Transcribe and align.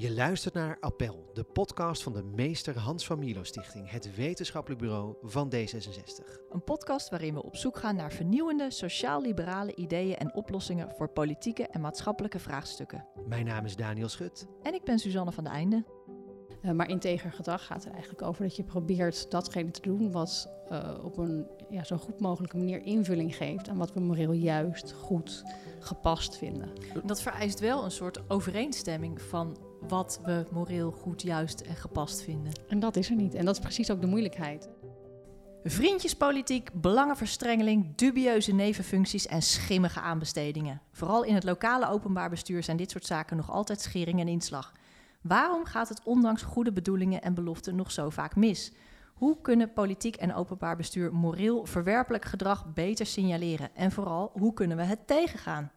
Je 0.00 0.14
luistert 0.14 0.54
naar 0.54 0.76
Appel, 0.80 1.30
de 1.34 1.44
podcast 1.44 2.02
van 2.02 2.12
de 2.12 2.22
Meester 2.22 2.78
Hans 2.78 3.06
van 3.06 3.18
Milo 3.18 3.42
Stichting, 3.42 3.90
het 3.90 4.14
wetenschappelijk 4.14 4.80
bureau 4.80 5.14
van 5.22 5.52
D66. 5.54 6.40
Een 6.50 6.64
podcast 6.64 7.08
waarin 7.10 7.34
we 7.34 7.42
op 7.42 7.56
zoek 7.56 7.78
gaan 7.78 7.96
naar 7.96 8.12
vernieuwende, 8.12 8.70
sociaal-liberale 8.70 9.74
ideeën 9.74 10.16
en 10.16 10.34
oplossingen 10.34 10.90
voor 10.96 11.08
politieke 11.08 11.66
en 11.66 11.80
maatschappelijke 11.80 12.38
vraagstukken. 12.38 13.06
Mijn 13.26 13.44
naam 13.44 13.64
is 13.64 13.76
Daniel 13.76 14.08
Schut. 14.08 14.46
En 14.62 14.74
ik 14.74 14.84
ben 14.84 14.98
Suzanne 14.98 15.32
van 15.32 15.44
de 15.44 15.50
Einde. 15.50 15.84
Uh, 16.62 16.70
maar 16.70 16.88
integer 16.88 17.32
gedrag 17.32 17.66
gaat 17.66 17.84
er 17.84 17.92
eigenlijk 17.92 18.22
over 18.22 18.42
dat 18.42 18.56
je 18.56 18.64
probeert 18.64 19.30
datgene 19.30 19.70
te 19.70 19.80
doen 19.80 20.12
wat 20.12 20.50
uh, 20.72 20.98
op 21.02 21.18
een 21.18 21.46
ja, 21.70 21.84
zo 21.84 21.96
goed 21.96 22.20
mogelijke 22.20 22.56
manier 22.56 22.82
invulling 22.82 23.36
geeft 23.36 23.68
aan 23.68 23.78
wat 23.78 23.92
we 23.92 24.00
moreel 24.00 24.32
juist, 24.32 24.92
goed, 24.92 25.44
gepast 25.80 26.36
vinden. 26.36 26.72
Dat 27.04 27.22
vereist 27.22 27.60
wel 27.60 27.84
een 27.84 27.90
soort 27.90 28.30
overeenstemming 28.30 29.22
van 29.22 29.68
wat 29.88 30.20
we 30.24 30.46
moreel 30.52 30.90
goed, 30.90 31.22
juist 31.22 31.60
en 31.60 31.76
gepast 31.76 32.22
vinden. 32.22 32.52
En 32.68 32.80
dat 32.80 32.96
is 32.96 33.10
er 33.10 33.16
niet. 33.16 33.34
En 33.34 33.44
dat 33.44 33.54
is 33.54 33.60
precies 33.60 33.90
ook 33.90 34.00
de 34.00 34.06
moeilijkheid. 34.06 34.68
Vriendjespolitiek, 35.64 36.70
belangenverstrengeling, 36.72 37.94
dubieuze 37.94 38.52
nevenfuncties 38.52 39.26
en 39.26 39.42
schimmige 39.42 40.00
aanbestedingen. 40.00 40.80
Vooral 40.92 41.24
in 41.24 41.34
het 41.34 41.44
lokale 41.44 41.88
openbaar 41.88 42.30
bestuur 42.30 42.62
zijn 42.62 42.76
dit 42.76 42.90
soort 42.90 43.06
zaken 43.06 43.36
nog 43.36 43.50
altijd 43.50 43.80
schering 43.80 44.20
en 44.20 44.28
inslag. 44.28 44.72
Waarom 45.22 45.64
gaat 45.64 45.88
het 45.88 46.00
ondanks 46.04 46.42
goede 46.42 46.72
bedoelingen 46.72 47.22
en 47.22 47.34
beloften 47.34 47.76
nog 47.76 47.92
zo 47.92 48.10
vaak 48.10 48.36
mis? 48.36 48.72
Hoe 49.14 49.40
kunnen 49.40 49.72
politiek 49.72 50.16
en 50.16 50.34
openbaar 50.34 50.76
bestuur 50.76 51.14
moreel 51.14 51.66
verwerpelijk 51.66 52.24
gedrag 52.24 52.72
beter 52.72 53.06
signaleren? 53.06 53.74
En 53.74 53.92
vooral, 53.92 54.30
hoe 54.32 54.52
kunnen 54.52 54.76
we 54.76 54.82
het 54.82 55.06
tegengaan? 55.06 55.72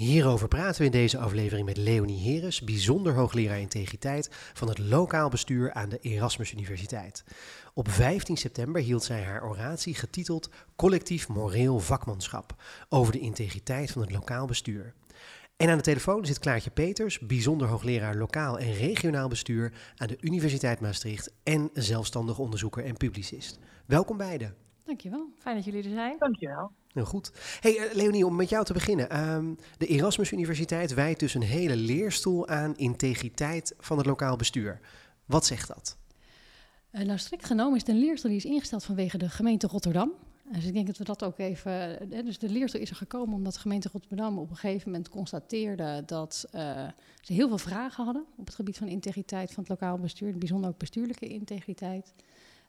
Hierover 0.00 0.48
praten 0.48 0.80
we 0.80 0.84
in 0.84 0.90
deze 0.90 1.18
aflevering 1.18 1.66
met 1.66 1.76
Leonie 1.76 2.18
Heres, 2.18 2.60
bijzonder 2.60 3.14
hoogleraar 3.14 3.60
integriteit 3.60 4.28
van 4.52 4.68
het 4.68 4.78
lokaal 4.78 5.28
bestuur 5.28 5.72
aan 5.72 5.88
de 5.88 5.98
Erasmus 5.98 6.52
Universiteit. 6.52 7.24
Op 7.74 7.88
15 7.90 8.36
september 8.36 8.82
hield 8.82 9.04
zij 9.04 9.22
haar 9.22 9.44
oratie 9.44 9.94
getiteld 9.94 10.50
Collectief 10.76 11.28
Moreel 11.28 11.78
Vakmanschap 11.78 12.54
over 12.88 13.12
de 13.12 13.18
integriteit 13.18 13.90
van 13.90 14.02
het 14.02 14.12
lokaal 14.12 14.46
bestuur. 14.46 14.94
En 15.56 15.68
aan 15.68 15.76
de 15.76 15.82
telefoon 15.82 16.26
zit 16.26 16.38
Klaartje 16.38 16.70
Peters, 16.70 17.18
bijzonder 17.18 17.68
hoogleraar 17.68 18.16
lokaal 18.16 18.58
en 18.58 18.72
regionaal 18.72 19.28
bestuur 19.28 19.72
aan 19.96 20.08
de 20.08 20.18
Universiteit 20.20 20.80
Maastricht 20.80 21.32
en 21.42 21.70
zelfstandig 21.72 22.38
onderzoeker 22.38 22.84
en 22.84 22.96
publicist. 22.96 23.58
Welkom 23.86 24.16
beiden. 24.16 24.54
Dankjewel. 24.84 25.28
Fijn 25.38 25.56
dat 25.56 25.64
jullie 25.64 25.82
er 25.82 25.90
zijn. 25.90 26.16
Dankjewel. 26.18 26.72
Heel 26.92 27.04
goed. 27.04 27.32
Hey 27.60 27.76
uh, 27.76 27.94
Leonie, 27.94 28.26
om 28.26 28.36
met 28.36 28.48
jou 28.48 28.64
te 28.64 28.72
beginnen. 28.72 29.28
Um, 29.30 29.56
de 29.78 29.86
Erasmus 29.86 30.32
Universiteit 30.32 30.94
wijdt 30.94 31.20
dus 31.20 31.34
een 31.34 31.42
hele 31.42 31.76
leerstoel 31.76 32.48
aan 32.48 32.76
integriteit 32.76 33.74
van 33.78 33.96
het 33.96 34.06
lokaal 34.06 34.36
bestuur. 34.36 34.80
Wat 35.24 35.46
zegt 35.46 35.68
dat? 35.68 35.96
Uh, 36.92 37.02
nou, 37.02 37.18
strikt 37.18 37.44
genomen 37.44 37.76
is 37.76 37.86
een 37.86 37.98
leerstoel 37.98 38.30
die 38.30 38.40
is 38.40 38.44
ingesteld 38.44 38.84
vanwege 38.84 39.18
de 39.18 39.28
gemeente 39.28 39.66
Rotterdam. 39.66 40.12
Dus 40.52 40.64
ik 40.64 40.72
denk 40.72 40.86
dat 40.86 40.96
we 40.96 41.04
dat 41.04 41.24
ook 41.24 41.38
even. 41.38 41.98
Dus 42.24 42.38
de 42.38 42.48
leerstoel 42.48 42.80
is 42.80 42.90
er 42.90 42.96
gekomen 42.96 43.34
omdat 43.34 43.52
de 43.52 43.60
gemeente 43.60 43.88
Rotterdam 43.92 44.38
op 44.38 44.50
een 44.50 44.56
gegeven 44.56 44.90
moment 44.90 45.08
constateerde 45.08 46.02
dat 46.06 46.46
ze 47.20 47.32
heel 47.32 47.48
veel 47.48 47.58
vragen 47.58 48.04
hadden 48.04 48.24
op 48.36 48.46
het 48.46 48.54
gebied 48.54 48.78
van 48.78 48.88
integriteit 48.88 49.52
van 49.52 49.62
het 49.62 49.68
lokaal 49.68 49.98
bestuur, 49.98 50.38
bijzonder 50.38 50.70
ook 50.70 50.78
bestuurlijke 50.78 51.26
integriteit. 51.26 52.12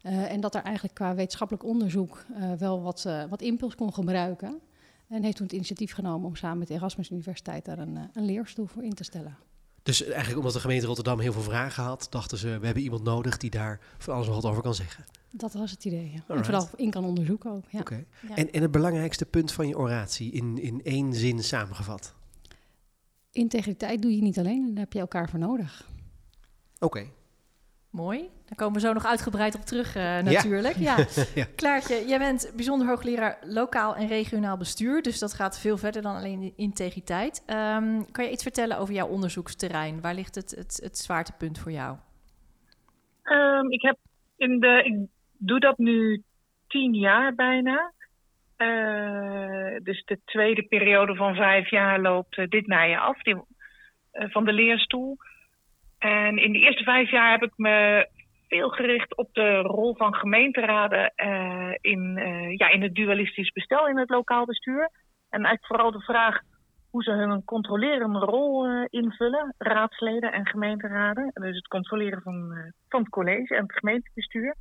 Uh, 0.04 0.32
en 0.32 0.42
dat 0.42 0.56
er 0.56 0.64
eigenlijk 0.64 0.96
qua 0.96 1.16
wetenschappelijk 1.16 1.66
onderzoek 1.66 2.26
uh, 2.32 2.54
wel 2.54 2.82
wat, 2.82 3.08
wat 3.30 3.42
impuls 3.42 3.76
kon 3.76 3.94
gebruiken. 3.94 4.60
En 5.08 5.24
heeft 5.24 5.36
toen 5.36 5.46
het 5.46 5.56
initiatief 5.56 5.94
genomen 5.94 6.28
om 6.28 6.36
samen 6.36 6.58
met 6.58 6.68
de 6.68 6.74
Erasmus 6.74 7.10
Universiteit 7.10 7.66
daar 7.66 7.80
een, 7.80 8.10
een 8.14 8.26
leerstoel 8.26 8.66
voor 8.66 8.84
in 8.84 8.94
te 8.94 9.04
stellen. 9.04 9.38
Dus 9.84 10.04
eigenlijk 10.04 10.38
omdat 10.38 10.54
de 10.54 10.60
gemeente 10.60 10.86
Rotterdam 10.86 11.20
heel 11.20 11.34
veel 11.34 11.42
vragen 11.42 11.84
had, 11.84 12.08
dachten 12.10 12.38
ze, 12.38 12.60
we 12.60 12.66
hebben 12.66 12.84
iemand 12.84 13.04
nodig 13.04 13.38
die 13.38 13.50
daar 13.50 13.80
van 13.98 14.14
alles 14.14 14.28
nog 14.28 14.36
wat 14.36 14.46
over 14.46 14.62
kan 14.64 14.76
zeggen. 14.76 15.06
Dat 15.32 15.54
was 15.54 15.72
het 15.72 15.86
idee. 15.86 16.12
Ja. 16.12 16.36
En 16.36 16.46
vooral 16.46 16.70
in 16.76 16.90
kan 16.90 17.06
onderzoeken 17.06 17.52
ook. 17.52 17.64
Ja. 17.70 17.80
Okay. 17.80 18.06
Ja. 18.28 18.36
En, 18.36 18.52
en 18.52 18.62
het 18.62 18.72
belangrijkste 18.72 19.26
punt 19.26 19.52
van 19.52 19.68
je 19.68 19.78
oratie 19.78 20.32
in, 20.32 20.58
in 20.62 20.84
één 20.84 21.14
zin 21.14 21.44
samengevat? 21.44 22.14
Integriteit 23.32 24.02
doe 24.02 24.16
je 24.16 24.22
niet 24.22 24.40
alleen, 24.40 24.68
daar 24.68 24.84
heb 24.84 24.94
je 24.94 25.00
elkaar 25.00 25.30
voor 25.30 25.40
nodig. 25.40 25.90
Oké. 26.76 26.86
Okay. 26.86 27.12
Mooi. 27.90 28.30
Daar 28.52 28.60
komen 28.60 28.82
we 28.82 28.88
zo 28.88 28.94
nog 28.94 29.06
uitgebreid 29.06 29.56
op 29.56 29.62
terug 29.62 29.96
uh, 29.96 30.04
natuurlijk. 30.04 30.76
Ja. 30.76 30.98
ja. 30.98 31.06
ja. 31.42 31.46
Klaartje, 31.56 32.08
jij 32.08 32.20
bent 32.20 32.54
bijzonder 32.56 32.88
hoogleraar 32.88 33.38
lokaal 33.46 33.96
en 33.96 34.08
regionaal 34.08 34.58
bestuur. 34.58 35.02
Dus 35.02 35.20
dat 35.20 35.34
gaat 35.34 35.60
veel 35.60 35.78
verder 35.78 36.02
dan 36.02 36.16
alleen 36.16 36.54
integriteit. 36.56 37.44
Um, 37.48 38.12
kan 38.12 38.26
je 38.26 38.32
iets 38.32 38.44
vertellen 38.44 38.78
over 38.78 38.94
jouw 38.94 39.08
onderzoeksterrein? 39.08 40.02
Waar 40.02 40.14
ligt 40.14 40.36
het, 40.36 40.52
het, 40.52 40.80
het 40.84 40.98
zwaartepunt 40.98 41.60
voor 41.60 41.72
jou? 41.72 41.98
Um, 43.24 43.72
ik 43.72 43.82
heb 43.82 43.98
in 44.38 44.60
de... 44.60 44.82
Ik 44.84 45.08
doe 45.38 45.60
dat 45.60 45.78
nu 45.78 46.24
tien 46.68 46.94
jaar 46.94 47.36
bijna. 47.36 47.92
Uh, 48.58 49.80
dus 49.84 50.04
de 50.06 50.20
tweede 50.26 50.64
periode 50.64 51.16
van 51.16 51.36
vijf 51.36 51.70
jaar 51.70 52.02
loopt 52.02 52.38
uh, 52.38 52.46
dit 52.48 52.68
najaar 52.68 53.00
af 53.00 53.22
die, 53.22 53.36
uh, 53.36 53.42
van 54.14 54.46
de 54.46 54.54
leerstoel. 54.54 55.18
En 55.98 56.38
in 56.38 56.52
de 56.52 56.60
eerste 56.60 56.84
vijf 56.84 57.12
jaar 57.12 57.32
heb 57.32 57.44
ik 57.44 57.54
me 57.56 58.08
veel 58.52 58.70
gericht 58.70 59.18
op 59.18 59.34
de 59.34 59.60
rol 59.60 59.96
van 59.96 60.16
gemeenteraden 60.16 61.14
in, 61.82 62.02
ja, 62.58 62.70
in 62.70 62.82
het 62.82 62.96
dualistisch 62.96 63.52
bestel 63.52 63.88
in 63.88 63.98
het 63.98 64.10
lokaal 64.10 64.46
bestuur. 64.46 64.90
En 65.30 65.44
eigenlijk 65.46 65.66
vooral 65.66 65.92
de 65.92 66.02
vraag 66.02 66.40
hoe 66.90 67.04
ze 67.04 67.12
hun 67.12 67.44
controlerende 67.44 68.20
rol 68.20 68.68
invullen, 68.90 69.54
raadsleden 69.58 70.32
en 70.32 70.48
gemeenteraden. 70.48 71.32
Dus 71.34 71.56
het 71.56 71.68
controleren 71.68 72.22
van, 72.22 72.54
van 72.90 73.00
het 73.00 73.10
college 73.10 73.56
en 73.56 73.62
het 73.62 73.78
gemeentebestuur. 73.78 74.56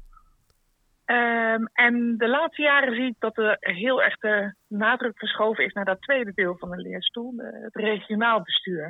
Um, 1.06 1.68
en 1.72 2.14
de 2.18 2.28
laatste 2.28 2.62
jaren 2.62 2.94
zie 2.94 3.06
ik 3.06 3.16
dat 3.18 3.38
er 3.38 3.56
heel 3.60 4.02
erg 4.02 4.18
de 4.18 4.54
nadruk 4.68 5.18
verschoven 5.18 5.64
is 5.64 5.72
naar 5.72 5.84
dat 5.84 6.02
tweede 6.02 6.32
deel 6.34 6.56
van 6.58 6.70
de 6.70 6.76
leerstoel, 6.76 7.34
het 7.36 7.74
regionaal 7.74 8.42
bestuur. 8.42 8.84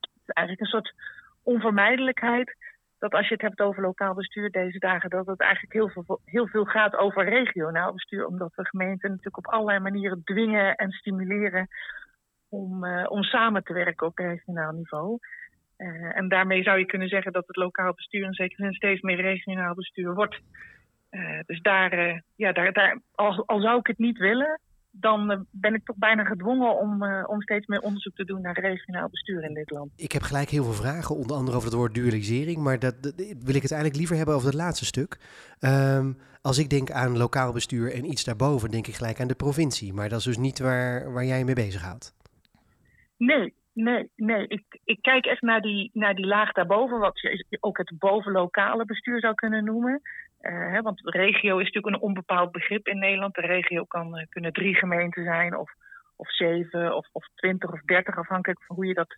Het 0.00 0.10
is 0.26 0.34
eigenlijk 0.34 0.60
een 0.60 0.80
soort 0.80 0.94
onvermijdelijkheid 1.42 2.56
dat 3.04 3.12
als 3.14 3.28
je 3.28 3.34
het 3.34 3.42
hebt 3.42 3.60
over 3.60 3.82
lokaal 3.82 4.14
bestuur 4.14 4.50
deze 4.50 4.78
dagen, 4.78 5.10
dat 5.10 5.26
het 5.26 5.40
eigenlijk 5.40 5.72
heel 5.72 5.88
veel, 5.88 6.20
heel 6.24 6.48
veel 6.48 6.64
gaat 6.64 6.96
over 6.96 7.28
regionaal 7.28 7.92
bestuur, 7.92 8.26
omdat 8.26 8.54
we 8.54 8.64
gemeenten 8.66 9.08
natuurlijk 9.08 9.36
op 9.36 9.46
allerlei 9.46 9.78
manieren 9.78 10.24
dwingen 10.24 10.74
en 10.74 10.90
stimuleren 10.90 11.68
om, 12.48 12.84
uh, 12.84 13.06
om 13.08 13.22
samen 13.22 13.64
te 13.64 13.72
werken 13.72 14.06
op 14.06 14.18
regionaal 14.18 14.72
niveau. 14.72 15.18
Uh, 15.78 16.16
en 16.16 16.28
daarmee 16.28 16.62
zou 16.62 16.78
je 16.78 16.86
kunnen 16.86 17.08
zeggen 17.08 17.32
dat 17.32 17.46
het 17.46 17.56
lokaal 17.56 17.94
bestuur 17.94 18.24
in 18.24 18.34
zekere 18.34 18.62
zin 18.62 18.72
steeds 18.72 19.00
meer 19.00 19.20
regionaal 19.20 19.74
bestuur 19.74 20.14
wordt. 20.14 20.40
Uh, 21.10 21.40
dus 21.46 21.60
daar, 21.60 22.22
ja, 22.36 22.52
daar, 22.52 22.72
daar 22.72 23.00
al, 23.14 23.60
zou 23.60 23.78
ik 23.78 23.86
het 23.86 23.98
niet 23.98 24.18
willen, 24.18 24.60
dan 25.00 25.30
uh, 25.30 25.38
ben 25.50 25.74
ik 25.74 25.84
toch 25.84 25.96
bijna 25.96 26.24
gedwongen 26.24 26.78
om, 26.78 27.04
om 27.26 27.42
steeds 27.42 27.66
meer 27.66 27.80
onderzoek 27.80 28.14
te 28.14 28.24
doen 28.24 28.40
naar 28.40 28.60
regionaal 28.60 29.08
bestuur 29.08 29.44
in 29.44 29.54
dit 29.54 29.70
land. 29.70 29.90
Ik 29.96 30.12
heb 30.12 30.22
gelijk 30.22 30.48
heel 30.48 30.64
veel 30.64 30.72
vragen, 30.72 31.16
onder 31.16 31.36
andere 31.36 31.56
over 31.56 31.68
het 31.68 31.78
woord 31.78 31.94
dualisering, 31.94 32.58
maar 32.58 32.78
dat, 32.78 33.02
dat 33.02 33.14
wil 33.16 33.54
ik 33.54 33.62
het 33.62 33.72
eigenlijk 33.72 33.96
liever 33.96 34.16
hebben 34.16 34.34
over 34.34 34.48
het 34.48 34.56
laatste 34.56 34.84
stuk. 34.84 35.18
Um, 35.60 36.16
als 36.42 36.58
ik 36.58 36.70
denk 36.70 36.90
aan 36.90 37.16
lokaal 37.16 37.52
bestuur 37.52 37.92
en 37.92 38.04
iets 38.04 38.24
daarboven, 38.24 38.70
denk 38.70 38.86
ik 38.86 38.94
gelijk 38.94 39.20
aan 39.20 39.28
de 39.28 39.34
provincie, 39.34 39.92
maar 39.92 40.08
dat 40.08 40.18
is 40.18 40.24
dus 40.24 40.38
niet 40.38 40.58
waar, 40.58 41.12
waar 41.12 41.24
jij 41.24 41.38
je 41.38 41.44
mee 41.44 41.54
bezighoudt. 41.54 42.14
Nee, 43.16 43.54
Nee, 43.74 44.10
nee. 44.16 44.46
Ik, 44.48 44.80
ik 44.84 44.98
kijk 45.02 45.26
echt 45.26 45.42
naar 45.42 45.60
die, 45.60 45.90
naar 45.92 46.14
die 46.14 46.26
laag 46.26 46.52
daarboven, 46.52 46.98
wat 46.98 47.20
je 47.20 47.56
ook 47.60 47.78
het 47.78 47.92
bovenlokale 47.98 48.84
bestuur 48.84 49.20
zou 49.20 49.34
kunnen 49.34 49.64
noemen. 49.64 50.00
Uh, 50.44 50.72
hè, 50.72 50.82
want 50.82 51.00
regio 51.04 51.58
is 51.58 51.64
natuurlijk 51.64 51.94
een 51.94 52.08
onbepaald 52.08 52.52
begrip 52.52 52.86
in 52.86 52.98
Nederland. 52.98 53.34
De 53.34 53.40
regio 53.40 53.84
kan, 53.84 54.18
uh, 54.18 54.24
kunnen 54.28 54.52
drie 54.52 54.74
gemeenten 54.74 55.24
zijn, 55.24 55.56
of, 55.56 55.72
of 56.16 56.32
zeven, 56.32 56.96
of, 56.96 57.08
of 57.12 57.28
twintig 57.34 57.72
of 57.72 57.80
dertig, 57.80 58.18
afhankelijk 58.18 58.62
van 58.64 58.76
hoe 58.76 58.86
je 58.86 58.94
dat, 58.94 59.16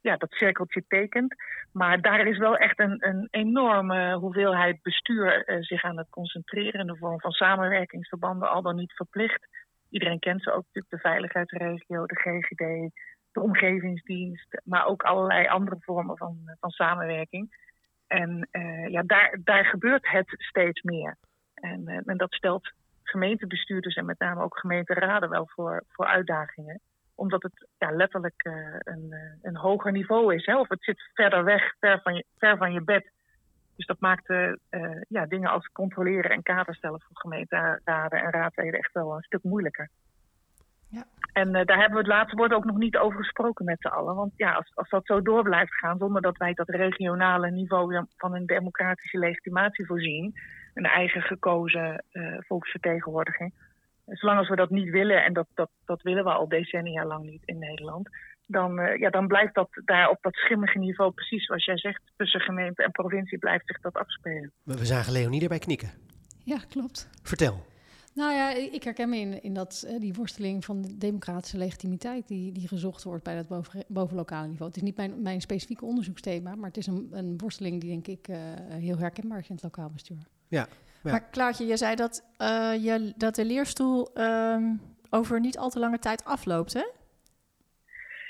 ja, 0.00 0.16
dat 0.16 0.32
cirkeltje 0.32 0.84
tekent. 0.88 1.34
Maar 1.72 2.00
daar 2.00 2.26
is 2.26 2.38
wel 2.38 2.56
echt 2.56 2.78
een, 2.78 2.96
een 3.08 3.28
enorme 3.30 4.14
hoeveelheid 4.14 4.82
bestuur 4.82 5.48
uh, 5.48 5.62
zich 5.62 5.84
aan 5.84 5.98
het 5.98 6.10
concentreren 6.10 6.80
in 6.80 6.86
de 6.86 6.96
vorm 6.96 7.20
van 7.20 7.32
samenwerkingsverbanden, 7.32 8.50
al 8.50 8.62
dan 8.62 8.76
niet 8.76 8.92
verplicht. 8.92 9.46
Iedereen 9.90 10.18
kent 10.18 10.42
ze 10.42 10.50
ook 10.50 10.64
natuurlijk, 10.64 10.90
de 10.90 11.08
veiligheidsregio, 11.08 12.06
de 12.06 12.20
GGD, 12.20 12.94
de 13.32 13.40
omgevingsdienst, 13.40 14.60
maar 14.64 14.86
ook 14.86 15.02
allerlei 15.02 15.46
andere 15.46 15.76
vormen 15.80 16.16
van, 16.16 16.56
van 16.60 16.70
samenwerking. 16.70 17.62
En 18.14 18.48
uh, 18.52 18.88
ja, 18.88 19.02
daar, 19.02 19.38
daar 19.44 19.64
gebeurt 19.64 20.10
het 20.10 20.34
steeds 20.36 20.82
meer. 20.82 21.16
En, 21.54 21.82
uh, 21.86 22.00
en 22.04 22.16
dat 22.16 22.32
stelt 22.32 22.72
gemeentebestuurders 23.02 23.94
en 23.94 24.04
met 24.04 24.18
name 24.18 24.42
ook 24.42 24.58
gemeenteraden 24.58 25.30
wel 25.30 25.48
voor, 25.48 25.82
voor 25.88 26.06
uitdagingen. 26.06 26.80
Omdat 27.14 27.42
het 27.42 27.68
ja, 27.78 27.90
letterlijk 27.90 28.46
uh, 28.46 28.76
een, 28.78 29.14
een 29.42 29.56
hoger 29.56 29.92
niveau 29.92 30.34
is. 30.34 30.46
Hè? 30.46 30.58
Of 30.58 30.68
het 30.68 30.82
zit 30.82 31.10
verder 31.14 31.44
weg, 31.44 31.74
ver 31.80 32.00
van 32.02 32.14
je, 32.14 32.24
ver 32.38 32.56
van 32.56 32.72
je 32.72 32.82
bed. 32.82 33.10
Dus 33.76 33.86
dat 33.86 34.00
maakt 34.00 34.26
ja, 35.08 35.26
dingen 35.26 35.50
als 35.50 35.66
controleren 35.72 36.30
en 36.30 36.42
kaderstellen 36.42 37.00
voor 37.00 37.16
gemeenteraden 37.16 38.22
en 38.22 38.30
raadsleden 38.30 38.78
echt 38.78 38.92
wel 38.92 39.16
een 39.16 39.22
stuk 39.22 39.42
moeilijker. 39.42 39.90
Ja. 40.94 41.04
En 41.32 41.52
daar 41.52 41.78
hebben 41.78 41.92
we 41.92 42.04
het 42.04 42.16
laatste 42.16 42.36
woord 42.36 42.52
ook 42.52 42.64
nog 42.64 42.76
niet 42.76 42.96
over 42.96 43.18
gesproken 43.18 43.64
met 43.64 43.80
z'n 43.80 43.86
allen. 43.86 44.14
Want 44.14 44.32
ja, 44.36 44.52
als, 44.52 44.70
als 44.74 44.88
dat 44.88 45.06
zo 45.06 45.22
door 45.22 45.42
blijft 45.42 45.74
gaan, 45.74 45.98
zonder 45.98 46.22
dat 46.22 46.36
wij 46.36 46.54
dat 46.54 46.68
regionale 46.68 47.50
niveau 47.50 48.06
van 48.16 48.34
een 48.34 48.46
democratische 48.46 49.18
legitimatie 49.18 49.86
voorzien, 49.86 50.34
een 50.74 50.86
eigen 50.86 51.22
gekozen 51.22 52.04
volksvertegenwoordiging, 52.38 53.52
zolang 54.06 54.38
als 54.38 54.48
we 54.48 54.56
dat 54.56 54.70
niet 54.70 54.90
willen, 54.90 55.24
en 55.24 55.32
dat, 55.32 55.46
dat, 55.54 55.70
dat 55.84 56.02
willen 56.02 56.24
we 56.24 56.32
al 56.32 56.48
decennia 56.48 57.04
lang 57.04 57.24
niet 57.24 57.42
in 57.44 57.58
Nederland, 57.58 58.08
dan, 58.46 58.80
uh, 58.80 58.96
ja, 58.96 59.10
dan 59.10 59.26
blijft 59.26 59.54
dat 59.54 59.68
daar 59.84 60.10
op 60.10 60.18
dat 60.20 60.34
schimmige 60.34 60.78
niveau, 60.78 61.12
precies 61.12 61.46
zoals 61.46 61.64
jij 61.64 61.78
zegt, 61.78 62.02
tussen 62.16 62.40
gemeente 62.40 62.82
en 62.82 62.90
provincie 62.90 63.38
blijft 63.38 63.66
zich 63.66 63.80
dat 63.80 63.94
afspelen. 63.94 64.52
We 64.62 64.84
zagen 64.84 65.12
Leonie 65.12 65.42
erbij 65.42 65.58
knikken. 65.58 65.90
Ja, 66.44 66.58
klopt. 66.68 67.10
Vertel. 67.22 67.73
Nou 68.14 68.32
ja, 68.32 68.50
ik 68.50 68.82
herken 68.82 69.08
me 69.08 69.16
in, 69.16 69.42
in 69.42 69.54
dat, 69.54 69.84
uh, 69.88 70.00
die 70.00 70.14
worsteling 70.14 70.64
van 70.64 70.82
de 70.82 70.96
democratische 70.96 71.58
legitimiteit 71.58 72.28
die, 72.28 72.52
die 72.52 72.68
gezocht 72.68 73.04
wordt 73.04 73.24
bij 73.24 73.34
dat 73.34 73.48
boven, 73.48 73.84
bovenlokale 73.88 74.46
niveau. 74.46 74.66
Het 74.66 74.76
is 74.76 74.82
niet 74.82 74.96
mijn, 74.96 75.22
mijn 75.22 75.40
specifieke 75.40 75.84
onderzoeksthema, 75.84 76.54
maar 76.54 76.68
het 76.68 76.76
is 76.76 76.86
een, 76.86 77.08
een 77.12 77.38
worsteling 77.38 77.80
die 77.80 77.90
denk 77.90 78.06
ik 78.06 78.28
uh, 78.28 78.36
heel 78.68 78.98
herkenbaar 78.98 79.38
is 79.38 79.48
in 79.48 79.54
het 79.54 79.64
lokaal 79.64 79.90
bestuur. 79.90 80.26
Ja, 80.48 80.66
ja. 81.02 81.10
Maar 81.10 81.28
Klaartje, 81.30 81.66
je 81.66 81.76
zei 81.76 81.94
dat, 81.94 82.24
je, 82.80 83.12
dat 83.16 83.34
de 83.34 83.44
leerstoel 83.44 84.20
um, 84.20 84.80
over 85.10 85.40
niet 85.40 85.58
al 85.58 85.68
te 85.68 85.78
lange 85.78 85.98
tijd 85.98 86.24
afloopt, 86.24 86.72
hè? 86.72 86.84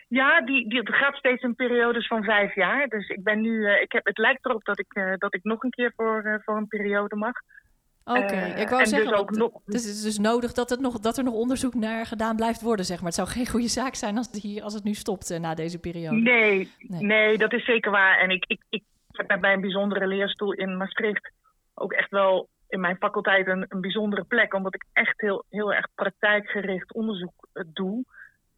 Ja, 0.08 0.40
die, 0.40 0.68
die, 0.68 0.78
het 0.78 0.94
gaat 0.94 1.14
steeds 1.14 1.42
in 1.42 1.54
periodes 1.54 2.06
van 2.06 2.22
vijf 2.22 2.54
jaar. 2.54 2.88
Dus 2.88 3.08
ik 3.08 3.22
ben 3.22 3.40
nu, 3.40 3.50
uh, 3.50 3.80
ik 3.80 3.92
heb, 3.92 4.06
het 4.06 4.18
lijkt 4.18 4.44
erop 4.46 4.64
dat 4.64 4.78
ik, 4.78 4.96
uh, 4.96 5.12
dat 5.18 5.34
ik 5.34 5.44
nog 5.44 5.62
een 5.62 5.70
keer 5.70 5.92
voor, 5.96 6.22
uh, 6.24 6.34
voor 6.44 6.56
een 6.56 6.68
periode 6.68 7.16
mag. 7.16 7.32
Oké, 8.04 8.18
okay. 8.18 8.60
ik 8.60 8.68
wou 8.68 8.86
zeggen, 8.86 9.10
dus 9.10 9.18
ook 9.18 9.30
nog... 9.30 9.52
het 9.64 9.74
is 9.74 10.02
dus 10.02 10.18
nodig 10.18 10.52
dat, 10.52 10.70
het 10.70 10.80
nog, 10.80 10.98
dat 10.98 11.18
er 11.18 11.24
nog 11.24 11.34
onderzoek 11.34 11.74
naar 11.74 12.06
gedaan 12.06 12.36
blijft 12.36 12.60
worden, 12.60 12.84
zeg 12.84 12.96
maar. 12.96 13.06
Het 13.06 13.14
zou 13.14 13.28
geen 13.28 13.48
goede 13.48 13.68
zaak 13.68 13.94
zijn 13.94 14.16
als 14.16 14.26
het, 14.26 14.42
hier, 14.42 14.62
als 14.62 14.74
het 14.74 14.84
nu 14.84 14.94
stopt 14.94 15.38
na 15.38 15.54
deze 15.54 15.78
periode. 15.78 16.20
Nee, 16.20 16.70
nee, 16.78 17.02
nee. 17.02 17.38
dat 17.38 17.52
is 17.52 17.64
zeker 17.64 17.90
waar. 17.90 18.18
En 18.18 18.30
ik, 18.30 18.44
ik, 18.46 18.60
ik 18.70 18.82
heb 19.10 19.40
bij 19.40 19.52
een 19.52 19.60
bijzondere 19.60 20.06
leerstoel 20.06 20.52
in 20.52 20.76
Maastricht 20.76 21.32
ook 21.74 21.92
echt 21.92 22.10
wel 22.10 22.48
in 22.68 22.80
mijn 22.80 22.96
faculteit 22.96 23.46
een, 23.46 23.66
een 23.68 23.80
bijzondere 23.80 24.24
plek, 24.24 24.54
omdat 24.54 24.74
ik 24.74 24.84
echt 24.92 25.20
heel, 25.20 25.44
heel 25.50 25.72
erg 25.72 25.86
praktijkgericht 25.94 26.92
onderzoek 26.92 27.48
doe. 27.66 28.04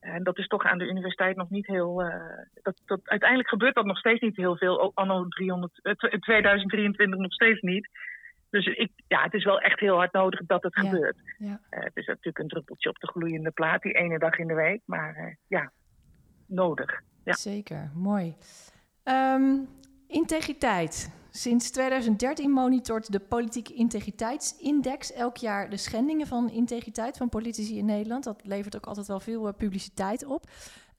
En 0.00 0.22
dat 0.22 0.38
is 0.38 0.46
toch 0.46 0.64
aan 0.64 0.78
de 0.78 0.88
universiteit 0.88 1.37
nog 1.37 1.50
niet 1.50 1.66
heel. 1.66 2.02
Uh, 2.02 2.14
dat, 2.62 2.81
dat, 2.84 3.00
uiteindelijk 3.04 3.48
gebeurt 3.48 3.75
dat 3.75 3.84
nog 3.84 3.98
steeds 3.98 4.20
niet 4.20 4.37
heel 4.37 4.56
veel. 4.56 4.93
Anno 4.94 5.28
300, 5.28 5.81
uh, 5.82 5.93
2023 5.93 7.19
nog 7.19 7.32
steeds 7.32 7.60
niet. 7.60 7.88
Dus 8.56 8.67
ik, 8.67 8.91
ja, 9.06 9.23
het 9.23 9.35
is 9.35 9.44
wel 9.44 9.61
echt 9.61 9.81
heel 9.81 9.97
hard 9.97 10.12
nodig 10.12 10.41
dat 10.47 10.62
het 10.62 10.75
ja. 10.75 10.82
gebeurt. 10.82 11.17
Ja. 11.38 11.61
Uh, 11.70 11.81
het 11.85 11.97
is 11.97 12.06
natuurlijk 12.06 12.38
een 12.38 12.49
druppeltje 12.49 12.88
op 12.88 12.99
de 12.99 13.06
gloeiende 13.06 13.50
plaat, 13.50 13.82
die 13.82 13.93
ene 13.93 14.19
dag 14.19 14.38
in 14.38 14.47
de 14.47 14.55
week. 14.55 14.81
Maar 14.85 15.38
ja, 15.47 15.73
nodig. 16.47 17.03
Ja. 17.25 17.32
Zeker, 17.32 17.91
mooi. 17.94 18.37
Um, 19.05 19.69
integriteit. 20.08 21.14
Sinds 21.31 21.70
2013 21.70 22.50
monitort 22.50 23.12
de 23.12 23.20
Politieke 23.20 23.75
Integriteitsindex 23.75 25.12
elk 25.12 25.37
jaar 25.37 25.70
de 25.70 25.76
schendingen 25.76 26.26
van 26.26 26.50
integriteit 26.50 27.17
van 27.17 27.29
politici 27.29 27.79
in 27.79 27.85
Nederland. 27.85 28.25
Dat 28.25 28.41
levert 28.44 28.76
ook 28.76 28.87
altijd 28.87 29.06
wel 29.06 29.20
veel 29.20 29.47
uh, 29.47 29.55
publiciteit 29.56 30.25
op. 30.25 30.44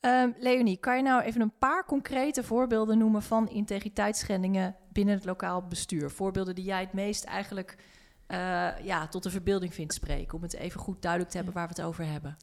Um, 0.01 0.33
Leonie, 0.37 0.77
kan 0.77 0.97
je 0.97 1.03
nou 1.03 1.21
even 1.21 1.41
een 1.41 1.57
paar 1.59 1.85
concrete 1.85 2.43
voorbeelden 2.43 2.97
noemen 2.97 3.21
van 3.21 3.49
integriteitsschendingen 3.49 4.75
binnen 4.97 5.15
het 5.15 5.25
lokaal 5.25 5.61
bestuur? 5.61 6.11
Voorbeelden 6.11 6.55
die 6.55 6.63
jij 6.63 6.79
het 6.79 6.93
meest 6.93 7.23
eigenlijk 7.23 7.75
uh, 8.27 8.37
ja, 8.83 9.07
tot 9.07 9.23
de 9.23 9.29
verbeelding 9.29 9.73
vindt 9.73 9.93
spreken, 9.93 10.37
om 10.37 10.41
het 10.41 10.53
even 10.53 10.79
goed 10.79 11.01
duidelijk 11.01 11.31
te 11.31 11.37
hebben 11.37 11.55
waar 11.55 11.67
we 11.67 11.73
het 11.75 11.85
over 11.85 12.05
hebben. 12.05 12.37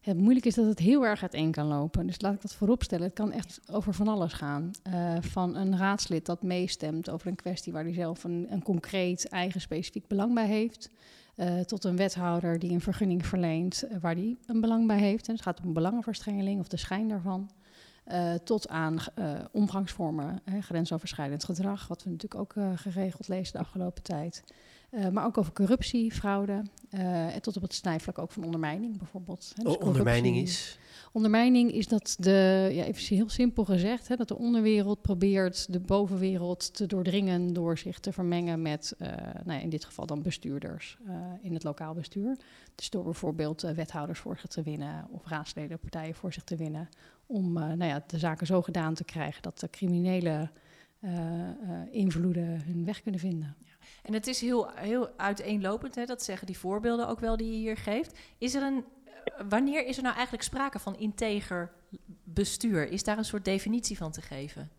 Het 0.00 0.16
moeilijk 0.16 0.46
is 0.46 0.54
dat 0.54 0.66
het 0.66 0.78
heel 0.78 1.06
erg 1.06 1.22
uiteen 1.22 1.50
kan 1.50 1.66
lopen. 1.66 2.06
Dus 2.06 2.20
laat 2.20 2.34
ik 2.34 2.40
dat 2.40 2.54
vooropstellen. 2.54 3.04
Het 3.04 3.14
kan 3.14 3.32
echt 3.32 3.60
over 3.70 3.94
van 3.94 4.08
alles 4.08 4.32
gaan. 4.32 4.70
Uh, 4.88 5.16
van 5.20 5.56
een 5.56 5.78
raadslid 5.78 6.26
dat 6.26 6.42
meestemt 6.42 7.10
over 7.10 7.26
een 7.26 7.34
kwestie 7.34 7.72
waar 7.72 7.84
hij 7.84 7.92
zelf 7.92 8.24
een, 8.24 8.46
een 8.50 8.62
concreet 8.62 9.28
eigen 9.28 9.60
specifiek 9.60 10.06
belang 10.06 10.34
bij 10.34 10.46
heeft. 10.46 10.90
Uh, 11.36 11.60
tot 11.60 11.84
een 11.84 11.96
wethouder 11.96 12.58
die 12.58 12.70
een 12.70 12.80
vergunning 12.80 13.26
verleent 13.26 13.84
waar 14.00 14.14
die 14.14 14.38
een 14.46 14.60
belang 14.60 14.86
bij 14.86 14.98
heeft. 14.98 15.28
En 15.28 15.34
het 15.34 15.42
gaat 15.42 15.60
om 15.64 15.72
belangenverstrengeling 15.72 16.60
of 16.60 16.68
de 16.68 16.76
schijn 16.76 17.08
daarvan. 17.08 17.50
Tot 18.44 18.68
aan 18.68 18.98
omgangsvormen, 19.52 20.42
grensoverschrijdend 20.60 21.44
gedrag, 21.44 21.88
wat 21.88 22.02
we 22.02 22.10
natuurlijk 22.10 22.40
ook 22.40 22.54
geregeld 22.74 23.28
lezen 23.28 23.52
de 23.52 23.58
afgelopen 23.58 24.02
tijd. 24.02 24.42
Uh, 24.90 25.08
maar 25.08 25.24
ook 25.24 25.38
over 25.38 25.52
corruptie, 25.52 26.12
fraude. 26.12 26.62
Uh, 26.90 27.34
en 27.34 27.42
tot 27.42 27.56
op 27.56 27.62
het 27.62 27.74
snijvlak 27.74 28.18
ook 28.18 28.30
van 28.30 28.44
ondermijning 28.44 28.98
bijvoorbeeld. 28.98 29.52
Hè, 29.56 29.62
dus 29.64 29.76
oh, 29.76 29.86
ondermijning 29.86 30.36
is? 30.36 30.78
Ondermijning 31.12 31.72
is 31.72 31.88
dat 31.88 32.16
de, 32.18 32.68
ja, 32.72 32.84
even 32.84 33.16
heel 33.16 33.28
simpel 33.28 33.64
gezegd, 33.64 34.08
hè, 34.08 34.16
dat 34.16 34.28
de 34.28 34.38
onderwereld 34.38 35.02
probeert 35.02 35.72
de 35.72 35.80
bovenwereld 35.80 36.74
te 36.74 36.86
doordringen 36.86 37.52
door 37.52 37.78
zich 37.78 38.00
te 38.00 38.12
vermengen 38.12 38.62
met, 38.62 38.94
uh, 38.98 39.08
nou 39.44 39.58
ja, 39.58 39.58
in 39.58 39.68
dit 39.68 39.84
geval 39.84 40.06
dan 40.06 40.22
bestuurders 40.22 40.98
in 41.42 41.54
het 41.54 41.64
lokaal 41.64 41.94
bestuur. 41.94 42.36
Dus 42.74 42.90
door 42.90 43.04
bijvoorbeeld 43.04 43.60
wethouders 43.60 44.18
voor 44.18 44.38
zich 44.38 44.50
te 44.50 44.62
winnen 44.62 45.06
of 45.10 45.26
raadsleden 45.26 45.78
partijen 45.78 46.14
voor 46.14 46.32
zich 46.32 46.44
te 46.44 46.56
winnen. 46.56 46.88
Om 47.32 47.52
nou 47.52 47.84
ja, 47.84 48.04
de 48.06 48.18
zaken 48.18 48.46
zo 48.46 48.62
gedaan 48.62 48.94
te 48.94 49.04
krijgen 49.04 49.42
dat 49.42 49.60
de 49.60 49.70
criminele 49.70 50.50
invloeden 51.90 52.62
hun 52.64 52.84
weg 52.84 53.02
kunnen 53.02 53.20
vinden. 53.20 53.56
Ja. 53.58 53.70
En 54.02 54.12
het 54.12 54.26
is 54.26 54.40
heel, 54.40 54.70
heel 54.74 55.08
uiteenlopend, 55.16 55.94
hè? 55.94 56.04
dat 56.04 56.22
zeggen 56.22 56.46
die 56.46 56.58
voorbeelden 56.58 57.08
ook 57.08 57.20
wel 57.20 57.36
die 57.36 57.50
je 57.50 57.56
hier 57.56 57.76
geeft. 57.76 58.18
Is 58.38 58.54
er 58.54 58.62
een, 58.62 58.84
eh, 59.14 59.44
wanneer 59.48 59.86
is 59.86 59.96
er 59.96 60.02
nou 60.02 60.14
eigenlijk 60.14 60.44
sprake 60.44 60.78
van 60.78 60.98
integer 60.98 61.72
bestuur? 62.24 62.88
Is 62.88 63.04
daar 63.04 63.18
een 63.18 63.24
soort 63.24 63.44
definitie 63.44 63.96
van 63.96 64.10
te 64.10 64.22
geven? 64.22 64.70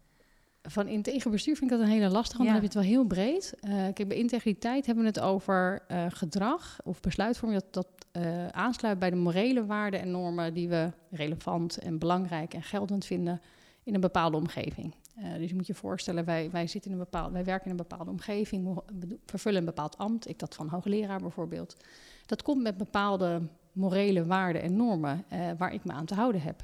Van 0.64 0.88
integer 0.88 1.32
bestuur 1.32 1.56
vind 1.56 1.72
ik 1.72 1.78
dat 1.78 1.88
een 1.88 1.94
hele 1.94 2.10
lastige, 2.10 2.38
want 2.38 2.50
dan 2.50 2.62
heb 2.62 2.72
je 2.72 2.78
het 2.80 2.88
wel 2.88 2.96
heel 2.98 3.06
breed. 3.06 3.54
Uh, 3.62 3.72
kijk, 3.72 4.08
bij 4.08 4.18
integriteit 4.18 4.86
hebben 4.86 5.04
we 5.04 5.10
het 5.10 5.20
over 5.20 5.84
uh, 5.92 6.06
gedrag 6.10 6.80
of 6.84 7.00
besluitvorming 7.00 7.62
dat, 7.62 7.74
dat 7.74 8.01
uh, 8.18 8.48
aansluit 8.48 9.00
bij 9.00 9.10
de 9.10 9.16
morele 9.16 9.66
waarden 9.66 10.00
en 10.00 10.12
normen 10.12 10.54
die 10.54 10.70
we 10.70 10.92
relevant 11.10 11.78
en 11.78 11.98
belangrijk 11.98 12.54
en 12.54 12.64
geldend 12.64 13.06
vinden 13.06 13.42
in 13.84 13.94
een 13.94 14.02
bepaalde 14.02 14.38
omgeving. 14.38 14.96
Uh, 15.18 15.34
dus 15.34 15.50
je 15.50 15.56
moet 15.56 15.68
je 15.68 15.74
voorstellen, 15.74 16.26
wij, 16.26 16.50
wij, 16.52 16.68
zitten 16.68 16.92
in 16.92 16.98
een 16.98 17.04
bepaald, 17.04 17.32
wij 17.32 17.44
werken 17.44 17.66
in 17.66 17.72
een 17.72 17.88
bepaalde 17.88 18.12
omgeving, 18.12 18.80
vervullen 19.26 19.60
een 19.60 19.66
bepaald 19.66 19.98
ambt. 19.98 20.30
Ik 20.30 20.40
dat 20.40 20.56
van 20.56 20.68
hoogleraar 20.68 21.20
bijvoorbeeld. 21.20 21.78
Dat 22.26 22.42
komt 22.42 22.62
met 22.62 22.78
bepaalde 22.78 23.42
morele 23.72 24.26
waarden 24.26 24.62
en 24.62 24.76
normen 24.76 25.26
uh, 25.34 25.50
waar 25.58 25.74
ik 25.74 25.84
me 25.84 25.92
aan 25.92 26.06
te 26.06 26.16
houden 26.16 26.42
heb. 26.42 26.64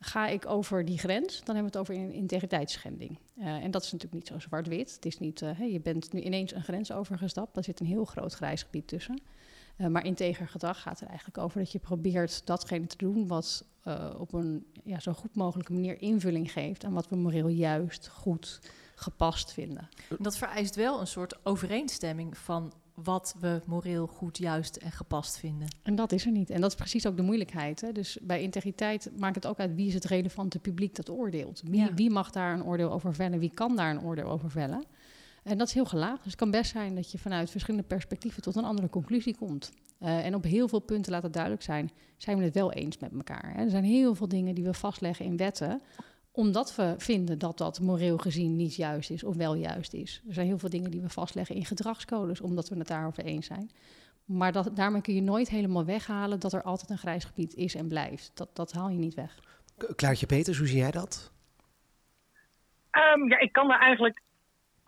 Ga 0.00 0.28
ik 0.28 0.46
over 0.46 0.84
die 0.84 0.98
grens, 0.98 1.44
dan 1.44 1.54
hebben 1.54 1.72
we 1.72 1.78
het 1.78 1.88
over 1.88 2.04
een 2.04 2.12
integriteitsschending. 2.12 3.18
En 3.36 3.70
dat 3.70 3.82
is 3.82 3.92
natuurlijk 3.92 4.22
niet 4.22 4.26
zo 4.26 4.38
zwart-wit. 4.38 4.94
Het 4.94 5.06
is 5.06 5.18
niet, 5.18 5.38
je 5.70 5.80
bent 5.82 6.12
nu 6.12 6.20
ineens 6.20 6.54
een 6.54 6.62
grens 6.62 6.92
overgestapt. 6.92 7.54
Daar 7.54 7.64
zit 7.64 7.80
een 7.80 7.86
heel 7.86 8.04
groot 8.04 8.34
grijs 8.34 8.62
gebied 8.62 8.88
tussen. 8.88 9.20
Uh, 9.80 9.86
maar 9.86 10.04
integer 10.04 10.48
gedrag 10.48 10.82
gaat 10.82 11.00
er 11.00 11.06
eigenlijk 11.06 11.38
over 11.38 11.58
dat 11.58 11.72
je 11.72 11.78
probeert 11.78 12.46
datgene 12.46 12.86
te 12.86 12.96
doen 12.96 13.26
wat 13.26 13.64
uh, 13.84 14.10
op 14.18 14.32
een 14.32 14.66
ja, 14.84 15.00
zo 15.00 15.12
goed 15.12 15.34
mogelijke 15.34 15.72
manier 15.72 16.02
invulling 16.02 16.52
geeft 16.52 16.84
aan 16.84 16.92
wat 16.92 17.08
we 17.08 17.16
moreel 17.16 17.48
juist, 17.48 18.08
goed, 18.08 18.60
gepast 18.94 19.52
vinden. 19.52 19.88
Dat 20.18 20.36
vereist 20.36 20.74
wel 20.74 21.00
een 21.00 21.06
soort 21.06 21.38
overeenstemming 21.46 22.38
van 22.38 22.72
wat 22.94 23.34
we 23.40 23.60
moreel 23.66 24.06
goed, 24.06 24.38
juist 24.38 24.76
en 24.76 24.92
gepast 24.92 25.38
vinden. 25.38 25.68
En 25.82 25.94
dat 25.94 26.12
is 26.12 26.26
er 26.26 26.32
niet. 26.32 26.50
En 26.50 26.60
dat 26.60 26.70
is 26.70 26.76
precies 26.76 27.06
ook 27.06 27.16
de 27.16 27.22
moeilijkheid. 27.22 27.80
Hè? 27.80 27.92
Dus 27.92 28.18
bij 28.22 28.42
integriteit 28.42 29.10
maakt 29.18 29.34
het 29.34 29.46
ook 29.46 29.58
uit 29.58 29.74
wie 29.74 29.86
is 29.86 29.94
het 29.94 30.04
relevante 30.04 30.58
publiek 30.58 30.94
dat 30.94 31.10
oordeelt. 31.10 31.62
Wie, 31.64 31.80
ja. 31.80 31.94
wie 31.94 32.10
mag 32.10 32.30
daar 32.30 32.54
een 32.54 32.64
oordeel 32.64 32.90
over 32.90 33.14
vellen? 33.14 33.38
Wie 33.38 33.54
kan 33.54 33.76
daar 33.76 33.90
een 33.90 34.02
oordeel 34.02 34.28
over 34.28 34.50
vellen? 34.50 34.84
En 35.42 35.58
dat 35.58 35.66
is 35.66 35.74
heel 35.74 35.84
gelaagd. 35.84 36.16
Dus 36.16 36.32
het 36.32 36.40
kan 36.40 36.50
best 36.50 36.70
zijn 36.70 36.94
dat 36.94 37.12
je 37.12 37.18
vanuit 37.18 37.50
verschillende 37.50 37.86
perspectieven 37.86 38.42
tot 38.42 38.56
een 38.56 38.64
andere 38.64 38.88
conclusie 38.88 39.36
komt. 39.36 39.72
Uh, 40.00 40.26
en 40.26 40.34
op 40.34 40.44
heel 40.44 40.68
veel 40.68 40.80
punten 40.80 41.12
laat 41.12 41.22
het 41.22 41.32
duidelijk 41.32 41.62
zijn, 41.62 41.90
zijn 42.16 42.38
we 42.38 42.44
het 42.44 42.54
wel 42.54 42.72
eens 42.72 42.98
met 42.98 43.12
elkaar. 43.12 43.52
Hè? 43.54 43.62
Er 43.62 43.70
zijn 43.70 43.84
heel 43.84 44.14
veel 44.14 44.28
dingen 44.28 44.54
die 44.54 44.64
we 44.64 44.74
vastleggen 44.74 45.24
in 45.24 45.36
wetten, 45.36 45.82
omdat 46.32 46.76
we 46.76 46.94
vinden 46.98 47.38
dat 47.38 47.58
dat 47.58 47.80
moreel 47.80 48.18
gezien 48.18 48.56
niet 48.56 48.74
juist 48.74 49.10
is 49.10 49.24
of 49.24 49.36
wel 49.36 49.54
juist 49.54 49.92
is. 49.94 50.22
Er 50.28 50.34
zijn 50.34 50.46
heel 50.46 50.58
veel 50.58 50.68
dingen 50.68 50.90
die 50.90 51.00
we 51.00 51.08
vastleggen 51.08 51.54
in 51.54 51.64
gedragscodes, 51.64 52.40
omdat 52.40 52.68
we 52.68 52.78
het 52.78 52.88
daarover 52.88 53.24
eens 53.24 53.46
zijn. 53.46 53.70
Maar 54.24 54.52
dat, 54.52 54.76
daarmee 54.76 55.00
kun 55.00 55.14
je 55.14 55.22
nooit 55.22 55.48
helemaal 55.48 55.84
weghalen 55.84 56.40
dat 56.40 56.52
er 56.52 56.62
altijd 56.62 56.90
een 56.90 56.98
grijs 56.98 57.24
gebied 57.24 57.54
is 57.54 57.74
en 57.74 57.88
blijft. 57.88 58.30
Dat, 58.34 58.56
dat 58.56 58.72
haal 58.72 58.88
je 58.88 58.98
niet 58.98 59.14
weg. 59.14 59.38
Klaartje 59.96 60.26
Peters, 60.26 60.58
hoe 60.58 60.66
zie 60.66 60.78
jij 60.78 60.90
dat? 60.90 61.32
Um, 62.92 63.28
ja, 63.28 63.38
ik 63.38 63.52
kan 63.52 63.68
daar 63.68 63.80
eigenlijk 63.80 64.20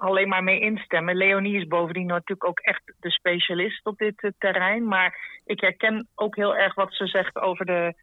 alleen 0.02 0.28
maar 0.28 0.42
mee 0.42 0.61
instemmen. 0.61 1.16
Leonie 1.16 1.56
is 1.56 1.66
bovendien 1.66 2.06
natuurlijk 2.06 2.44
ook 2.44 2.61
echt 2.61 2.94
de 3.00 3.11
specialist 3.11 3.87
op 3.87 3.99
dit 3.99 4.23
uh, 4.23 4.30
terrein. 4.38 4.88
Maar 4.88 5.40
ik 5.44 5.61
herken 5.61 6.09
ook 6.14 6.37
heel 6.37 6.56
erg 6.56 6.75
wat 6.75 6.94
ze 6.94 7.06
zegt 7.06 7.37
over 7.37 7.66
de, 7.66 7.94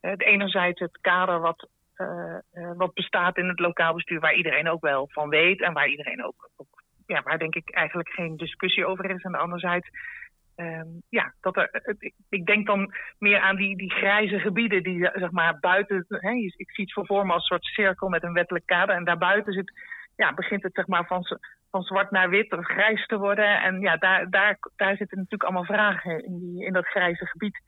de 0.00 0.24
enerzijds 0.24 0.80
het 0.80 0.98
kader 1.00 1.40
wat, 1.40 1.68
uh, 1.96 2.36
wat 2.76 2.94
bestaat 2.94 3.36
in 3.36 3.48
het 3.48 3.58
lokaal 3.58 3.94
bestuur, 3.94 4.20
waar 4.20 4.34
iedereen 4.34 4.68
ook 4.68 4.80
wel 4.80 5.08
van 5.10 5.28
weet 5.28 5.60
en 5.60 5.72
waar 5.72 5.88
iedereen 5.88 6.24
ook, 6.24 6.50
ja, 7.06 7.22
waar 7.22 7.38
denk 7.38 7.54
ik 7.54 7.70
eigenlijk 7.70 8.08
geen 8.08 8.36
discussie 8.36 8.86
over 8.86 9.10
is. 9.10 9.22
En 9.22 9.34
anderzijds 9.34 9.88
ehm, 10.54 10.88
ja, 11.08 11.34
dat 11.40 11.56
er, 11.56 11.96
ik 12.28 12.46
denk 12.46 12.66
dan 12.66 12.94
meer 13.18 13.40
aan 13.40 13.56
die, 13.56 13.76
die 13.76 13.90
grijze 13.90 14.38
gebieden 14.38 14.82
die 14.82 15.10
zeg 15.14 15.30
maar 15.30 15.58
buiten. 15.60 16.06
Ik 16.56 16.70
zie 16.70 16.84
het 16.84 17.06
voor 17.06 17.26
me 17.26 17.32
als 17.32 17.50
een 17.50 17.58
soort 17.58 17.64
cirkel 17.64 18.08
met 18.08 18.22
een 18.22 18.32
wettelijk 18.32 18.66
kader. 18.66 18.94
En 18.94 19.04
daarbuiten 19.04 19.52
zit, 19.52 19.72
ja, 20.16 20.34
begint 20.34 20.62
het 20.62 20.74
zeg 20.74 20.86
maar 20.86 21.06
van, 21.06 21.24
van 21.70 21.82
zwart 21.82 22.10
naar 22.10 22.30
wit 22.30 22.52
of 22.52 22.64
grijs 22.64 23.06
te 23.06 23.18
worden. 23.18 23.62
En 23.62 23.80
ja, 23.80 23.96
daar, 23.96 24.30
daar, 24.30 24.58
daar 24.76 24.96
zitten 24.96 25.16
natuurlijk 25.16 25.42
allemaal 25.42 25.64
vragen 25.64 26.24
in, 26.24 26.38
die, 26.38 26.64
in 26.64 26.72
dat 26.72 26.86
grijze 26.86 27.26
gebied. 27.26 27.60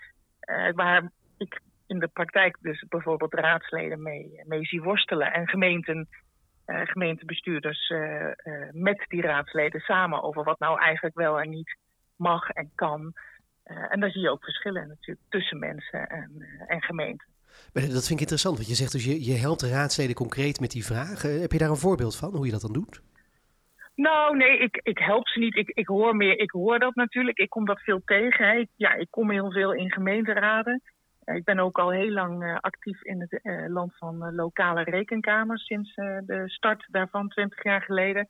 Uh, 0.50 0.68
waar 0.72 1.10
ik 1.38 1.60
in 1.86 1.98
de 1.98 2.08
praktijk 2.08 2.56
dus 2.60 2.84
bijvoorbeeld 2.88 3.34
raadsleden 3.34 4.02
mee, 4.02 4.42
mee 4.44 4.64
zie 4.64 4.82
worstelen. 4.82 5.32
En 5.32 5.48
gemeenten, 5.48 6.08
uh, 6.66 6.80
gemeentebestuurders 6.84 7.90
uh, 7.90 8.28
met 8.70 9.04
die 9.08 9.22
raadsleden 9.22 9.80
samen 9.80 10.22
over 10.22 10.44
wat 10.44 10.58
nou 10.58 10.80
eigenlijk 10.80 11.16
wel 11.16 11.40
en 11.40 11.50
niet 11.50 11.76
mag 12.16 12.50
en 12.50 12.70
kan. 12.74 13.12
en 13.64 14.00
daar 14.00 14.10
zie 14.10 14.20
je 14.20 14.30
ook 14.30 14.44
verschillen 14.44 14.88
natuurlijk 14.88 15.26
tussen 15.28 15.58
mensen 15.58 16.08
en, 16.08 16.46
en 16.66 16.82
gemeenten. 16.82 17.35
Dat 17.72 18.06
vind 18.06 18.10
ik 18.10 18.20
interessant, 18.20 18.56
want 18.56 18.68
je 18.68 18.75
zegt 18.75 18.92
dus 18.92 19.04
je, 19.04 19.25
je 19.25 19.34
helpt 19.34 19.60
de 19.60 19.68
raadsleden 19.68 20.14
concreet 20.14 20.60
met 20.60 20.70
die 20.70 20.84
vragen. 20.84 21.40
Heb 21.40 21.52
je 21.52 21.58
daar 21.58 21.70
een 21.70 21.76
voorbeeld 21.76 22.16
van, 22.16 22.34
hoe 22.34 22.46
je 22.46 22.52
dat 22.52 22.60
dan 22.60 22.72
doet? 22.72 23.02
Nou, 23.94 24.36
nee, 24.36 24.58
ik, 24.58 24.80
ik 24.82 24.98
help 24.98 25.28
ze 25.28 25.38
niet. 25.38 25.56
Ik, 25.56 25.68
ik 25.68 25.86
hoor 25.86 26.16
meer, 26.16 26.38
ik 26.38 26.50
hoor 26.50 26.78
dat 26.78 26.94
natuurlijk. 26.94 27.38
Ik 27.38 27.50
kom 27.50 27.64
dat 27.64 27.80
veel 27.80 28.00
tegen. 28.04 28.48
Hè. 28.48 28.66
ja, 28.76 28.94
ik 28.94 29.06
kom 29.10 29.30
heel 29.30 29.52
veel 29.52 29.72
in 29.72 29.92
gemeenteraden. 29.92 30.82
Ik 31.25 31.44
ben 31.44 31.58
ook 31.58 31.78
al 31.78 31.90
heel 31.90 32.10
lang 32.10 32.42
uh, 32.42 32.56
actief 32.60 33.02
in 33.02 33.20
het 33.20 33.40
uh, 33.42 33.68
land 33.68 33.96
van 33.96 34.34
lokale 34.34 34.82
rekenkamers 34.82 35.66
sinds 35.66 35.94
de 35.94 36.42
start 36.46 36.86
daarvan 36.90 37.28
20 37.28 37.62
jaar 37.62 37.82
geleden. 37.82 38.28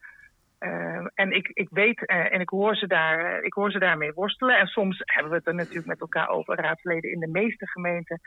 en 1.15 1.31
ik, 1.31 1.51
ik 1.53 1.69
weet 1.71 2.07
en 2.07 2.41
ik 2.41 2.49
hoor, 2.49 2.77
ze 2.77 2.87
daar, 2.87 3.43
ik 3.43 3.53
hoor 3.53 3.71
ze 3.71 3.79
daarmee 3.79 4.13
worstelen. 4.13 4.59
En 4.59 4.67
soms 4.67 5.03
hebben 5.05 5.31
we 5.31 5.39
het 5.39 5.47
er 5.47 5.55
natuurlijk 5.55 5.87
met 5.87 6.01
elkaar 6.01 6.29
over. 6.29 6.61
Raadsleden 6.61 7.13
in 7.13 7.21
de 7.21 7.29
meeste 7.29 7.67
gemeenten 7.67 8.21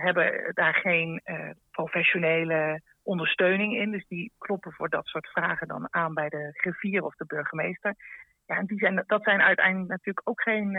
hebben 0.00 0.50
daar 0.54 0.74
geen 0.74 1.22
professionele 1.70 2.80
ondersteuning 3.02 3.76
in. 3.76 3.90
Dus 3.90 4.06
die 4.08 4.32
kloppen 4.38 4.72
voor 4.72 4.88
dat 4.88 5.06
soort 5.06 5.28
vragen 5.28 5.68
dan 5.68 5.88
aan 5.90 6.14
bij 6.14 6.28
de 6.28 6.50
griffier 6.52 7.02
of 7.04 7.14
de 7.14 7.26
burgemeester. 7.26 7.94
Ja, 8.46 8.56
en 8.56 8.66
die 8.66 8.78
zijn, 8.78 9.04
dat 9.06 9.22
zijn 9.22 9.40
uiteindelijk 9.40 9.90
natuurlijk 9.90 10.28
ook 10.28 10.42
geen 10.42 10.76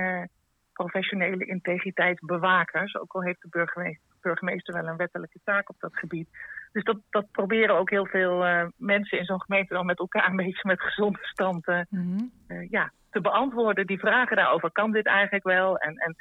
professionele 0.74 1.46
integriteitsbewakers. 1.46 2.96
Ook 2.96 3.14
al 3.14 3.24
heeft 3.24 3.42
de 3.42 3.48
burgemeester, 3.50 4.06
burgemeester 4.22 4.74
wel 4.74 4.88
een 4.88 4.98
wettelijke 4.98 5.40
taak 5.44 5.70
op 5.70 5.76
dat 5.80 5.98
gebied. 5.98 6.30
Dus 6.72 6.84
dat, 6.84 6.98
dat 7.10 7.32
proberen 7.32 7.78
ook 7.78 7.90
heel 7.90 8.06
veel 8.06 8.46
uh, 8.46 8.66
mensen 8.78 9.18
in 9.18 9.26
zo'n 9.26 9.42
gemeente 9.42 9.74
dan 9.74 9.86
met 9.86 10.00
elkaar 10.00 10.30
een 10.30 10.36
beetje 10.36 10.68
met 10.68 10.82
gezond 10.82 11.18
verstand 11.18 11.68
uh, 11.68 11.80
mm 11.90 12.32
uh, 12.48 12.70
ja, 12.70 12.92
te 13.10 13.22
beantwoorden. 13.22 13.88
Die 13.88 14.00
vragen 14.00 14.36
daarover, 14.36 14.72
kan 14.72 14.92
dit 14.92 15.06
eigenlijk 15.06 15.44
wel? 15.44 15.78
En, 15.78 15.96
en 15.96 16.16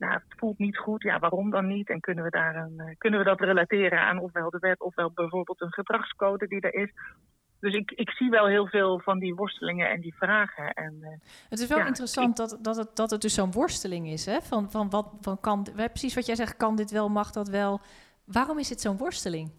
nou, 0.00 0.12
het 0.12 0.38
voelt 0.38 0.58
niet 0.58 0.78
goed, 0.78 1.02
ja, 1.02 1.18
waarom 1.18 1.50
dan 1.50 1.66
niet? 1.66 1.88
En 1.88 2.00
kunnen 2.00 2.24
we, 2.24 2.30
daar 2.30 2.56
een, 2.56 2.94
kunnen 2.98 3.18
we 3.18 3.24
dat 3.24 3.40
relateren 3.40 4.00
aan 4.00 4.18
ofwel 4.18 4.50
de 4.50 4.58
wet 4.58 4.80
ofwel 4.80 5.10
bijvoorbeeld 5.14 5.60
een 5.60 5.72
gedragscode 5.72 6.46
die 6.46 6.60
er 6.60 6.74
is? 6.74 6.92
Dus 7.60 7.74
ik, 7.74 7.90
ik 7.90 8.10
zie 8.10 8.30
wel 8.30 8.46
heel 8.46 8.66
veel 8.66 9.00
van 9.00 9.18
die 9.18 9.34
worstelingen 9.34 9.90
en 9.90 10.00
die 10.00 10.14
vragen. 10.14 10.72
En, 10.72 10.96
uh, 11.00 11.08
het 11.48 11.58
is 11.58 11.66
wel 11.66 11.86
interessant 11.86 12.36
dat, 12.36 12.58
dat, 12.60 12.76
het, 12.76 12.96
dat 12.96 13.10
het 13.10 13.20
dus 13.20 13.34
zo'n 13.34 13.52
worsteling 13.52 14.08
is. 14.08 14.26
Hè? 14.26 14.40
Van, 14.40 14.70
van 14.70 14.90
wat 14.90 15.12
van 15.20 15.40
kan, 15.40 15.66
precies 15.74 16.14
wat 16.14 16.26
jij 16.26 16.34
zegt, 16.34 16.56
kan 16.56 16.76
dit 16.76 16.90
wel, 16.90 17.08
mag 17.08 17.30
dat 17.30 17.48
wel. 17.48 17.80
Waarom 18.24 18.58
is 18.58 18.68
het 18.68 18.80
zo'n 18.80 18.96
worsteling? 18.96 19.50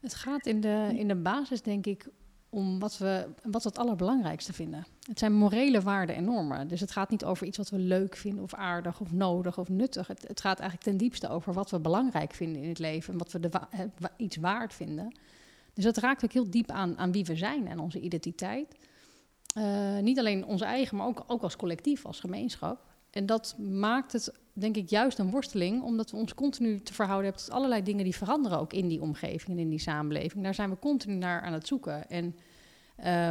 Het 0.00 0.14
gaat 0.14 0.46
in 0.46 0.60
de, 0.60 0.94
in 0.94 1.08
de 1.08 1.16
basis, 1.16 1.62
denk 1.62 1.86
ik, 1.86 2.08
om 2.50 2.78
wat 2.78 2.98
we, 2.98 3.26
wat 3.42 3.62
we 3.62 3.68
het 3.68 3.78
allerbelangrijkste 3.78 4.52
vinden. 4.52 4.86
Het 5.06 5.18
zijn 5.18 5.32
morele 5.32 5.80
waarden 5.80 6.16
en 6.16 6.24
normen. 6.24 6.68
Dus 6.68 6.80
het 6.80 6.90
gaat 6.90 7.10
niet 7.10 7.24
over 7.24 7.46
iets 7.46 7.56
wat 7.56 7.68
we 7.68 7.78
leuk 7.78 8.16
vinden 8.16 8.44
of 8.44 8.54
aardig 8.54 9.00
of 9.00 9.12
nodig 9.12 9.58
of 9.58 9.68
nuttig. 9.68 10.06
Het, 10.06 10.24
het 10.28 10.40
gaat 10.40 10.58
eigenlijk 10.58 10.90
ten 10.90 10.98
diepste 10.98 11.28
over 11.28 11.52
wat 11.52 11.70
we 11.70 11.80
belangrijk 11.80 12.32
vinden 12.32 12.62
in 12.62 12.68
het 12.68 12.78
leven 12.78 13.12
en 13.12 13.18
wat 13.18 13.32
we 13.32 13.40
de 13.40 13.50
iets 14.16 14.36
waard 14.36 14.74
vinden. 14.74 15.14
Dus 15.74 15.84
dat 15.84 15.96
raakt 15.96 16.24
ook 16.24 16.32
heel 16.32 16.50
diep 16.50 16.70
aan, 16.70 16.98
aan 16.98 17.12
wie 17.12 17.24
we 17.24 17.36
zijn 17.36 17.68
en 17.68 17.78
onze 17.78 18.00
identiteit. 18.00 18.74
Uh, 19.56 19.98
niet 19.98 20.18
alleen 20.18 20.44
onze 20.44 20.64
eigen, 20.64 20.96
maar 20.96 21.06
ook, 21.06 21.24
ook 21.26 21.42
als 21.42 21.56
collectief, 21.56 22.06
als 22.06 22.20
gemeenschap. 22.20 22.84
En 23.10 23.26
dat 23.26 23.56
maakt 23.58 24.12
het, 24.12 24.32
denk 24.60 24.76
ik, 24.76 24.90
juist 24.90 25.18
een 25.18 25.30
worsteling, 25.30 25.82
omdat 25.82 26.10
we 26.10 26.16
ons 26.16 26.34
continu 26.34 26.80
te 26.80 26.94
verhouden 26.94 27.26
hebben 27.26 27.44
tot 27.44 27.54
allerlei 27.54 27.82
dingen 27.82 28.04
die 28.04 28.16
veranderen 28.16 28.58
ook 28.58 28.72
in 28.72 28.88
die 28.88 29.00
omgeving 29.00 29.56
en 29.56 29.62
in 29.62 29.68
die 29.68 29.78
samenleving. 29.78 30.44
Daar 30.44 30.54
zijn 30.54 30.70
we 30.70 30.78
continu 30.78 31.14
naar 31.14 31.40
aan 31.40 31.52
het 31.52 31.66
zoeken. 31.66 32.10
En 32.10 32.36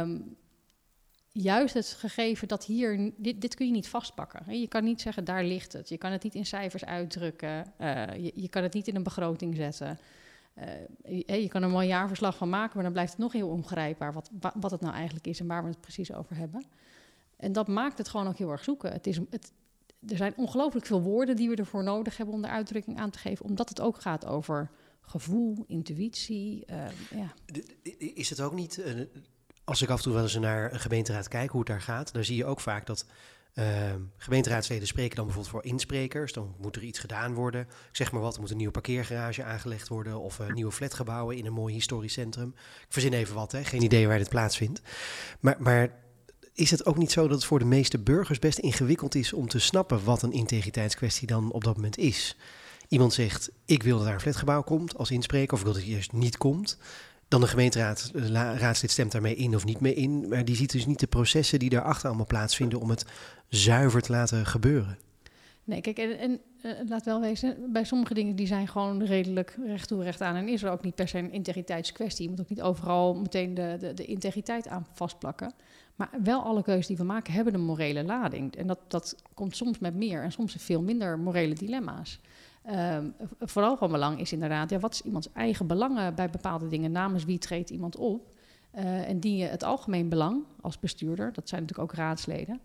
um, 0.00 0.36
juist 1.32 1.74
het 1.74 1.86
gegeven 1.86 2.48
dat 2.48 2.64
hier, 2.64 3.12
dit, 3.16 3.40
dit 3.40 3.54
kun 3.54 3.66
je 3.66 3.72
niet 3.72 3.88
vastpakken. 3.88 4.60
Je 4.60 4.68
kan 4.68 4.84
niet 4.84 5.00
zeggen, 5.00 5.24
daar 5.24 5.44
ligt 5.44 5.72
het. 5.72 5.88
Je 5.88 5.98
kan 5.98 6.12
het 6.12 6.22
niet 6.22 6.34
in 6.34 6.46
cijfers 6.46 6.84
uitdrukken. 6.84 7.72
Uh, 7.80 8.04
je, 8.34 8.48
kan 8.48 8.62
het 8.62 8.72
niet 8.72 8.88
in 8.88 8.96
een 8.96 9.02
begroting 9.02 9.56
zetten. 9.56 9.98
Uh, 10.58 10.64
je, 11.26 11.42
je, 11.42 11.48
kan 11.48 11.62
er 11.62 11.74
een 11.74 11.86
jaarverslag 11.86 12.36
van 12.36 12.48
maken, 12.48 12.72
maar 12.74 12.84
dan 12.84 12.92
blijft 12.92 13.12
het 13.12 13.20
nog 13.20 13.32
heel 13.32 13.48
ongrijpbaar 13.48 14.12
wat, 14.12 14.30
wat 14.54 14.70
het 14.70 14.80
nou 14.80 14.94
eigenlijk 14.94 15.26
is 15.26 15.40
en 15.40 15.46
waar 15.46 15.62
we 15.62 15.68
het 15.68 15.80
precies 15.80 16.12
over 16.12 16.36
hebben. 16.36 16.64
En 17.36 17.52
dat 17.52 17.68
maakt 17.68 17.98
het 17.98 18.08
gewoon 18.08 18.26
ook 18.26 18.38
heel 18.38 18.50
erg 18.50 18.64
zoeken. 18.64 18.92
Het 18.92 19.06
is, 19.06 19.20
het, 19.30 19.52
er 20.06 20.16
zijn 20.16 20.34
ongelooflijk 20.36 20.86
veel 20.86 21.02
woorden 21.02 21.36
die 21.36 21.48
we 21.48 21.56
ervoor 21.56 21.82
nodig 21.82 22.16
hebben 22.16 22.34
om 22.34 22.42
de 22.42 22.48
uitdrukking 22.48 22.98
aan 22.98 23.10
te 23.10 23.18
geven, 23.18 23.44
omdat 23.44 23.68
het 23.68 23.80
ook 23.80 24.00
gaat 24.00 24.26
over 24.26 24.70
gevoel, 25.00 25.64
intuïtie. 25.66 26.64
Uh, 26.70 26.84
ja. 27.10 27.34
Is 27.98 28.30
het 28.30 28.40
ook 28.40 28.52
niet, 28.52 28.78
uh, 28.78 29.00
als 29.64 29.82
ik 29.82 29.88
af 29.88 29.96
en 29.96 30.02
toe 30.02 30.12
wel 30.12 30.22
eens 30.22 30.38
naar 30.38 30.72
een 30.72 30.80
gemeenteraad 30.80 31.28
kijk 31.28 31.50
hoe 31.50 31.60
het 31.60 31.68
daar 31.68 31.80
gaat, 31.80 32.12
dan 32.12 32.24
zie 32.24 32.36
je 32.36 32.44
ook 32.44 32.60
vaak 32.60 32.86
dat 32.86 33.06
uh, 33.54 33.94
gemeenteraadsleden 34.16 34.86
spreken 34.86 35.16
dan 35.16 35.24
bijvoorbeeld 35.24 35.54
voor 35.54 35.64
insprekers. 35.64 36.32
Dan 36.32 36.54
moet 36.58 36.76
er 36.76 36.82
iets 36.82 36.98
gedaan 36.98 37.34
worden. 37.34 37.68
Zeg 37.92 38.12
maar 38.12 38.20
wat, 38.20 38.34
er 38.34 38.40
moet 38.40 38.50
een 38.50 38.56
nieuwe 38.56 38.72
parkeergarage 38.72 39.44
aangelegd 39.44 39.88
worden... 39.88 40.20
of 40.20 40.38
uh, 40.38 40.52
nieuwe 40.52 40.72
flatgebouwen 40.72 41.36
in 41.36 41.46
een 41.46 41.52
mooi 41.52 41.74
historisch 41.74 42.12
centrum. 42.12 42.54
Ik 42.56 42.86
verzin 42.88 43.12
even 43.12 43.34
wat, 43.34 43.52
hè? 43.52 43.64
geen 43.64 43.82
idee 43.82 44.06
waar 44.06 44.18
dit 44.18 44.28
plaatsvindt. 44.28 44.82
Maar, 45.40 45.56
maar 45.58 45.90
is 46.58 46.70
het 46.70 46.86
ook 46.86 46.96
niet 46.96 47.12
zo 47.12 47.22
dat 47.22 47.36
het 47.36 47.44
voor 47.44 47.58
de 47.58 47.64
meeste 47.64 47.98
burgers 47.98 48.38
best 48.38 48.58
ingewikkeld 48.58 49.14
is... 49.14 49.32
om 49.32 49.48
te 49.48 49.58
snappen 49.58 50.04
wat 50.04 50.22
een 50.22 50.32
integriteitskwestie 50.32 51.26
dan 51.26 51.52
op 51.52 51.64
dat 51.64 51.76
moment 51.76 51.98
is? 51.98 52.36
Iemand 52.88 53.12
zegt, 53.12 53.50
ik 53.64 53.82
wil 53.82 53.96
dat 53.96 54.04
daar 54.04 54.14
een 54.14 54.20
flatgebouw 54.20 54.62
komt 54.62 54.96
als 54.96 55.10
inspreker... 55.10 55.52
of 55.52 55.58
ik 55.58 55.64
wil 55.64 55.74
dat 55.74 55.82
het 55.82 55.92
juist 55.92 56.12
niet 56.12 56.36
komt... 56.36 56.78
Dan 57.28 57.40
de 57.40 57.46
gemeenteraad, 57.46 58.10
de 58.12 58.32
raadslid 58.32 58.90
stemt 58.90 59.12
daarmee 59.12 59.34
in 59.34 59.54
of 59.54 59.64
niet 59.64 59.80
mee 59.80 59.94
in. 59.94 60.28
Maar 60.28 60.44
die 60.44 60.56
ziet 60.56 60.72
dus 60.72 60.86
niet 60.86 61.00
de 61.00 61.06
processen 61.06 61.58
die 61.58 61.70
daarachter 61.70 62.08
allemaal 62.08 62.26
plaatsvinden 62.26 62.80
om 62.80 62.90
het 62.90 63.04
zuiver 63.48 64.02
te 64.02 64.12
laten 64.12 64.46
gebeuren. 64.46 64.98
Nee, 65.64 65.80
kijk, 65.80 65.98
en, 65.98 66.40
uh, 66.62 66.72
laat 66.88 67.04
wel 67.04 67.20
wezen, 67.20 67.72
bij 67.72 67.84
sommige 67.84 68.14
dingen 68.14 68.36
die 68.36 68.46
zijn 68.46 68.68
gewoon 68.68 69.04
redelijk 69.04 69.58
recht 69.66 69.88
toe, 69.88 70.02
recht 70.02 70.20
aan. 70.20 70.36
En 70.36 70.48
is 70.48 70.62
er 70.62 70.70
ook 70.70 70.82
niet 70.82 70.94
per 70.94 71.08
se 71.08 71.18
een 71.18 71.32
integriteitskwestie. 71.32 72.24
Je 72.24 72.30
moet 72.30 72.40
ook 72.40 72.48
niet 72.48 72.62
overal 72.62 73.14
meteen 73.14 73.54
de, 73.54 73.76
de, 73.80 73.94
de 73.94 74.04
integriteit 74.04 74.68
aan 74.68 74.86
vastplakken. 74.92 75.52
Maar 75.98 76.10
wel 76.22 76.42
alle 76.42 76.62
keuzes 76.62 76.86
die 76.86 76.96
we 76.96 77.04
maken 77.04 77.32
hebben 77.32 77.54
een 77.54 77.64
morele 77.64 78.04
lading. 78.04 78.56
En 78.56 78.66
dat, 78.66 78.78
dat 78.88 79.16
komt 79.34 79.56
soms 79.56 79.78
met 79.78 79.94
meer 79.94 80.22
en 80.22 80.32
soms 80.32 80.54
veel 80.58 80.82
minder 80.82 81.18
morele 81.18 81.54
dilemma's. 81.54 82.20
Um, 82.70 83.14
vooral 83.40 83.76
van 83.76 83.90
belang 83.90 84.20
is 84.20 84.32
inderdaad, 84.32 84.70
ja, 84.70 84.78
wat 84.78 84.92
is 84.92 85.02
iemands 85.02 85.32
eigen 85.32 85.66
belangen 85.66 86.14
bij 86.14 86.30
bepaalde 86.30 86.68
dingen? 86.68 86.92
Namens 86.92 87.24
wie 87.24 87.38
treedt 87.38 87.70
iemand 87.70 87.96
op? 87.96 88.32
Uh, 88.74 89.08
en 89.08 89.20
dien 89.20 89.36
je 89.36 89.44
het 89.44 89.62
algemeen 89.62 90.08
belang 90.08 90.44
als 90.60 90.78
bestuurder, 90.78 91.32
dat 91.32 91.48
zijn 91.48 91.60
natuurlijk 91.60 91.90
ook 91.90 91.98
raadsleden, 91.98 92.60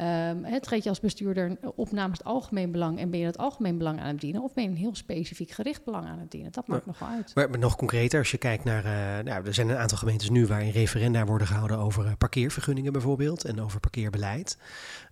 Um, 0.00 0.44
het 0.44 0.62
treed 0.62 0.82
je 0.82 0.88
als 0.88 1.00
bestuurder 1.00 1.56
op 1.74 1.92
namens 1.92 2.18
het 2.18 2.26
algemeen 2.26 2.72
belang 2.72 2.98
en 2.98 3.10
ben 3.10 3.20
je 3.20 3.26
het 3.26 3.38
algemeen 3.38 3.78
belang 3.78 4.00
aan 4.00 4.06
het 4.06 4.20
dienen 4.20 4.42
of 4.42 4.54
ben 4.54 4.64
je 4.64 4.70
een 4.70 4.76
heel 4.76 4.94
specifiek 4.94 5.50
gericht 5.50 5.84
belang 5.84 6.06
aan 6.06 6.18
het 6.18 6.30
dienen? 6.30 6.52
Dat 6.52 6.66
maakt 6.66 6.86
nog 6.86 6.98
wel 6.98 7.08
uit. 7.08 7.34
Maar, 7.34 7.50
maar, 7.50 7.58
nog 7.58 7.76
concreter, 7.76 8.18
als 8.18 8.30
je 8.30 8.38
kijkt 8.38 8.64
naar, 8.64 8.84
uh, 8.84 9.24
nou, 9.24 9.46
er 9.46 9.54
zijn 9.54 9.68
een 9.68 9.76
aantal 9.76 9.98
gemeentes 9.98 10.30
nu 10.30 10.46
waarin 10.46 10.70
referenda 10.70 11.24
worden 11.24 11.46
gehouden 11.46 11.78
over 11.78 12.04
uh, 12.04 12.12
parkeervergunningen 12.18 12.92
bijvoorbeeld 12.92 13.44
en 13.44 13.60
over 13.60 13.80
parkeerbeleid. 13.80 14.58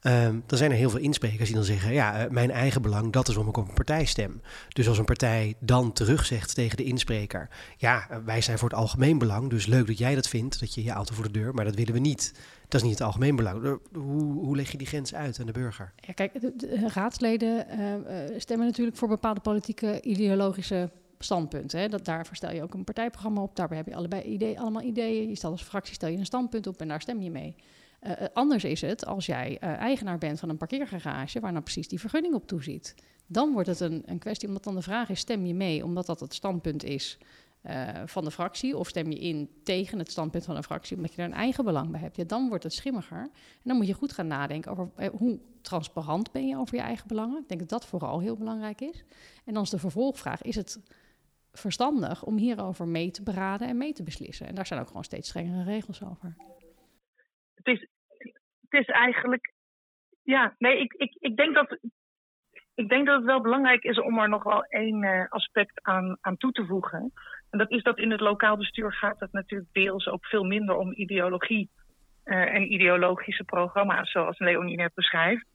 Um, 0.03 0.43
dan 0.47 0.59
zijn 0.59 0.71
er 0.71 0.77
heel 0.77 0.91
veel 0.91 1.01
insprekers 1.01 1.47
die 1.47 1.57
dan 1.57 1.65
zeggen, 1.65 1.93
ja, 1.93 2.25
uh, 2.25 2.31
mijn 2.31 2.51
eigen 2.51 2.83
belang, 2.83 3.13
dat 3.13 3.29
is 3.29 3.35
waarom 3.35 3.53
ik 3.53 3.61
op 3.61 3.69
een 3.69 3.75
partij 3.75 4.05
stem. 4.05 4.41
Dus 4.69 4.89
als 4.89 4.99
een 4.99 5.05
partij 5.05 5.55
dan 5.59 5.93
terugzegt 5.93 6.55
tegen 6.55 6.77
de 6.77 6.85
inspreker, 6.85 7.49
ja, 7.77 8.07
wij 8.25 8.41
zijn 8.41 8.59
voor 8.59 8.69
het 8.69 8.79
algemeen 8.79 9.19
belang, 9.19 9.51
dus 9.51 9.67
leuk 9.67 9.87
dat 9.87 9.99
jij 9.99 10.15
dat 10.15 10.29
vindt, 10.29 10.61
dat 10.61 10.75
je 10.75 10.83
je 10.83 10.91
auto 10.91 11.15
voor 11.15 11.25
de 11.25 11.31
deur, 11.31 11.55
maar 11.55 11.65
dat 11.65 11.75
willen 11.75 11.95
we 11.95 12.01
niet. 12.01 12.33
Dat 12.73 12.81
is 12.81 12.87
niet 12.87 12.99
het 12.99 13.07
algemeen 13.07 13.37
belang. 13.37 13.79
Hoe, 13.93 14.23
hoe 14.23 14.57
leg 14.57 14.71
je 14.71 14.79
die 14.79 14.87
grens 14.87 15.15
uit 15.15 15.41
aan 15.41 15.47
de 15.47 15.53
burger? 15.53 15.93
Ja, 15.97 16.13
kijk, 16.13 16.41
de, 16.41 16.89
raadsleden 16.95 17.67
uh, 17.79 18.39
stemmen 18.39 18.67
natuurlijk 18.67 18.97
voor 18.97 19.09
bepaalde 19.09 19.41
politieke 19.41 20.01
ideologische 20.03 20.91
standpunten. 21.19 21.81
Hè. 21.81 21.89
Dat, 21.89 22.05
daarvoor 22.05 22.37
stel 22.37 22.53
je 22.53 22.63
ook 22.63 22.75
een 22.75 22.85
partijprogramma 22.85 23.43
op. 23.43 23.57
Daarbij 23.57 23.77
heb 23.77 23.87
je 23.87 23.95
allebei 23.95 24.57
allemaal 24.57 24.83
ideeën. 24.83 25.29
Je 25.29 25.35
stelt 25.35 25.53
als 25.53 25.63
fractie 25.63 25.95
stel 25.95 26.09
je 26.09 26.19
een 26.19 26.25
standpunt 26.25 26.67
op 26.67 26.81
en 26.81 26.89
daar 26.89 27.01
stem 27.01 27.23
je 27.23 27.31
mee. 27.31 27.55
Anders 28.33 28.65
is 28.65 28.81
het 28.81 29.07
als 29.07 29.27
jij 29.27 29.59
eigenaar 29.59 30.19
bent 30.19 30.41
van 30.41 30.49
een 30.49 30.57
parkeergarage 30.57 31.41
waar 31.41 31.53
nou 31.53 31.65
precies 31.65 31.89
die 31.89 32.01
vergunning 32.01 32.35
op 32.35 32.47
toeziet. 32.47 32.95
Dan 33.27 33.53
wordt 33.53 33.69
het 33.69 33.81
een, 33.81 34.03
een 34.07 34.19
kwestie, 34.19 34.49
omdat 34.49 34.65
dan 34.65 34.75
de 34.75 34.83
vraag 34.83 35.09
is: 35.09 35.21
stem 35.21 35.47
je 35.47 35.55
mee 35.55 35.85
omdat 35.85 36.07
dat 36.07 36.21
het 36.21 36.35
standpunt 36.35 36.85
is 36.85 37.19
eh, 37.63 38.03
van 38.05 38.25
de 38.25 38.31
fractie 38.31 38.77
of 38.77 38.89
stem 38.89 39.11
je 39.11 39.19
in 39.19 39.51
tegen 39.65 39.99
het 39.99 40.11
standpunt 40.11 40.45
van 40.45 40.57
een 40.57 40.63
fractie 40.63 40.97
omdat 40.97 41.15
je 41.15 41.23
er 41.23 41.29
een 41.29 41.35
eigen 41.35 41.65
belang 41.65 41.91
bij 41.91 42.01
hebt, 42.01 42.17
ja, 42.17 42.25
dan 42.25 42.49
wordt 42.49 42.65
het 42.65 42.73
schimmiger. 42.73 43.21
En 43.21 43.63
dan 43.63 43.77
moet 43.77 43.87
je 43.87 43.93
goed 43.93 44.13
gaan 44.13 44.27
nadenken 44.27 44.71
over 44.71 44.91
eh, 44.97 45.09
hoe 45.09 45.41
transparant 45.63 46.33
ben 46.33 46.49
je 46.49 46.57
over 46.57 46.77
je 46.77 46.83
eigen 46.83 47.09
belangen. 47.09 47.43
Ik 47.43 47.49
denk 47.49 47.61
dat 47.61 47.69
dat 47.69 47.87
vooral 47.87 48.21
heel 48.21 48.37
belangrijk 48.37 48.81
is. 48.81 49.05
En 49.45 49.55
dan 49.55 49.63
is 49.63 49.71
de 49.71 49.79
vervolgvraag: 49.79 50.43
is 50.43 50.55
het 50.55 50.83
verstandig 51.53 52.25
om 52.25 52.37
hierover 52.37 52.89
mee 52.89 53.11
te 53.11 53.23
beraden 53.23 53.69
en 53.69 53.77
mee 53.77 53.93
te 53.93 54.03
beslissen? 54.03 54.47
En 54.47 54.55
daar 54.55 54.67
zijn 54.67 54.81
ook 54.81 54.87
gewoon 54.87 55.05
steeds 55.05 55.29
strengere 55.29 55.65
regels 55.65 56.05
over. 56.05 56.35
Het 57.55 57.67
is, 57.67 57.89
het 58.61 58.81
is 58.81 58.87
eigenlijk. 58.87 59.53
Ja, 60.23 60.55
nee, 60.59 60.81
ik, 60.81 60.93
ik, 60.93 61.17
ik 61.19 61.37
denk 61.37 61.55
dat 61.55 61.79
ik 62.75 62.89
denk 62.89 63.07
dat 63.07 63.17
het 63.17 63.25
wel 63.25 63.41
belangrijk 63.41 63.83
is 63.83 64.01
om 64.01 64.19
er 64.19 64.29
nog 64.29 64.43
wel 64.43 64.65
één 64.65 65.03
uh, 65.03 65.29
aspect 65.29 65.83
aan, 65.83 66.17
aan 66.21 66.37
toe 66.37 66.53
te 66.53 66.67
voegen. 66.67 67.13
En 67.53 67.59
dat 67.59 67.71
is 67.71 67.83
dat 67.83 67.99
in 67.99 68.11
het 68.11 68.21
lokaal 68.21 68.57
bestuur 68.57 68.93
gaat 68.93 69.21
het 69.21 69.33
natuurlijk 69.33 69.73
deels 69.73 70.09
ook 70.09 70.27
veel 70.27 70.45
minder 70.45 70.77
om 70.77 70.93
ideologie 70.93 71.71
uh, 72.25 72.55
en 72.55 72.73
ideologische 72.73 73.45
programma's, 73.45 74.11
zoals 74.11 74.39
Leonie 74.39 74.77
net 74.77 74.95
beschrijft. 74.95 75.47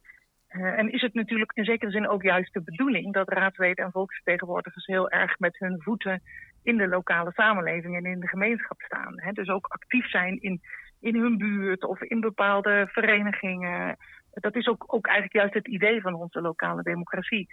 Uh, 0.49 0.79
en 0.79 0.91
is 0.91 1.01
het 1.01 1.13
natuurlijk 1.13 1.51
in 1.51 1.65
zekere 1.65 1.91
zin 1.91 2.07
ook 2.07 2.23
juist 2.23 2.53
de 2.53 2.61
bedoeling 2.61 3.13
dat 3.13 3.29
raadsleden 3.29 3.85
en 3.85 3.91
volksvertegenwoordigers 3.91 4.85
heel 4.85 5.09
erg 5.09 5.39
met 5.39 5.57
hun 5.59 5.81
voeten 5.81 6.21
in 6.63 6.77
de 6.77 6.87
lokale 6.87 7.31
samenleving 7.33 7.95
en 7.95 8.05
in 8.05 8.19
de 8.19 8.27
gemeenschap 8.27 8.81
staan. 8.81 9.13
Hè? 9.15 9.31
Dus 9.31 9.47
ook 9.47 9.67
actief 9.67 10.09
zijn 10.09 10.41
in, 10.41 10.61
in 10.99 11.15
hun 11.15 11.37
buurt 11.37 11.83
of 11.83 12.01
in 12.01 12.19
bepaalde 12.19 12.87
verenigingen. 12.91 13.97
Dat 14.31 14.55
is 14.55 14.67
ook, 14.67 14.83
ook 14.87 15.05
eigenlijk 15.05 15.35
juist 15.35 15.53
het 15.53 15.67
idee 15.67 16.01
van 16.01 16.13
onze 16.13 16.41
lokale 16.41 16.83
democratie. 16.83 17.47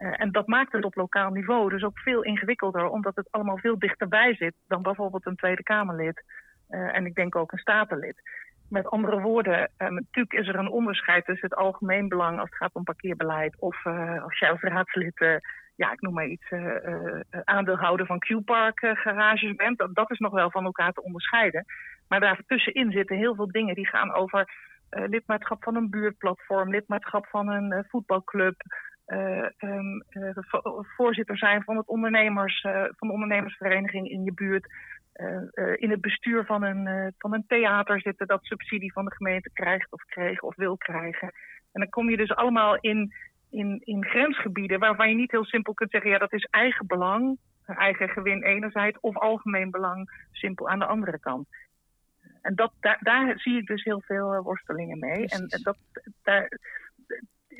Uh, 0.00 0.12
en 0.16 0.32
dat 0.32 0.46
maakt 0.46 0.72
het 0.72 0.84
op 0.84 0.94
lokaal 0.94 1.30
niveau 1.30 1.68
dus 1.70 1.82
ook 1.82 1.98
veel 1.98 2.22
ingewikkelder, 2.22 2.88
omdat 2.88 3.16
het 3.16 3.28
allemaal 3.30 3.58
veel 3.58 3.78
dichterbij 3.78 4.34
zit 4.34 4.54
dan 4.68 4.82
bijvoorbeeld 4.82 5.26
een 5.26 5.36
Tweede 5.36 5.62
Kamerlid. 5.62 6.24
Uh, 6.70 6.96
en 6.96 7.06
ik 7.06 7.14
denk 7.14 7.36
ook 7.36 7.52
een 7.52 7.58
statenlid. 7.58 8.22
Met 8.68 8.90
andere 8.90 9.20
woorden, 9.20 9.70
uh, 9.78 9.88
natuurlijk 9.88 10.32
is 10.32 10.48
er 10.48 10.54
een 10.54 10.68
onderscheid 10.68 11.24
tussen 11.24 11.48
het 11.48 11.58
algemeen 11.58 12.08
belang 12.08 12.38
als 12.38 12.48
het 12.48 12.58
gaat 12.58 12.74
om 12.74 12.84
parkeerbeleid. 12.84 13.56
Of 13.58 13.86
als 14.22 14.38
jij 14.38 14.50
als 14.50 14.60
raadslid, 14.60 15.40
ja, 15.76 15.92
ik 15.92 16.00
noem 16.00 16.14
maar 16.14 16.26
iets, 16.26 16.52
aandeelhouder 17.44 18.06
van 18.06 18.18
Q-Park 18.18 18.78
garages 18.78 19.54
bent. 19.54 19.78
Dat, 19.92 20.10
is 20.10 20.18
nog 20.18 20.32
wel 20.32 20.50
van 20.50 20.64
elkaar 20.64 20.92
te 20.92 21.02
onderscheiden. 21.02 21.64
Maar 22.08 22.20
daartussenin 22.20 22.92
zitten 22.92 23.16
heel 23.16 23.34
veel 23.34 23.50
dingen 23.50 23.74
die 23.74 23.86
gaan 23.86 24.14
over 24.14 24.52
lidmaatschap 24.90 25.62
van 25.62 25.76
een 25.76 25.90
buurtplatform, 25.90 26.70
lidmaatschap 26.70 27.26
van 27.26 27.48
een 27.48 27.84
voetbalclub, 27.88 28.62
um, 29.58 30.04
voorzitter 30.96 31.38
zijn 31.38 31.62
van, 31.62 31.76
het 31.76 31.86
ondernemers, 31.86 32.60
van 32.96 33.08
de 33.08 33.12
ondernemersvereniging 33.12 34.10
in 34.10 34.24
je 34.24 34.32
buurt, 34.32 34.66
in 35.74 35.90
het 35.90 36.00
bestuur 36.00 36.44
van 36.44 36.62
een, 36.62 37.14
van 37.18 37.34
een 37.34 37.44
theater 37.46 38.00
zitten 38.00 38.26
dat 38.26 38.44
subsidie 38.44 38.92
van 38.92 39.04
de 39.04 39.14
gemeente 39.14 39.50
krijgt 39.52 39.92
of 39.92 40.04
kreeg 40.04 40.40
of 40.40 40.56
wil 40.56 40.76
krijgen. 40.76 41.28
En 41.72 41.80
dan 41.80 41.88
kom 41.88 42.10
je 42.10 42.16
dus 42.16 42.34
allemaal 42.34 42.76
in, 42.80 43.12
in, 43.50 43.80
in 43.84 44.04
grensgebieden 44.04 44.78
waarvan 44.78 45.08
je 45.08 45.14
niet 45.14 45.30
heel 45.30 45.44
simpel 45.44 45.74
kunt 45.74 45.90
zeggen, 45.90 46.10
ja 46.10 46.18
dat 46.18 46.32
is 46.32 46.48
eigen 46.50 46.86
belang, 46.86 47.38
eigen 47.66 48.08
gewin 48.08 48.42
enerzijds 48.42 49.00
of 49.00 49.16
algemeen 49.16 49.70
belang 49.70 50.26
simpel 50.30 50.68
aan 50.68 50.78
de 50.78 50.86
andere 50.86 51.18
kant 51.18 51.48
en 52.42 52.54
dat, 52.54 52.72
daar, 52.80 52.98
daar 53.00 53.38
zie 53.38 53.56
ik 53.56 53.66
dus 53.66 53.84
heel 53.84 54.02
veel 54.06 54.42
worstelingen 54.42 54.98
mee. 54.98 55.26
En 55.26 55.46
dat, 55.62 55.76
daar, 56.22 56.58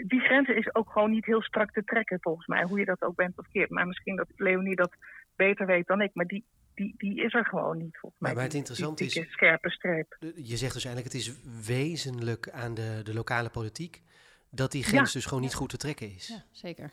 die 0.07 0.21
grenzen 0.21 0.57
is 0.57 0.75
ook 0.75 0.91
gewoon 0.91 1.11
niet 1.11 1.25
heel 1.25 1.43
strak 1.43 1.73
te 1.73 1.85
trekken, 1.85 2.19
volgens 2.21 2.47
mij, 2.47 2.63
hoe 2.65 2.79
je 2.79 2.85
dat 2.85 3.03
ook 3.03 3.17
bent 3.17 3.39
of 3.39 3.47
keert. 3.53 3.71
Maar 3.71 3.87
misschien 3.87 4.17
dat 4.17 4.29
Leonie 4.37 4.77
dat 4.77 4.93
beter 5.37 5.67
weet 5.67 5.87
dan 5.87 6.01
ik, 6.01 6.11
maar 6.15 6.27
die, 6.27 6.45
die, 6.75 6.95
die 6.99 7.23
is 7.25 7.35
er 7.35 7.47
gewoon 7.47 7.79
niet, 7.79 7.99
volgens 7.99 8.21
mij. 8.21 8.35
Maar, 8.35 8.43
het 8.43 8.55
interessante 8.55 9.05
is, 9.05 9.25
scherpe 9.31 9.71
streep. 9.71 10.17
Je 10.37 10.57
zegt 10.57 10.75
dus 10.75 10.85
eigenlijk, 10.85 11.15
het 11.15 11.23
is 11.23 11.33
wezenlijk 11.67 12.51
aan 12.51 12.75
de, 12.75 13.01
de 13.05 13.15
lokale 13.15 13.49
politiek 13.49 14.03
dat 14.51 14.73
die 14.73 14.83
grens 14.85 15.09
Ja. 15.13 15.15
dus 15.19 15.27
gewoon 15.27 15.43
niet 15.43 15.55
goed 15.55 15.69
te 15.69 15.77
trekken 15.77 16.15
is. 16.15 16.29
Ja, 16.29 16.45
zeker. 16.51 16.91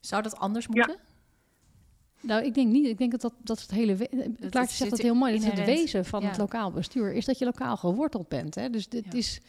Zou 0.00 0.22
dat 0.22 0.36
anders 0.36 0.64
Ja. 0.64 0.70
moeten? 0.72 0.98
Nou, 2.20 2.44
ik 2.44 2.54
denk 2.54 2.72
niet. 2.72 2.86
Ik 2.86 2.98
denk 2.98 3.10
dat 3.10 3.20
dat, 3.20 3.34
dat 3.38 3.60
het 3.60 3.70
hele. 3.70 3.96
Klaartje 4.50 4.76
zegt 4.76 4.90
dat 4.90 4.98
het 4.98 5.02
heel 5.02 5.14
mooi. 5.14 5.32
Dat 5.32 5.42
is 5.42 5.58
het 5.58 5.64
wezen 5.66 6.04
van 6.04 6.22
Ja. 6.22 6.28
het 6.28 6.38
lokaal 6.38 6.70
bestuur 6.70 7.12
is 7.12 7.24
dat 7.24 7.38
je 7.38 7.44
lokaal 7.44 7.76
geworteld 7.76 8.28
bent. 8.28 8.54
Hè? 8.54 8.70
Dus 8.70 8.88
dit 8.88 9.04
Ja. 9.04 9.12
is. 9.12 9.40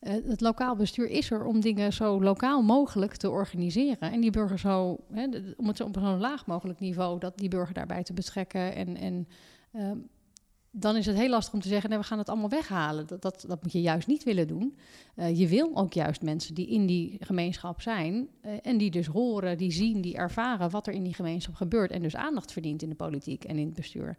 Eh, 0.00 0.12
het 0.12 0.40
lokaal 0.40 0.76
bestuur 0.76 1.08
is 1.08 1.30
er 1.30 1.44
om 1.44 1.60
dingen 1.60 1.92
zo 1.92 2.22
lokaal 2.22 2.62
mogelijk 2.62 3.16
te 3.16 3.30
organiseren. 3.30 4.12
En 4.12 4.20
die 4.20 4.30
burger 4.30 4.58
zo, 4.58 4.96
hè, 5.12 5.26
om 5.56 5.68
het 5.68 5.80
op 5.80 5.96
zo'n 5.98 6.18
laag 6.18 6.46
mogelijk 6.46 6.80
niveau, 6.80 7.18
dat 7.18 7.38
die 7.38 7.48
burger 7.48 7.74
daarbij 7.74 8.02
te 8.02 8.12
betrekken. 8.12 8.74
En, 8.74 8.96
en 8.96 9.28
ehm, 9.72 9.98
dan 10.72 10.96
is 10.96 11.06
het 11.06 11.16
heel 11.16 11.28
lastig 11.28 11.54
om 11.54 11.60
te 11.60 11.68
zeggen, 11.68 11.90
nee, 11.90 11.98
we 11.98 12.04
gaan 12.04 12.18
het 12.18 12.28
allemaal 12.28 12.48
weghalen. 12.48 13.06
Dat, 13.06 13.22
dat, 13.22 13.44
dat 13.48 13.62
moet 13.62 13.72
je 13.72 13.80
juist 13.80 14.06
niet 14.06 14.22
willen 14.24 14.46
doen. 14.48 14.78
Eh, 15.14 15.38
je 15.38 15.48
wil 15.48 15.76
ook 15.76 15.92
juist 15.92 16.22
mensen 16.22 16.54
die 16.54 16.68
in 16.68 16.86
die 16.86 17.16
gemeenschap 17.20 17.80
zijn 17.80 18.28
eh, 18.40 18.52
en 18.62 18.78
die 18.78 18.90
dus 18.90 19.06
horen, 19.06 19.58
die 19.58 19.72
zien, 19.72 20.00
die 20.00 20.16
ervaren 20.16 20.70
wat 20.70 20.86
er 20.86 20.92
in 20.92 21.02
die 21.02 21.14
gemeenschap 21.14 21.54
gebeurt 21.54 21.90
en 21.90 22.02
dus 22.02 22.16
aandacht 22.16 22.52
verdient 22.52 22.82
in 22.82 22.88
de 22.88 22.94
politiek 22.94 23.44
en 23.44 23.56
in 23.58 23.66
het 23.66 23.74
bestuur. 23.74 24.16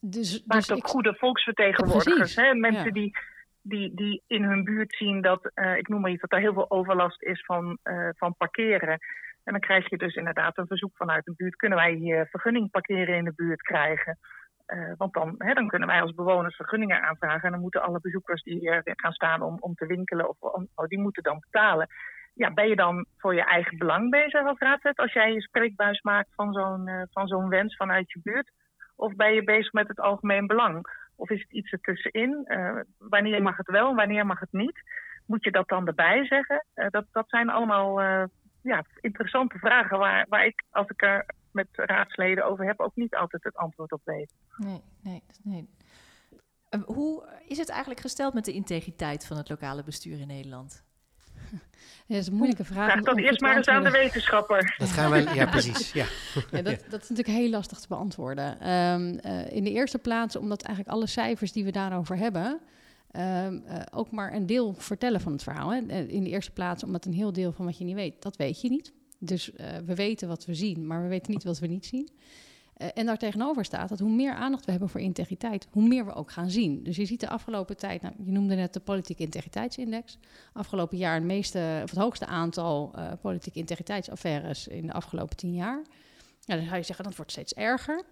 Dus, 0.00 0.42
Maakt 0.46 0.66
dus 0.66 0.76
ook 0.76 0.84
ik- 0.84 0.90
goede 0.90 1.14
volksvertegenwoordigers. 1.14 2.36
Hè? 2.36 2.54
Mensen 2.54 2.84
ja. 2.84 2.90
die, 2.90 3.16
die, 3.62 3.94
die 3.94 4.22
in 4.26 4.42
hun 4.42 4.64
buurt 4.64 4.94
zien 4.96 5.20
dat, 5.20 5.50
eh, 5.54 5.76
ik 5.76 5.88
noem 5.88 6.00
maar 6.00 6.10
iets, 6.10 6.20
dat 6.20 6.32
er 6.32 6.40
heel 6.40 6.52
veel 6.52 6.70
overlast 6.70 7.22
is 7.22 7.44
van, 7.44 7.78
eh, 7.82 8.08
van 8.16 8.34
parkeren. 8.36 8.98
En 9.44 9.52
dan 9.52 9.60
krijg 9.60 9.90
je 9.90 9.96
dus 9.96 10.14
inderdaad 10.14 10.58
een 10.58 10.66
verzoek 10.66 10.96
vanuit 10.96 11.24
de 11.24 11.34
buurt. 11.36 11.56
Kunnen 11.56 11.78
wij 11.78 11.92
hier 11.92 12.26
vergunning 12.26 12.70
parkeren 12.70 13.16
in 13.16 13.24
de 13.24 13.32
buurt 13.34 13.62
krijgen? 13.62 14.18
Eh, 14.66 14.92
want 14.96 15.12
dan, 15.12 15.34
hè, 15.38 15.52
dan 15.52 15.68
kunnen 15.68 15.88
wij 15.88 16.00
als 16.00 16.14
bewoners 16.14 16.56
vergunningen 16.56 17.02
aanvragen. 17.02 17.42
En 17.42 17.50
dan 17.50 17.60
moeten 17.60 17.82
alle 17.82 18.00
bezoekers 18.00 18.42
die 18.42 18.58
hier 18.58 18.80
gaan 18.84 19.12
staan 19.12 19.42
om, 19.42 19.56
om 19.60 19.74
te 19.74 19.86
winkelen, 19.86 20.28
of, 20.28 20.36
oh, 20.40 20.86
die 20.86 21.00
moeten 21.00 21.22
dan 21.22 21.38
betalen. 21.50 21.86
Ja, 22.34 22.52
ben 22.52 22.68
je 22.68 22.76
dan 22.76 23.06
voor 23.16 23.34
je 23.34 23.44
eigen 23.44 23.78
belang 23.78 24.10
bezig 24.10 24.46
als 24.46 24.58
raadslid? 24.58 24.96
Als 24.96 25.12
jij 25.12 25.32
je 25.32 25.40
spreekbuis 25.42 26.00
maakt 26.00 26.34
van 26.34 26.52
zo'n 26.52 27.06
van 27.10 27.28
zo'n 27.28 27.48
wens 27.48 27.76
vanuit 27.76 28.12
je 28.12 28.20
buurt? 28.22 28.50
Of 28.96 29.14
ben 29.14 29.34
je 29.34 29.44
bezig 29.44 29.72
met 29.72 29.88
het 29.88 30.00
algemeen 30.00 30.46
belang? 30.46 30.86
Of 31.18 31.30
is 31.30 31.40
het 31.40 31.52
iets 31.52 31.72
ertussenin? 31.72 32.44
Eh 32.44 32.80
wanneer 32.98 33.42
mag 33.42 33.56
het 33.56 33.70
wel, 33.70 33.94
wanneer 33.94 34.26
mag 34.26 34.40
het 34.40 34.52
niet? 34.52 34.82
Moet 35.26 35.44
je 35.44 35.50
dat 35.50 35.68
dan 35.68 35.86
erbij 35.86 36.26
zeggen? 36.26 36.66
Eh, 36.74 36.86
dat, 36.90 37.06
dat 37.12 37.28
zijn 37.28 37.48
allemaal 37.48 38.00
eh, 38.00 38.24
ja, 38.62 38.84
interessante 39.00 39.58
vragen 39.58 39.98
waar, 39.98 40.26
waar 40.28 40.46
ik, 40.46 40.64
als 40.70 40.88
ik 40.88 41.02
er 41.02 41.26
met 41.52 41.68
raadsleden 41.72 42.44
over 42.44 42.64
heb, 42.64 42.80
ook 42.80 42.96
niet 42.96 43.14
altijd 43.14 43.44
het 43.44 43.56
antwoord 43.56 43.92
op 43.92 44.00
weet. 44.04 44.32
Nee, 44.56 44.82
nee, 45.02 45.22
nee. 45.42 45.68
Hoe 46.84 47.28
is 47.48 47.58
het 47.58 47.68
eigenlijk 47.68 48.00
gesteld 48.00 48.34
met 48.34 48.44
de 48.44 48.52
integriteit 48.52 49.26
van 49.26 49.36
het 49.36 49.48
lokale 49.48 49.84
bestuur 49.84 50.20
in 50.20 50.26
Nederland? 50.26 50.87
Ja, 51.50 52.14
dat 52.14 52.22
is 52.22 52.26
een 52.26 52.34
moeilijke 52.34 52.64
vraag. 52.64 52.90
Vraag 52.90 53.04
dat 53.04 53.18
eerst 53.18 53.40
maar 53.40 53.56
eens 53.56 53.66
aan 53.66 53.84
de 53.84 53.90
wetenschapper. 53.90 54.74
Dat 54.78 54.88
gaan 54.88 55.10
wij, 55.10 55.34
ja 55.34 55.46
precies, 55.46 55.92
ja. 55.92 56.04
Ja, 56.50 56.62
dat, 56.62 56.80
dat 56.90 57.02
is 57.02 57.08
natuurlijk 57.08 57.38
heel 57.38 57.50
lastig 57.50 57.78
te 57.80 57.88
beantwoorden. 57.88 58.60
Ehm, 58.60 59.18
eh, 59.18 59.56
in 59.56 59.64
de 59.64 59.70
eerste 59.70 59.98
plaats 59.98 60.36
omdat 60.36 60.62
eigenlijk 60.62 60.96
alle 60.96 61.06
cijfers 61.06 61.52
die 61.52 61.64
we 61.64 61.70
daarover 61.70 62.16
hebben... 62.16 62.58
ehm, 63.10 63.58
eh, 63.66 63.80
ook 63.90 64.10
maar 64.10 64.34
een 64.34 64.46
deel 64.46 64.74
vertellen 64.78 65.20
van 65.20 65.32
het 65.32 65.42
verhaal. 65.42 65.72
Hè. 65.72 65.80
Eh, 65.86 66.08
In 66.08 66.22
de 66.24 66.30
eerste 66.30 66.50
plaats 66.50 66.84
omdat 66.84 67.04
een 67.04 67.12
heel 67.12 67.32
deel 67.32 67.52
van 67.52 67.64
wat 67.64 67.78
je 67.78 67.84
niet 67.84 67.94
weet, 67.94 68.22
dat 68.22 68.36
weet 68.36 68.60
je 68.60 68.68
niet. 68.68 68.92
Dus 69.18 69.52
eh, 69.52 69.66
we 69.86 69.94
weten 69.94 70.28
wat 70.28 70.44
we 70.44 70.54
zien, 70.54 70.86
maar 70.86 71.02
we 71.02 71.08
weten 71.08 71.32
niet 71.32 71.44
wat 71.44 71.58
we 71.58 71.66
niet 71.66 71.86
zien. 71.86 72.08
Eh, 72.78 72.88
en 72.94 73.06
daar 73.06 73.18
tegenover 73.18 73.64
staat 73.64 73.88
dat 73.88 73.98
hoe 73.98 74.10
meer 74.10 74.34
aandacht 74.34 74.64
we 74.64 74.70
hebben 74.70 74.88
voor 74.88 75.00
integriteit, 75.00 75.66
hoe 75.70 75.88
meer 75.88 76.04
we 76.04 76.14
ook 76.14 76.30
gaan 76.30 76.50
zien. 76.50 76.82
Dus 76.82 76.96
je 76.96 77.06
ziet 77.06 77.20
de 77.20 77.28
afgelopen 77.28 77.76
tijd, 77.76 78.02
nou, 78.02 78.14
je 78.24 78.32
noemde 78.32 78.54
net 78.54 78.72
de 78.72 78.80
politieke 78.80 79.22
integriteitsindex. 79.22 80.18
Afgelopen 80.52 80.98
jaar 80.98 81.14
het, 81.14 81.24
meeste, 81.24 81.80
of 81.82 81.90
het 81.90 81.98
hoogste 81.98 82.26
aantal 82.26 82.92
eh, 82.94 83.12
politieke 83.20 83.58
integriteitsaffaires 83.58 84.68
in 84.68 84.86
de 84.86 84.92
afgelopen 84.92 85.36
tien 85.36 85.54
jaar. 85.54 85.82
Ja, 86.40 86.54
dan 86.54 86.64
zou 86.64 86.76
je 86.76 86.82
zeggen, 86.82 87.04
dat 87.04 87.16
wordt 87.16 87.30
steeds 87.30 87.54
erger. 87.54 88.04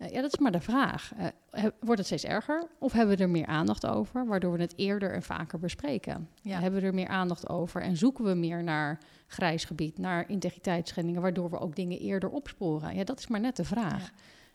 Eh, 0.00 0.10
ja, 0.10 0.20
dat 0.20 0.32
is 0.32 0.38
maar 0.38 0.52
de 0.52 0.60
vraag. 0.60 1.12
Eh, 1.50 1.64
wordt 1.80 1.98
het 1.98 2.06
steeds 2.06 2.24
erger 2.24 2.68
of 2.78 2.92
hebben 2.92 3.16
we 3.16 3.22
er 3.22 3.30
meer 3.30 3.46
aandacht 3.46 3.86
over, 3.86 4.26
waardoor 4.26 4.52
we 4.52 4.60
het 4.60 4.72
eerder 4.76 5.12
en 5.12 5.22
vaker 5.22 5.58
bespreken? 5.58 6.28
Ja. 6.42 6.60
Hebben 6.60 6.80
we 6.80 6.86
er 6.86 6.94
meer 6.94 7.08
aandacht 7.08 7.48
over 7.48 7.82
en 7.82 7.96
zoeken 7.96 8.24
we 8.24 8.34
meer 8.34 8.62
naar 8.62 8.98
grijs 9.26 9.64
gebied, 9.64 9.98
naar 9.98 10.28
integriteitsschendingen, 10.28 11.22
waardoor 11.22 11.50
we 11.50 11.58
ook 11.58 11.76
dingen 11.76 11.98
eerder 11.98 12.30
opsporen? 12.30 12.94
Ja, 12.94 13.04
dat 13.04 13.18
is 13.18 13.26
maar 13.26 13.40
net 13.40 13.56
de 13.56 13.64
vraag. 13.64 14.02
Ja. 14.02 14.10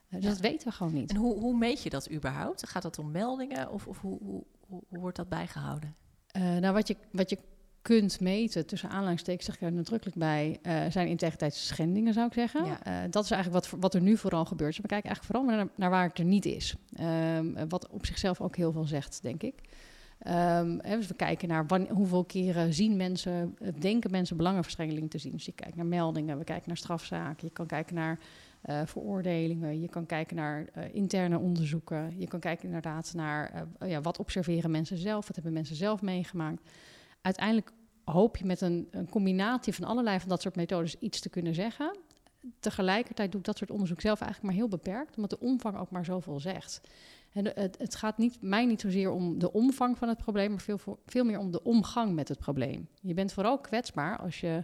Eh, 0.10 0.22
dus 0.22 0.30
dat 0.30 0.40
weten 0.40 0.68
we 0.68 0.74
gewoon 0.74 0.94
niet. 0.94 1.10
En 1.10 1.16
hoe, 1.16 1.40
hoe 1.40 1.58
meet 1.58 1.84
je 1.84 1.90
dat 1.90 2.12
überhaupt? 2.12 2.68
Gaat 2.68 2.84
dat 2.84 3.00
om 3.00 3.12
meldingen 3.12 3.72
of, 3.72 3.88
of 3.88 4.02
hoe, 4.02 4.44
hoe, 4.68 4.84
wordt 4.90 5.18
dat 5.18 5.30
bijgehouden? 5.30 5.96
Eh, 6.28 6.42
nou, 6.42 6.74
wat 6.74 6.88
je, 6.88 6.96
wat 7.12 7.30
je 7.30 7.38
kunt 7.86 8.20
meten, 8.20 8.66
tussen 8.66 8.90
aanleidingstekens 8.90 9.46
zeg 9.46 9.56
ik 9.56 9.62
er 9.62 9.72
nadrukkelijk 9.72 10.18
bij, 10.18 10.60
eh, 10.62 10.82
zijn 10.90 11.08
integriteitsschendingen, 11.08 12.14
zou 12.14 12.28
ik 12.28 12.34
zeggen. 12.34 12.66
Ja. 12.66 12.84
Eh, 12.84 12.94
dat 13.10 13.24
is 13.24 13.32
eigenlijk 13.32 13.66
wat, 13.66 13.82
wat 13.82 13.94
er 13.94 14.02
nu 14.02 14.18
vooral 14.18 14.46
gebeurt. 14.46 14.74
Dus 14.74 14.82
we 14.82 14.88
kijken 14.88 15.10
eigenlijk 15.10 15.38
vooral 15.38 15.58
naar, 15.58 15.68
naar 15.76 15.90
waar 15.90 16.08
het 16.08 16.18
er 16.18 16.26
niet 16.26 16.46
is. 16.46 16.76
Ehm, 16.96 17.68
wat 17.68 17.88
op 17.90 18.06
zichzelf 18.06 18.42
ook 18.42 18.56
heel 18.56 18.72
veel 18.72 18.84
zegt, 18.84 19.22
denk 19.22 19.44
ik. 19.44 19.56
Ehm, 20.20 20.78
hè, 20.82 20.96
dus 20.96 21.08
we 21.08 21.14
kijken 21.14 21.48
naar 21.48 21.68
wanneer, 21.68 21.92
hoeveel 21.92 22.24
keren 22.24 22.74
zien 22.74 22.96
mensen, 22.96 23.56
eh, 23.60 23.68
denken 23.80 24.12
mensen 24.12 24.38
belangenverstrengeling 24.38 25.10
te 25.10 25.18
zien. 25.18 25.32
Dus 25.32 25.46
je 25.46 25.52
kijkt 25.52 25.76
naar 25.76 25.86
meldingen, 25.86 26.38
we 26.38 26.44
kijken 26.44 26.68
naar 26.68 26.78
strafzaken, 26.78 27.48
je 27.48 27.54
kan 27.54 27.66
kijken 27.66 27.96
naar 27.96 28.20
uh, 28.70 28.82
veroordelingen. 28.86 29.82
Je 29.82 29.90
kan 29.90 30.06
kijken 30.06 30.36
naar 30.36 30.66
interne 30.92 31.40
onderzoeken. 31.40 32.14
Je 32.18 32.28
kan 32.28 32.40
kijken 32.40 32.66
inderdaad 32.66 33.14
naar 33.16 33.68
ja, 33.86 34.02
wat 34.02 34.20
observeren 34.20 34.72
mensen 34.72 34.98
zelf, 34.98 35.28
wat 35.28 35.36
hebben 35.36 35.54
mensen 35.54 35.76
zelf 35.76 36.02
meegemaakt. 36.02 36.62
Uiteindelijk 37.26 37.72
hoop 38.06 38.38
je 38.38 38.46
met 38.46 38.62
een, 38.62 38.88
een, 38.92 39.10
combinatie 39.10 39.74
van 39.74 39.88
allerlei 39.88 40.20
van 40.20 40.30
dat 40.30 40.42
soort 40.42 40.56
methodes 40.56 40.96
iets 41.00 41.20
te 41.20 41.30
kunnen 41.30 41.56
zeggen. 41.56 41.98
Tegelijkertijd 42.60 43.32
doe 43.32 43.40
ik 43.40 43.46
dat 43.46 43.58
soort 43.58 43.72
onderzoek 43.72 44.02
zelf 44.02 44.22
eigenlijk 44.22 44.52
maar 44.52 44.62
heel 44.62 44.78
beperkt, 44.78 45.16
omdat 45.16 45.30
de 45.30 45.40
omvang 45.40 45.78
ook 45.78 45.92
maar 45.92 46.06
zoveel 46.06 46.40
zegt. 46.40 46.82
En 47.32 47.46
het, 47.46 47.78
het, 47.78 47.96
gaat 47.96 48.18
niet, 48.18 48.42
mij 48.42 48.66
niet 48.66 48.82
zozeer 48.82 49.12
om 49.12 49.40
de 49.40 49.52
omvang 49.52 49.98
van 49.98 50.08
het 50.08 50.18
probleem, 50.18 50.50
maar 50.50 50.62
veel, 50.62 50.80
veel 51.06 51.24
meer 51.24 51.40
om 51.40 51.52
de 51.52 51.64
omgang 51.64 52.14
met 52.14 52.28
het 52.28 52.40
probleem. 52.40 52.88
Je 53.02 53.14
bent 53.14 53.34
vooral 53.34 53.60
kwetsbaar 53.60 54.18
als 54.18 54.40
je 54.40 54.60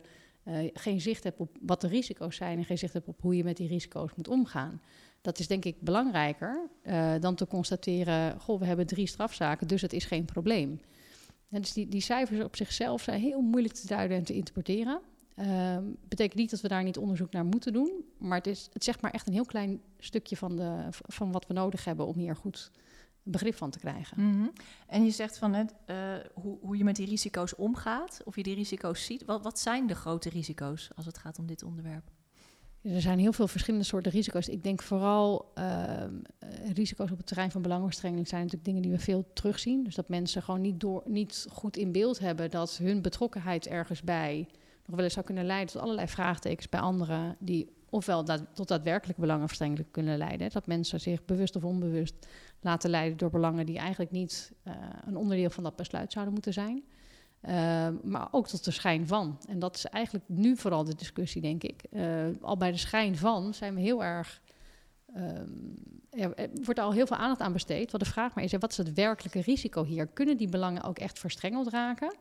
uh, 0.45 0.69
geen 0.73 1.01
zicht 1.01 1.23
hebt 1.23 1.39
op 1.39 1.58
wat 1.62 1.82
de 1.82 1.88
risico's 1.88 2.36
zijn 2.36 2.58
en 2.58 2.65
geen 2.65 2.77
zicht 2.77 2.93
hebt 2.93 3.08
op 3.08 3.21
hoe 3.21 3.36
je 3.36 3.43
met 3.43 3.58
die 3.58 3.67
risico's 3.67 4.12
moet 4.15 4.27
omgaan. 4.27 4.82
Dat 5.21 5.39
is 5.39 5.47
denk 5.47 5.65
ik 5.65 5.82
belangrijker 5.82 6.69
uh, 6.84 7.13
dan 7.19 7.36
te 7.36 7.47
constateren: 7.47 8.39
goh, 8.39 8.60
we 8.60 8.65
hebben 8.65 8.88
drie 8.88 9.08
strafzaken, 9.08 9.67
dus 9.67 9.82
het 9.82 9.93
is 9.93 10.06
geen 10.06 10.25
probleem. 10.25 10.80
Dus 11.60 11.74
die, 11.74 11.88
die 11.88 12.02
cijfers 12.02 12.44
op 12.44 12.56
zichzelf 12.56 13.02
zijn 13.02 13.22
heel 13.22 13.42
moeilijk 13.42 13.74
te 13.74 13.88
duiden 13.88 14.18
en 14.18 14.24
te 14.24 14.34
interpreteren. 14.34 15.02
Uh, 15.36 15.78
betekent 16.08 16.40
niet 16.40 16.50
dat 16.50 16.62
we 16.62 16.68
daar 16.68 16.84
niet 16.84 16.98
onderzoek 16.98 17.32
naar 17.32 17.46
moeten 17.46 17.74
doen, 17.74 18.06
maar 18.18 18.38
het, 18.38 18.48
is, 18.48 18.70
het 18.74 18.84
zegt 18.84 19.02
maar 19.02 19.12
echt 19.12 19.28
een 19.28 19.34
heel 19.34 19.46
klein 19.46 19.82
stukje 20.00 20.38
van, 20.38 20.56
de, 20.56 20.88
van 20.92 21.32
wat 21.32 21.48
we 21.48 21.54
nodig 21.54 21.86
hebben 21.86 22.06
om 22.06 22.18
hier 22.18 22.36
goed 22.36 22.72
begrip 23.24 23.56
van 23.56 23.70
te 23.70 23.80
krijgen. 23.80 24.20
-hmm. 24.20 24.52
En 24.88 25.06
je 25.06 25.12
zegt 25.12 25.38
van 25.38 25.54
het, 25.54 25.74
uh, 25.88 25.96
hoe, 26.34 26.58
hoe, 26.62 26.78
je 26.78 26.84
met 26.84 26.96
die 26.96 27.08
risico's 27.08 27.56
omgaat, 27.56 28.22
of 28.26 28.36
je 28.36 28.44
die 28.44 28.56
risico's 28.56 29.06
ziet. 29.06 29.26
Wat, 29.26 29.44
wat 29.44 29.60
zijn 29.60 29.88
de 29.88 29.96
grote 29.96 30.30
risico's 30.30 30.90
als 30.96 31.06
het 31.06 31.18
gaat 31.18 31.40
om 31.40 31.46
dit 31.46 31.64
onderwerp? 31.64 32.12
Er 32.82 33.02
zijn 33.02 33.20
heel 33.20 33.34
veel 33.34 33.48
verschillende 33.48 33.86
soorten 33.86 34.12
risico's. 34.12 34.48
Ik 34.48 34.63
denk 34.63 34.82
vooral 34.82 35.52
uh, 35.58 36.04
risico's 36.74 37.12
op 37.12 37.17
het 37.17 37.28
terrein 37.28 37.52
van 37.52 37.62
belangenverstrengeling 37.62 38.28
zijn 38.28 38.41
natuurlijk 38.41 38.67
dingen 38.67 38.82
die 38.82 38.91
we 38.91 39.00
veel 39.00 39.26
terugzien. 39.34 39.84
Dus 39.84 39.96
dat 39.96 40.10
mensen 40.10 40.44
gewoon 40.44 40.62
niet, 40.62 40.80
door, 40.80 41.04
niet 41.06 41.46
goed 41.50 41.78
in 41.78 41.91
beeld 41.91 42.20
hebben 42.20 42.52
dat 42.52 42.78
hun 42.78 43.02
betrokkenheid 43.02 43.67
ergens 43.67 44.02
bij 44.02 44.48
nog 44.86 44.96
wel 44.96 45.04
eens 45.04 45.13
zou 45.13 45.26
kunnen 45.26 45.46
leiden 45.46 45.74
tot 45.74 45.82
allerlei 45.82 46.08
vraagtekens 46.08 46.70
bij 46.70 46.80
anderen 46.80 47.36
die 47.39 47.70
ofwel 47.89 48.26
dat, 48.26 48.44
tot 48.54 48.67
daadwerkelijk 48.67 49.20
belangenverstrengeling 49.20 49.88
kunnen 49.91 50.17
leiden. 50.17 50.50
Dat 50.50 50.67
mensen 50.67 51.00
zich 51.00 51.26
bewust 51.26 51.56
of 51.56 51.63
onbewust 51.63 52.15
laten 52.62 52.89
leiden 52.89 53.17
door 53.17 53.30
belangen 53.30 53.65
die 53.65 53.78
eigenlijk 53.78 54.12
niet 54.12 54.52
uh, 54.67 54.74
een 55.06 55.17
onderdeel 55.17 55.50
van 55.50 55.63
dat 55.63 55.76
besluit 55.76 56.12
zouden 56.12 56.34
moeten 56.34 56.54
zijn. 56.54 56.84
Uh, 57.49 57.88
maar 58.04 58.27
ook 58.32 58.47
tot 58.47 58.63
de 58.63 58.71
schijn 58.71 59.08
van. 59.08 59.38
En 59.47 59.60
dat 59.60 59.75
is 59.75 59.86
eigenlijk 59.86 60.25
nu 60.27 60.58
vooral 60.58 60.84
de 60.84 60.95
discussie, 60.95 61.41
denk 61.41 61.63
ik. 61.63 61.84
Uh, 61.91 62.25
al 62.41 62.58
bij 62.58 62.71
de 62.71 62.77
schijn 62.77 63.17
van 63.17 63.54
zijn 63.54 63.75
we 63.75 63.82
heel 63.82 64.04
erg. 64.04 64.41
er 66.10 66.49
wordt 66.63 66.80
al 66.80 66.93
heel 66.93 67.08
veel 67.08 67.17
aandacht 67.17 67.41
aan 67.41 67.54
besteed. 67.54 67.91
Wat 67.91 68.01
de 68.01 68.06
vraag 68.06 68.36
maar 68.36 68.43
is: 68.43 68.51
wat 68.51 68.71
is 68.71 68.77
het 68.77 68.93
werkelijke 68.93 69.41
risico 69.41 69.84
hier? 69.84 70.08
Kunnen 70.08 70.38
die 70.38 70.49
belangen 70.49 70.84
ook 70.84 70.99
echt 70.99 71.19
verstrengeld 71.19 71.69
raken? 71.69 72.15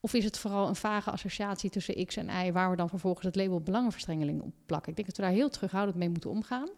Of 0.00 0.14
is 0.14 0.24
het 0.24 0.38
vooral 0.38 0.68
een 0.68 0.76
vage 0.76 1.10
associatie 1.10 1.70
tussen 1.70 2.06
X 2.06 2.16
en 2.16 2.46
Y, 2.46 2.52
waar 2.52 2.70
we 2.70 2.76
dan 2.76 2.88
vervolgens 2.88 3.26
het 3.26 3.36
label 3.36 3.60
belangenverstrengeling 3.60 4.42
op 4.42 4.52
plakken? 4.66 4.90
Ik 4.90 4.96
denk 4.96 5.08
dat 5.08 5.16
we 5.16 5.22
daar 5.22 5.32
heel 5.32 5.48
terughoudend 5.48 5.96
mee 5.96 6.08
moeten 6.08 6.30
omgaan. 6.30 6.68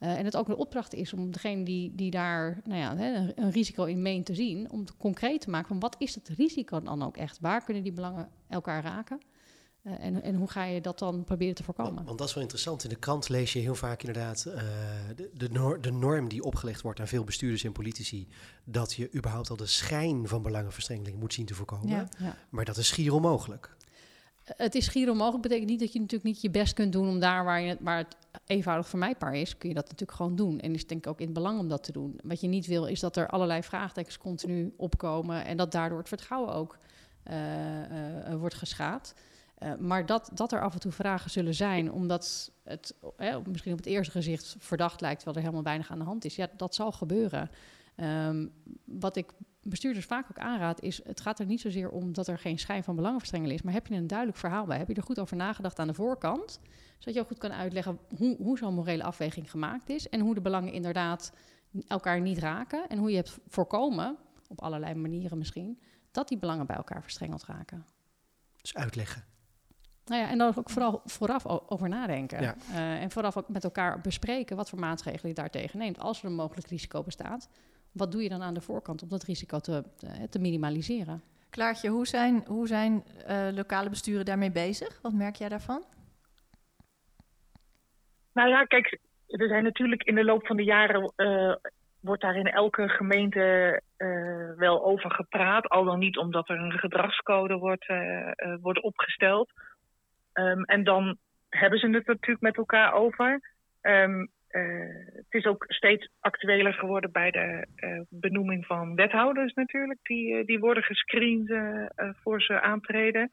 Uh, 0.00 0.18
en 0.18 0.24
het 0.24 0.36
ook 0.36 0.48
een 0.48 0.56
opdracht 0.56 0.94
is 0.94 1.12
om 1.12 1.30
degene 1.30 1.64
die, 1.64 1.94
die 1.94 2.10
daar 2.10 2.60
nou 2.64 2.80
ja, 2.80 2.98
een, 2.98 3.32
een 3.34 3.50
risico 3.50 3.84
in 3.84 4.02
meent 4.02 4.26
te 4.26 4.34
zien, 4.34 4.70
om 4.70 4.80
het 4.80 4.96
concreet 4.96 5.40
te 5.40 5.50
maken 5.50 5.68
van 5.68 5.78
wat 5.78 5.96
is 5.98 6.14
het 6.14 6.28
risico 6.28 6.80
dan 6.80 7.02
ook 7.02 7.16
echt? 7.16 7.38
Waar 7.40 7.64
kunnen 7.64 7.82
die 7.82 7.92
belangen 7.92 8.28
elkaar 8.48 8.82
raken? 8.82 9.20
Uh, 9.82 10.04
en, 10.04 10.22
en 10.22 10.34
hoe 10.34 10.50
ga 10.50 10.64
je 10.64 10.80
dat 10.80 10.98
dan 10.98 11.24
proberen 11.24 11.54
te 11.54 11.62
voorkomen? 11.62 11.94
Want, 11.94 12.06
want, 12.06 12.18
dat 12.18 12.28
is 12.28 12.34
wel 12.34 12.42
interessant. 12.42 12.84
In 12.84 12.88
de 12.88 12.96
krant 12.96 13.28
lees 13.28 13.52
je 13.52 13.58
heel 13.58 13.74
vaak 13.74 14.02
inderdaad 14.02 14.44
uh, 14.48 14.54
de, 15.16 15.30
de, 15.34 15.48
nor 15.50 15.80
de, 15.80 15.92
norm 15.92 16.28
die 16.28 16.42
opgelegd 16.42 16.80
wordt 16.80 17.00
aan 17.00 17.08
veel 17.08 17.24
bestuurders 17.24 17.64
en 17.64 17.72
politici. 17.72 18.28
Dat 18.64 18.92
je 18.92 19.14
überhaupt 19.14 19.50
al 19.50 19.56
de 19.56 19.66
schijn 19.66 20.28
van 20.28 20.42
belangenverstrengeling 20.42 21.18
moet 21.18 21.32
zien 21.32 21.46
te 21.46 21.54
voorkomen. 21.54 21.88
Ja, 21.88 22.08
ja. 22.18 22.36
Maar 22.48 22.64
dat 22.64 22.76
is 22.76 22.86
schier 22.88 23.12
onmogelijk. 23.12 23.76
Het 24.56 24.74
is 24.74 24.84
schier 24.84 25.10
onmogelijk. 25.10 25.42
betekent 25.42 25.68
niet 25.68 25.80
dat 25.80 25.92
je 25.92 26.00
natuurlijk 26.00 26.30
niet 26.30 26.40
je 26.40 26.50
best 26.50 26.74
kunt 26.74 26.92
doen 26.92 27.08
om 27.08 27.20
daar 27.20 27.44
waar, 27.44 27.60
je, 27.60 27.76
waar 27.80 27.98
het 27.98 28.16
eenvoudig 28.48 28.88
vermijdbaar 28.88 29.34
is, 29.34 29.58
kun 29.58 29.68
je 29.68 29.74
dat 29.74 29.84
natuurlijk 29.84 30.18
gewoon 30.18 30.36
doen. 30.36 30.60
En 30.60 30.74
is 30.74 30.86
denk 30.86 31.04
ik 31.04 31.10
ook 31.10 31.18
in 31.18 31.24
het 31.24 31.34
belang 31.34 31.58
om 31.58 31.68
dat 31.68 31.82
te 31.82 31.92
doen. 31.92 32.20
Wat 32.22 32.40
je 32.40 32.48
niet 32.48 32.66
wil, 32.66 32.86
is 32.86 33.00
dat 33.00 33.16
er 33.16 33.28
allerlei 33.28 33.62
vraagtekens 33.62 34.18
continu 34.18 34.74
opkomen 34.76 35.44
en 35.44 35.56
dat 35.56 35.72
daardoor 35.72 35.98
het 35.98 36.08
vertrouwen 36.08 36.54
ook 36.54 36.78
uh, 37.30 37.34
uh, 38.30 38.34
wordt 38.34 38.54
geschaad. 38.54 39.14
Maar 39.78 40.06
dat, 40.06 40.30
dat 40.34 40.52
er 40.52 40.62
af 40.62 40.74
en 40.74 40.80
toe 40.80 40.92
vragen 40.92 41.30
zullen 41.30 41.54
zijn, 41.54 41.92
omdat 41.92 42.52
het 42.64 42.94
misschien 43.46 43.72
op 43.72 43.78
het 43.78 43.86
eerste 43.86 44.12
gezicht 44.12 44.56
verdacht 44.58 45.00
lijkt, 45.00 45.16
terwijl 45.16 45.36
er 45.36 45.42
helemaal 45.42 45.64
weinig 45.64 45.90
aan 45.90 45.98
de 45.98 46.04
hand 46.04 46.24
is. 46.24 46.36
Ja, 46.36 46.48
dat 46.56 46.74
zal 46.74 46.92
gebeuren. 46.92 47.50
Um, 47.96 48.52
wat 48.84 49.16
ik 49.16 49.32
bestuurders 49.62 50.06
vaak 50.06 50.26
ook 50.30 50.38
aanraad, 50.38 50.82
is 50.82 51.00
het 51.04 51.20
gaat 51.20 51.38
er 51.38 51.46
niet 51.46 51.60
zozeer 51.60 51.90
om 51.90 52.12
dat 52.12 52.26
er 52.26 52.38
geen 52.38 52.58
schijn 52.58 52.84
van 52.84 52.96
belangenverstrengeling 52.96 53.58
is, 53.58 53.64
maar 53.64 53.74
heb 53.74 53.86
je 53.86 53.94
een 53.94 54.06
duidelijk 54.06 54.38
verhaal 54.38 54.66
bij? 54.66 54.78
Heb 54.78 54.88
je 54.88 54.94
er 54.94 55.02
goed 55.02 55.18
over 55.18 55.36
nagedacht 55.36 55.78
aan 55.78 55.86
de 55.86 55.94
voorkant, 55.94 56.60
zodat 56.98 57.14
je 57.14 57.20
ook 57.20 57.26
goed 57.26 57.38
kan 57.38 57.52
uitleggen 57.52 57.98
hoe, 58.16 58.36
hoe 58.36 58.58
zo'n 58.58 58.74
morele 58.74 59.02
afweging 59.02 59.50
gemaakt 59.50 59.88
is 59.88 60.08
en 60.08 60.20
hoe 60.20 60.34
de 60.34 60.40
belangen 60.40 60.72
inderdaad 60.72 61.32
elkaar 61.86 62.20
niet 62.20 62.38
raken 62.38 62.88
en 62.88 62.98
hoe 62.98 63.10
je 63.10 63.16
hebt 63.16 63.38
voorkomen, 63.46 64.16
op 64.48 64.62
allerlei 64.62 64.94
manieren 64.94 65.38
misschien, 65.38 65.80
dat 66.10 66.28
die 66.28 66.38
belangen 66.38 66.66
bij 66.66 66.76
elkaar 66.76 67.02
verstrengeld 67.02 67.44
raken. 67.44 67.86
Dus 68.60 68.74
uitleggen. 68.74 69.24
Nou 70.04 70.22
ja, 70.22 70.28
en 70.28 70.38
dan 70.38 70.54
ook 70.56 70.70
vooral 70.70 71.02
vooraf 71.04 71.46
over 71.46 71.88
nadenken. 71.88 72.42
Ja. 72.42 72.56
Uh, 72.70 73.02
en 73.02 73.10
vooraf 73.10 73.36
ook 73.36 73.48
met 73.48 73.64
elkaar 73.64 74.00
bespreken 74.00 74.56
wat 74.56 74.68
voor 74.68 74.78
maatregelen 74.78 75.28
je 75.28 75.34
daartegen 75.34 75.78
neemt. 75.78 75.98
Als 75.98 76.18
er 76.18 76.24
een 76.24 76.34
mogelijk 76.34 76.66
risico 76.66 77.02
bestaat, 77.02 77.48
wat 77.92 78.12
doe 78.12 78.22
je 78.22 78.28
dan 78.28 78.42
aan 78.42 78.54
de 78.54 78.60
voorkant 78.60 79.02
om 79.02 79.08
dat 79.08 79.22
risico 79.22 79.58
te, 79.58 79.84
te 80.30 80.38
minimaliseren? 80.38 81.22
Klaartje, 81.50 81.88
hoe 81.88 82.06
zijn, 82.06 82.44
hoe 82.46 82.66
zijn 82.66 83.04
uh, 83.28 83.48
lokale 83.52 83.88
besturen 83.88 84.24
daarmee 84.24 84.50
bezig? 84.50 84.98
Wat 85.02 85.12
merk 85.12 85.36
jij 85.36 85.48
daarvan? 85.48 85.84
Nou 88.38 88.50
ja, 88.50 88.64
kijk, 88.64 88.98
er 89.26 89.48
zijn 89.48 89.64
natuurlijk 89.64 90.02
in 90.02 90.14
de 90.14 90.24
loop 90.24 90.46
van 90.46 90.56
de 90.56 90.64
jaren 90.64 91.12
uh, 91.16 91.54
wordt 92.00 92.22
daar 92.22 92.36
in 92.36 92.46
elke 92.46 92.88
gemeente 92.88 93.80
uh, 93.98 94.50
wel 94.56 94.84
over 94.84 95.10
gepraat. 95.10 95.68
Al 95.68 95.84
dan 95.84 95.98
niet 95.98 96.16
omdat 96.16 96.48
er 96.48 96.58
een 96.58 96.78
gedragscode 96.78 97.56
wordt, 97.56 97.86
wordt 98.60 98.82
opgesteld. 98.82 99.52
Um, 100.34 100.64
en 100.64 100.84
dan 100.84 101.16
hebben 101.48 101.78
ze 101.78 101.86
het 101.86 102.06
natuurlijk 102.06 102.40
met 102.40 102.56
elkaar 102.56 102.92
over. 102.92 103.40
Uh, 103.82 104.24
het 105.12 105.26
is 105.34 105.44
ook 105.44 105.64
steeds 105.68 106.08
actueler 106.20 106.72
geworden 106.74 107.12
bij 107.12 107.30
de 107.30 107.66
benoeming 108.08 108.66
van 108.66 108.94
wethouders 108.94 109.52
natuurlijk. 109.54 109.98
Die, 110.02 110.44
die 110.44 110.58
worden 110.58 110.82
gescreend 110.82 111.52
voor 112.22 112.42
ze 112.42 112.60
aantreden. 112.60 113.30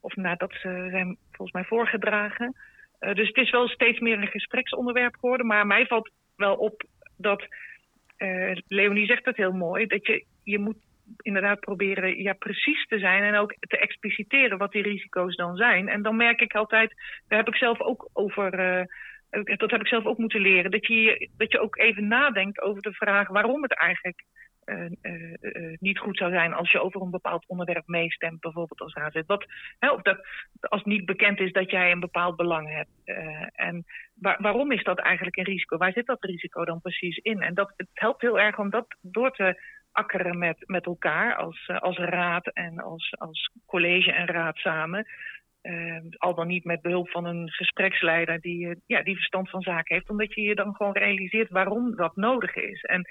Of 0.00 0.16
nadat 0.16 0.52
ze 0.52 0.86
zijn 0.90 1.16
volgens 1.30 1.52
mij 1.52 1.64
voorgedragen. 1.64 2.54
Dus 3.00 3.26
het 3.28 3.36
is 3.36 3.50
wel 3.50 3.68
steeds 3.68 3.98
meer 3.98 4.18
een 4.18 4.26
gespreksonderwerp 4.26 5.14
geworden. 5.14 5.46
Maar 5.46 5.66
mij 5.66 5.86
valt 5.86 6.10
wel 6.36 6.54
op 6.54 6.82
dat, 7.16 7.46
Leonie 8.68 9.06
zegt 9.06 9.24
het 9.24 9.36
heel 9.36 9.52
mooi, 9.52 9.86
dat 9.86 10.06
je, 10.06 10.24
je 10.44 10.58
moet 10.58 10.76
inderdaad 11.16 11.60
proberen 11.60 12.22
ja, 12.22 12.32
precies 12.32 12.86
te 12.86 12.98
zijn 12.98 13.22
en 13.22 13.34
ook 13.34 13.54
te 13.60 13.78
expliciteren 13.78 14.58
wat 14.58 14.72
die 14.72 14.82
risico's 14.82 15.36
dan 15.36 15.56
zijn. 15.56 15.88
En 15.88 16.02
dan 16.02 16.16
merk 16.16 16.40
ik 16.40 16.54
altijd, 16.54 16.94
daar 17.28 17.38
heb 17.38 17.48
ik 17.48 17.56
zelf 17.56 17.80
ook 17.80 18.08
over 18.12 18.50
dat 19.30 19.70
heb 19.70 19.80
ik 19.80 19.86
zelf 19.86 20.04
ook 20.04 20.18
moeten 20.18 20.40
leren. 20.40 20.70
Dat 20.70 20.86
je, 20.86 21.28
dat 21.36 21.52
je 21.52 21.60
ook 21.60 21.78
even 21.78 22.08
nadenkt 22.08 22.60
over 22.60 22.82
de 22.82 22.92
vraag 22.92 23.28
waarom 23.28 23.62
het 23.62 23.74
eigenlijk 23.74 24.24
uh, 24.24 24.24
uh, 24.24 24.38
uh, 24.38 24.39
niet 25.78 25.98
goed 25.98 26.16
zou 26.16 26.30
zijn 26.30 26.52
als 26.52 26.70
je 26.70 26.82
over 26.82 27.02
een 27.02 27.10
bepaald 27.10 27.44
onderwerp 27.46 27.86
meestemt, 27.86 28.40
bijvoorbeeld 28.40 28.80
als 28.80 28.94
raadslid. 28.94 29.26
Wat, 29.26 29.46
hè, 29.78 29.90
of 29.90 30.02
dat, 30.02 30.26
als 30.60 30.84
niet 30.84 31.04
bekend 31.04 31.40
is 31.40 31.52
dat 31.52 31.70
jij 31.70 31.90
een 31.90 32.00
bepaald 32.00 32.36
belang 32.36 32.68
hebt. 32.68 32.90
en 33.52 33.84
waar, 34.14 34.36
waarom 34.40 34.72
is 34.72 34.82
dat 34.82 34.98
eigenlijk 34.98 35.36
een 35.36 35.44
risico? 35.44 35.76
Waar 35.76 35.92
zit 35.92 36.06
dat 36.06 36.24
risico 36.24 36.64
dan 36.64 36.80
precies 36.80 37.16
in? 37.16 37.40
En 37.40 37.54
dat, 37.54 37.72
het 37.76 37.88
helpt 37.92 38.20
heel 38.20 38.40
erg 38.40 38.58
om 38.58 38.70
dat 38.70 38.86
door 39.00 39.30
te 39.30 39.60
akkeren 39.92 40.38
met, 40.38 40.56
met 40.66 40.86
elkaar 40.86 41.36
als, 41.36 41.68
als 41.68 41.96
raad 41.96 42.46
en 42.46 42.78
als, 42.78 43.14
als 43.18 43.50
college 43.66 44.12
en 44.12 44.26
raad 44.26 44.56
samen. 44.56 45.06
Al 46.16 46.34
dan 46.34 46.46
niet 46.46 46.64
met 46.64 46.82
behulp 46.82 47.10
van 47.10 47.24
een 47.24 47.50
gespreksleider 47.50 48.40
die, 48.40 48.82
ja, 48.86 49.02
die 49.02 49.14
verstand 49.14 49.50
van 49.50 49.62
zaken 49.62 49.94
heeft. 49.94 50.10
Omdat 50.10 50.34
je 50.34 50.40
je 50.40 50.54
dan 50.54 50.74
gewoon 50.74 50.92
realiseert 50.92 51.50
waarom 51.50 51.96
dat 51.96 52.16
nodig 52.16 52.54
is. 52.54 52.82
En 52.82 53.08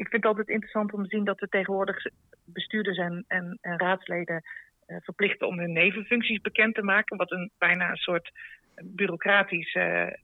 ik 0.00 0.08
vind 0.08 0.22
het 0.22 0.24
altijd 0.24 0.48
interessant 0.48 0.92
om 0.92 1.02
te 1.02 1.08
zien 1.08 1.24
dat 1.24 1.40
we 1.40 1.48
tegenwoordig 1.48 2.06
bestuurders 2.44 2.98
en, 2.98 3.24
en, 3.28 3.58
en 3.60 3.78
raadsleden 3.78 4.42
uh, 4.86 4.96
verplichten 5.00 5.46
om 5.46 5.58
hun 5.58 5.72
nevenfuncties 5.72 6.40
bekend 6.40 6.74
te 6.74 6.82
maken. 6.82 7.16
Wat 7.16 7.30
een 7.30 7.50
bijna 7.58 7.90
een 7.90 7.96
soort 7.96 8.30
bureaucratische 8.82 10.18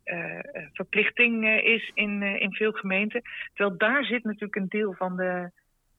verplichting 0.73 1.61
is 1.63 1.91
in, 1.95 2.23
in 2.23 2.53
veel 2.53 2.73
gemeenten. 2.73 3.23
Terwijl 3.55 3.79
daar 3.79 4.05
zit 4.05 4.25
natuurlijk 4.25 4.57
een 4.57 4.69
deel 4.69 4.93
van 4.93 5.17
de, 5.17 5.51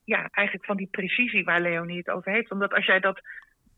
ja, 0.03 0.27
eigenlijk 0.31 0.65
van 0.65 0.77
die 0.77 0.87
precisie 0.91 1.43
waar 1.43 1.61
Leonie 1.61 1.97
het 1.97 2.09
over 2.09 2.31
heeft. 2.31 2.51
Omdat 2.51 2.73
als 2.73 2.85
jij 2.85 2.99
dat 2.99 3.21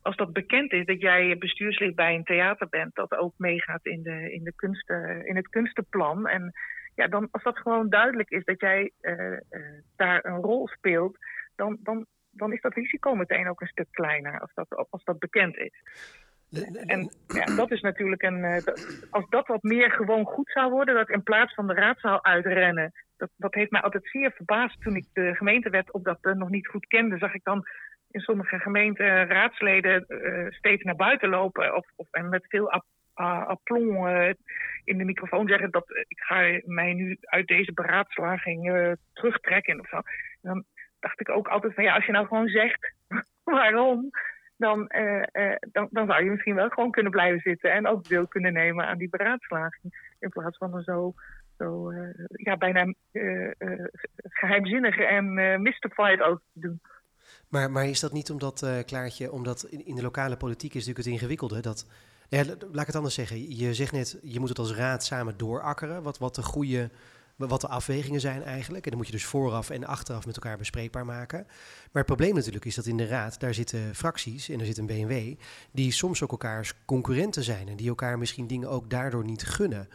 als 0.01 0.15
dat 0.15 0.33
bekend 0.33 0.71
is 0.71 0.85
dat 0.85 1.01
jij 1.01 1.37
bestuurslid 1.37 1.95
bij 1.95 2.15
een 2.15 2.23
theater 2.23 2.69
bent, 2.69 2.95
dat 2.95 3.15
ook 3.15 3.33
meegaat 3.37 3.85
in, 3.85 4.03
de, 4.03 4.33
in, 4.33 4.43
de 4.43 4.53
kunsten, 4.55 5.25
in 5.25 5.35
het 5.35 5.49
kunstenplan. 5.49 6.27
En 6.27 6.53
ja, 6.99 7.07
dan, 7.07 7.27
als 7.31 7.43
dat 7.43 7.57
gewoon 7.57 7.89
duidelijk 7.89 8.29
is 8.29 8.43
dat 8.43 8.59
jij 8.59 8.91
uh, 9.01 9.37
daar 9.95 10.25
een 10.25 10.41
rol 10.41 10.67
speelt, 10.67 11.17
dan, 11.55 11.77
dan, 11.83 12.05
dan 12.31 12.53
is 12.53 12.61
dat 12.61 12.73
risico 12.73 13.15
meteen 13.15 13.49
ook 13.49 13.61
een 13.61 13.67
stuk 13.67 13.87
kleiner 13.91 14.39
als 14.39 14.51
dat, 14.53 14.87
als 14.89 15.03
dat 15.03 15.19
bekend 15.19 15.57
is. 15.57 15.81
En 16.85 17.11
ja, 17.27 17.55
dat 17.55 17.71
is 17.71 17.81
natuurlijk 17.81 18.21
een. 18.21 18.37
Uh, 18.37 18.57
als 19.09 19.29
dat 19.29 19.47
wat 19.47 19.63
meer 19.63 19.91
gewoon 19.91 20.25
goed 20.25 20.51
zou 20.51 20.71
worden, 20.71 20.95
dat 20.95 21.09
in 21.09 21.23
plaats 21.23 21.53
van 21.53 21.67
de 21.67 21.73
raadzaal 21.73 22.23
uitrennen. 22.23 22.91
Dat, 23.17 23.29
dat 23.35 23.53
heeft 23.53 23.71
mij 23.71 23.81
altijd 23.81 24.09
zeer 24.09 24.31
verbaasd 24.31 24.81
toen 24.81 24.95
ik 24.95 25.05
de 25.13 25.35
gemeentewet 25.35 25.91
op 25.91 26.03
dat 26.03 26.17
nog 26.21 26.49
niet 26.49 26.67
goed 26.67 26.87
kende. 26.87 27.17
Zag 27.17 27.33
ik 27.33 27.43
dan 27.43 27.65
in 28.11 28.19
sommige 28.19 28.59
gemeenten 28.59 29.27
raadsleden 29.27 30.05
uh, 30.07 30.51
steeds 30.51 30.83
naar 30.83 30.95
buiten 30.95 31.29
lopen. 31.29 31.75
Of, 31.75 31.85
of, 31.95 32.07
en 32.11 32.29
met 32.29 32.45
veel 32.47 32.71
aplomb 33.25 34.07
uh, 34.07 34.29
in 34.83 34.97
de 34.97 35.03
microfoon 35.03 35.47
zeggen 35.47 35.71
dat 35.71 35.85
ik 36.07 36.19
ga 36.19 36.59
mij 36.65 36.93
nu 36.93 37.17
uit 37.21 37.47
deze 37.47 37.73
beraadslaging 37.73 38.95
terugtrekken. 39.13 39.79
Of 39.79 39.87
zo. 39.87 40.01
dan 40.41 40.65
dacht 40.99 41.19
ik 41.19 41.29
ook 41.29 41.47
altijd 41.47 41.73
van 41.73 41.83
ja, 41.83 41.95
als 41.95 42.05
je 42.05 42.11
nou 42.11 42.27
gewoon 42.27 42.47
zegt 42.47 42.93
waarom 43.43 44.09
dan, 44.57 44.91
dan, 45.71 45.87
dan 45.91 46.07
zou 46.07 46.23
je 46.23 46.29
misschien 46.29 46.55
wel 46.55 46.69
gewoon 46.69 46.91
kunnen 46.91 47.11
blijven 47.11 47.39
zitten 47.39 47.71
en 47.71 47.87
ook 47.87 48.07
deel 48.07 48.27
kunnen 48.27 48.53
nemen 48.53 48.85
aan 48.85 48.97
die 48.97 49.09
beraadslaging. 49.09 50.13
In 50.19 50.29
plaats 50.29 50.57
van 50.57 50.75
er 50.75 50.83
zo, 50.83 51.13
zo 51.57 51.93
ja, 52.31 52.57
bijna 52.57 52.93
geheimzinnig 54.23 54.97
en 54.97 55.33
mystified 55.61 56.21
over 56.21 56.43
te 56.53 56.59
doen. 56.59 56.81
Maar, 57.49 57.71
maar 57.71 57.85
is 57.85 57.99
dat 57.99 58.11
niet 58.11 58.29
omdat, 58.29 58.83
Klaartje, 58.85 59.31
omdat 59.31 59.63
in, 59.63 59.85
in, 59.85 59.95
de 59.95 60.01
lokale 60.01 60.37
politiek 60.37 60.73
is 60.73 60.87
natuurlijk 60.87 61.05
het 61.05 61.13
ingewikkelde 61.13 61.61
dat. 61.61 61.87
Laat 62.29 62.61
ik 62.73 62.85
het 62.85 62.95
anders 62.95 63.15
zeggen. 63.15 63.57
Je 63.57 63.73
zegt 63.73 63.91
net, 63.91 64.17
je 64.21 64.39
moet 64.39 64.49
het 64.49 64.59
als 64.59 64.73
raad 64.73 65.03
samen 65.03 65.37
doorakkeren. 65.37 66.03
Wat, 66.03 66.17
wat 66.17 66.35
de 66.35 66.43
goede 66.43 66.89
wat 67.47 67.61
de 67.61 67.67
afwegingen 67.67 68.19
zijn 68.19 68.43
eigenlijk. 68.43 68.83
En 68.83 68.89
dan 68.89 68.99
moet 68.99 69.07
je 69.07 69.13
dus 69.13 69.25
vooraf 69.25 69.69
en 69.69 69.85
achteraf 69.85 70.25
met 70.25 70.35
elkaar 70.35 70.57
bespreekbaar 70.57 71.05
maken. 71.05 71.43
Maar 71.47 72.03
het 72.03 72.05
probleem 72.05 72.35
natuurlijk 72.35 72.65
is 72.65 72.75
dat 72.75 72.85
in 72.85 72.97
de 72.97 73.07
raad, 73.07 73.39
daar 73.39 73.53
zitten 73.53 73.95
fracties 73.95 74.49
en 74.49 74.59
er 74.59 74.65
zit 74.65 74.77
een 74.77 74.85
BMW, 74.85 75.35
die 75.71 75.91
soms 75.91 76.23
ook 76.23 76.31
elkaars 76.31 76.73
concurrenten 76.85 77.43
zijn 77.43 77.67
en 77.67 77.75
die 77.75 77.89
elkaar 77.89 78.17
misschien 78.17 78.47
dingen 78.47 78.69
ook 78.69 78.89
daardoor 78.89 79.23
niet 79.23 79.43
gunnen. 79.43 79.87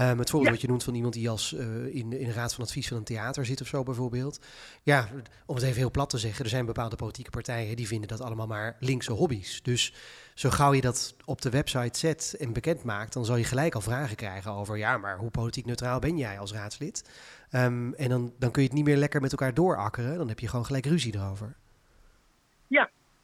Um, 0.00 0.18
het 0.18 0.30
voorbeeld 0.30 0.52
wat 0.52 0.60
je 0.60 0.68
noemt 0.68 0.84
van 0.84 0.94
iemand 0.94 1.14
die 1.14 1.30
als 1.30 1.52
uh, 1.52 1.60
in, 1.86 2.12
in 2.12 2.26
de 2.26 2.32
raad 2.32 2.54
van 2.54 2.64
advies 2.64 2.88
van 2.88 2.96
een 2.96 3.04
theater 3.04 3.46
zit 3.46 3.60
of 3.60 3.66
zo 3.66 3.82
bijvoorbeeld. 3.82 4.40
Ja, 4.82 5.08
om 5.46 5.54
het 5.54 5.64
even 5.64 5.76
heel 5.76 5.90
plat 5.90 6.10
te 6.10 6.18
zeggen, 6.18 6.44
er 6.44 6.50
zijn 6.50 6.66
bepaalde 6.66 6.96
politieke 6.96 7.30
partijen 7.30 7.76
die 7.76 7.86
vinden 7.86 8.08
dat 8.08 8.20
allemaal 8.20 8.46
maar 8.46 8.76
linkse 8.80 9.12
hobby's. 9.12 9.62
Dus 9.62 9.94
zo 10.34 10.50
gauw 10.50 10.72
je 10.72 10.80
dat 10.80 11.14
op 11.24 11.42
de 11.42 11.50
website 11.50 11.98
zet 11.98 12.34
en 12.38 12.52
bekend 12.52 12.82
maakt, 12.82 13.12
dan 13.12 13.24
zal 13.24 13.36
je 13.36 13.44
gelijk 13.44 13.74
al 13.74 13.80
vragen 13.80 14.16
krijgen 14.16 14.52
over, 14.52 14.76
ja, 14.76 14.98
maar 14.98 15.18
hoe 15.18 15.30
politiek 15.30 15.64
neutraal 15.64 15.98
ben 15.98 16.16
jij 16.16 16.38
als 16.38 16.52
raadslid? 16.52 17.04
Um, 17.52 17.94
en 17.94 18.08
dan, 18.08 18.32
dan 18.38 18.50
kun 18.50 18.62
je 18.62 18.68
het 18.68 18.76
niet 18.76 18.86
meer 18.86 18.96
lekker 18.96 19.20
met 19.20 19.30
elkaar 19.30 19.54
doorakkeren, 19.54 20.18
dan 20.18 20.28
heb 20.28 20.40
je 20.40 20.48
gewoon 20.48 20.66
gelijk 20.66 20.86
ruzie 20.86 21.14
erover. 21.14 21.56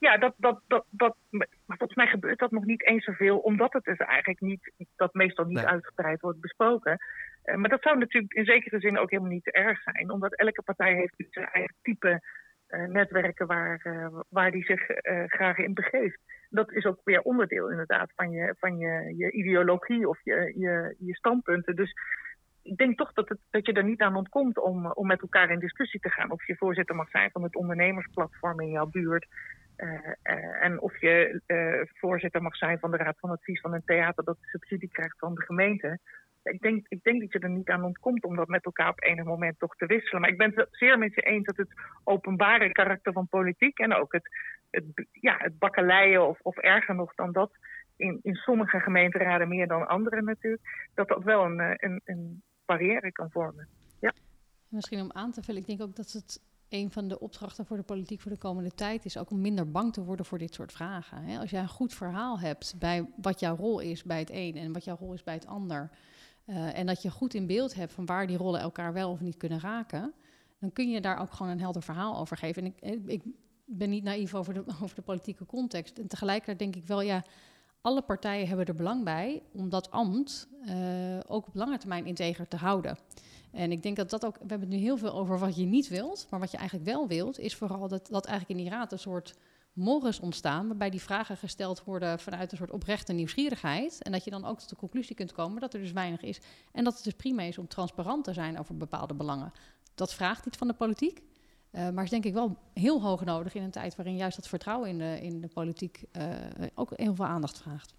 Ja, 0.05 0.17
dat, 0.17 0.35
dat, 0.37 0.61
dat, 0.67 0.85
dat, 0.91 1.17
maar 1.31 1.77
volgens 1.77 1.95
mij 1.95 2.07
gebeurt 2.07 2.39
dat 2.39 2.51
nog 2.51 2.65
niet 2.65 2.87
eens 2.87 3.05
zoveel, 3.05 3.39
omdat 3.39 3.73
het 3.73 3.85
dus 3.85 3.99
eigenlijk 3.99 4.41
niet, 4.41 4.73
dat 4.97 5.15
meestal 5.15 5.45
niet 5.45 5.65
uitgebreid 5.65 6.21
wordt 6.21 6.41
besproken. 6.41 6.99
Uh, 7.45 7.55
maar 7.55 7.69
dat 7.69 7.83
zou 7.83 7.99
natuurlijk 7.99 8.33
in 8.33 8.45
zekere 8.45 8.81
zin 8.81 8.99
ook 8.99 9.11
helemaal 9.11 9.33
niet 9.33 9.45
te 9.45 9.53
erg 9.53 9.83
zijn, 9.83 10.11
omdat 10.11 10.35
elke 10.35 10.63
partij 10.63 10.95
heeft 10.95 11.17
dus 11.17 11.27
zijn 11.31 11.47
eigen 11.47 11.75
type 11.83 12.21
uh, 12.71 12.85
netwerken 12.87 13.47
waar, 13.47 13.81
uh, 13.85 14.21
waar 14.29 14.51
die 14.51 14.65
zich 14.65 14.83
graag 15.27 15.59
in 15.59 15.75
begeeft. 15.75 16.19
Dat 16.51 16.73
is 16.73 16.85
ook 16.85 17.01
weer 17.05 17.21
onderdeel 17.21 17.71
inderdaad 17.71 18.13
van 18.17 18.31
je, 18.31 18.55
van 18.59 18.79
je, 18.79 19.15
je 19.17 19.33
ideologie 19.33 20.09
of 20.09 20.19
je, 20.25 20.53
je, 20.57 20.95
je 20.99 21.15
standpunten. 21.15 21.77
Dus 21.77 21.93
ik 22.63 22.77
denk 22.77 22.99
toch 22.99 23.13
dat, 23.13 23.29
het, 23.29 23.39
dat 23.51 23.67
je 23.67 23.73
er 23.73 23.85
niet 23.85 24.01
aan 24.01 24.17
ontkomt 24.17 24.59
om, 24.59 24.87
om 24.87 25.07
met 25.07 25.21
elkaar 25.21 25.51
in 25.51 25.59
discussie 25.59 26.01
te 26.01 26.11
gaan. 26.11 26.31
Of 26.31 26.47
je 26.47 26.57
voorzitter 26.57 26.95
mag 26.95 27.09
zijn 27.09 27.31
van 27.31 27.43
het 27.43 27.57
ondernemersplatform 27.57 28.61
in 28.61 28.71
jouw 28.71 28.87
buurt. 28.87 29.27
Uh, 29.77 29.93
uh, 30.23 30.65
en 30.65 30.81
of 30.81 31.01
je 31.01 31.41
uh, 31.47 31.81
voorzitter 31.95 32.43
mag 32.43 32.57
zijn 32.57 32.79
van 32.79 32.91
de 32.91 32.97
Raad 32.97 33.19
van 33.19 33.31
Advies 33.31 33.61
van 33.61 33.75
een 33.75 33.85
theater 33.85 34.25
dat 34.25 34.37
subsidie 34.41 34.89
krijgt 34.89 35.19
van 35.19 35.35
de 35.35 35.43
gemeente. 35.43 35.99
Ik 36.43 36.61
denk, 36.61 36.87
ik 36.89 37.03
denk 37.03 37.21
dat 37.21 37.33
je 37.33 37.39
er 37.39 37.51
niet 37.51 37.69
aan 37.69 37.85
ontkomt 37.85 38.25
om 38.25 38.37
dat 38.37 38.49
met 38.49 38.65
elkaar 38.65 38.89
op 38.89 39.03
enig 39.03 39.25
moment 39.25 39.59
toch 39.59 39.77
te 39.77 39.87
wisselen. 39.87 40.21
Maar 40.21 40.31
ik 40.31 40.39
ben 40.39 40.53
het 40.55 40.69
zeer 40.71 40.99
met 40.99 41.15
je 41.15 41.21
eens 41.21 41.45
dat 41.45 41.57
het 41.57 41.69
openbare 42.05 42.73
karakter 42.73 43.13
van 43.13 43.29
politiek 43.29 43.79
en 43.79 43.95
ook 43.95 44.13
het, 44.13 44.29
het, 44.71 44.85
ja, 45.13 45.35
het 45.39 45.59
bakkeleien 45.59 46.29
of, 46.29 46.41
of 46.43 46.57
erger 46.57 46.95
nog 46.95 47.15
dan 47.15 47.33
dat, 47.33 47.51
in, 47.97 48.19
in 48.23 48.35
sommige 48.35 48.81
gemeenteraden 48.81 49.49
meer 49.49 49.67
dan 49.67 49.89
andere 49.89 50.23
natuurlijk, 50.23 50.91
dat 50.95 51.09
dat 51.09 51.23
wel 51.23 51.45
een, 51.45 51.61
een, 51.61 52.01
een 52.05 52.43
barrière 52.65 53.13
kan 53.13 53.31
vormen. 53.31 53.69
Ja. 54.01 54.13
Misschien 54.69 55.01
om 55.01 55.13
aan 55.13 55.33
te 55.33 55.43
vullen, 55.43 55.61
ik 55.61 55.67
denk 55.67 55.83
ook 55.83 55.97
dat 55.97 56.13
het 56.13 56.41
een 56.75 56.91
van 56.91 57.09
de 57.09 57.21
opdrachten 57.21 57.67
voor 57.67 57.77
de 57.77 57.83
politiek 57.83 58.21
voor 58.21 58.31
de 58.31 58.39
komende 58.39 58.71
tijd 58.71 59.05
is 59.05 59.19
ook 59.19 59.31
om 59.31 59.41
minder 59.41 59.71
bang 59.71 59.93
te 59.93 60.05
worden 60.05 60.27
voor 60.27 60.39
dit 60.39 60.55
soort 60.55 60.73
vragen. 60.73 61.39
Als 61.39 61.51
jij 61.51 61.61
een 61.61 61.69
goed 61.69 61.95
verhaal 61.95 62.39
hebt 62.39 62.75
bij 62.79 63.07
wat 63.17 63.41
jouw 63.41 63.57
rol 63.57 63.81
is 63.81 64.03
bij 64.03 64.19
het 64.19 64.31
een 64.31 64.57
en 64.57 64.73
wat 64.73 64.85
jouw 64.85 64.97
rol 64.97 65.13
is 65.13 65.23
bij 65.23 65.35
het 65.35 65.47
ander. 65.47 65.91
Uh, 66.47 66.79
en 66.79 66.87
dat 66.87 67.03
je 67.03 67.11
goed 67.11 67.35
in 67.35 67.47
beeld 67.47 67.75
hebt 67.75 67.93
van 67.93 68.07
waar 68.07 68.27
die 68.27 68.37
rollen 68.37 68.61
elkaar 68.61 68.93
wel 68.93 69.11
of 69.11 69.21
niet 69.21 69.37
kunnen 69.37 69.61
raken, 69.61 70.13
dan 70.61 70.73
kun 70.73 70.91
je 70.91 71.01
daar 71.01 71.21
ook 71.21 71.33
gewoon 71.33 71.53
een 71.53 71.61
helder 71.61 71.83
verhaal 71.83 72.19
over 72.19 72.37
geven. 72.37 72.63
En 72.63 72.75
ik, 72.81 73.01
ik 73.07 73.23
ben 73.65 73.91
niet 73.91 74.05
naïef 74.05 74.35
over 74.35 74.55
de, 74.55 74.65
over 74.83 74.95
de 74.95 75.03
politieke 75.03 75.47
context. 75.47 75.99
En 75.99 76.07
tegelijkertijd 76.07 76.59
denk 76.59 76.77
ik 76.77 76.87
wel, 76.87 77.01
ja, 77.01 77.25
alle 77.85 78.03
partijen 78.03 78.49
hebben 78.49 78.67
er 78.67 78.75
belang 78.75 79.05
bij 79.05 79.43
om 79.53 79.69
dat 79.69 79.91
ambt 79.91 80.49
uh, 80.67 80.75
ook 81.27 81.47
op 81.47 81.55
lange 81.55 81.79
termijn 81.79 82.07
integer 82.07 82.49
te 82.49 82.57
houden. 82.57 82.99
En 83.51 83.73
ik 83.73 83.83
denk 83.83 83.97
dat 83.97 84.11
dat 84.11 84.25
ook, 84.25 84.35
we 84.35 84.45
hebben 84.47 84.69
het 84.69 84.79
nu 84.79 84.85
heel 84.85 84.97
veel 84.97 85.13
over 85.13 85.39
wat 85.39 85.57
je 85.57 85.65
niet 85.65 85.89
wilt, 85.89 86.27
maar 86.31 86.41
wat 86.41 86.51
je 86.51 86.57
eigenlijk 86.57 86.89
wel 86.89 87.07
wilt, 87.07 87.39
is 87.39 87.55
vooral 87.55 87.89
dat, 87.89 88.07
dat 88.11 88.27
eigenlijk 88.27 88.59
in 88.59 88.67
die 88.67 88.75
raad 88.75 88.93
een 88.93 88.99
soort 88.99 89.35
morgens 89.73 90.21
ontstaan, 90.21 90.67
waarbij 90.67 90.91
die 90.91 91.01
vragen 91.01 91.37
gesteld 91.37 91.85
worden 91.85 92.19
vanuit 92.19 92.53
een 92.53 92.59
soort 92.59 92.71
oprechte 92.71 93.13
nieuwsgierigheid. 93.13 94.03
En 94.03 94.13
dat 94.13 94.25
je 94.25 94.31
dan 94.31 94.45
ook 94.45 94.59
tot 94.59 94.69
de 94.69 94.77
conclusie 94.77 95.17
kunt 95.17 95.33
komen 95.33 95.61
dat 95.61 95.75
er 95.75 95.81
dus 95.81 95.93
weinig 95.93 96.23
is. 96.23 96.41
En 96.73 96.85
dat 96.85 96.95
het 96.95 97.05
dus 97.05 97.15
prima 97.15 97.43
is 97.43 97.59
om 97.59 97.69
transparant 97.69 98.25
te 98.25 98.33
zijn 98.33 98.59
over 98.59 98.77
bepaalde 98.77 99.15
belangen. 99.15 99.53
Dat 99.95 100.15
vraagt 100.15 100.47
iets 100.47 100.59
van 100.59 100.67
de 100.67 100.75
politiek. 100.75 101.23
Uh, 101.75 101.89
maar 101.91 102.05
is 102.05 102.11
denk 102.11 102.25
ik 102.25 102.33
wel 102.33 102.57
heel 102.73 103.03
hoog 103.03 103.25
nodig 103.25 103.55
in 103.55 103.63
een 103.63 103.71
tijd 103.71 103.97
waarin 103.97 104.17
juist 104.17 104.37
dat 104.37 104.49
vertrouwen 104.49 104.89
in 104.89 104.99
de, 104.99 105.21
in 105.21 105.41
de 105.41 105.49
politiek 105.49 106.05
uh, 106.13 106.25
ook 106.75 106.93
heel 106.95 107.15
veel 107.15 107.27
aandacht 107.27 107.59
vraagt. 107.59 107.95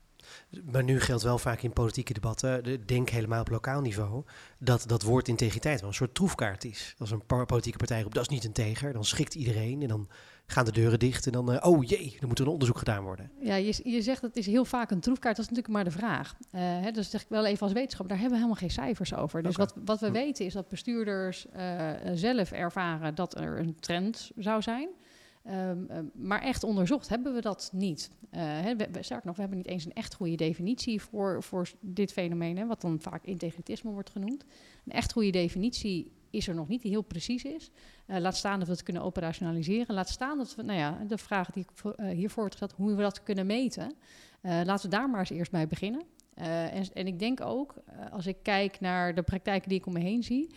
Maar 0.72 0.84
nu 0.84 1.00
geldt 1.00 1.24
wel 1.24 1.38
vaak 1.38 1.62
in 1.62 1.74
politieke 1.74 2.14
debatten, 2.14 2.86
denk 2.86 3.10
helemaal 3.10 3.42
op 3.42 3.50
lokaal 3.50 3.82
niveau, 3.82 4.24
dat 4.60 4.84
dat 4.88 5.02
woord 5.02 5.28
integriteit 5.28 5.80
wel 5.80 5.90
een 5.90 5.96
soort 5.96 6.16
troefkaart 6.16 6.64
is. 6.64 6.96
Als 6.98 7.12
een 7.12 7.26
politieke 7.26 7.78
partij 7.78 8.02
roept, 8.02 8.14
dat 8.14 8.24
is 8.24 8.30
niet 8.30 8.44
een 8.44 8.52
teger, 8.52 8.94
dan 8.94 9.06
schikt 9.06 9.36
iedereen 9.36 9.82
en 9.82 9.88
dan 9.88 10.08
gaan 10.46 10.66
de 10.66 10.72
deuren 10.72 11.00
dicht 11.00 11.26
en 11.26 11.32
dan, 11.32 11.54
uh, 11.54 11.58
oh 11.62 11.84
jee, 11.84 12.16
dan 12.20 12.28
moet 12.28 12.40
er 12.40 12.46
een 12.46 12.52
onderzoek 12.52 12.78
gedaan 12.78 13.04
worden. 13.04 13.32
Ja, 13.40 13.56
je, 13.56 13.80
je 13.84 14.02
zegt 14.02 14.22
het 14.22 14.38
is 14.38 14.46
heel 14.46 14.66
vaak 14.66 14.92
een 14.92 15.00
troefkaart, 15.00 15.36
dat 15.36 15.46
is 15.46 15.52
natuurlijk 15.52 15.76
maar 15.76 15.94
de 15.94 16.00
vraag. 16.00 16.36
Uh, 16.40 16.62
hè, 16.62 16.92
dus 16.92 17.10
zeg 17.10 17.22
ik 17.22 17.30
wel 17.30 17.46
even 17.46 17.64
als 17.64 17.74
wetenschap, 17.74 18.08
daar 18.08 18.20
hebben 18.20 18.38
we 18.38 18.44
helemaal 18.44 18.62
geen 18.62 18.84
cijfers 18.84 19.14
over. 19.14 19.44
Dus 19.44 19.54
okay. 19.54 19.66
wat, 19.66 19.86
wat 19.86 20.00
we 20.00 20.08
hm. 20.08 20.14
weten 20.14 20.46
is 20.46 20.54
dat 20.54 20.68
bestuurders 20.68 21.46
uh, 21.56 21.92
zelf 22.14 22.52
ervaren 22.52 23.16
dat 23.16 23.40
er 23.40 23.60
een 23.60 23.76
trend 23.80 24.32
zou 24.36 24.62
zijn. 24.62 24.90
Um, 25.48 25.88
um, 25.92 26.12
maar 26.14 26.42
echt 26.42 26.64
onderzocht 26.64 27.10
hebben 27.10 27.34
we 27.34 27.42
dat 27.42 27.70
niet. 27.74 28.10
Uh, 28.32 28.42
we, 28.62 28.88
sterker 29.00 29.28
nog, 29.28 29.36
we 29.36 29.42
hebben 29.42 29.58
niet 29.58 29.68
eens 29.68 29.86
een 29.86 29.94
echt 29.94 30.14
goede 30.14 30.36
definitie 30.36 31.02
voor, 31.02 31.44
voor 31.44 31.68
dit 31.80 32.12
fenomeen, 32.12 32.58
hè, 32.58 32.66
wat 32.66 32.82
dan 32.82 33.00
vaak 33.02 33.24
integritisme 33.24 33.92
wordt 33.92 34.10
genoemd. 34.10 34.46
Een 34.86 34.92
echt 34.92 35.12
goede 35.12 35.30
definitie 35.30 36.12
is 36.36 36.48
er 36.48 36.56
nog 36.56 36.68
niet, 36.68 36.82
die 36.82 36.92
heel 36.92 37.02
precies 37.02 37.44
is. 37.44 37.72
Uh, 38.08 38.18
laat 38.18 38.38
staan 38.38 38.60
dat 38.60 38.68
we 38.68 38.74
het 38.74 38.84
kunnen 38.84 39.04
operationaliseren. 39.04 39.96
Laat 39.96 40.10
staan 40.10 40.38
dat 40.38 40.56
we, 40.56 40.62
nou 40.62 40.80
ja, 40.80 41.04
de 41.08 41.18
vraag 41.18 41.52
die 41.52 41.64
ik 41.64 41.94
hiervoor 42.14 42.44
heb 42.44 42.52
gesteld, 42.52 42.74
hoe 42.76 42.96
we 42.96 43.02
dat 43.02 43.24
kunnen 43.24 43.46
meten. 43.46 43.94
laten 44.42 44.90
we 44.90 44.96
daar 44.96 45.10
maar 45.10 45.20
eens 45.20 45.30
eerst 45.30 45.52
bij 45.52 45.68
beginnen. 45.68 46.04
En, 46.34 46.94
en, 46.94 47.08
ik 47.08 47.20
denk 47.20 47.42
ook, 47.42 47.74
als 48.12 48.26
ik 48.28 48.38
kijk 48.42 48.80
naar 48.80 49.16
de 49.16 49.22
praktijken 49.22 49.70
die 49.70 49.78
ik 49.78 49.86
om 49.86 49.94
me 49.94 50.00
heen 50.00 50.24
zie, 50.24 50.56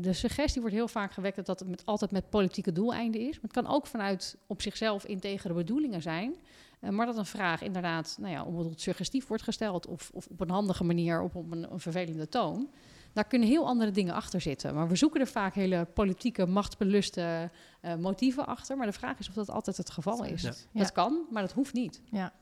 de 0.00 0.12
suggestie 0.12 0.60
wordt 0.60 0.76
heel 0.76 0.88
vaak 0.88 1.12
gewekt 1.12 1.46
dat 1.46 1.58
het 1.58 1.68
met, 1.68 1.86
altijd 1.86 2.10
met 2.10 2.30
politieke 2.30 2.72
doeleinden 2.72 3.20
is. 3.20 3.34
Maar 3.34 3.50
het 3.52 3.62
kan 3.62 3.66
ook 3.66 3.86
vanuit 3.86 4.36
op 4.46 4.62
zichzelf 4.62 5.04
integere 5.04 5.54
bedoelingen 5.54 6.02
zijn. 6.02 6.36
Maar 6.80 7.06
dat 7.06 7.16
een 7.16 7.26
vraag 7.26 7.62
inderdaad 7.62 8.16
nou 8.20 8.32
ja, 8.32 8.44
onbedoeld 8.44 8.80
suggestief 8.80 9.26
wordt 9.26 9.42
gesteld... 9.42 9.86
of, 9.86 10.10
of 10.14 10.26
op 10.26 10.40
een 10.40 10.50
handige 10.50 10.84
manier 10.84 11.20
op 11.20 11.34
een, 11.34 11.72
een, 11.72 11.80
vervelende 11.80 12.28
toon. 12.28 12.68
Daar 13.12 13.24
kunnen 13.24 13.48
heel 13.48 13.66
andere 13.66 13.90
dingen 13.90 14.14
achter 14.14 14.40
zitten. 14.40 14.74
Maar 14.74 14.88
we 14.88 14.96
zoeken 14.96 15.20
er 15.20 15.26
vaak 15.26 15.54
hele 15.54 15.86
politieke, 15.94 16.46
machtsbeluste 16.46 17.50
uh, 17.82 17.94
motieven 17.94 18.46
achter. 18.46 18.76
Maar 18.76 18.86
de 18.86 18.92
vraag 18.92 19.18
is 19.18 19.28
of 19.28 19.34
dat 19.34 19.50
altijd 19.50 19.76
het 19.76 19.90
geval 19.90 20.24
is. 20.24 20.42
Ja. 20.42 20.52
Dat 20.72 20.92
kan, 20.92 21.26
maar 21.30 21.42
dat 21.42 21.52
hoeft 21.52 21.72
niet. 21.72 22.00
Ja. 22.10 22.32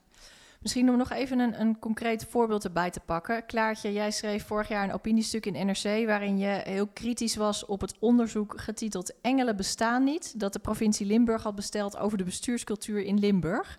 Misschien 0.60 0.90
om 0.90 0.96
nog 0.96 1.10
even 1.10 1.38
een, 1.38 1.60
een 1.60 1.78
concreet 1.78 2.26
voorbeeld 2.28 2.64
erbij 2.64 2.90
te 2.90 3.00
pakken. 3.00 3.46
Klaartje, 3.46 3.92
jij 3.92 4.10
schreef 4.10 4.46
vorig 4.46 4.68
jaar 4.68 4.84
een 4.84 4.92
opiniestuk 4.92 5.46
in 5.46 5.66
NRC... 5.66 6.06
waarin 6.06 6.38
je 6.38 6.60
heel 6.64 6.86
kritisch 6.86 7.36
was 7.36 7.66
op 7.66 7.80
het 7.80 7.94
onderzoek 7.98 8.60
getiteld... 8.60 9.12
Engelen 9.20 9.56
bestaan 9.56 10.04
niet, 10.04 10.40
dat 10.40 10.52
de 10.52 10.58
provincie 10.58 11.06
Limburg 11.06 11.42
had 11.42 11.54
besteld 11.54 11.96
over 11.96 12.18
de 12.18 12.24
bestuurscultuur 12.24 13.02
in 13.02 13.18
Limburg. 13.18 13.78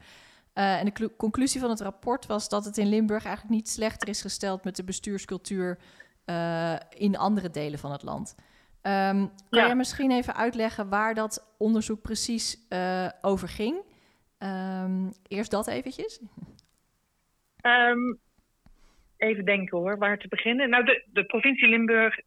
en 0.54 0.86
de 0.93 1.12
conclusie 1.17 1.60
van 1.60 1.69
het 1.69 1.82
rapport 1.82 2.26
was 2.26 2.50
dat 2.50 2.65
het 2.65 2.78
in 2.78 2.88
Limburg 2.89 3.26
eigenlijk 3.26 3.56
niet 3.56 3.69
slechter 3.69 4.08
is 4.08 4.21
gesteld 4.21 4.63
met 4.63 4.76
de 4.76 4.84
bestuurscultuur 4.84 5.78
in 6.89 7.17
andere 7.17 7.49
delen 7.49 7.79
van 7.79 7.91
het 7.91 8.03
land. 8.03 8.35
Um, 8.81 9.31
kan 9.49 9.67
je 9.67 9.75
misschien 9.75 10.11
even 10.11 10.35
uitleggen 10.35 10.89
waar 10.89 11.13
dat 11.13 11.55
onderzoek 11.57 12.01
precies 12.01 12.67
over 13.21 13.47
ging? 13.47 13.75
Um, 14.39 15.11
eerst 15.27 15.51
dat 15.51 15.67
eventjes. 15.67 16.21
Um, 17.61 18.19
even 19.17 19.45
denken 19.45 19.77
hoor, 19.77 19.97
waar 19.97 20.17
te 20.17 20.27
beginnen. 20.27 20.69
Nou, 20.69 20.85
de, 20.85 21.03
de 21.11 21.25
provincie 21.25 21.67
Limburg 21.67 22.19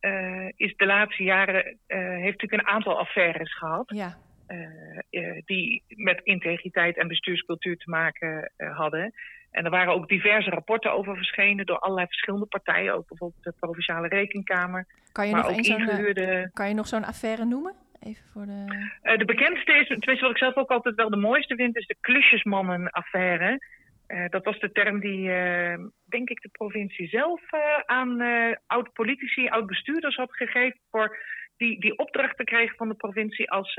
uh, 0.00 0.48
is 0.56 0.76
de 0.76 0.86
laatste 0.86 1.22
jaren 1.22 1.64
uh, 1.66 1.98
heeft 1.98 2.40
natuurlijk 2.40 2.62
een 2.62 2.74
aantal 2.74 2.98
affaires 2.98 3.56
gehad. 3.56 3.92
Ja. 3.94 4.18
Uh, 4.48 5.42
die 5.44 5.82
met 5.88 6.20
integriteit 6.22 6.96
en 6.96 7.08
bestuurscultuur 7.08 7.76
te 7.76 7.90
maken 7.90 8.52
hadden. 8.56 9.14
En 9.56 9.64
er 9.64 9.70
waren 9.70 9.94
ook 9.94 10.08
diverse 10.08 10.50
rapporten 10.50 10.92
over 10.92 11.16
verschenen 11.16 11.66
door 11.66 11.78
allerlei 11.78 12.06
verschillende 12.06 12.46
partijen. 12.46 12.94
Ook 12.94 13.08
bijvoorbeeld 13.08 13.42
de 13.42 13.54
Provinciale 13.60 14.08
Rekenkamer. 14.08 14.86
Kan 15.12 15.28
je 15.28 15.34
nog, 15.34 15.50
ingehuurde... 15.50 16.50
kan 16.52 16.68
je 16.68 16.74
nog 16.74 16.86
zo'n 16.86 17.04
affaire 17.04 17.44
noemen? 17.44 17.74
Even 18.00 18.24
voor 18.32 18.46
de... 18.46 19.16
de 19.16 19.24
bekendste 19.24 19.72
is, 19.72 19.86
tenminste 19.86 20.20
wat 20.20 20.30
ik 20.30 20.38
zelf 20.38 20.56
ook 20.56 20.70
altijd 20.70 20.94
wel 20.94 21.10
de 21.10 21.16
mooiste 21.16 21.54
vind, 21.54 21.76
is 21.76 21.86
de 21.86 21.96
Klusjesmannen-affaire. 22.00 23.60
Uh, 24.08 24.28
dat 24.28 24.44
was 24.44 24.58
de 24.58 24.72
term 24.72 25.00
die, 25.00 25.28
uh, 25.28 25.78
denk 26.04 26.28
ik, 26.28 26.40
de 26.40 26.48
provincie 26.52 27.08
zelf 27.08 27.42
aan 27.86 28.22
oud-politici, 28.66 29.48
oud-bestuurders 29.48 30.16
had 30.16 30.36
gegeven. 30.36 30.80
Voor 30.90 31.16
die, 31.56 31.80
die 31.80 31.98
opdrachten 31.98 32.44
kregen 32.44 32.76
van 32.76 32.88
de 32.88 32.94
provincie 32.94 33.50
als, 33.50 33.74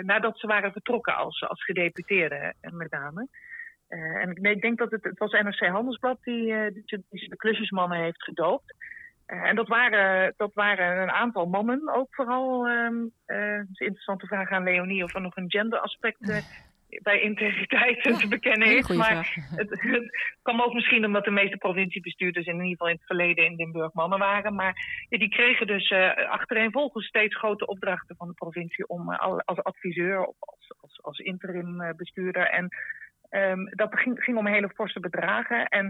nadat 0.00 0.38
ze 0.38 0.46
waren 0.46 0.72
vertrokken 0.72 1.16
als, 1.16 1.42
als 1.42 1.64
gedeputeerden, 1.64 2.54
met 2.60 2.90
name. 2.90 3.28
En 3.92 4.34
ik 4.40 4.60
denk 4.60 4.78
dat 4.78 4.90
het, 4.90 5.04
het 5.04 5.18
was 5.18 5.32
NRC 5.32 5.66
Handelsblad 5.66 6.18
die, 6.22 6.72
die, 6.72 7.04
die 7.10 7.28
de 7.28 7.36
klusjesmannen 7.36 7.98
heeft 7.98 8.22
gedoopt. 8.22 8.74
en 9.26 9.56
dat 9.56 9.68
waren, 9.68 10.34
dat 10.36 10.54
waren 10.54 11.02
een 11.02 11.10
aantal 11.10 11.46
mannen 11.46 11.94
ook 11.94 12.14
vooral. 12.14 12.68
Ehm, 12.68 13.02
het 13.26 13.68
is 13.70 13.78
een 13.78 13.86
interessante 13.86 14.26
vraag 14.26 14.50
aan 14.50 14.64
Leonie 14.64 15.04
of 15.04 15.14
er 15.14 15.20
nog 15.20 15.36
een 15.36 15.50
genderaspect 15.50 16.18
bij 17.02 17.20
integriteit 17.20 18.02
te 18.02 18.28
bekennen 18.28 18.68
heeft. 18.68 18.94
Maar 18.94 19.46
het, 19.56 19.70
het, 19.70 20.38
kwam 20.42 20.60
ook 20.60 20.74
misschien 20.74 21.04
omdat 21.04 21.24
de 21.24 21.30
meeste 21.30 21.56
provinciebestuurders 21.56 22.46
in 22.46 22.52
ieder 22.52 22.68
geval 22.68 22.88
in 22.88 22.94
het 22.94 23.06
verleden 23.06 23.44
in 23.44 23.56
Limburg 23.56 23.92
mannen 23.92 24.18
waren. 24.18 24.54
Maar 24.54 25.04
ja, 25.08 25.18
die 25.18 25.28
kregen 25.28 25.66
dus 25.66 25.90
uh, 25.90 26.30
achtereenvolgens 26.30 27.06
steeds 27.06 27.36
grote 27.36 27.66
opdrachten 27.66 28.16
van 28.16 28.28
de 28.28 28.34
provincie 28.34 28.86
om 28.86 29.10
uh, 29.10 29.18
als 29.44 29.62
adviseur 29.62 30.24
of 30.24 30.36
als, 30.38 30.74
als, 30.80 31.02
als 31.02 31.18
interim 31.18 31.80
uh, 31.80 31.90
bestuurder. 31.96 32.46
En 32.46 32.68
um, 33.34 33.68
dat 33.70 33.98
ging, 33.98 34.22
ging 34.22 34.36
om 34.38 34.46
hele 34.46 34.70
forse 34.74 35.00
bedragen. 35.00 35.66
En 35.68 35.86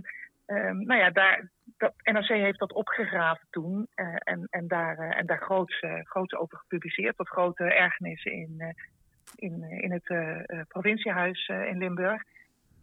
um, 0.46 0.84
nou 0.84 1.00
ja, 1.00 1.10
daar, 1.10 1.48
dat, 1.76 1.92
NRC 2.02 2.28
heeft 2.28 2.58
dat 2.58 2.72
opgegraven 2.72 3.46
toen 3.50 3.86
en, 4.18 4.46
en 4.50 4.68
daar, 4.68 4.98
en 4.98 5.26
daar 5.26 5.40
groots, 5.40 5.84
groots 6.02 6.34
over 6.34 6.58
gepubliceerd. 6.58 7.16
Tot 7.16 7.28
grote 7.28 7.64
ergernissen 7.64 8.32
in 8.32 8.74
in, 9.36 9.62
eh, 9.62 9.82
in 9.82 9.92
het 9.92 10.68
provinciehuis 10.68 11.48
in 11.48 11.78
Limburg. 11.78 12.22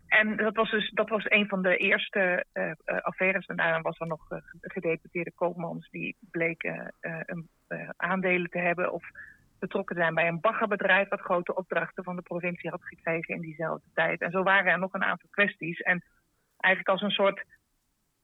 En 0.07 0.35
dat 0.35 0.55
was 0.55 0.71
dus 0.71 0.89
dat 0.89 1.09
was 1.09 1.25
een 1.27 1.47
van 1.47 1.61
de 1.61 1.77
eerste 1.77 2.45
affaires. 3.01 3.45
En 3.45 3.55
daarna 3.55 3.81
was 3.81 3.99
er 3.99 4.07
nog 4.07 4.27
gedeputeerde 4.61 5.31
koopmans 5.35 5.89
die 5.89 6.15
bleken 6.31 6.93
aandelen 7.95 8.49
te 8.49 8.59
hebben 8.59 8.91
of 8.91 9.03
betrokken 9.59 9.95
zijn 9.95 10.13
bij 10.13 10.27
een 10.27 10.39
baggerbedrijf 10.39 11.07
dat 11.07 11.19
grote 11.19 11.55
opdrachten 11.55 12.03
van 12.03 12.15
de 12.15 12.21
provincie 12.21 12.69
had 12.69 12.83
gekregen 12.83 13.35
in 13.35 13.41
diezelfde 13.41 13.89
tijd. 13.93 14.21
En 14.21 14.31
zo 14.31 14.43
waren 14.43 14.71
er 14.71 14.79
nog 14.79 14.93
een 14.93 15.03
aantal 15.03 15.29
kwesties. 15.29 15.79
En 15.79 16.03
eigenlijk 16.57 16.93
als 16.93 17.01
een 17.01 17.23
soort 17.23 17.45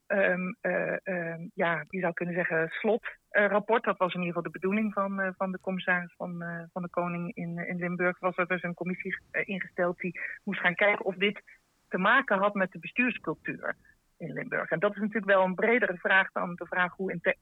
um, 0.07 0.57
uh, 0.61 1.35
ja, 1.53 1.85
je 1.89 1.99
zou 1.99 2.13
kunnen 2.13 2.35
zeggen, 2.35 2.69
slotrapport. 2.69 3.83
dat 3.83 3.97
was 3.97 4.13
in 4.13 4.19
ieder 4.19 4.35
geval 4.35 4.51
de 4.51 4.59
bedoeling 4.59 4.93
van, 4.93 5.19
uh, 5.19 5.29
van 5.37 5.51
de 5.51 5.59
commissaris 5.59 6.13
van, 6.17 6.43
uh, 6.43 6.63
van 6.73 6.81
de 6.81 6.89
Koning 6.89 7.35
in, 7.35 7.57
in 7.67 7.77
Limburg. 7.77 8.19
Was 8.19 8.37
er 8.37 8.47
dus 8.47 8.63
een 8.63 8.73
commissie 8.73 9.17
ingesteld 9.31 9.99
die 9.99 10.19
moest 10.43 10.59
gaan 10.59 10.75
kijken 10.75 11.05
of 11.05 11.15
dit 11.15 11.41
te 11.89 11.97
maken 11.97 12.37
had 12.37 12.53
met 12.53 12.71
de 12.71 12.79
bestuurscultuur 12.79 13.75
in 14.17 14.33
Limburg. 14.33 14.69
En 14.69 14.79
dat 14.79 14.91
is 14.91 14.97
natuurlijk 14.97 15.25
wel 15.25 15.43
een 15.43 15.55
bredere 15.55 15.97
vraag 15.97 16.31
dan 16.31 16.55
de 16.55 16.65
vraag 16.65 16.95
hoe 16.95 17.11
inte 17.11 17.35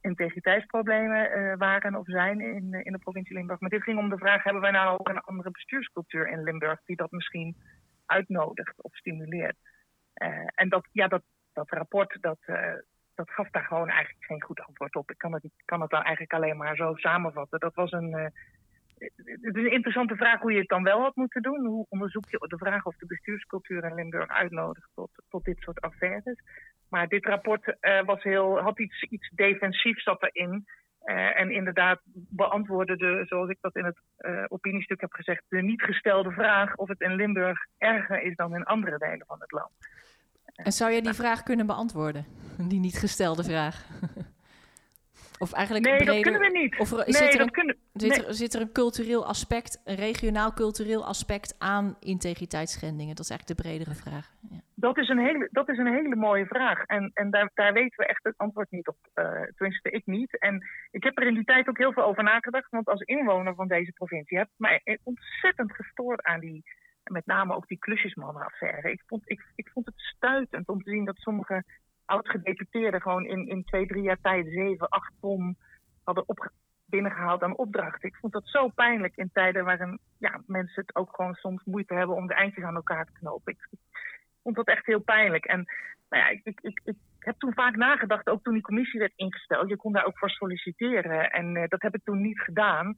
integriteitsproblemen 0.00 1.58
waren 1.58 1.94
of 1.94 2.06
zijn 2.06 2.40
in, 2.40 2.72
in 2.72 2.92
de 2.92 2.98
provincie 2.98 3.34
Limburg. 3.34 3.60
Maar 3.60 3.70
dit 3.70 3.82
ging 3.82 3.98
om 3.98 4.08
de 4.08 4.18
vraag: 4.18 4.42
hebben 4.42 4.62
wij 4.62 4.70
nou 4.70 4.98
ook 4.98 5.08
een 5.08 5.20
andere 5.20 5.50
bestuurscultuur 5.50 6.28
in 6.28 6.42
Limburg 6.42 6.80
die 6.84 6.96
dat 6.96 7.10
misschien 7.10 7.56
uitnodigt 8.06 8.82
of 8.82 8.96
stimuleert? 8.96 9.56
en 10.54 10.68
dat, 10.68 10.88
ja, 10.92 11.08
dat, 11.08 11.22
dat 11.52 11.70
rapport, 11.70 12.18
dat, 12.20 12.38
dat 13.14 13.30
gaf 13.30 13.50
daar 13.50 13.64
gewoon 13.64 13.88
eigenlijk 13.88 14.24
geen 14.24 14.42
goed 14.42 14.60
antwoord 14.60 14.96
op. 14.96 15.10
Ik 15.10 15.18
kan 15.18 15.32
het, 15.32 15.50
kan 15.64 15.80
het 15.80 15.90
dan 15.90 16.02
eigenlijk 16.02 16.32
alleen 16.32 16.56
maar 16.56 16.76
zo 16.76 16.94
samenvatten. 16.94 17.60
Dat 17.60 17.74
was 17.74 17.92
een, 17.92 18.32
het 18.98 19.56
is 19.56 19.64
een 19.64 19.72
interessante 19.72 20.16
vraag 20.16 20.40
hoe 20.40 20.52
je 20.52 20.58
het 20.58 20.68
dan 20.68 20.82
wel 20.82 21.00
had 21.00 21.16
moeten 21.16 21.42
doen. 21.42 21.66
Hoe 21.66 21.86
onderzoek 21.88 22.30
je 22.30 22.46
de 22.48 22.58
vraag 22.58 22.86
of 22.86 22.96
de 22.96 23.06
bestuurscultuur 23.06 23.84
in 23.84 23.94
Limburg 23.94 24.28
uitnodigt 24.28 24.88
tot, 24.94 25.10
tot 25.28 25.44
dit 25.44 25.58
soort 25.58 25.80
affaires. 25.80 26.40
Maar 26.88 27.08
dit 27.08 27.26
rapport 27.26 27.76
uh, 27.80 28.04
was 28.04 28.22
heel, 28.22 28.58
had 28.58 28.78
iets, 28.78 29.02
iets 29.02 29.30
defensiefs 29.34 30.02
zat 30.02 30.22
erin. 30.22 30.66
Uh, 31.04 31.40
en 31.40 31.50
inderdaad 31.50 32.00
beantwoordde 32.12 32.96
de, 32.96 33.24
zoals 33.26 33.50
ik 33.50 33.58
dat 33.60 33.76
in 33.76 33.84
het 33.84 33.98
uh, 34.18 34.44
opiniestuk 34.48 35.00
heb 35.00 35.12
gezegd, 35.12 35.44
de 35.48 35.62
niet 35.62 35.82
gestelde 35.82 36.30
vraag 36.30 36.76
of 36.76 36.88
het 36.88 37.00
in 37.00 37.14
Limburg 37.14 37.58
erger 37.78 38.22
is 38.22 38.36
dan 38.36 38.54
in 38.54 38.64
andere 38.64 38.98
delen 38.98 39.26
van 39.26 39.40
het 39.40 39.52
land. 39.52 39.70
En 40.54 40.72
zou 40.72 40.90
je 40.90 41.02
die 41.02 41.12
vraag 41.12 41.42
kunnen 41.42 41.66
beantwoorden? 41.66 42.26
Die 42.68 42.80
niet 42.80 42.98
gestelde 42.98 43.44
vraag. 43.44 43.86
Of 45.38 45.52
eigenlijk 45.52 45.86
nee, 45.86 45.96
breder, 45.96 46.14
dat 46.14 46.22
kunnen 46.22 46.52
we 46.52 46.58
niet. 46.58 46.78
Of 46.78 46.92
er, 46.92 47.04
zit, 47.06 47.34
er 47.34 47.40
een, 47.40 47.50
kunnen, 47.50 47.76
zit, 47.92 48.26
er, 48.26 48.34
zit, 48.34 48.54
er, 48.54 48.60
een 48.60 48.72
cultureel 48.72 49.26
aspect, 49.26 49.82
een 49.84 49.94
regionaal 49.94 50.52
cultureel 50.52 51.06
aspect 51.06 51.56
aan 51.58 51.96
integriteitsschendingen? 52.00 53.14
Dat 53.14 53.24
is 53.24 53.30
eigenlijk 53.30 53.60
de 53.60 53.68
bredere 53.68 53.94
vraag. 53.94 54.32
Ja. 54.50 54.60
Dat, 54.74 54.98
is 54.98 55.08
een 55.08 55.18
hele, 55.18 55.48
dat 55.50 55.68
is 55.68 55.78
een 55.78 55.94
hele 55.94 56.16
mooie 56.16 56.46
vraag. 56.46 56.84
En, 56.84 57.10
en 57.14 57.30
daar, 57.30 57.50
daar 57.54 57.72
weten 57.72 57.96
we 57.96 58.06
echt 58.06 58.24
het 58.24 58.34
antwoord 58.36 58.70
niet 58.70 58.88
op. 58.88 58.96
Uh, 59.14 59.42
tenminste, 59.56 59.90
ik 59.90 60.06
niet. 60.06 60.38
En 60.38 60.64
ik 60.90 61.02
heb 61.02 61.18
er 61.18 61.26
in 61.26 61.34
die 61.34 61.44
tijd 61.44 61.68
ook 61.68 61.78
heel 61.78 61.92
veel 61.92 62.04
over 62.04 62.22
nagedacht. 62.22 62.70
Want 62.70 62.88
als 62.88 63.00
inwoner 63.00 63.54
van 63.54 63.68
deze 63.68 63.92
provincie 63.92 64.38
heb 64.38 64.46
ik 64.46 64.58
mij 64.58 64.98
ontzettend 65.02 65.72
gestoord 65.72 66.22
aan 66.22 66.40
die 66.40 66.64
met 67.10 67.26
name 67.26 67.54
ook 67.54 67.68
die 67.68 67.78
klusjesmannenaffaire. 67.78 68.90
Ik 68.90 69.02
vond, 69.06 69.22
ik, 69.24 69.46
ik 69.54 69.68
vond 69.68 69.86
het 69.86 69.94
stuitend 69.96 70.68
om 70.68 70.82
te 70.82 70.90
zien 70.90 71.04
dat 71.04 71.16
sommige 71.16 71.64
oud-gedeputeerden 72.06 73.02
gewoon 73.02 73.26
in, 73.26 73.48
in 73.48 73.64
twee, 73.64 73.86
drie 73.86 74.02
jaar 74.02 74.20
tijd 74.22 74.46
zeven, 74.46 74.88
acht 74.88 75.12
ton 75.20 75.56
hadden 76.04 76.28
op, 76.28 76.50
binnengehaald 76.86 77.42
aan 77.42 77.56
opdrachten. 77.56 78.08
Ik 78.08 78.16
vond 78.16 78.32
dat 78.32 78.48
zo 78.48 78.68
pijnlijk 78.68 79.16
in 79.16 79.30
tijden 79.32 79.64
waarin 79.64 79.98
ja, 80.18 80.40
mensen 80.46 80.82
het 80.86 80.96
ook 80.96 81.14
gewoon 81.14 81.34
soms 81.34 81.64
moeite 81.64 81.94
hebben 81.94 82.16
om 82.16 82.26
de 82.26 82.34
eindjes 82.34 82.64
aan 82.64 82.74
elkaar 82.74 83.04
te 83.04 83.12
knopen. 83.12 83.52
Ik, 83.52 83.78
vond 84.42 84.56
dat 84.56 84.66
echt 84.66 84.86
heel 84.86 85.00
pijnlijk. 85.00 85.44
En 85.44 85.64
nou 86.08 86.22
ja, 86.22 86.28
ik, 86.28 86.60
ik, 86.60 86.80
ik, 86.84 86.96
heb 87.18 87.38
toen 87.38 87.52
vaak 87.54 87.76
nagedacht, 87.76 88.28
ook 88.28 88.42
toen 88.42 88.52
die 88.52 88.62
commissie 88.62 89.00
werd 89.00 89.12
ingesteld. 89.16 89.68
Je 89.68 89.76
kon 89.76 89.92
daar 89.92 90.04
ook 90.04 90.18
voor 90.18 90.30
solliciteren. 90.30 91.30
En 91.30 91.56
uh, 91.56 91.64
dat 91.68 91.82
heb 91.82 91.94
ik 91.94 92.04
toen 92.04 92.20
niet 92.20 92.40
gedaan. 92.40 92.94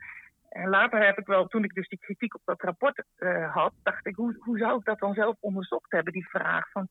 En 0.49 0.69
later 0.69 1.05
heb 1.05 1.19
ik 1.19 1.27
wel, 1.27 1.47
toen 1.47 1.65
ik 1.65 1.75
dus 1.75 1.89
die 1.89 1.99
kritiek 1.99 2.35
op 2.35 2.41
dat 2.45 2.63
rapport 2.63 3.05
uh, 3.19 3.55
had, 3.55 3.73
dacht 3.83 4.07
ik, 4.07 4.17
hoe, 4.17 4.37
hoe 4.39 4.59
zou 4.59 4.79
ik 4.79 4.85
dat 4.85 4.99
dan 4.99 5.15
zelf 5.15 5.37
onderzocht 5.41 5.93
hebben, 5.93 6.13
die 6.13 6.29
vraag 6.29 6.71
van 6.71 6.87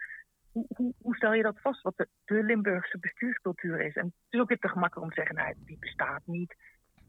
hoe, 0.75 1.15
stel 1.15 1.33
je 1.33 1.43
dat 1.43 1.61
vast, 1.61 1.81
wat 1.81 1.97
de, 1.97 2.43
Limburgse 2.43 2.99
bestuurscultuur 2.99 3.81
is? 3.81 3.95
En 3.95 4.05
het 4.05 4.13
is 4.29 4.39
ook 4.39 4.47
weer 4.47 4.59
te 4.59 4.67
gemakkelijk 4.67 5.07
om 5.07 5.13
te 5.13 5.21
zeggen, 5.21 5.35
nou, 5.35 5.53
die 5.65 5.77
bestaat 5.79 6.21
niet. 6.25 6.55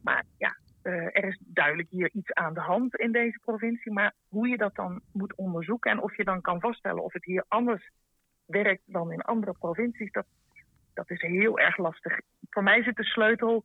Maar 0.03 0.25
ja, 0.37 0.57
uh, 0.83 1.05
er 1.05 1.25
is 1.25 1.39
duidelijk 1.45 1.89
hier 1.91 2.11
iets 2.13 2.33
aan 2.33 2.55
de 2.55 2.61
hand 2.61 2.97
in 2.97 3.13
deze 3.13 3.39
provincie. 3.39 3.93
Maar 3.93 4.15
hoe 4.29 4.49
je 4.49 4.57
dat 4.57 4.75
dan 4.75 5.03
moet 5.13 5.35
onderzoeken 5.35 5.91
en 5.91 6.03
of 6.03 6.17
je 6.17 6.25
dan 6.25 6.41
kan 6.41 6.61
vaststellen 6.61 7.03
of 7.03 7.13
het 7.13 7.25
hier 7.25 7.45
anders 7.49 7.91
werkt 8.47 8.83
dan 8.87 9.13
in 9.13 9.21
andere 9.21 9.53
provincies, 9.59 10.13
dat, 10.13 10.27
dat 10.95 11.11
is 11.11 11.21
heel 11.21 11.59
erg 11.59 11.77
lastig. 11.77 12.21
Voor 12.51 12.63
mij 12.63 12.83
zit 12.83 12.97
de 12.97 13.05
sleutel 13.05 13.65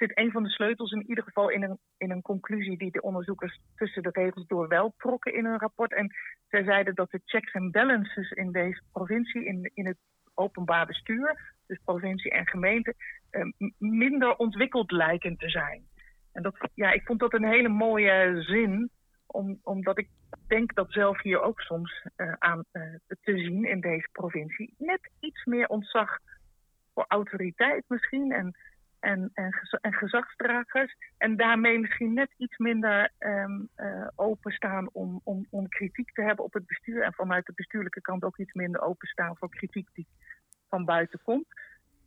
zit 0.00 0.18
een 0.18 0.30
van 0.30 0.42
de 0.42 0.50
sleutels 0.50 0.92
in 0.92 1.08
ieder 1.08 1.24
geval 1.24 1.48
in 1.48 1.62
een, 1.62 1.78
in 1.96 2.10
een 2.10 2.22
conclusie 2.22 2.78
die 2.78 2.90
de 2.90 3.02
onderzoekers 3.02 3.60
tussen 3.76 4.02
de 4.02 4.10
regels 4.12 4.46
door 4.46 4.68
wel 4.68 4.94
trokken 4.96 5.34
in 5.34 5.44
hun 5.44 5.58
rapport. 5.58 5.94
En 5.94 6.14
zij 6.48 6.62
zeiden 6.64 6.94
dat 6.94 7.10
de 7.10 7.20
checks 7.24 7.52
en 7.52 7.70
balances 7.70 8.30
in 8.30 8.52
deze 8.52 8.82
provincie, 8.92 9.44
in, 9.44 9.70
in 9.74 9.86
het 9.86 9.96
openbaar 10.34 10.86
bestuur, 10.86 11.54
dus 11.66 11.80
provincie 11.84 12.30
en 12.30 12.46
gemeente, 12.46 12.94
eh, 13.30 13.42
minder 13.78 14.36
ontwikkeld 14.36 14.90
lijken 14.90 15.36
te 15.36 15.48
zijn. 15.48 15.82
En 16.32 16.42
dat, 16.42 16.54
ja, 16.74 16.92
ik 16.92 17.06
vond 17.06 17.20
dat 17.20 17.34
een 17.34 17.48
hele 17.48 17.68
mooie 17.68 18.42
zin, 18.42 18.90
om, 19.26 19.58
omdat 19.62 19.98
ik 19.98 20.08
denk 20.46 20.74
dat 20.74 20.92
zelf 20.92 21.22
hier 21.22 21.40
ook 21.42 21.60
soms 21.60 22.06
uh, 22.16 22.32
aan 22.38 22.64
uh, 22.72 22.82
te 23.06 23.38
zien 23.38 23.64
in 23.64 23.80
deze 23.80 24.08
provincie 24.12 24.74
net 24.78 25.10
iets 25.20 25.44
meer 25.44 25.66
ontzag 25.68 26.18
voor 26.94 27.04
autoriteit 27.08 27.84
misschien 27.88 28.32
en 28.32 28.54
en, 29.00 29.30
en, 29.34 29.52
en 29.80 29.92
gezagsdragers. 29.92 30.96
En 31.18 31.36
daarmee 31.36 31.78
misschien 31.78 32.12
net 32.14 32.30
iets 32.36 32.58
minder 32.58 33.10
um, 33.18 33.68
uh, 33.76 34.08
openstaan 34.14 34.88
om, 34.92 35.20
om, 35.24 35.46
om 35.50 35.68
kritiek 35.68 36.12
te 36.12 36.22
hebben 36.22 36.44
op 36.44 36.52
het 36.52 36.66
bestuur. 36.66 37.02
En 37.02 37.12
vanuit 37.12 37.46
de 37.46 37.52
bestuurlijke 37.54 38.00
kant 38.00 38.24
ook 38.24 38.38
iets 38.38 38.52
minder 38.52 38.80
openstaan 38.80 39.36
voor 39.36 39.50
kritiek 39.50 39.88
die 39.92 40.06
van 40.68 40.84
buiten 40.84 41.20
komt. 41.22 41.46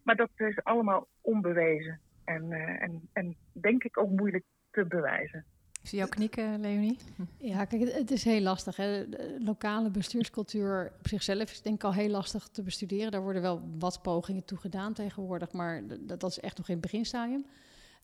Maar 0.04 0.16
dat 0.16 0.30
is 0.36 0.64
allemaal 0.64 1.08
onbewezen. 1.22 2.00
En, 2.26 2.52
uh, 2.52 2.82
en, 2.82 3.10
en 3.14 3.36
denk 3.52 3.84
ik 3.84 3.98
ook 3.98 4.10
moeilijk 4.10 4.46
te 4.72 4.86
bewijzen. 4.86 5.46
Ik 5.84 5.90
zie 5.90 5.98
jou 5.98 6.10
knikken, 6.10 6.60
Leonie. 6.60 6.98
Ja, 7.38 7.66
kijk, 7.66 7.94
het 7.94 8.12
is 8.12 8.24
heel 8.24 8.42
lastig. 8.42 8.76
Hè. 8.76 9.10
De 9.10 9.38
lokale 9.40 9.90
bestuurscultuur 9.90 10.94
op 11.00 11.08
zichzelf 11.08 11.52
is 11.52 11.62
denk 11.62 11.76
ik 11.76 11.84
al 11.84 11.94
heel 11.94 12.10
lastig 12.10 12.48
te 12.48 12.62
bestuderen. 12.62 13.12
Daar 13.12 13.22
worden 13.22 13.42
wel 13.42 13.62
wat 13.80 14.02
pogingen 14.02 14.46
toe 14.46 14.58
gedaan 14.58 14.94
tegenwoordig, 14.94 15.52
maar 15.52 15.88
dat, 15.88 16.20
dat 16.20 16.30
is 16.30 16.40
echt 16.40 16.58
nog 16.58 16.68
in 16.68 16.74
het 16.74 16.82
beginstadium. 16.82 17.46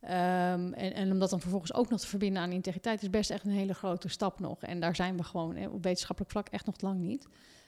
Um, 0.04 0.10
en, 0.74 0.94
en, 0.94 1.12
om 1.12 1.20
dat 1.20 1.30
dan 1.30 1.40
vervolgens 1.40 1.74
ook 1.74 1.90
nog 1.90 2.00
te 2.00 2.08
verbinden 2.08 2.42
aan 2.42 2.52
integriteit 2.52 3.02
is 3.02 3.10
best 3.10 3.30
echt 3.30 3.46
een 3.46 3.52
hele 3.52 3.74
grote 3.74 4.08
stap 4.08 4.40
nog. 4.40 4.62
En 4.62 4.80
daar 4.80 4.96
zijn 4.96 5.18
we 5.18 5.24
gewoon 5.24 5.56
hè, 5.56 5.68
op 5.68 5.84
wetenschappelijk 5.84 6.32
vlak 6.32 6.48
echt 6.48 6.66
nog 6.66 6.82
lang 6.82 7.00
niet. 7.00 7.28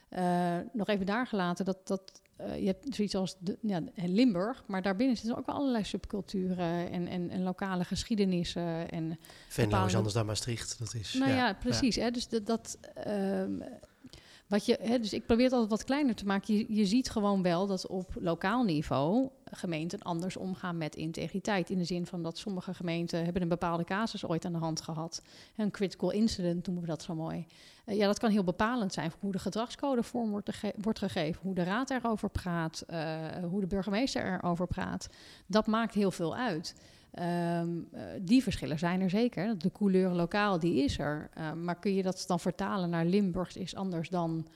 Uh, 0.09 0.57
nog 0.73 0.87
even 0.87 1.05
daar 1.05 1.27
gelaten 1.27 1.65
dat, 1.65 1.87
dat 1.87 2.20
uh, 2.47 2.59
je 2.59 2.65
hebt 2.65 2.95
zoiets 2.95 3.15
als 3.15 3.35
de, 3.39 3.57
ja, 3.61 3.81
Limburg, 3.95 4.63
maar 4.67 4.81
daarbinnen 4.81 5.17
zitten 5.17 5.37
ook 5.37 5.45
wel 5.45 5.55
allerlei 5.55 5.83
subculturen 5.83 6.91
en, 6.91 7.07
en, 7.07 7.29
en 7.29 7.43
lokale 7.43 7.83
geschiedenissen. 7.83 8.89
En 8.89 9.19
Venlo 9.47 9.69
bepaalde... 9.69 9.89
is 9.89 9.95
anders 9.95 10.13
dan 10.13 10.25
Maastricht. 10.25 10.79
Dat 10.79 10.93
is, 10.93 11.13
nou 11.13 11.31
ja, 11.31 11.37
ja 11.37 11.53
precies. 11.53 11.95
Ja. 11.95 12.03
Hè, 12.03 12.11
dus 12.11 12.27
dat, 12.27 12.45
dat 12.45 12.77
um, 13.07 13.63
wat 14.51 14.65
je, 14.65 14.77
hè, 14.81 14.99
dus 14.99 15.13
ik 15.13 15.25
probeer 15.25 15.43
het 15.43 15.53
altijd 15.53 15.71
wat 15.71 15.83
kleiner 15.83 16.15
te 16.15 16.25
maken. 16.25 16.57
Je, 16.57 16.65
je 16.67 16.85
ziet 16.85 17.09
gewoon 17.09 17.41
wel 17.41 17.67
dat 17.67 17.87
op 17.87 18.15
lokaal 18.19 18.63
niveau 18.63 19.29
gemeenten 19.51 20.01
anders 20.01 20.37
omgaan 20.37 20.77
met 20.77 20.95
integriteit. 20.95 21.69
In 21.69 21.77
de 21.77 21.83
zin 21.83 22.05
van 22.05 22.23
dat 22.23 22.37
sommige 22.37 22.73
gemeenten 22.73 23.23
hebben 23.23 23.41
een 23.41 23.47
bepaalde 23.47 23.83
casus 23.83 24.25
ooit 24.25 24.45
aan 24.45 24.51
de 24.51 24.57
hand 24.57 24.81
gehad. 24.81 25.21
Een 25.55 25.71
critical 25.71 26.11
incident 26.11 26.65
noemen 26.65 26.83
we 26.83 26.89
dat 26.89 27.03
zo 27.03 27.15
mooi. 27.15 27.45
Uh, 27.91 27.97
ja, 27.97 28.05
dat 28.05 28.19
kan 28.19 28.31
heel 28.31 28.43
bepalend 28.43 28.93
zijn 28.93 29.11
voor 29.11 29.19
hoe 29.21 29.31
de 29.31 29.39
gedragscode 29.39 30.03
vorm 30.03 30.29
wordt, 30.29 30.49
wordt 30.77 30.99
gegeven, 30.99 31.41
hoe 31.41 31.55
de 31.55 31.63
raad 31.63 31.89
erover 31.89 32.29
praat, 32.29 32.83
uh, 32.89 33.19
hoe 33.43 33.59
de 33.59 33.67
burgemeester 33.67 34.33
erover 34.33 34.67
praat. 34.67 35.09
Dat 35.47 35.67
maakt 35.67 35.93
heel 35.93 36.11
veel 36.11 36.35
uit. 36.35 36.75
Um, 37.19 37.87
uh, 37.93 38.01
die 38.21 38.43
verschillen 38.43 38.79
zijn 38.79 39.01
er 39.01 39.09
zeker. 39.09 39.57
De 39.57 39.71
couleur 39.71 40.09
lokaal, 40.09 40.59
die 40.59 40.83
is 40.83 40.99
er. 40.99 41.29
Uh, 41.37 41.53
maar 41.53 41.79
kun 41.79 41.93
je 41.93 42.03
dat 42.03 42.23
dan 42.27 42.39
vertalen 42.39 42.89
naar 42.89 43.05
Limburgs 43.05 43.55
is 43.55 43.75
anders 43.75 44.09
dan 44.09 44.47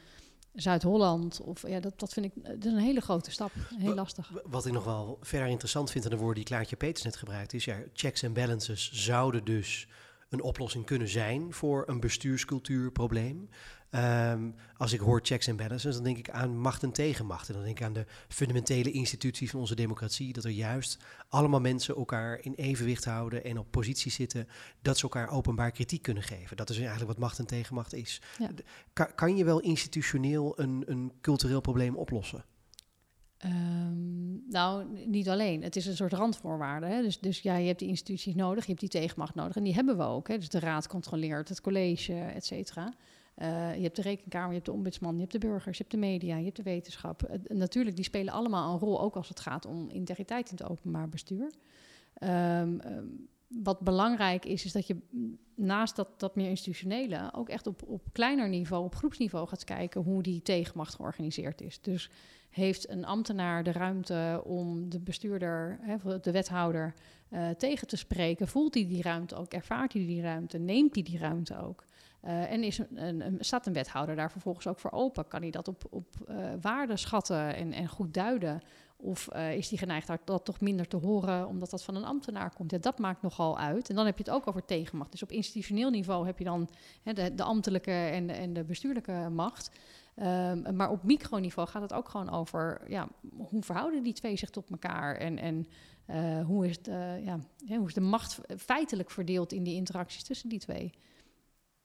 Zuid-Holland? 0.53 1.41
Of 1.41 1.67
ja, 1.67 1.79
dat, 1.79 1.99
dat 1.99 2.13
vind 2.13 2.25
ik 2.25 2.43
dat 2.43 2.65
is 2.65 2.71
een 2.71 2.77
hele 2.77 3.01
grote 3.01 3.31
stap. 3.31 3.51
Heel 3.77 3.93
lastig. 3.93 4.31
Wat 4.45 4.65
ik 4.65 4.73
nog 4.73 4.83
wel 4.83 5.17
verder 5.21 5.47
interessant 5.47 5.91
vind 5.91 6.03
aan 6.03 6.09
de 6.09 6.17
woorden 6.17 6.36
die 6.36 6.43
Klaartje 6.43 6.75
Peters 6.75 7.03
net 7.03 7.15
gebruikt 7.15 7.53
is, 7.53 7.65
ja, 7.65 7.77
checks 7.93 8.23
en 8.23 8.33
balances 8.33 8.91
zouden 8.91 9.43
dus 9.43 9.88
een 10.36 10.43
oplossing 10.43 10.86
kunnen 10.86 11.07
zijn 11.07 11.53
voor 11.53 11.83
een 11.88 11.99
bestuurscultuurprobleem. 11.99 13.49
Um, 13.91 14.55
als 14.77 14.93
ik 14.93 14.99
hoor 14.99 15.19
checks 15.23 15.47
en 15.47 15.55
balances, 15.55 15.95
dan 15.95 16.03
denk 16.03 16.17
ik 16.17 16.29
aan 16.29 16.57
macht 16.57 16.83
en 16.83 16.91
tegenmacht. 16.91 17.47
En 17.47 17.53
dan 17.53 17.63
denk 17.63 17.79
ik 17.79 17.86
aan 17.86 17.93
de 17.93 18.05
fundamentele 18.27 18.91
instituties 18.91 19.51
van 19.51 19.59
onze 19.59 19.75
democratie. 19.75 20.33
Dat 20.33 20.43
er 20.43 20.49
juist 20.49 20.97
allemaal 21.29 21.59
mensen 21.59 21.95
elkaar 21.95 22.39
in 22.41 22.53
evenwicht 22.53 23.05
houden 23.05 23.43
en 23.43 23.57
op 23.57 23.71
positie 23.71 24.11
zitten. 24.11 24.47
Dat 24.81 24.97
ze 24.97 25.03
elkaar 25.03 25.29
openbaar 25.29 25.71
kritiek 25.71 26.01
kunnen 26.01 26.23
geven. 26.23 26.57
Dat 26.57 26.69
is 26.69 26.77
eigenlijk 26.77 27.07
wat 27.07 27.17
macht 27.17 27.39
en 27.39 27.45
tegenmacht 27.45 27.93
is. 27.93 28.21
Ja. 28.39 28.49
Kan, 28.93 29.15
kan, 29.15 29.38
je 29.38 29.45
wel 29.45 29.59
institutioneel 29.59 30.59
een, 30.59 30.83
een 30.86 31.11
cultureel 31.21 31.61
probleem 31.61 31.95
oplossen? 31.95 32.45
Um, 33.45 34.43
nou, 34.49 34.85
niet 35.05 35.29
alleen. 35.29 35.63
Het 35.63 35.75
is 35.75 35.85
een 35.85 35.95
soort 35.95 36.13
randvoorwaarde. 36.13 36.85
Hè? 36.85 37.01
Dus, 37.01 37.19
dus 37.19 37.39
ja, 37.39 37.55
je 37.55 37.67
hebt 37.67 37.79
die 37.79 37.87
instituties 37.87 38.35
nodig, 38.35 38.63
je 38.63 38.69
hebt 38.69 38.79
die 38.79 39.01
tegenmacht 39.01 39.35
nodig. 39.35 39.55
En 39.55 39.63
die 39.63 39.73
hebben 39.73 39.97
we 39.97 40.03
ook. 40.03 40.27
Hè? 40.27 40.37
Dus 40.37 40.49
de 40.49 40.59
raad 40.59 40.87
controleert, 40.87 41.49
het 41.49 41.61
college, 41.61 42.13
et 42.13 42.45
cetera. 42.45 42.93
Uh, 43.37 43.75
je 43.75 43.81
hebt 43.81 43.95
de 43.95 44.01
rekenkamer, 44.01 44.47
je 44.47 44.53
hebt 44.53 44.65
de 44.65 44.71
ombudsman, 44.71 45.13
je 45.13 45.19
hebt 45.19 45.31
de 45.31 45.37
burgers, 45.37 45.77
je 45.77 45.83
hebt 45.83 45.95
de 45.95 46.07
media, 46.07 46.37
je 46.37 46.43
hebt 46.43 46.55
de 46.55 46.63
wetenschap. 46.63 47.29
Uh, 47.29 47.57
natuurlijk, 47.57 47.95
die 47.95 48.05
spelen 48.05 48.33
allemaal 48.33 48.73
een 48.73 48.79
rol, 48.79 49.01
ook 49.01 49.15
als 49.15 49.29
het 49.29 49.39
gaat 49.39 49.65
om 49.65 49.89
integriteit 49.89 50.49
in 50.49 50.57
het 50.57 50.69
openbaar 50.69 51.09
bestuur. 51.09 51.51
Um, 52.23 52.29
um, 52.29 53.27
wat 53.47 53.79
belangrijk 53.79 54.45
is, 54.45 54.65
is 54.65 54.71
dat 54.71 54.87
je 54.87 54.97
naast 55.55 55.95
dat, 55.95 56.19
dat 56.19 56.35
meer 56.35 56.49
institutionele 56.49 57.33
ook 57.33 57.49
echt 57.49 57.67
op, 57.67 57.83
op 57.83 58.01
kleiner 58.11 58.49
niveau, 58.49 58.85
op 58.85 58.95
groepsniveau 58.95 59.47
gaat 59.47 59.63
kijken 59.63 60.01
hoe 60.01 60.23
die 60.23 60.41
tegenmacht 60.41 60.95
georganiseerd 60.95 61.61
is. 61.61 61.81
Dus 61.81 62.09
heeft 62.56 62.89
een 62.89 63.06
ambtenaar 63.06 63.64
de 63.64 63.72
ruimte 63.72 64.41
om 64.43 64.89
de 64.89 64.99
bestuurder, 64.99 65.80
hè, 65.82 66.20
de 66.22 66.32
wethouder, 66.32 66.93
uh, 67.30 67.49
tegen 67.49 67.88
te 67.88 67.95
spreken? 67.95 68.47
Voelt 68.47 68.74
hij 68.74 68.88
die 68.88 69.01
ruimte 69.01 69.36
ook? 69.36 69.53
Ervaart 69.53 69.93
hij 69.93 70.06
die 70.06 70.22
ruimte? 70.22 70.58
Neemt 70.58 70.93
hij 70.93 71.03
die 71.03 71.18
ruimte 71.18 71.62
ook? 71.62 71.84
Uh, 72.24 72.51
en 72.51 72.64
is 72.64 72.78
een, 72.78 73.22
een, 73.22 73.38
staat 73.39 73.66
een 73.66 73.74
wethouder 73.74 74.16
daar 74.16 74.32
vervolgens 74.32 74.68
ook 74.68 74.80
voor 74.80 74.91
open? 74.91 75.28
Kan 75.28 75.41
hij 75.41 75.51
dat 75.51 75.68
op, 75.68 75.84
op 75.89 76.08
uh, 76.30 76.36
waarde 76.62 76.97
schatten 76.97 77.56
en, 77.56 77.74
en 77.74 77.88
goed 77.88 78.14
duiden? 78.14 78.62
Of 78.97 79.34
is 79.34 79.70
die 79.70 79.78
geneigd 79.78 80.10
dat 80.26 80.45
toch 80.45 80.60
minder 80.60 80.88
te 80.88 80.97
horen 80.97 81.47
omdat 81.47 81.70
dat 81.70 81.84
van 81.84 81.95
een 81.95 82.03
ambtenaar 82.06 82.53
komt? 82.53 82.84
Dat 82.84 82.99
maakt 82.99 83.22
nogal 83.22 83.58
uit. 83.58 83.89
En 83.89 83.95
dan 83.95 84.06
heb 84.06 84.18
je 84.18 84.24
het 84.24 84.34
ook 84.34 84.47
over 84.47 84.66
tegenmacht. 84.66 85.12
Dus 85.12 85.24
op 85.24 85.32
institutioneel 85.32 85.89
niveau 85.89 86.26
heb 86.26 86.38
je 86.38 86.43
dan 86.43 86.70
de, 87.03 87.36
de, 87.36 87.43
ambtelijke 87.43 87.91
en 87.91 88.30
en 88.30 88.53
de 88.53 88.64
bestuurlijke 88.64 89.30
macht. 89.32 89.72
Um, 90.18 90.76
maar 90.76 90.89
op 90.89 91.03
microniveau 91.03 91.68
gaat 91.68 91.82
het 91.82 91.93
ook 91.93 92.09
gewoon 92.09 92.30
over 92.30 92.82
ja, 92.88 93.07
hoe 93.38 93.63
verhouden 93.63 94.03
die 94.03 94.13
twee 94.13 94.38
zich 94.38 94.49
tot 94.49 94.70
elkaar 94.70 95.16
en, 95.16 95.38
en 95.38 95.68
uh, 96.09 96.45
hoe, 96.45 96.68
is 96.68 96.82
de, 96.82 97.22
ja, 97.24 97.39
hoe 97.78 97.88
is 97.88 97.93
de 97.93 98.01
macht 98.01 98.41
feitelijk 98.57 99.11
verdeeld 99.11 99.51
in 99.51 99.63
die 99.63 99.76
interacties 99.76 100.24
tussen 100.24 100.49
die 100.49 100.59
twee. 100.59 100.93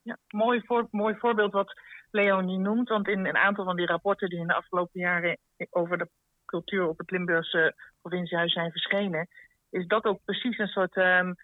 Ja, 0.03 0.16
mooi, 0.28 0.61
voor, 0.64 0.89
mooi 0.91 1.14
voorbeeld 1.14 1.53
wat 1.53 1.81
Leonie 2.11 2.59
noemt. 2.59 2.89
Want 2.89 3.09
in 3.09 3.26
een 3.26 3.37
aantal 3.37 3.64
van 3.64 3.76
die 3.76 3.87
rapporten 3.87 4.28
die 4.28 4.39
in 4.39 4.47
de 4.47 4.55
afgelopen 4.55 5.01
jaren 5.01 5.39
over 5.70 5.99
de 5.99 6.09
cultuur 6.45 6.89
op 6.89 6.99
het 6.99 7.11
Limburgse 7.11 7.74
provinciehuis 8.01 8.53
zijn 8.53 8.70
verschenen, 8.70 9.28
is 9.70 9.87
dat 9.87 10.05
ook 10.05 10.20
precies 10.24 10.59
een 10.59 10.68
soort 10.68 10.97
um, 10.97 11.35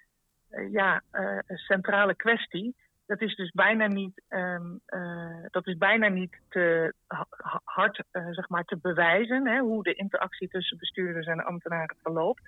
ja, 0.71 1.03
uh, 1.13 1.39
centrale 1.47 2.15
kwestie. 2.15 2.77
Dat 3.07 3.21
is 3.21 3.35
dus 3.35 3.51
bijna 3.51 3.87
niet, 3.87 4.23
um, 4.29 4.81
uh, 4.87 5.47
dat 5.51 5.67
is 5.67 5.77
bijna 5.77 6.09
niet 6.09 6.41
te 6.49 6.95
hard 7.65 8.03
uh, 8.13 8.29
zeg 8.31 8.49
maar 8.49 8.65
te 8.65 8.77
bewijzen 8.77 9.47
hè, 9.47 9.59
hoe 9.59 9.83
de 9.83 9.95
interactie 9.95 10.49
tussen 10.49 10.79
bestuurders 10.79 11.27
en 11.27 11.45
ambtenaren 11.45 11.97
verloopt. 12.03 12.43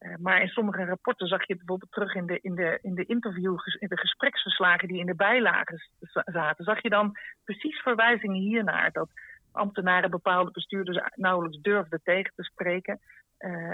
Uh, 0.00 0.14
maar 0.18 0.40
in 0.40 0.48
sommige 0.48 0.84
rapporten 0.84 1.26
zag 1.26 1.46
je 1.46 1.56
bijvoorbeeld 1.56 1.92
terug 1.92 2.14
in 2.14 2.26
de, 2.26 2.38
in 2.40 2.54
de, 2.54 2.78
in 2.82 2.94
de 2.94 3.04
interviews, 3.04 3.74
in 3.74 3.88
de 3.88 3.98
gespreksverslagen 3.98 4.88
die 4.88 4.98
in 4.98 5.06
de 5.06 5.14
bijlagen 5.14 5.78
zaten. 6.24 6.64
Zag 6.64 6.82
je 6.82 6.88
dan 6.88 7.16
precies 7.44 7.80
verwijzingen 7.80 8.40
hiernaar 8.40 8.92
dat 8.92 9.08
ambtenaren 9.52 10.10
bepaalde 10.10 10.50
bestuurders 10.50 11.00
nauwelijks 11.14 11.60
durfden 11.60 12.00
tegen 12.02 12.32
te 12.36 12.42
spreken. 12.42 13.00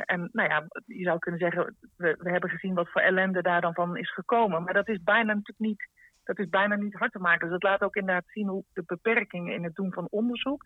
En 0.05 0.29
nou 0.33 0.49
ja, 0.49 0.67
je 0.87 1.05
zou 1.05 1.19
kunnen 1.19 1.41
zeggen, 1.41 1.77
we, 1.97 2.17
we, 2.19 2.31
hebben 2.31 2.51
gezien 2.51 2.75
wat 2.75 2.91
voor 2.91 3.01
ellende 3.01 3.43
daar 3.43 3.61
dan 3.61 3.75
van 3.75 3.97
is 3.97 4.13
gekomen. 4.13 4.63
Maar 4.63 4.75
dat 4.75 4.89
is 4.89 5.03
bijna 5.03 5.33
natuurlijk 5.33 5.59
niet, 5.59 5.89
dat 6.29 6.39
is 6.39 6.49
bijna 6.49 6.75
niet 6.75 6.95
hard 6.95 7.13
te 7.13 7.19
maken. 7.19 7.47
Dus 7.47 7.55
het 7.55 7.63
laat 7.63 7.83
ook 7.83 7.97
inderdaad 7.97 8.25
zien 8.27 8.49
hoe 8.49 8.65
de 8.73 8.83
beperkingen 8.87 9.55
in 9.55 9.65
het 9.65 9.75
doen 9.75 9.93
van 9.93 10.07
onderzoek. 10.11 10.63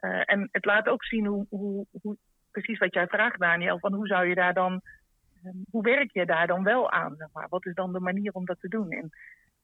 Uh, 0.00 0.22
en 0.24 0.48
het 0.52 0.64
laat 0.64 0.88
ook 0.88 1.04
zien 1.04 1.26
hoe, 1.26 1.46
hoe, 1.48 1.86
hoe, 2.02 2.16
precies 2.50 2.78
wat 2.78 2.94
jij 2.94 3.06
vraagt, 3.06 3.38
Daniel, 3.38 3.78
van 3.78 3.92
hoe 3.92 4.06
zou 4.06 4.26
je 4.26 4.34
daar 4.34 4.54
dan, 4.54 4.80
um, 5.44 5.64
hoe 5.70 5.82
werk 5.82 6.12
je 6.12 6.26
daar 6.26 6.46
dan 6.46 6.62
wel 6.62 6.90
aan? 6.90 7.16
Maar? 7.32 7.46
Wat 7.48 7.66
is 7.66 7.74
dan 7.74 7.92
de 7.92 8.00
manier 8.00 8.32
om 8.32 8.44
dat 8.44 8.60
te 8.60 8.68
doen? 8.68 8.90
En 8.90 9.10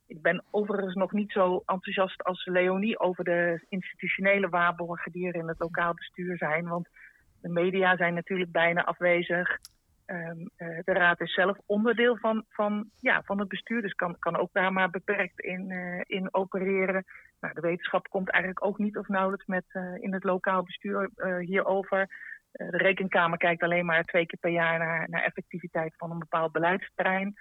ik 0.07 0.23
ben 0.23 0.45
overigens 0.51 0.95
nog 0.95 1.13
niet 1.13 1.33
zo 1.33 1.63
enthousiast 1.67 2.25
als 2.25 2.45
Leonie 2.45 2.99
over 2.99 3.25
de 3.25 3.65
institutionele 3.69 4.49
waarborgen 4.49 5.13
die 5.13 5.29
er 5.29 5.35
in 5.35 5.49
het 5.49 5.59
lokaal 5.59 5.95
bestuur 5.95 6.37
zijn. 6.37 6.69
Want 6.69 6.89
de 7.41 7.49
media 7.49 7.97
zijn 7.97 8.15
natuurlijk 8.15 8.53
bijna 8.53 8.85
afwezig. 8.85 9.59
Um, 10.11 10.51
uh, 10.59 10.79
de 10.85 10.93
raad 10.93 11.21
is 11.21 11.35
zelf 11.35 11.59
onderdeel 11.67 12.17
van, 12.17 12.45
van, 12.49 12.91
ja, 13.01 13.23
van 13.23 13.39
het 13.39 13.49
bestuur, 13.49 13.83
dus 13.83 13.93
kan, 13.93 14.19
kan 14.19 14.37
ook 14.37 14.53
daar 14.53 14.73
maar 14.73 14.91
beperkt 14.91 15.41
in, 15.41 15.71
uh, 15.71 16.01
in 16.07 16.35
opereren. 16.35 17.05
Nou, 17.41 17.55
de 17.55 17.61
wetenschap 17.61 18.09
komt 18.09 18.31
eigenlijk 18.31 18.65
ook 18.65 18.79
niet 18.79 18.97
of 18.97 19.09
nauwelijks 19.09 19.47
met, 19.47 19.65
uh, 19.73 20.03
in 20.03 20.13
het 20.13 20.25
lokaal 20.25 20.63
bestuur 20.63 21.11
hierover. 21.41 22.09
de 22.53 22.77
rekenkamer 22.77 23.39
kijkt 23.39 23.63
alleen 23.63 23.85
maar 23.87 24.05
twee 24.05 24.27
keer 24.27 24.39
per 24.39 24.51
jaar 24.51 24.79
naar, 24.79 25.09
naar 25.09 25.23
effectiviteit 25.23 25.95
van 25.97 26.11
een 26.11 26.19
bepaald 26.19 26.53
beleidsterrein. 26.53 27.35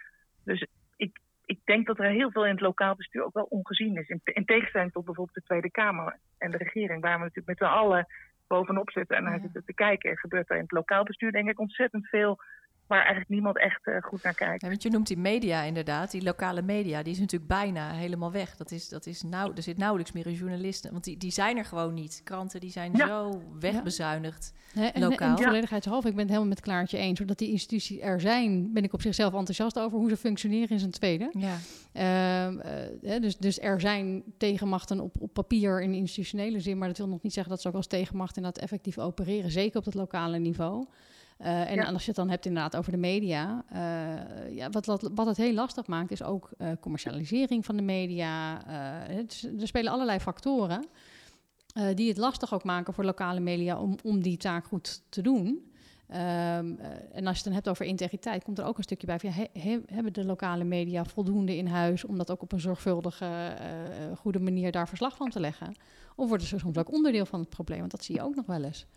Dus 0.44 0.68
ik, 0.96 1.20
ik 1.46 1.60
denk 1.64 1.88
dat 1.88 2.00
er 2.00 2.10
heel 2.10 2.32
veel 2.32 2.46
in 2.46 2.52
het 2.52 2.62
lokaal 2.62 2.96
bestuur 2.96 3.24
ook 3.24 3.34
wel 3.34 3.48
ongezien 3.50 3.98
is. 3.98 4.08
In, 4.08 4.22
in 4.24 4.46
tegenstelling 4.46 4.92
tot 4.92 5.06
bijvoorbeeld 5.06 5.36
de 5.36 5.44
Tweede 5.44 5.72
Kamer 5.72 6.18
en 6.38 6.52
de 6.52 6.58
regering, 6.58 7.02
waar 7.02 7.18
we 7.18 7.24
natuurlijk 7.24 7.60
met 7.60 7.70
z'n 7.70 7.76
allen 7.76 8.08
bovenop 8.48 8.92
zitten 8.92 9.18
en 9.18 9.24
naar 9.24 9.36
ja. 9.36 9.42
zitten 9.42 9.66
te 9.66 9.74
kijken. 9.74 10.10
Er 10.10 10.20
gebeurt 10.20 10.50
er 10.50 10.56
in 10.56 10.62
het 10.62 10.72
lokaal 10.72 11.04
bestuur 11.04 11.32
denk 11.32 11.50
ik 11.50 11.60
ontzettend 11.60 12.08
veel 12.08 12.40
waar 12.88 13.00
eigenlijk 13.00 13.30
niemand 13.30 13.60
echt 13.60 13.82
goed 14.02 14.24
naar 14.24 14.34
kijkt. 14.34 14.62
Ja, 14.62 14.68
want 14.68 14.84
je 14.84 14.90
noemt 14.90 15.08
die 15.08 15.18
media 15.18 15.62
inderdaad, 15.62 16.12
die 16.12 16.24
lokale 16.24 16.62
media, 16.62 17.04
die 17.04 17.14
is 17.14 17.20
natuurlijk 17.20 17.52
bijna 17.52 17.92
helemaal 17.92 18.32
weg. 18.32 18.56
Dat 18.56 18.72
is, 18.72 18.90
dat 18.90 19.06
is 19.06 19.22
nou, 19.22 19.52
er 19.56 19.64
zit 19.64 19.78
nauwelijks 19.78 20.12
meer 20.12 20.28
een 20.28 20.34
journalisten, 20.34 20.92
want 20.92 21.04
die, 21.04 21.18
die 21.18 21.32
zijn 21.32 21.58
er 21.58 21.66
gewoon 21.66 21.94
niet. 21.94 22.22
Kranten 22.24 22.60
die 22.60 22.72
zijn 22.72 22.96
zo 22.96 23.42
wegbezuinigd. 23.60 24.54
Ja. 24.74 24.94
En, 24.94 25.02
lokaal. 25.02 25.38
En, 25.38 25.44
volledigheidshalve, 25.44 26.08
ik 26.08 26.14
ben 26.14 26.22
het 26.22 26.30
helemaal 26.30 26.50
met 26.54 26.62
Klaartje 26.62 26.98
eens. 26.98 27.20
Zodat 27.20 27.38
die 27.38 27.52
instituties 27.52 28.00
er 28.02 28.22
zijn, 28.22 28.74
ben 28.74 28.84
ik 28.84 28.94
op 28.94 29.02
zichzelf 29.02 29.34
enthousiast 29.34 29.80
over 29.80 29.98
hoe 29.98 30.10
ze 30.10 30.18
functioneren 30.18 30.70
in 30.70 30.80
zijn 30.80 30.92
tweede. 30.92 31.32
Ja. 31.32 31.58
Uh, 31.94 33.22
dus, 33.22 33.38
dus 33.38 33.60
er 33.60 33.82
zijn 33.82 34.24
tegenmachten 34.38 35.00
op, 35.00 35.16
op 35.20 35.34
papier 35.34 35.82
in 35.82 35.94
institutionele 35.94 36.60
zin, 36.60 36.78
maar 36.78 36.88
dat 36.88 36.98
wil 36.98 37.08
nog 37.08 37.22
niet 37.22 37.34
zeggen 37.34 37.52
dat 37.52 37.62
ze 37.62 37.68
ook 37.68 37.76
als 37.76 37.88
tegenmacht 37.88 38.38
inderdaad 38.38 38.62
effectief 38.62 38.98
opereren, 38.98 39.52
zeker 39.52 39.80
op 39.80 39.86
het 39.86 39.94
lokale 39.94 40.38
niveau. 40.38 40.86
Uh, 41.42 41.72
en 41.72 41.94
als 41.94 42.02
je 42.02 42.08
het 42.08 42.16
dan 42.16 42.30
hebt 42.30 42.46
inderdaad 42.46 42.76
over 42.76 42.92
de 42.92 42.98
media, 42.98 43.64
uh, 43.74 44.56
ja, 44.56 44.70
wat, 44.70 44.86
wat, 44.86 45.10
wat, 45.14 45.26
het 45.26 45.38
heel 45.38 45.54
lastig 45.54 45.88
maakt, 45.88 46.12
is 46.12 46.24
ook 46.24 46.50
uh, 46.58 46.70
commercialisering 46.80 47.66
van 47.66 47.76
de 47.76 47.82
media. 47.82 48.62
Het, 49.08 49.50
er 49.60 49.68
spelen 49.68 49.92
allerlei 49.92 50.20
factoren 50.20 50.86
die 51.96 52.08
het 52.08 52.18
lastig 52.18 52.54
ook 52.54 52.64
maken 52.64 52.94
voor 52.94 53.04
lokale 53.04 53.40
media 53.40 53.80
om, 53.80 53.96
om 54.04 54.22
die 54.22 54.38
taak 54.38 54.66
goed 54.66 55.02
te 55.10 55.22
doen. 55.22 55.72
Um, 56.10 56.80
en 57.12 57.28
als 57.28 57.38
je 57.38 57.44
het 57.44 57.44
dan 57.44 57.54
hebt 57.54 57.70
over 57.70 57.86
integriteit, 57.86 58.44
komt 58.44 58.60
er 58.60 58.66
ook 58.66 58.78
een 58.78 58.84
stukje 58.84 59.08
bij 59.08 59.20
van 59.20 59.30
ja, 59.30 59.48
he, 59.60 59.80
hebben 59.86 60.14
de 60.14 60.26
lokale 60.26 60.64
media 60.64 61.06
voldoende 61.06 61.56
in 61.56 61.68
huis 61.68 62.06
om 62.06 62.18
dat 62.18 62.32
ook 62.32 62.42
op 62.42 62.52
een 62.52 62.60
zorgvuldige, 62.60 63.58
goede 64.18 64.40
manier 64.40 64.72
daar 64.72 64.88
verslag 64.88 65.16
van 65.16 65.30
te 65.30 65.40
leggen? 65.40 65.76
Of 66.16 66.28
worden 66.28 66.48
ze 66.48 66.60
soms 66.60 66.78
ook 66.78 66.92
onderdeel 66.92 67.26
van 67.26 67.40
het 67.40 67.50
probleem? 67.50 67.80
Want 67.80 67.92
dat 67.92 68.04
zie 68.04 68.16
je 68.16 68.22
ook 68.22 68.36
nog 68.36 68.46
wel 68.46 68.64
eens. 68.64 68.88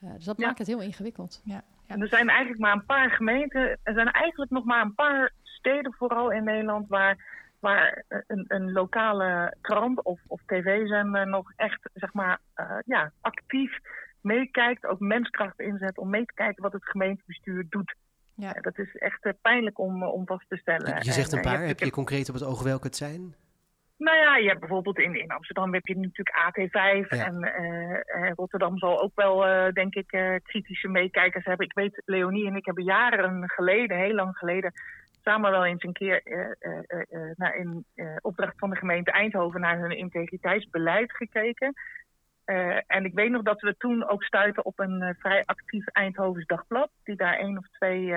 Dus 0.00 0.24
dat 0.24 0.38
maakt 0.38 0.58
het 0.58 0.66
heel 0.66 0.82
ingewikkeld. 0.82 1.40
Ja. 1.44 1.62
En 1.86 2.00
er 2.00 2.08
zijn 2.08 2.28
eigenlijk 2.28 2.60
maar 2.60 2.72
een 2.72 2.84
paar 2.84 3.10
gemeenten, 3.10 3.78
er 3.82 3.94
zijn 3.94 4.10
eigenlijk 4.10 4.50
nog 4.50 4.64
maar 4.64 4.82
een 4.82 4.94
paar 4.94 5.32
steden 5.42 5.94
vooral 5.98 6.32
in 6.32 6.44
Nederland 6.44 6.88
waar, 6.88 7.18
waar 7.58 8.04
een, 8.08 8.44
een 8.48 8.72
lokale 8.72 9.54
krant 9.60 10.02
of, 10.02 10.20
of 10.26 10.40
tv-zender 10.46 11.26
nog 11.26 11.52
echt 11.56 11.90
zeg 11.94 12.12
maar, 12.12 12.38
uh, 12.56 12.76
ja, 12.84 13.12
actief 13.20 13.78
meekijkt, 14.20 14.86
ook 14.86 15.00
menskracht 15.00 15.60
inzet 15.60 15.98
om 15.98 16.10
mee 16.10 16.24
te 16.24 16.34
kijken 16.34 16.62
wat 16.62 16.72
het 16.72 16.84
gemeentebestuur 16.84 17.66
doet. 17.68 17.94
Ja. 18.34 18.52
dat 18.52 18.78
is 18.78 18.96
echt 18.96 19.24
uh, 19.24 19.32
pijnlijk 19.42 19.78
om, 19.78 20.02
om 20.02 20.26
vast 20.26 20.48
te 20.48 20.56
stellen. 20.56 21.04
Je 21.04 21.12
zegt 21.12 21.32
een 21.32 21.40
paar, 21.40 21.62
heb 21.62 21.78
je 21.78 21.90
concreet 21.90 22.28
op 22.28 22.34
het 22.34 22.44
oog 22.44 22.62
welke 22.62 22.86
het 22.86 22.96
zijn? 22.96 23.34
Nou 24.00 24.16
ja, 24.16 24.36
je 24.36 24.48
hebt 24.48 24.60
bijvoorbeeld 24.60 24.98
in, 24.98 25.20
in 25.20 25.30
Amsterdam 25.30 25.74
heb 25.74 25.86
je 25.86 25.96
natuurlijk 25.96 26.36
AT5 26.36 27.08
en 27.08 27.36
uh, 27.42 28.30
Rotterdam 28.34 28.78
zal 28.78 29.00
ook 29.00 29.12
wel, 29.14 29.48
uh, 29.48 29.72
denk 29.72 29.94
ik, 29.94 30.40
kritische 30.42 30.88
meekijkers 30.88 31.44
hebben. 31.44 31.66
Ik 31.66 31.74
weet, 31.74 32.02
Leonie 32.04 32.46
en 32.46 32.56
ik 32.56 32.64
hebben 32.64 32.84
jaren 32.84 33.48
geleden, 33.48 33.96
heel 33.96 34.14
lang 34.14 34.36
geleden, 34.36 34.72
samen 35.22 35.50
wel 35.50 35.64
eens 35.64 35.82
een 35.82 35.92
keer 35.92 36.22
naar 37.36 37.56
in 37.56 37.84
opdracht 38.20 38.58
van 38.58 38.70
de 38.70 38.76
gemeente 38.76 39.10
Eindhoven 39.10 39.60
naar 39.60 39.78
hun 39.78 39.96
integriteitsbeleid 39.96 41.12
gekeken. 41.12 41.74
en 42.86 43.04
ik 43.04 43.14
weet 43.14 43.30
nog 43.30 43.42
dat 43.42 43.60
we 43.60 43.76
toen 43.78 44.08
ook 44.08 44.22
stuiten 44.22 44.64
op 44.64 44.78
een 44.78 45.16
vrij 45.18 45.42
actief 45.44 45.86
Eindhovens 45.86 46.46
dagblad, 46.46 46.90
die 47.04 47.16
daar 47.16 47.36
één 47.36 47.58
of 47.58 47.68
twee 47.68 48.14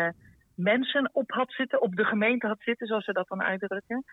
mensen 0.56 1.10
op 1.14 1.32
had 1.32 1.52
zitten, 1.52 1.82
op 1.82 1.96
de 1.96 2.06
gemeente 2.06 2.48
had 2.48 2.62
zitten, 2.62 2.88
zoals 2.88 3.06
ze 3.06 3.14
dat 3.14 3.28
dan 3.28 3.44
uitdrukken. 3.44 4.04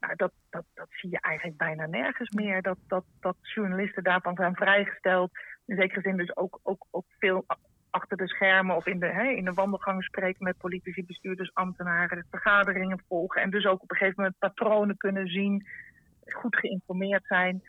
Nou, 0.00 0.16
dat, 0.16 0.32
dat, 0.50 0.64
dat 0.74 0.86
zie 0.90 1.10
je 1.10 1.20
eigenlijk 1.20 1.56
bijna 1.58 1.86
nergens 1.86 2.30
meer. 2.30 2.62
Dat, 2.62 2.78
dat, 2.86 3.04
dat 3.20 3.36
journalisten 3.40 4.02
daarvan 4.02 4.34
zijn 4.36 4.54
vrijgesteld. 4.54 5.30
In 5.66 5.76
zekere 5.76 6.00
zin 6.00 6.16
dus 6.16 6.36
ook, 6.36 6.60
ook, 6.62 6.86
ook 6.90 7.06
veel 7.18 7.44
achter 7.90 8.16
de 8.16 8.28
schermen 8.28 8.76
of 8.76 8.86
in 8.86 8.98
de, 8.98 9.06
hè, 9.06 9.28
in 9.28 9.44
de 9.44 9.52
wandelgangen 9.52 10.02
spreken 10.02 10.44
met 10.44 10.58
politici, 10.58 11.04
bestuurders, 11.04 11.54
ambtenaren, 11.54 12.26
vergaderingen 12.30 13.02
volgen. 13.08 13.42
En 13.42 13.50
dus 13.50 13.66
ook 13.66 13.82
op 13.82 13.90
een 13.90 13.96
gegeven 13.96 14.22
moment 14.22 14.38
patronen 14.38 14.96
kunnen 14.96 15.26
zien, 15.26 15.66
goed 16.24 16.56
geïnformeerd 16.56 17.24
zijn. 17.26 17.62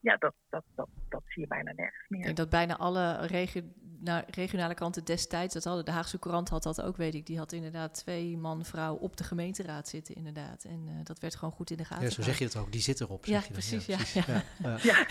Ja, 0.00 0.16
dat, 0.16 0.34
dat, 0.50 0.64
dat, 0.74 0.88
dat 1.08 1.22
zie 1.26 1.42
je 1.42 1.48
bijna 1.48 1.72
nergens 1.72 2.08
meer. 2.08 2.22
Denk 2.22 2.36
dat 2.36 2.50
bijna 2.50 2.76
alle 2.76 3.26
regio 3.26 3.62
nou, 4.04 4.24
regionale 4.30 4.74
kranten 4.74 5.04
destijds 5.04 5.54
dat 5.54 5.64
hadden. 5.64 5.84
De 5.84 5.90
Haagse 5.90 6.18
Courant 6.18 6.48
had 6.48 6.62
dat 6.62 6.82
ook, 6.82 6.96
weet 6.96 7.14
ik. 7.14 7.26
Die 7.26 7.38
had 7.38 7.52
inderdaad 7.52 7.94
twee 7.94 8.38
man-vrouw 8.38 8.94
op 8.94 9.16
de 9.16 9.24
gemeenteraad 9.24 9.88
zitten, 9.88 10.14
inderdaad. 10.14 10.64
En 10.64 10.86
uh, 10.88 10.92
dat 11.04 11.18
werd 11.18 11.34
gewoon 11.34 11.54
goed 11.54 11.70
in 11.70 11.76
de 11.76 11.84
gaten. 11.84 12.04
Ja, 12.04 12.10
zo 12.10 12.22
zeg 12.22 12.38
je 12.38 12.44
het 12.44 12.56
ook. 12.56 12.72
Die 12.72 12.80
zit 12.80 13.00
erop. 13.00 13.24
Ja, 13.24 13.42
precies. 13.52 13.86
Ja, 13.86 13.96
precies. 13.96 14.24
Ja, 14.24 14.44
ja. 14.62 14.76
ja. 14.92 15.06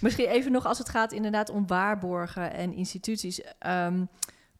Misschien 0.00 0.26
even 0.26 0.52
nog 0.52 0.66
als 0.66 0.78
het 0.78 0.88
gaat 0.88 1.12
inderdaad 1.12 1.50
om 1.50 1.66
waarborgen 1.66 2.52
en 2.52 2.72
instituties. 2.72 3.40
Um, 3.66 4.08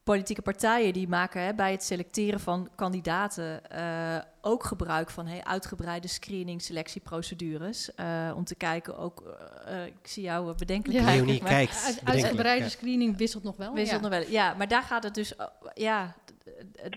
politieke 0.07 0.43
partijen 0.43 0.93
die 0.93 1.09
maken 1.09 1.43
hè, 1.43 1.55
bij 1.55 1.71
het 1.71 1.85
selecteren 1.85 2.41
van 2.41 2.69
kandidaten 2.75 3.61
uh, 3.73 4.17
ook 4.41 4.65
gebruik 4.65 5.11
van 5.11 5.27
hey, 5.27 5.45
uitgebreide 5.45 6.09
screening, 6.09 6.63
selectieprocedures. 6.63 7.91
Uh, 8.01 8.33
om 8.37 8.45
te 8.45 8.55
kijken 8.55 8.99
ook, 8.99 9.23
uh, 9.69 9.87
ik 9.87 9.95
zie 10.03 10.23
jou 10.23 10.55
bedenkelijk 10.55 11.01
ja, 11.01 11.05
Leonie 11.15 11.43
kijkt. 11.43 12.01
Uitgebreide 12.05 12.69
screening 12.69 13.17
wisselt 13.17 13.43
nog 13.43 13.57
wel. 13.57 13.75
Wisselt 13.75 14.03
ja. 14.03 14.09
nog 14.09 14.19
wel, 14.19 14.31
ja. 14.31 14.55
Maar 14.55 14.69
daar 14.69 14.83
gaat 14.83 15.03
het 15.03 15.15
dus, 15.15 15.33
ja, 15.75 16.15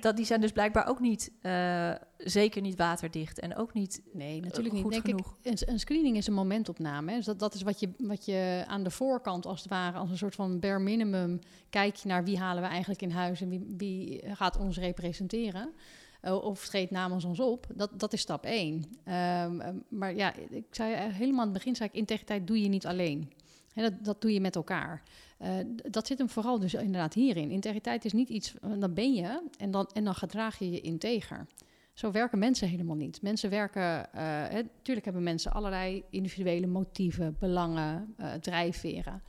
dat, 0.02 0.16
die 0.16 0.26
zijn 0.26 0.41
dus 0.41 0.52
blijkbaar 0.52 0.88
ook 0.88 1.00
niet, 1.00 1.32
uh, 1.41 1.91
zeker 2.18 2.62
niet 2.62 2.78
waterdicht 2.78 3.39
en 3.39 3.56
ook 3.56 3.74
niet 3.74 4.02
Nee, 4.14 4.41
natuurlijk 4.41 4.76
niet. 4.76 4.89
Denk 4.89 5.06
genoeg. 5.06 5.38
Ik, 5.41 5.52
een, 5.52 5.70
een, 5.70 5.80
screening 5.80 6.18
is 6.18 6.28
een 6.28 6.34
momentopname. 6.34 7.10
Hè. 7.10 7.18
Dus 7.18 7.26
dat, 7.26 7.39
dat 7.39 7.54
is 7.54 7.62
wat 7.62 7.80
je, 7.80 7.89
wat 7.97 8.26
je 8.26 8.64
aan 8.68 8.84
de 8.84 8.91
voorkant 8.91 9.45
als 9.45 9.60
het 9.62 9.70
ware, 9.70 9.97
als 9.97 10.10
een 10.10 10.18
soort 10.18 10.36
van 10.36 10.60
bare 10.60 10.80
minimum, 10.80 11.39
kijk 11.70 11.95
je 11.95 12.08
naar 12.08 12.24
wie 12.24 12.38
halen 12.38 12.64
we 12.64 12.70
eigenlijk 12.70 13.02
in 13.02 13.12
huis 13.12 13.41
en 13.41 13.50
wie, 13.50 13.66
wie 13.78 14.22
gaat 14.36 14.58
ons 14.58 14.78
representeren. 14.78 15.74
Uh, 16.22 16.43
of 16.43 16.68
treedt 16.68 16.91
namens 16.91 17.26
ons 17.26 17.39
op. 17.39 17.68
Dat, 17.76 18.00
dat 18.00 18.14
is 18.14 18.22
stap 18.22 18.45
één. 18.45 18.84
Um, 19.06 19.84
maar 19.89 20.16
ja, 20.16 20.34
ik 20.50 20.66
zei 20.72 20.95
helemaal 20.95 21.39
aan 21.39 21.47
het 21.47 21.58
begin, 21.58 21.76
zei 21.76 21.89
ik, 21.89 21.95
integriteit 21.95 22.47
doe 22.47 22.62
je 22.62 22.70
niet 22.70 22.86
alleen. 22.86 23.32
Dat, 23.74 23.93
dat 24.02 24.22
doe 24.22 24.34
je 24.34 24.41
met 24.41 24.56
elkaar. 24.56 25.04
Uh, 25.42 25.50
dat 25.90 26.08
zit 26.08 26.18
hem 26.18 26.30
vooral 26.30 26.60
dus 26.60 26.74
inderdaad 26.74 27.14
hierin. 27.14 27.52
Integriteit 27.52 28.06
is 28.06 28.14
niet 28.14 28.30
iets, 28.30 28.54
uh, 28.54 28.72
dan 28.80 28.94
ben 28.94 29.14
je 29.14 29.42
en 29.58 29.72
dan, 29.72 29.90
en 29.94 30.04
dan 30.04 30.16
gedraag 30.16 30.60
je 30.60 30.72
je 30.72 30.82
integer. 30.82 31.48
Zo 31.94 32.12
werken 32.12 32.40
mensen 32.40 32.68
helemaal 32.68 32.96
niet. 32.96 33.22
Mensen 33.22 33.50
werken, 33.50 34.10
natuurlijk 34.14 34.98
uh, 34.98 35.04
hebben 35.04 35.24
mensen 35.24 35.52
allerlei 35.52 36.04
individuele 36.10 36.68
motieven, 36.68 37.36
belangen, 37.40 38.16
drijfveren. 38.42 39.24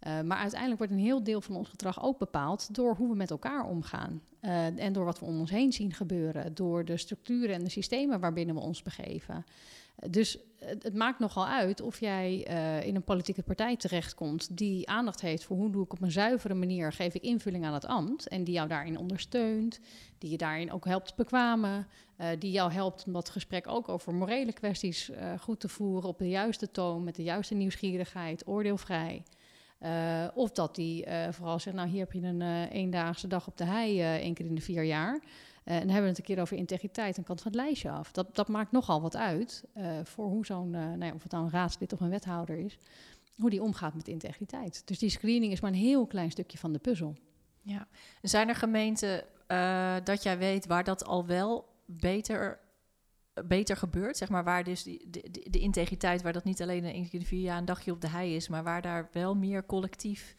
maar 0.00 0.38
uiteindelijk 0.38 0.78
wordt 0.78 0.92
een 0.92 0.98
heel 0.98 1.22
deel 1.22 1.40
van 1.40 1.56
ons 1.56 1.68
gedrag 1.68 2.02
ook 2.02 2.18
bepaald 2.18 2.74
door 2.74 2.94
hoe 2.96 3.08
we 3.08 3.16
met 3.16 3.30
elkaar 3.30 3.66
omgaan. 3.66 4.22
en 4.76 4.92
door 4.92 5.04
wat 5.04 5.18
we 5.18 5.24
om 5.24 5.38
ons 5.38 5.50
heen 5.50 5.72
zien 5.72 5.92
gebeuren. 5.92 6.54
Door 6.54 6.84
de 6.84 6.96
structuren 6.96 7.54
en 7.54 7.64
de 7.64 7.70
systemen 7.70 8.20
waarbinnen 8.20 8.54
we 8.54 8.60
ons 8.60 8.82
begeven. 8.82 9.44
Dus 10.10 10.38
het 10.66 10.94
maakt 10.94 11.18
nogal 11.18 11.46
uit 11.46 11.80
of 11.80 12.00
jij 12.00 12.46
uh, 12.50 12.86
in 12.86 12.94
een 12.94 13.04
politieke 13.04 13.42
partij 13.42 13.76
terechtkomt 13.76 14.56
die 14.56 14.88
aandacht 14.88 15.20
heeft 15.20 15.44
voor 15.44 15.56
hoe 15.56 15.70
doe 15.70 15.84
ik 15.84 15.92
op 15.92 16.02
een 16.02 16.10
zuivere 16.10 16.54
manier, 16.54 16.92
geef 16.92 17.14
ik 17.14 17.22
invulling 17.22 17.64
aan 17.64 17.74
het 17.74 17.86
ambt 17.86 18.28
en 18.28 18.44
die 18.44 18.54
jou 18.54 18.68
daarin 18.68 18.98
ondersteunt, 18.98 19.80
die 20.18 20.30
je 20.30 20.36
daarin 20.36 20.72
ook 20.72 20.84
helpt 20.84 21.14
bekwamen, 21.16 21.86
uh, 22.18 22.26
die 22.38 22.50
jou 22.50 22.72
helpt 22.72 23.04
om 23.06 23.12
dat 23.12 23.30
gesprek 23.30 23.68
ook 23.68 23.88
over 23.88 24.14
morele 24.14 24.52
kwesties 24.52 25.10
uh, 25.10 25.16
goed 25.38 25.60
te 25.60 25.68
voeren 25.68 26.08
op 26.08 26.18
de 26.18 26.28
juiste 26.28 26.70
toon, 26.70 27.04
met 27.04 27.14
de 27.14 27.22
juiste 27.22 27.54
nieuwsgierigheid, 27.54 28.46
oordeelvrij. 28.46 29.22
of 30.34 30.50
dat 30.50 30.74
die 30.74 31.06
vooral 31.30 31.58
zegt, 31.58 31.76
nou 31.76 31.88
hier 31.88 32.00
heb 32.00 32.12
je 32.12 32.22
een 32.22 32.68
eendaagse 32.68 33.26
dag 33.26 33.46
op 33.46 33.56
de 33.56 33.64
hei 33.64 34.00
één 34.00 34.34
keer 34.34 34.46
in 34.46 34.54
de 34.54 34.60
vier 34.60 34.84
jaar. 34.84 35.20
Uh, 35.64 35.74
en 35.74 35.80
dan 35.80 35.88
hebben 35.88 36.02
we 36.02 36.08
het 36.08 36.18
een 36.18 36.34
keer 36.34 36.40
over 36.40 36.56
integriteit, 36.56 37.14
dan 37.14 37.24
kan 37.24 37.34
het 37.34 37.44
van 37.44 37.52
het 37.52 37.60
lijstje 37.60 37.90
af. 37.90 38.12
Dat, 38.12 38.34
dat 38.36 38.48
maakt 38.48 38.72
nogal 38.72 39.00
wat 39.00 39.16
uit 39.16 39.64
uh, 39.76 39.98
voor 40.02 40.26
hoe 40.26 40.46
zo'n, 40.46 40.72
uh, 40.72 40.80
nou 40.80 41.04
ja, 41.04 41.12
of 41.14 41.22
het 41.22 41.32
nou 41.32 41.44
een 41.44 41.50
raadslid 41.50 41.92
of 41.92 42.00
een 42.00 42.10
wethouder 42.10 42.56
is, 42.56 42.78
hoe 43.36 43.50
die 43.50 43.62
omgaat 43.62 43.94
met 43.94 44.08
integriteit. 44.08 44.82
Dus 44.86 44.98
die 44.98 45.10
screening 45.10 45.52
is 45.52 45.60
maar 45.60 45.70
een 45.70 45.76
heel 45.76 46.06
klein 46.06 46.30
stukje 46.30 46.58
van 46.58 46.72
de 46.72 46.78
puzzel. 46.78 47.16
Ja, 47.62 47.86
zijn 48.22 48.48
er 48.48 48.54
gemeenten 48.54 49.24
dat 50.04 50.22
jij 50.22 50.38
weet 50.38 50.66
waar 50.66 50.84
dat 50.84 51.04
al 51.04 51.26
wel 51.26 51.68
beter, 51.86 52.60
beter 53.44 53.76
gebeurt? 53.76 54.16
Zeg 54.16 54.28
maar 54.28 54.44
waar 54.44 54.64
dus 54.64 54.82
die, 54.82 55.10
de, 55.50 55.58
integriteit, 55.58 56.22
waar 56.22 56.32
dat 56.32 56.44
niet 56.44 56.62
alleen 56.62 56.84
een 56.84 57.08
keer 57.08 57.22
vier 57.22 57.40
jaar 57.40 57.58
een 57.58 57.64
dagje 57.64 57.92
op 57.92 58.00
de 58.00 58.08
hei 58.08 58.36
is, 58.36 58.48
maar 58.48 58.62
waar 58.62 58.82
daar 58.82 59.08
wel 59.12 59.34
meer 59.34 59.66
collectief, 59.66 60.34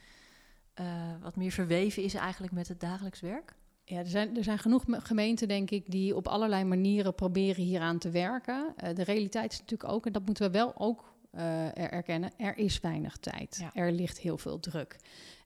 wat 1.21 1.35
meer 1.35 1.51
verweven 1.51 2.03
is 2.03 2.13
eigenlijk 2.13 2.53
met 2.53 2.67
het 2.67 2.79
dagelijks 2.79 3.19
werk? 3.19 3.55
Ja, 3.87 3.97
er 3.97 4.07
zijn, 4.07 4.37
er 4.37 4.43
zijn 4.43 4.59
genoeg 4.59 4.83
gemeenten, 4.87 5.47
denk 5.47 5.71
ik, 5.71 5.91
die 5.91 6.15
op 6.15 6.27
allerlei 6.27 6.63
manieren 6.63 7.15
proberen 7.15 7.63
hieraan 7.63 7.97
te 7.97 8.09
werken. 8.09 8.73
Uh, 8.83 8.95
de 8.95 9.03
realiteit 9.03 9.51
is 9.51 9.59
natuurlijk 9.59 9.91
ook, 9.91 10.05
en 10.05 10.11
dat 10.11 10.25
moeten 10.25 10.45
we 10.45 10.57
wel 10.57 10.73
ook 10.77 11.13
uh, 11.35 11.77
erkennen, 11.77 12.31
er 12.37 12.57
is 12.57 12.79
weinig 12.79 13.17
tijd. 13.17 13.57
Ja. 13.59 13.69
Er 13.73 13.91
ligt 13.91 14.19
heel 14.19 14.37
veel 14.37 14.59
druk. 14.59 14.97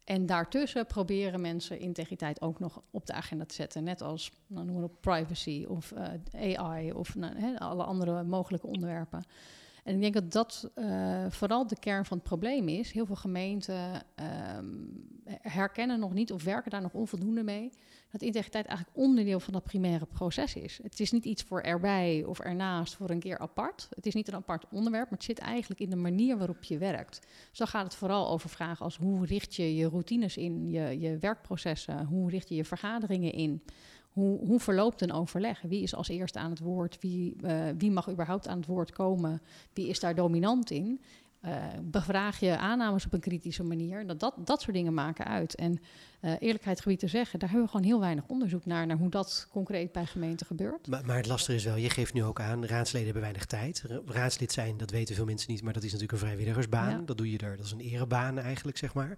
En 0.03 0.25
daartussen 0.25 0.85
proberen 0.85 1.41
mensen 1.41 1.79
integriteit 1.79 2.41
ook 2.41 2.59
nog 2.59 2.81
op 2.91 3.05
de 3.05 3.13
agenda 3.13 3.45
te 3.45 3.53
zetten. 3.55 3.83
Net 3.83 4.01
als 4.01 4.31
nou, 4.47 4.65
noemen 4.65 4.83
we 4.83 4.89
privacy 4.99 5.65
of 5.67 5.93
uh, 6.35 6.57
AI 6.59 6.91
of 6.91 7.15
nou, 7.15 7.37
he, 7.37 7.59
alle 7.59 7.83
andere 7.83 8.23
mogelijke 8.23 8.67
onderwerpen. 8.67 9.23
En 9.83 9.95
ik 9.95 10.01
denk 10.01 10.13
dat 10.13 10.31
dat 10.31 10.71
uh, 10.75 11.25
vooral 11.29 11.67
de 11.67 11.79
kern 11.79 12.05
van 12.05 12.17
het 12.17 12.25
probleem 12.27 12.67
is. 12.67 12.91
Heel 12.91 13.05
veel 13.05 13.15
gemeenten 13.15 14.03
um, 14.57 15.07
herkennen 15.41 15.99
nog 15.99 16.13
niet 16.13 16.31
of 16.31 16.43
werken 16.43 16.71
daar 16.71 16.81
nog 16.81 16.93
onvoldoende 16.93 17.43
mee. 17.43 17.71
Dat 18.11 18.21
integriteit 18.21 18.65
eigenlijk 18.65 18.97
onderdeel 18.97 19.39
van 19.39 19.53
dat 19.53 19.63
primaire 19.63 20.05
proces 20.05 20.55
is. 20.55 20.79
Het 20.83 20.99
is 20.99 21.11
niet 21.11 21.25
iets 21.25 21.43
voor 21.43 21.61
erbij 21.61 22.23
of 22.23 22.39
ernaast 22.39 22.95
voor 22.95 23.09
een 23.09 23.19
keer 23.19 23.37
apart. 23.37 23.87
Het 23.95 24.05
is 24.05 24.13
niet 24.13 24.27
een 24.27 24.35
apart 24.35 24.65
onderwerp, 24.71 25.09
maar 25.09 25.17
het 25.17 25.27
zit 25.27 25.39
eigenlijk 25.39 25.81
in 25.81 25.89
de 25.89 25.95
manier 25.95 26.37
waarop 26.37 26.63
je 26.63 26.77
werkt. 26.77 27.19
Dus 27.49 27.57
dan 27.57 27.67
gaat 27.67 27.83
het 27.83 27.95
vooral 27.95 28.29
over 28.29 28.49
vragen 28.49 28.85
als 28.85 28.97
hoe 28.97 29.25
richt 29.25 29.55
je 29.55 29.75
je 29.75 29.89
routines 29.89 30.37
in, 30.37 30.69
je, 30.69 30.99
je 30.99 31.17
werkprocessen, 31.17 32.05
hoe 32.05 32.29
richt 32.29 32.49
je 32.49 32.55
je 32.55 32.65
vergaderingen 32.65 33.33
in. 33.33 33.63
Hoe, 34.09 34.45
hoe 34.47 34.59
verloopt 34.59 35.01
een 35.01 35.11
overleg? 35.11 35.61
Wie 35.61 35.81
is 35.81 35.95
als 35.95 36.07
eerste 36.07 36.39
aan 36.39 36.49
het 36.49 36.59
woord? 36.59 36.97
Wie, 36.99 37.35
uh, 37.43 37.63
wie 37.77 37.91
mag 37.91 38.09
überhaupt 38.09 38.47
aan 38.47 38.57
het 38.57 38.67
woord 38.67 38.91
komen? 38.91 39.41
Wie 39.73 39.87
is 39.87 39.99
daar 39.99 40.15
dominant 40.15 40.71
in? 40.71 41.01
Uh, 41.45 41.51
bevraag 41.81 42.39
je 42.39 42.57
aannames 42.57 43.05
op 43.05 43.13
een 43.13 43.19
kritische 43.19 43.63
manier. 43.63 44.07
Dat, 44.07 44.19
dat, 44.19 44.35
dat 44.37 44.61
soort 44.61 44.75
dingen 44.75 44.93
maken 44.93 45.25
uit. 45.25 45.55
En 45.55 45.79
uh, 46.21 46.33
eerlijkheid 46.39 46.81
gebied 46.81 46.99
te 46.99 47.07
zeggen, 47.07 47.39
daar 47.39 47.49
hebben 47.49 47.67
we 47.67 47.71
gewoon 47.71 47.87
heel 47.87 47.99
weinig 47.99 48.23
onderzoek 48.27 48.65
naar, 48.65 48.85
naar 48.85 48.97
hoe 48.97 49.09
dat 49.09 49.47
concreet 49.51 49.91
bij 49.91 50.05
gemeenten 50.05 50.45
gebeurt. 50.45 50.87
Maar, 50.87 51.05
maar 51.05 51.15
het 51.15 51.27
lastige 51.27 51.57
is 51.57 51.63
wel, 51.63 51.75
je 51.75 51.89
geeft 51.89 52.13
nu 52.13 52.23
ook 52.23 52.39
aan, 52.41 52.65
raadsleden 52.65 53.05
hebben 53.05 53.21
weinig 53.21 53.45
tijd. 53.45 53.83
Raadslid 54.05 54.51
zijn, 54.51 54.77
dat 54.77 54.91
weten 54.91 55.15
veel 55.15 55.25
mensen 55.25 55.51
niet, 55.51 55.61
maar 55.61 55.73
dat 55.73 55.83
is 55.83 55.91
natuurlijk 55.91 56.21
een 56.21 56.27
vrijwilligersbaan. 56.27 57.05
Dat 57.05 57.17
doe 57.17 57.31
je 57.31 57.37
er, 57.37 57.57
dat 57.57 57.65
is 57.65 57.71
een 57.71 57.79
erebaan 57.79 58.39
eigenlijk, 58.39 58.77
zeg 58.77 58.93
maar. 58.93 59.17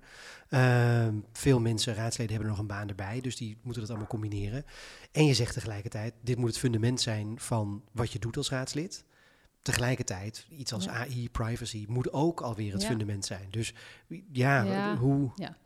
Uh, 0.50 1.08
veel 1.34 1.60
mensen, 1.60 1.96
raadsleden, 1.96 2.32
hebben 2.32 2.50
nog 2.50 2.60
een 2.60 2.68
baan 2.68 2.90
erbij, 2.90 3.22
dus 3.22 3.36
die 3.36 3.58
moeten 3.62 3.82
dat 3.82 3.90
allemaal 3.90 4.10
combineren. 4.10 4.66
En 5.12 5.26
je 5.26 5.34
zegt 5.34 5.54
tegelijkertijd, 5.54 6.14
dit 6.22 6.38
moet 6.38 6.50
het 6.50 6.58
fundament 6.58 7.02
zijn 7.02 7.40
van 7.40 7.84
wat 7.92 8.12
je 8.12 8.20
doet 8.20 8.38
als 8.38 8.50
raadslid 8.50 9.04
tegelijkertijd, 9.62 10.46
iets 10.50 10.74
als 10.74 10.88
AI, 10.88 11.30
privacy, 11.30 11.86
moet 11.88 12.14
ook 12.14 12.42
alweer 12.42 12.74
het 12.74 12.86
fundament 12.86 13.26
zijn. 13.26 13.48
Dus 13.50 13.74
ja, 14.32 14.64
ja, 14.64 14.98
hoe... 14.98 15.32
Ja. 15.36 15.58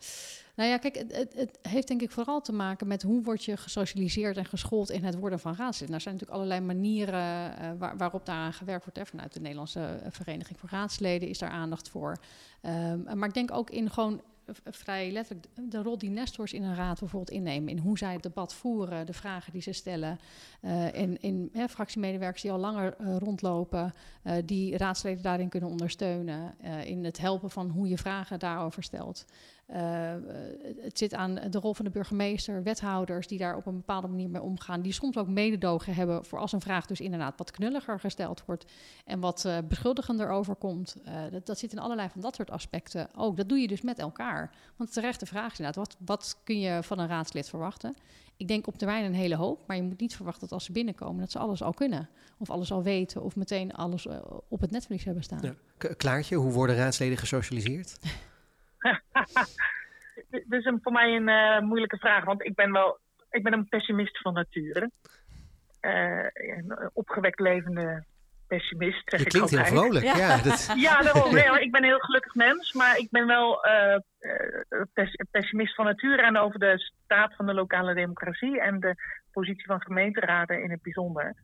Nou 0.55 0.69
ja, 0.69 0.77
kijk, 0.77 0.95
het, 0.95 1.33
het, 1.33 1.59
heeft 1.61 1.87
denk 1.87 2.01
ik 2.01 2.11
vooral 2.11 2.41
te 2.41 2.51
maken 2.51 2.87
met 2.87 3.01
hoe 3.01 3.23
word 3.23 3.43
je 3.43 3.57
gesocialiseerd 3.57 4.37
en 4.37 4.45
geschoold 4.45 4.89
in 4.89 5.03
het 5.03 5.15
worden 5.15 5.39
van 5.39 5.55
raadslid. 5.55 5.89
Nou, 5.89 5.93
er 5.93 6.01
zijn 6.01 6.13
natuurlijk 6.13 6.41
allerlei 6.41 6.65
manieren 6.65 7.53
uh, 7.61 7.71
waar, 7.77 7.97
waarop 7.97 8.25
daaraan 8.25 8.53
gewerkt 8.53 8.83
wordt. 8.83 8.99
Hè. 8.99 9.05
Vanuit 9.05 9.33
de 9.33 9.39
Nederlandse 9.39 9.79
eh, 9.79 10.11
Vereniging 10.11 10.59
voor 10.59 10.69
Raadsleden 10.69 11.29
is 11.29 11.37
daar 11.37 11.49
aandacht 11.49 11.89
voor. 11.89 12.17
Um, 12.61 13.03
maar 13.13 13.27
ik 13.27 13.33
denk 13.33 13.51
ook 13.51 13.69
in 13.69 13.89
gewoon 13.89 14.21
vrij 14.63 15.11
letterlijk 15.11 15.47
de 15.69 15.81
rol 15.81 15.97
die 15.97 16.09
nestors 16.09 16.53
in 16.53 16.63
een 16.63 16.75
raad 16.75 16.99
bijvoorbeeld 16.99 17.37
innemen. 17.37 17.69
In 17.69 17.77
hoe 17.77 17.97
zij 17.97 18.13
het 18.13 18.23
debat 18.23 18.53
voeren, 18.53 19.05
de 19.05 19.13
vragen 19.13 19.51
die 19.51 19.61
ze 19.61 19.71
stellen. 19.71 20.19
Uh, 20.61 20.93
in 20.93 21.21
in 21.21 21.49
hè, 21.53 21.67
fractiemedewerkers 21.67 22.41
die 22.41 22.51
al 22.51 22.59
langer 22.59 22.95
uh, 23.01 23.17
rondlopen, 23.17 23.93
uh, 24.23 24.33
die 24.45 24.77
raadsleden 24.77 25.23
daarin 25.23 25.49
kunnen 25.49 25.69
ondersteunen. 25.69 26.53
in 26.85 27.03
het 27.03 27.17
helpen 27.17 27.51
van 27.51 27.69
hoe 27.69 27.87
je 27.87 27.97
vragen 27.97 28.39
daarover 28.39 28.83
stelt. 28.83 29.25
Uh, 29.73 30.13
het 30.81 30.97
zit 30.97 31.13
aan 31.13 31.35
de 31.49 31.59
rol 31.59 31.73
van 31.73 31.85
de 31.85 31.91
burgemeester, 31.91 32.63
wethouders 32.63 33.27
die 33.27 33.37
daar 33.37 33.55
op 33.55 33.65
een 33.65 33.75
bepaalde 33.75 34.07
manier 34.07 34.29
mee 34.29 34.41
omgaan. 34.41 34.81
Die 34.81 34.93
soms 34.93 35.17
ook 35.17 35.27
mededogen 35.27 35.95
hebben 35.95 36.25
voor 36.25 36.39
als 36.39 36.51
een 36.51 36.61
vraag 36.61 36.85
dus 36.85 37.01
inderdaad 37.01 37.37
wat 37.37 37.51
knulliger 37.51 37.99
gesteld 37.99 38.45
wordt 38.45 38.65
en 39.05 39.19
wat 39.19 39.43
uh, 39.47 39.57
beschuldigender 39.67 40.29
overkomt. 40.29 40.95
Uh, 41.05 41.13
dat, 41.31 41.45
dat 41.45 41.59
zit 41.59 41.71
in 41.71 41.79
allerlei 41.79 42.09
van 42.09 42.21
dat 42.21 42.35
soort 42.35 42.51
aspecten 42.51 43.09
ook. 43.15 43.37
Dat 43.37 43.49
doe 43.49 43.57
je 43.57 43.67
dus 43.67 43.81
met 43.81 43.99
elkaar. 43.99 44.51
Want 44.75 44.93
terecht 44.93 45.19
de 45.19 45.25
vraag 45.25 45.51
is 45.51 45.59
inderdaad, 45.59 45.87
wat, 45.87 45.97
wat 46.05 46.37
kun 46.43 46.59
je 46.59 46.83
van 46.83 46.99
een 46.99 47.07
raadslid 47.07 47.49
verwachten? 47.49 47.95
Ik 48.37 48.47
denk 48.47 48.67
op 48.67 48.77
termijn 48.77 49.05
een 49.05 49.13
hele 49.13 49.35
hoop, 49.35 49.67
maar 49.67 49.75
je 49.75 49.83
moet 49.83 49.99
niet 49.99 50.15
verwachten 50.15 50.41
dat 50.41 50.51
als 50.51 50.65
ze 50.65 50.71
binnenkomen 50.71 51.19
dat 51.19 51.31
ze 51.31 51.39
alles 51.39 51.61
al 51.61 51.73
kunnen. 51.73 52.09
Of 52.37 52.49
alles 52.49 52.71
al 52.71 52.83
weten 52.83 53.23
of 53.23 53.35
meteen 53.35 53.73
alles 53.73 54.07
op 54.47 54.61
het 54.61 54.71
netvlies 54.71 55.03
hebben 55.03 55.23
staan. 55.23 55.39
Ja. 55.41 55.93
Klaartje, 55.93 56.35
hoe 56.35 56.51
worden 56.51 56.75
raadsleden 56.75 57.17
gesocialiseerd? 57.17 57.97
Dit 60.29 60.45
is 60.49 60.65
een, 60.65 60.79
voor 60.81 60.91
mij 60.91 61.15
een 61.15 61.29
uh, 61.29 61.59
moeilijke 61.59 61.97
vraag, 61.97 62.25
want 62.25 62.45
ik 62.45 62.55
ben 62.55 62.71
wel 62.71 62.99
ik 63.35 63.43
ben 63.43 63.53
een 63.53 63.69
pessimist 63.69 64.21
van 64.21 64.33
nature. 64.33 64.91
Uh, 65.81 66.25
een 66.33 66.89
opgewekt 66.93 67.39
levende 67.39 68.03
pessimist. 68.47 69.01
Zeg 69.05 69.19
Je 69.19 69.25
klinkt 69.25 69.51
ik 69.51 69.57
heel 69.57 69.65
vrolijk. 69.65 70.05
Ja, 70.05 70.17
ja, 70.17 70.37
dat... 70.41 70.73
ja 70.87 71.01
daarom. 71.01 71.33
Nee, 71.33 71.59
ik 71.59 71.71
ben 71.71 71.83
een 71.83 71.89
heel 71.89 71.99
gelukkig 71.99 72.35
mens, 72.35 72.73
maar 72.73 72.97
ik 72.97 73.09
ben 73.09 73.27
wel 73.27 73.67
uh, 73.67 73.97
pessimist 75.31 75.75
van 75.75 75.85
nature 75.85 76.21
en 76.21 76.37
over 76.37 76.59
de 76.59 76.91
staat 77.03 77.35
van 77.35 77.45
de 77.45 77.53
lokale 77.53 77.93
democratie 77.93 78.61
en 78.61 78.79
de 78.79 78.95
positie 79.31 79.65
van 79.65 79.81
gemeenteraden 79.81 80.63
in 80.63 80.71
het 80.71 80.81
bijzonder. 80.81 81.35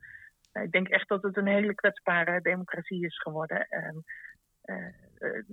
ik 0.52 0.72
denk 0.72 0.88
echt 0.88 1.08
dat 1.08 1.22
het 1.22 1.36
een 1.36 1.46
hele 1.46 1.74
kwetsbare 1.74 2.40
democratie 2.40 3.04
is 3.04 3.18
geworden. 3.18 3.66
Uh, 4.64 4.86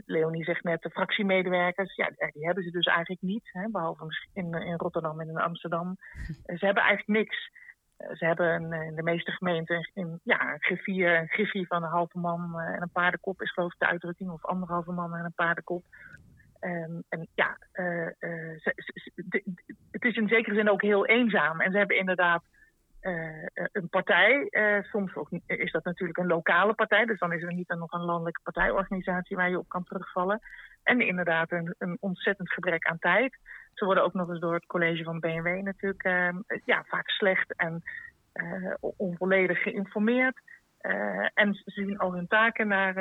Leonie 0.05 0.43
zegt 0.43 0.63
net, 0.63 0.81
de 0.81 0.89
fractiemedewerkers, 0.89 1.95
ja, 1.95 2.09
die 2.31 2.45
hebben 2.45 2.63
ze 2.63 2.71
dus 2.71 2.85
eigenlijk 2.85 3.21
niet. 3.21 3.49
Hè, 3.51 3.69
behalve 3.69 4.05
in, 4.33 4.53
in 4.53 4.75
Rotterdam 4.75 5.19
en 5.19 5.29
in 5.29 5.37
Amsterdam. 5.37 5.97
Uh, 6.27 6.57
ze 6.59 6.65
hebben 6.65 6.83
eigenlijk 6.83 7.19
niks. 7.19 7.49
Ze 7.97 8.25
hebben 8.25 8.47
een, 8.53 8.73
in 8.81 8.95
de 8.95 9.03
meeste 9.03 9.31
gemeenten 9.31 9.89
een, 9.93 10.19
ja, 10.23 10.53
een 10.53 10.61
griffier, 10.63 11.17
een 11.17 11.27
griffie 11.27 11.67
van 11.67 11.83
een 11.83 11.89
halve 11.89 12.19
man 12.19 12.59
en 12.59 12.81
een 12.81 12.91
paardenkop 12.91 13.41
is 13.41 13.51
geloof 13.51 13.73
ik 13.73 13.79
de 13.79 13.87
uitdrukking. 13.87 14.29
Of 14.29 14.45
anderhalve 14.45 14.91
man 14.91 15.15
en 15.15 15.25
een 15.25 15.33
paardenkop. 15.33 15.83
Um, 16.61 17.03
en 17.09 17.27
ja, 17.35 17.57
ze, 17.71 18.73
ze, 18.75 19.11
de, 19.15 19.43
het 19.91 20.03
is 20.03 20.15
in 20.15 20.27
zekere 20.27 20.55
zin 20.55 20.69
ook 20.69 20.81
heel 20.81 21.05
eenzaam. 21.05 21.61
En 21.61 21.71
ze 21.71 21.77
hebben 21.77 21.97
inderdaad 21.97 22.43
uh, 23.01 23.45
een 23.71 23.89
partij. 23.89 24.47
Uh, 24.49 24.83
soms 24.83 25.15
ook, 25.15 25.29
is 25.45 25.71
dat 25.71 25.83
natuurlijk 25.83 26.19
een 26.19 26.27
lokale 26.27 26.73
partij, 26.73 27.05
dus 27.05 27.19
dan 27.19 27.33
is 27.33 27.41
er 27.41 27.53
niet 27.53 27.67
dan 27.67 27.79
nog 27.79 27.91
een 27.91 28.05
landelijke 28.05 28.41
partijorganisatie 28.43 29.35
waar 29.35 29.49
je 29.49 29.57
op 29.57 29.69
kan 29.69 29.83
terugvallen. 29.83 30.39
En 30.83 31.01
inderdaad 31.01 31.51
een, 31.51 31.75
een 31.77 31.97
ontzettend 31.99 32.51
gebrek 32.51 32.85
aan 32.85 32.99
tijd. 32.99 33.37
Ze 33.73 33.85
worden 33.85 34.03
ook 34.03 34.13
nog 34.13 34.29
eens 34.29 34.39
door 34.39 34.53
het 34.53 34.65
college 34.65 35.03
van 35.03 35.19
BNW 35.19 35.63
natuurlijk 35.63 36.03
uh, 36.03 36.29
ja, 36.65 36.83
vaak 36.87 37.09
slecht 37.09 37.55
en 37.55 37.83
onvolledig 38.97 39.61
geïnformeerd. 39.61 40.39
en 41.33 41.53
ze 41.53 41.61
zien 41.65 41.97
al 41.97 42.13
hun 42.13 42.27
taken 42.27 42.67
naar, 42.67 42.93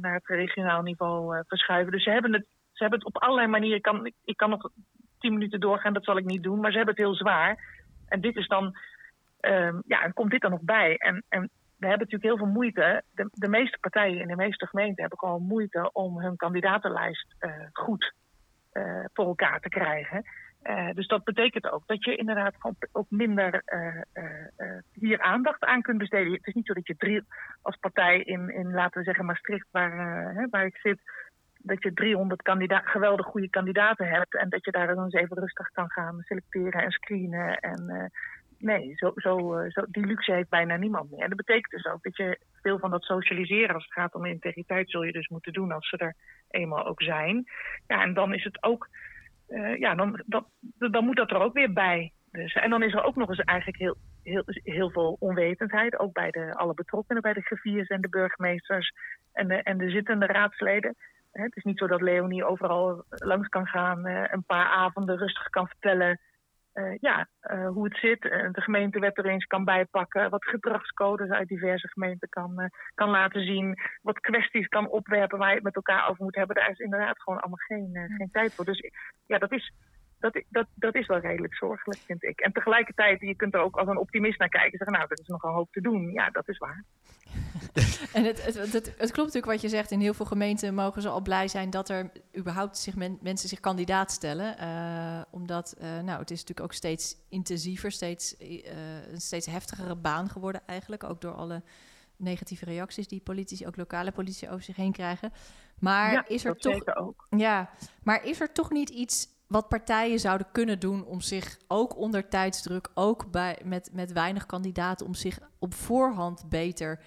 naar 0.00 0.14
het 0.14 0.26
regionaal 0.26 0.82
niveau 0.82 1.42
verschuiven. 1.46 1.92
Dus 1.92 2.02
ze 2.02 2.10
hebben, 2.10 2.32
het, 2.32 2.46
ze 2.72 2.82
hebben 2.82 2.98
het 2.98 3.08
op 3.08 3.22
allerlei 3.22 3.46
manieren. 3.46 3.76
Ik 3.76 3.82
kan, 3.82 4.12
ik 4.24 4.36
kan 4.36 4.50
nog 4.50 4.70
tien 5.18 5.32
minuten 5.32 5.60
doorgaan, 5.60 5.92
dat 5.92 6.04
zal 6.04 6.16
ik 6.16 6.24
niet 6.24 6.42
doen, 6.42 6.60
maar 6.60 6.70
ze 6.70 6.76
hebben 6.76 6.94
het 6.94 7.04
heel 7.04 7.14
zwaar. 7.14 7.84
En 8.08 8.20
dit 8.20 8.36
is 8.36 8.46
dan 8.46 8.76
Um, 9.48 9.82
ja, 9.86 10.02
en 10.02 10.12
komt 10.12 10.30
dit 10.30 10.44
er 10.44 10.50
nog 10.50 10.62
bij? 10.62 10.96
En, 10.96 11.24
en 11.28 11.50
we 11.76 11.86
hebben 11.86 12.06
natuurlijk 12.06 12.22
heel 12.22 12.36
veel 12.36 12.54
moeite. 12.54 13.02
De, 13.14 13.28
de, 13.32 13.48
meeste 13.48 13.78
partijen 13.80 14.20
in 14.20 14.28
de 14.28 14.36
meeste 14.36 14.66
gemeenten 14.66 15.00
hebben 15.00 15.18
gewoon 15.18 15.42
moeite 15.42 15.92
om 15.92 16.20
hun 16.20 16.36
kandidatenlijst 16.36 17.34
uh, 17.40 17.50
goed 17.72 18.12
uh, 18.72 19.04
voor 19.12 19.26
elkaar 19.26 19.60
te 19.60 19.68
krijgen. 19.68 20.22
Uh, 20.62 20.90
dus 20.90 21.06
dat 21.06 21.24
betekent 21.24 21.70
ook 21.70 21.86
dat 21.86 22.04
je 22.04 22.16
inderdaad 22.16 22.54
ook 22.92 23.06
minder 23.10 23.62
hier 24.92 25.20
aandacht 25.20 25.64
aan 25.64 25.82
kunt 25.82 25.98
besteden. 25.98 26.32
Het 26.32 26.46
is 26.46 26.54
niet 26.54 26.66
zo 26.66 26.74
dat 26.74 26.86
je 26.86 26.96
drie 26.96 27.22
als 27.62 27.76
partij 27.76 28.20
in, 28.20 28.54
in 28.54 28.72
laten 28.72 28.98
we 28.98 29.04
zeggen 29.04 29.24
Maastricht, 29.24 29.66
waar, 29.70 30.46
waar 30.50 30.66
ik 30.66 30.76
zit, 30.76 30.98
dat 31.58 31.82
je 31.82 31.92
300 31.92 32.42
kandidaat, 32.42 32.86
geweldig 32.86 33.26
goede 33.26 33.50
kandidaten 33.50 34.08
hebt 34.08 34.36
en 34.36 34.48
dat 34.48 34.64
je 34.64 34.70
daar 34.70 34.94
dan 34.94 35.04
eens 35.04 35.14
even 35.14 35.38
rustig 35.38 35.70
kan 35.70 35.90
gaan 35.90 36.22
selecteren 36.22 36.82
en 36.82 36.90
screenen 36.90 37.58
en 37.58 38.10
nee, 38.58 38.92
zo, 38.94 39.12
zo, 39.14 39.54
eh, 39.54 39.70
zo, 39.70 39.84
die 39.88 40.06
luxe 40.06 40.32
heeft 40.32 40.48
bijna 40.48 40.76
niemand 40.76 41.10
meer. 41.10 41.22
En 41.22 41.28
dat 41.28 41.46
betekent 41.46 41.70
dus 41.70 41.92
ook 41.92 42.02
dat 42.02 42.16
je 42.16 42.38
veel 42.62 42.78
van 42.78 42.90
dat 42.90 43.02
socialiseren, 43.02 43.74
als 43.74 43.84
het 43.84 43.92
gaat 43.92 44.14
om 44.14 44.24
integriteit, 44.24 44.90
zul 44.90 45.02
je 45.02 45.12
dus 45.12 45.28
moeten 45.28 45.52
doen 45.52 45.72
als 45.72 45.88
ze 45.88 45.96
er 45.96 46.14
eenmaal 46.50 46.86
ook 46.86 47.02
zijn. 47.02 47.44
Ja, 47.86 48.02
en 48.02 48.14
dan 48.14 48.34
is 48.34 48.44
het 48.44 48.62
ook, 48.62 48.88
uh, 49.48 49.76
ja, 49.76 49.94
dan, 49.94 50.22
dan, 50.26 50.46
dan 50.78 51.04
moet 51.04 51.16
dat 51.16 51.30
er 51.30 51.40
ook 51.40 51.52
weer 51.54 51.72
bij. 51.72 52.12
Dus, 52.30 52.54
en 52.54 52.70
dan 52.70 52.82
is 52.82 52.92
er 52.92 53.04
ook 53.04 53.16
nog 53.16 53.28
eens 53.28 53.40
eigenlijk 53.40 53.78
heel, 53.78 53.96
heel, 54.22 54.42
heel 54.46 54.90
veel 54.90 55.16
onwetendheid, 55.18 55.98
ook 55.98 56.12
bij 56.12 56.30
de, 56.30 56.54
alle 56.54 56.74
betrokkenen, 56.74 57.22
bij 57.22 57.32
de 57.32 57.40
griffiers 57.40 57.88
en 57.88 58.00
de 58.00 58.08
burgemeesters 58.08 58.92
en 59.32 59.48
de, 59.48 59.54
en 59.54 59.78
de 59.78 59.90
zittende 59.90 60.26
raadsleden. 60.26 60.94
Het 61.32 61.56
is 61.56 61.64
niet 61.64 61.78
zo 61.78 61.86
dat 61.86 62.00
Leonie 62.00 62.44
overal 62.44 63.04
langs 63.08 63.48
kan 63.48 63.66
gaan, 63.66 64.06
uh, 64.06 64.24
een 64.30 64.44
paar 64.44 64.66
avonden 64.66 65.18
rustig 65.18 65.48
kan 65.48 65.68
vertellen 65.68 66.20
ja, 67.00 67.28
uh, 67.42 67.68
hoe 67.68 67.84
het 67.84 67.96
zit. 67.96 68.24
Uh, 68.24 68.52
de 68.52 68.60
gemeentewet 68.60 69.18
er 69.18 69.26
eens 69.26 69.44
kan 69.44 69.64
bijpakken. 69.64 70.30
Wat 70.30 70.44
gedragscodes 70.44 71.30
uit 71.30 71.48
diverse 71.48 71.88
gemeenten 71.88 72.28
kan, 72.28 72.70
kan 72.94 73.10
laten 73.10 73.44
zien. 73.44 73.78
Wat 74.02 74.20
kwesties 74.20 74.66
kan 74.68 74.88
opwerpen 74.88 75.38
waar 75.38 75.48
je 75.48 75.54
het 75.54 75.64
met 75.64 75.76
elkaar 75.76 76.08
over 76.08 76.24
moet 76.24 76.34
hebben. 76.34 76.56
Daar 76.56 76.70
is 76.70 76.78
inderdaad 76.78 77.22
gewoon 77.22 77.40
allemaal 77.40 77.66
geen, 77.66 77.90
geen 78.16 78.30
tijd 78.32 78.54
voor. 78.54 78.64
Dus 78.64 78.90
ja, 79.26 79.38
dat 79.38 79.52
is, 79.52 79.72
dat, 80.18 80.42
dat, 80.48 80.66
dat 80.74 80.94
is 80.94 81.06
wel 81.06 81.18
redelijk 81.18 81.54
zorgelijk, 81.54 82.00
vind 82.00 82.22
ik. 82.22 82.40
En 82.40 82.52
tegelijkertijd, 82.52 83.20
je 83.20 83.34
kunt 83.34 83.54
er 83.54 83.60
ook 83.60 83.76
als 83.76 83.88
een 83.88 83.98
optimist 83.98 84.38
naar 84.38 84.48
kijken 84.48 84.72
en 84.72 84.78
zeggen, 84.78 84.96
nou, 84.96 85.06
er 85.08 85.20
is 85.20 85.26
nog 85.26 85.42
een 85.42 85.52
hoop 85.52 85.72
te 85.72 85.80
doen. 85.80 86.12
Ja, 86.12 86.30
dat 86.30 86.48
is 86.48 86.58
waar. 86.58 86.84
en 88.12 88.24
het, 88.24 88.44
het, 88.44 88.72
het, 88.72 88.74
het, 88.74 89.12
klopt 89.12 89.16
natuurlijk 89.16 89.46
wat 89.46 89.60
je 89.60 89.68
zegt. 89.68 89.90
In 89.90 90.00
heel 90.00 90.14
veel 90.14 90.26
gemeenten 90.26 90.74
mogen 90.74 91.02
ze 91.02 91.08
al 91.08 91.20
blij 91.20 91.48
zijn 91.48 91.70
dat 91.70 91.88
er 91.88 92.10
überhaupt 92.36 92.78
zich 92.78 92.94
mensen 93.20 93.48
zich 93.48 93.60
kandidaat 93.60 94.10
stellen. 94.10 94.56
Uh, 94.60 95.22
omdat, 95.30 95.76
uh, 95.78 95.84
nou, 95.84 96.18
het 96.18 96.30
is 96.30 96.40
natuurlijk 96.40 96.66
ook 96.66 96.72
steeds 96.72 97.16
intensiever, 97.28 97.90
steeds, 97.90 98.40
uh, 98.40 99.12
een 99.12 99.20
steeds 99.20 99.46
heftigere 99.46 99.96
baan 99.96 100.28
geworden 100.28 100.60
eigenlijk. 100.66 101.04
Ook 101.04 101.20
door 101.20 101.34
alle 101.34 101.62
negatieve 102.16 102.64
reacties 102.64 103.08
die 103.08 103.20
politici, 103.20 103.66
ook 103.66 103.76
lokale 103.76 104.12
politici, 104.12 104.48
over 104.48 104.62
zich 104.62 104.76
heen 104.76 104.92
krijgen. 104.92 105.32
Maar 105.78 106.12
Ja, 106.12 106.28
is 106.28 106.44
er 106.44 106.56
toch. 106.56 106.96
ook. 106.96 107.26
Ja, 107.30 107.70
maar 108.02 108.24
is 108.24 108.40
er 108.40 108.52
toch 108.52 108.70
niet 108.70 108.90
iets 108.90 109.28
wat 109.46 109.68
partijen 109.68 110.20
zouden 110.20 110.46
kunnen 110.52 110.80
doen 110.80 111.04
om 111.04 111.20
zich 111.20 111.58
ook 111.68 111.96
onder 111.96 112.28
tijdsdruk, 112.28 112.90
ook 112.94 113.30
bij, 113.30 113.58
met, 113.64 113.90
met 113.92 114.12
weinig 114.12 114.46
kandidaten, 114.46 115.06
om 115.06 115.14
zich 115.14 115.38
op 115.58 115.74
voorhand 115.74 116.48
beter 116.48 117.00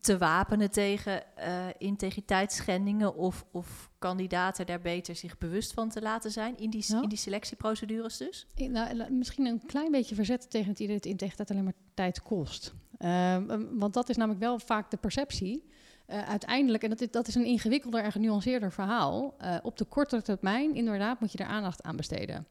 te 0.00 0.18
wapenen 0.18 0.70
tegen 0.70 1.36
eh, 1.36 1.66
integriteitsschendingen 1.78 3.14
of, 3.14 3.44
of 3.50 3.90
kandidaten 3.98 4.66
daar 4.66 4.80
beter 4.80 5.16
zich 5.16 5.38
bewust 5.38 5.72
van 5.72 5.88
te 5.88 6.02
laten 6.02 6.30
zijn 6.30 6.56
in 6.56 6.70
die, 6.70 6.84
in 7.02 7.08
die 7.08 7.18
selectieprocedures 7.18 8.16
dus? 8.16 8.46
Ik- 8.54 8.70
Nou, 8.70 9.10
misschien 9.12 9.46
een 9.46 9.66
klein 9.66 9.90
beetje 9.90 10.14
verzetten 10.14 10.50
tegen 10.50 10.68
het 10.70 10.80
idee 10.80 10.94
dat 10.94 11.04
integriteit 11.06 11.50
alleen 11.50 11.64
maar 11.64 11.72
tijd 11.94 12.22
kost. 12.22 12.74
Ehm, 12.98 13.50
um, 13.50 13.78
want 13.78 13.94
dat 13.94 14.08
is 14.08 14.16
namelijk 14.16 14.42
wel 14.42 14.58
vaak 14.58 14.90
de 14.90 14.96
perceptie. 14.96 15.68
Eh, 16.06 16.28
uiteindelijk, 16.28 16.82
en 16.82 16.88
dat 16.90 17.00
is, 17.00 17.10
dat 17.10 17.28
is 17.28 17.34
een 17.34 17.44
ingewikkelder 17.44 18.02
en 18.02 18.12
genuanceerder 18.12 18.72
verhaal. 18.72 19.34
eh, 19.38 19.56
op 19.62 19.76
de 19.78 19.84
korte 19.84 20.22
termijn, 20.22 20.74
inderdaad, 20.74 21.20
moet 21.20 21.32
je 21.32 21.38
er 21.38 21.46
aandacht 21.46 21.82
aan 21.82 21.96
besteden. 21.96 22.46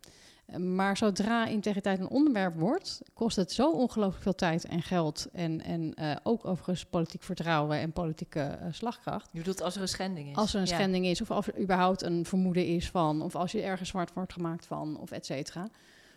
Eh, 0.45 0.55
maar 0.57 0.97
zodra 0.97 1.45
integriteit 1.45 1.99
een 1.99 2.09
onderwerp 2.09 2.59
wordt, 2.59 3.01
kost 3.13 3.35
het 3.35 3.51
zo 3.51 3.71
ongelooflijk 3.71 4.23
veel 4.23 4.35
tijd 4.35 4.65
en 4.65 4.81
geld. 4.81 5.27
En, 5.33 5.61
en 5.63 5.93
ook 6.23 6.45
overigens 6.45 6.85
politiek 6.85 7.23
vertrouwen 7.23 7.77
en 7.77 7.91
politieke 7.91 8.57
slagkracht. 8.71 9.29
Je 9.31 9.37
bedoelt 9.39 9.61
als 9.61 9.75
er 9.75 9.81
een 9.81 9.87
schending 9.87 10.29
is. 10.29 10.35
Als 10.35 10.53
er 10.53 10.59
een 10.61 10.67
Ja. 10.67 10.73
schending 10.73 11.05
is, 11.05 11.21
of 11.21 11.31
als 11.31 11.47
er 11.47 11.59
überhaupt 11.59 12.01
een 12.01 12.25
vermoeden 12.25 12.65
is 12.65 12.89
van, 12.89 13.21
of 13.21 13.35
als 13.35 13.51
je 13.51 13.61
ergens 13.61 13.89
zwart 13.89 14.13
wordt 14.13 14.33
gemaakt 14.33 14.65
van, 14.65 14.97
of 14.99 15.11
et 15.11 15.25
cetera. 15.25 15.67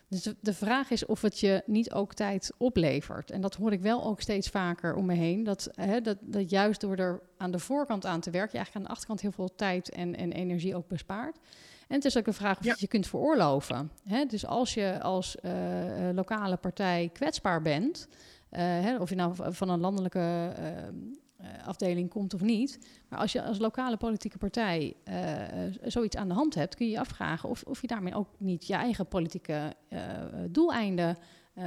Dus 0.09 0.23
de, 0.23 0.37
de 0.41 0.55
vraag 0.55 0.91
is 0.91 1.07
of 1.07 1.23
het 1.23 1.41
je 1.41 1.63
niet 1.67 1.93
ook 1.93 2.15
tijd 2.15 2.53
oplevert. 2.57 3.31
En 3.31 3.41
dat 3.41 3.55
hoor 3.55 3.73
ik 3.73 3.81
wel 3.81 4.05
ook 4.05 4.21
steeds 4.21 4.49
vaker 4.49 4.95
om 4.95 5.07
me 5.07 5.15
heen. 5.15 5.45
Dat, 5.45 5.69
hè, 5.73 6.01
dat, 6.01 6.17
dat 6.21 6.51
juist 6.51 6.81
door 6.81 6.97
er 6.97 7.21
aan 7.37 7.51
de 7.51 7.59
voorkant 7.59 8.07
aan 8.07 8.21
te 8.21 8.31
werken, 8.31 8.51
je 8.51 8.57
eigenlijk 8.57 8.77
aan 8.77 8.83
de 8.83 8.89
achterkant 8.89 9.21
heel 9.21 9.33
veel 9.33 9.55
tijd 9.55 9.91
en, 9.91 10.17
en 10.17 10.33
energie 10.33 10.77
ook 10.77 10.89
bespaart. 10.89 11.39
En 11.89 11.95
het 11.95 12.05
is 12.05 12.17
ook 12.17 12.27
een 12.27 12.33
vraag 12.35 12.59
of 12.59 12.65
Ja. 12.65 12.71
je 12.71 12.77
je 12.81 12.89
kunt 12.89 13.07
veroorloven. 13.07 13.91
Hè? 14.05 14.25
Dus 14.25 14.47
als 14.47 14.75
je 14.75 15.01
als 15.03 15.37
eh, 15.37 16.09
eh, 16.09 16.15
lokale 16.15 16.57
partij 16.57 17.11
kwetsbaar 17.13 17.63
bent, 17.63 18.09
eh, 18.49 18.61
hè, 18.63 18.97
of 18.97 19.09
je 19.09 19.15
nou 19.15 19.35
van 19.37 19.69
een 19.69 19.81
landelijke 19.81 20.53
eh, 21.37 21.67
afdeling 21.67 22.11
komt 22.11 22.35
of 22.35 22.41
niet. 22.41 22.79
Maar 23.09 23.19
als 23.19 23.33
je 23.33 23.43
als 23.43 23.59
lokale 23.59 23.97
politieke 23.97 24.39
partij 24.39 24.97
eh, 25.05 25.43
zoiets 25.83 26.17
aan 26.17 26.29
de 26.29 26.35
hand 26.35 26.55
hebt, 26.55 26.75
kun 26.75 26.87
je 26.87 26.93
je 26.93 26.99
afvragen 27.01 27.49
of, 27.49 27.63
of 27.63 27.81
je 27.81 27.87
daarmee 27.87 28.15
ook 28.15 28.29
niet 28.39 28.67
je 28.67 28.75
eigen 28.75 29.07
politieke 29.07 29.73
eh, 29.89 30.01
doeleinden 30.51 31.17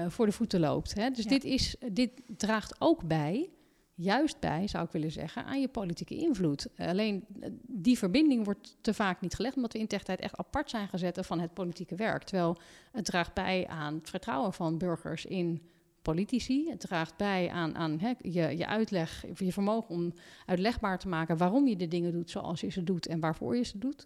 voor 0.08 0.26
de 0.26 0.32
voeten 0.32 0.60
loopt. 0.60 0.94
Hè? 0.94 1.10
Dus 1.10 1.24
Ja. 1.24 1.30
dit, 1.30 1.44
is, 1.44 1.76
dit 1.92 2.12
draagt 2.38 2.76
ook 2.82 3.04
bij, 3.08 3.50
juist 3.96 4.40
bij, 4.40 4.68
zou 4.68 4.86
ik 4.86 4.92
willen 4.92 5.12
zeggen, 5.12 5.46
aan 5.46 5.62
je 5.62 5.68
politieke 5.68 6.16
invloed. 6.16 6.68
Alleen 6.78 7.26
die 7.62 7.98
verbinding 7.98 8.46
wordt 8.46 8.78
te 8.82 8.94
vaak 8.94 9.22
niet 9.22 9.36
gelegd, 9.36 9.56
omdat 9.56 9.74
we 9.74 9.80
in 9.80 9.88
tijd 9.88 10.20
echt 10.20 10.38
apart 10.38 10.70
zijn 10.70 10.88
gezet 10.88 11.20
van 11.22 11.40
het 11.40 11.54
politieke 11.54 11.96
werk. 11.96 12.24
Terwijl 12.24 12.58
het 12.92 13.06
draagt 13.06 13.34
bij 13.34 13.68
aan 13.68 13.94
het 13.96 14.10
vertrouwen 14.10 14.54
van 14.54 14.78
burgers 14.78 15.26
in 15.26 15.62
politici. 16.02 16.70
Het 16.70 16.80
draagt 16.80 17.18
bij 17.18 17.50
aan, 17.50 17.76
aan 17.76 18.00
hè, 18.00 18.14
je, 18.22 18.58
je 18.58 18.68
uitleg, 18.68 19.26
je 19.36 19.52
vermogen 19.52 19.90
om 19.90 20.14
uitlegbaar 20.46 21.00
te 21.00 21.08
maken 21.08 21.38
waarom 21.38 21.68
je 21.68 21.76
de 21.76 21.88
dingen 21.88 22.12
doet 22.12 22.30
zoals 22.30 22.62
je 22.62 22.70
ze 22.70 22.84
doet 22.84 23.08
en 23.08 23.20
waarvoor 23.20 23.56
je 23.56 23.64
ze 23.64 23.78
doet. 23.78 24.06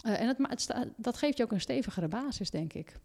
Eh, 0.00 0.20
en 0.20 0.36
het, 0.48 0.74
dat 0.96 1.16
geeft 1.16 1.36
je 1.36 1.42
ook 1.42 1.52
een 1.52 1.60
stevigere 1.60 2.08
basis, 2.08 2.50
denk 2.50 2.72
ik. 2.72 2.98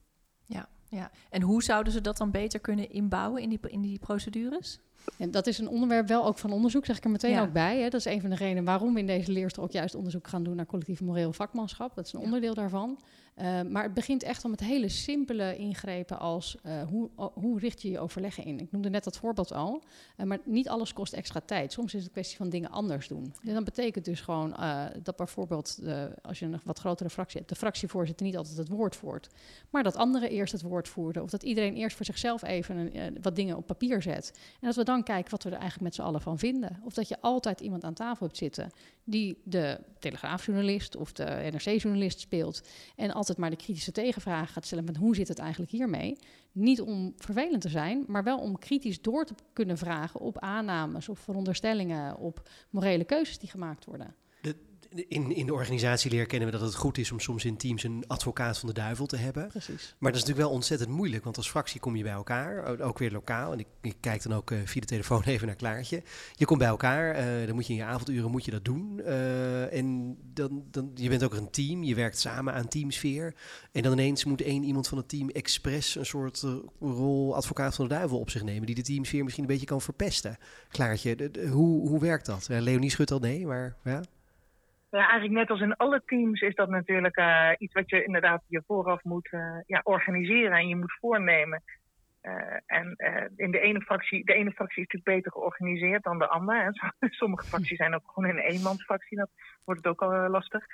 Ja, 0.46 0.70
ja. 0.90 1.12
En 1.30 1.42
hoe 1.42 1.64
zouden 1.64 1.94
ze 1.94 2.02
dat 2.02 2.18
dan 2.18 2.32
beter 2.32 2.60
kunnen 2.60 2.90
inbouwen 2.92 3.42
in 3.42 3.50
die, 3.50 3.60
in 3.62 3.82
die 3.82 4.00
procedures? 4.00 4.80
En 5.18 5.32
dat 5.32 5.48
is 5.48 5.58
een 5.58 5.68
onderwerp 5.68 6.08
wel 6.08 6.26
ook 6.26 6.38
van 6.38 6.52
onderzoek, 6.52 6.86
zeg 6.86 6.98
ik 6.98 7.04
er 7.04 7.10
meteen 7.10 7.32
Ja. 7.32 7.42
ook 7.42 7.54
bij. 7.54 7.78
Hè. 7.80 7.90
Dat 7.90 8.00
is 8.00 8.06
een 8.06 8.22
van 8.22 8.30
de 8.30 8.36
redenen 8.36 8.64
waarom 8.64 8.94
we 8.94 9.00
in 9.00 9.06
deze 9.08 9.32
leerstel 9.32 9.64
ook 9.64 9.72
juist 9.72 9.96
onderzoek 9.96 10.28
gaan 10.28 10.44
doen 10.44 10.56
naar 10.56 10.66
collectief 10.66 11.02
moreel 11.02 11.34
vakmanschap. 11.34 11.96
Dat 11.96 12.06
is 12.06 12.14
een 12.14 12.20
Ja. 12.20 12.26
onderdeel 12.26 12.54
daarvan. 12.54 13.00
Eh, 13.40 13.62
maar 13.62 13.84
het 13.84 13.94
begint 13.94 14.24
echt 14.24 14.44
al 14.44 14.50
met 14.50 14.60
hele 14.60 14.90
simpele 14.90 15.56
ingrepen 15.56 16.20
als 16.20 16.58
eh, 16.64 16.82
hoe, 16.82 17.10
hoe 17.34 17.60
richt 17.60 17.82
je 17.82 17.90
je 17.90 18.00
overleggen 18.00 18.44
in. 18.46 18.60
Ik 18.60 18.72
noemde 18.72 18.90
net 18.90 19.04
dat 19.04 19.18
voorbeeld 19.18 19.54
al. 19.54 19.84
Eh, 20.18 20.26
maar 20.26 20.40
niet 20.46 20.70
alles 20.70 20.94
kost 20.94 21.14
extra 21.14 21.40
tijd. 21.46 21.72
Soms 21.72 21.94
is 21.94 22.04
het 22.04 22.12
kwestie 22.12 22.38
van 22.38 22.50
dingen 22.50 22.70
anders 22.70 23.08
doen. 23.08 23.34
En 23.44 23.54
dat 23.54 23.64
betekent 23.64 24.06
dus 24.06 24.22
gewoon 24.22 24.56
dat 25.04 25.16
bijvoorbeeld, 25.16 25.80
als 26.22 26.40
je 26.40 26.46
een 26.46 26.60
wat 26.64 26.80
grotere 26.80 27.10
fractie 27.10 27.38
hebt, 27.38 27.50
de 27.50 27.56
fractievoorzitter 27.56 28.26
niet 28.26 28.38
altijd 28.38 28.58
het 28.58 28.70
woord 28.70 28.96
voert. 28.96 29.28
Maar 29.70 29.84
dat 29.84 29.96
anderen 29.96 30.30
eerst 30.30 30.52
het 30.52 30.62
woord 30.62 30.88
voerden. 30.88 31.24
Of 31.24 31.30
dat 31.30 31.44
iedereen 31.44 31.76
eerst 31.76 31.96
voor 31.96 32.06
zichzelf 32.06 32.44
even 32.44 32.92
wat 33.22 33.36
dingen 33.36 33.58
op 33.58 33.68
papier 33.68 34.02
zet. 34.02 34.32
En 34.36 34.68
dat 34.68 34.76
we 34.76 34.84
dan 34.84 35.04
kijken 35.04 35.32
wat 35.32 35.44
we 35.44 35.50
er 35.50 35.56
eigenlijk 35.56 35.84
met 35.84 35.96
z'n 35.96 36.02
allen 36.02 36.22
van 36.22 36.38
vinden. 36.38 36.80
Of 36.84 36.94
dat 36.94 37.08
je 37.08 37.22
altijd 37.22 37.60
iemand 37.60 37.84
aan 37.84 37.94
tafel 37.94 38.26
hebt 38.26 38.38
zitten 38.38 38.70
die 39.10 39.42
de 39.44 39.80
Telegraafjournalist 40.00 40.96
of 40.96 41.12
de 41.12 41.50
NRC-journalist 41.52 42.20
speelt. 42.20 42.62
En 42.96 43.12
altijd 43.12 43.29
maar 43.38 43.50
de 43.50 43.56
kritische 43.56 43.92
tegenvraag 43.92 44.54
gaat 44.54 44.66
stellen 44.66 44.84
met 44.84 44.98
hoe 44.98 45.16
zit 45.16 45.28
het 45.28 45.40
eigenlijk 45.40 45.72
hiermee. 45.72 46.18
Niet 46.52 46.82
om 46.82 47.14
vervelend 47.18 47.62
te 47.62 47.70
zijn, 47.70 48.04
maar 48.08 48.24
wel 48.24 48.40
om 48.40 48.58
kritisch 48.58 49.02
door 49.02 49.26
te 49.26 49.34
kunnen 49.54 49.78
vragen 49.78 50.20
op 50.20 50.40
aannames, 50.40 51.10
op 51.10 51.18
veronderstellingen, 51.18 52.18
op 52.18 52.50
morele 52.70 53.04
keuzes 53.04 53.38
die 53.38 53.50
gemaakt 53.50 53.86
worden. 53.86 54.16
In, 54.96 55.36
in 55.36 55.46
de 55.46 55.54
organisatieleer 55.54 56.26
kennen 56.26 56.52
we 56.52 56.58
dat 56.58 56.66
het 56.66 56.76
goed 56.76 56.98
is 56.98 57.12
om 57.12 57.20
soms 57.20 57.46
in 57.46 57.58
teams 57.58 57.84
een 57.84 58.04
advocaat 58.08 58.58
van 58.58 58.68
de 58.70 58.74
duivel 58.76 59.06
te 59.06 59.16
hebben. 59.16 59.48
Precies. 59.48 59.96
Maar 60.00 60.12
dat 60.12 60.22
is 60.22 60.28
natuurlijk 60.28 60.48
wel 60.48 60.50
ontzettend 60.50 60.90
moeilijk, 60.90 61.24
want 61.24 61.38
als 61.38 61.50
fractie 61.50 61.80
kom 61.80 61.96
je 61.96 62.04
bij 62.04 62.12
elkaar, 62.12 62.80
ook 62.82 62.98
weer 63.00 63.12
lokaal. 63.12 63.52
En 63.52 63.60
ik, 63.60 63.68
ik 63.82 63.96
kijk 64.00 64.24
dan 64.24 64.34
ook 64.34 64.52
eh, 64.52 64.58
via 64.66 64.82
de 64.82 64.88
telefoon 64.88 65.22
even 65.34 65.48
naar 65.48 65.56
Klaartje. 65.56 66.04
Je 66.36 66.46
komt 66.46 66.60
bij 66.60 66.68
elkaar, 66.68 67.16
eh, 67.16 67.46
dan 67.46 67.56
moet 67.56 67.68
je 67.68 67.74
in 67.74 67.80
je 67.80 67.86
avonduren 67.86 68.32
moet 68.32 68.46
je 68.46 68.52
dat 68.52 68.66
doen. 68.66 69.00
Eh, 69.02 69.74
en 69.78 70.18
dan, 70.34 70.64
dan, 70.72 70.92
je 70.96 71.10
bent 71.10 71.24
ook 71.24 71.34
een 71.34 71.50
team, 71.50 71.84
je 71.84 71.96
werkt 71.96 72.20
samen 72.20 72.54
aan 72.54 72.68
teamsfeer. 72.68 73.36
En 73.72 73.82
dan 73.82 73.92
ineens 73.92 74.26
moet 74.26 74.42
één 74.42 74.64
iemand 74.64 74.88
van 74.88 74.98
het 74.98 75.10
team 75.10 75.30
expres 75.30 75.96
een 75.96 76.06
soort 76.06 76.46
rol 76.80 77.36
advocaat 77.36 77.76
van 77.76 77.88
de 77.88 77.94
duivel 77.94 78.20
op 78.20 78.30
zich 78.30 78.44
nemen, 78.44 78.66
die 78.66 78.76
de 78.76 78.82
teamsfeer 78.82 79.24
misschien 79.24 79.44
een 79.44 79.50
beetje 79.50 79.66
kan 79.66 79.82
verpesten. 79.82 80.38
Klaartje, 80.70 81.16
de- 81.16 81.32
de- 81.32 81.48
hoe, 81.48 81.88
hoe 81.90 82.00
werkt 82.00 82.26
dat? 82.26 82.48
Leonie 82.50 82.90
schudt 82.90 83.12
al 83.12 83.20
nee, 83.20 83.46
maar 83.46 83.76
ja. 83.84 84.02
Ja, 84.92 85.00
eigenlijk 85.00 85.32
net 85.32 85.50
als 85.50 85.62
in 85.62 85.76
alle 85.76 86.02
teams 86.06 86.42
is 86.42 86.56
dat 86.56 86.70
natuurlijk 86.70 87.16
eh, 87.16 87.50
iets 87.58 87.74
wat 87.74 87.90
je 87.90 88.04
inderdaad 88.04 88.44
je 88.48 88.64
vooraf 88.68 89.04
moet 89.04 89.28
eh, 89.32 89.58
ja, 89.66 89.82
organiseren 89.84 90.58
en 90.58 90.68
je 90.68 90.76
moet 90.76 90.98
voornemen. 91.00 91.64
Eh, 92.22 92.58
en 92.66 92.94
eh, 92.96 93.26
in 93.36 93.52
de 93.52 93.60
ene 93.60 93.82
fractie, 93.82 94.26
de 94.26 94.34
ene 94.34 94.52
fractie 94.52 94.84
is 94.84 94.88
natuurlijk 94.88 95.16
beter 95.24 95.32
georganiseerd 95.32 96.04
dan 96.04 96.18
de 96.20 96.28
andere. 96.28 96.74
Sommige 97.00 97.46
fracties 97.46 97.78
zijn 97.78 97.96
ook 97.96 98.12
gewoon 98.14 98.30
een 98.30 98.40
eenmansfractie, 98.40 99.18
dat 99.18 99.30
wordt 99.66 99.84
het 99.84 99.92
ook 99.92 100.02
al 100.02 100.14
eh, 100.14 100.30
lastig. 100.30 100.66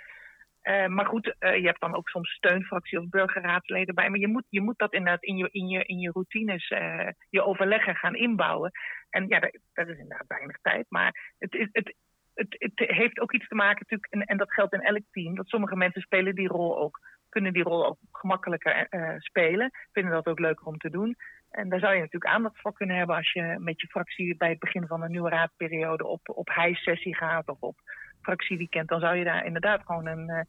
Eh, 0.61 0.88
maar 0.88 1.05
goed, 1.05 1.36
eh, 1.39 1.55
je 1.57 1.66
hebt 1.66 1.80
dan 1.80 1.95
ook 1.95 2.09
soms 2.09 2.30
steunfractie 2.30 2.99
of 2.99 3.09
burgerraadsleden 3.09 3.95
bij. 3.95 4.09
Maar 4.09 4.20
je 4.20 4.28
moet, 4.28 4.45
je 4.49 4.61
moet 4.61 4.78
dat 4.78 4.93
inderdaad 4.93 5.24
in 5.24 5.38
je, 5.38 5.49
in 5.51 5.68
je, 5.68 5.84
in 5.84 5.99
je 5.99 6.11
routines, 6.11 6.68
eh, 6.68 7.07
je 7.30 7.43
overleggen 7.43 7.95
gaan 7.95 8.16
inbouwen. 8.16 8.72
En 9.09 9.28
ja, 9.28 9.39
dat, 9.39 9.57
dat 9.74 9.88
is 9.88 9.97
inderdaad 9.97 10.28
weinig 10.28 10.57
tijd. 10.61 10.86
Maar 10.89 11.34
het, 11.38 11.53
is- 11.53 11.70
het, 11.72 11.95
het, 12.36 12.73
heeft 12.75 13.19
ook 13.19 13.33
iets 13.33 13.47
te 13.47 13.55
maken 13.55 13.77
natuurlijk, 13.79 14.13
en, 14.13 14.21
en 14.21 14.38
dat 14.38 14.53
geldt 14.53 14.73
in 14.73 14.81
elk 14.81 15.03
team, 15.11 15.36
dat 15.36 15.47
sommige 15.47 15.75
mensen 15.75 16.01
spelen 16.01 16.36
die 16.36 16.47
rol 16.47 16.79
ook, 16.79 16.99
kunnen 17.29 17.53
die 17.53 17.63
rol 17.63 17.86
ook 17.86 17.97
gemakkelijker 18.11 18.88
eh, 18.89 19.13
spelen, 19.17 19.71
vinden 19.91 20.13
dat 20.13 20.27
ook 20.27 20.39
leuker 20.39 20.65
om 20.65 20.77
te 20.77 20.89
doen. 20.89 21.15
En 21.51 21.69
daar 21.69 21.79
zou 21.79 21.93
je 21.93 21.99
natuurlijk 21.99 22.33
aandacht 22.33 22.61
voor 22.61 22.73
kunnen 22.73 22.97
hebben 22.97 23.15
als 23.15 23.31
je 23.31 23.55
met 23.59 23.81
je 23.81 23.88
fractie 23.88 24.38
bij 24.38 24.49
het 24.49 24.59
begin 24.59 24.88
van 24.88 25.01
een 25.01 25.11
nieuwe 25.11 25.29
raadperiode 25.29 26.05
op, 26.05 26.29
op 26.29 26.49
high-sessie 26.49 27.15
gaat 27.15 27.47
of 27.47 27.59
op 27.59 27.75
fractieweekend. 28.21 28.89
Dan 28.89 28.99
zou 28.99 29.15
je 29.15 29.23
daar 29.23 29.45
inderdaad 29.45 29.81
gewoon 29.86 30.05
een, 30.05 30.29
eh, 30.29 30.43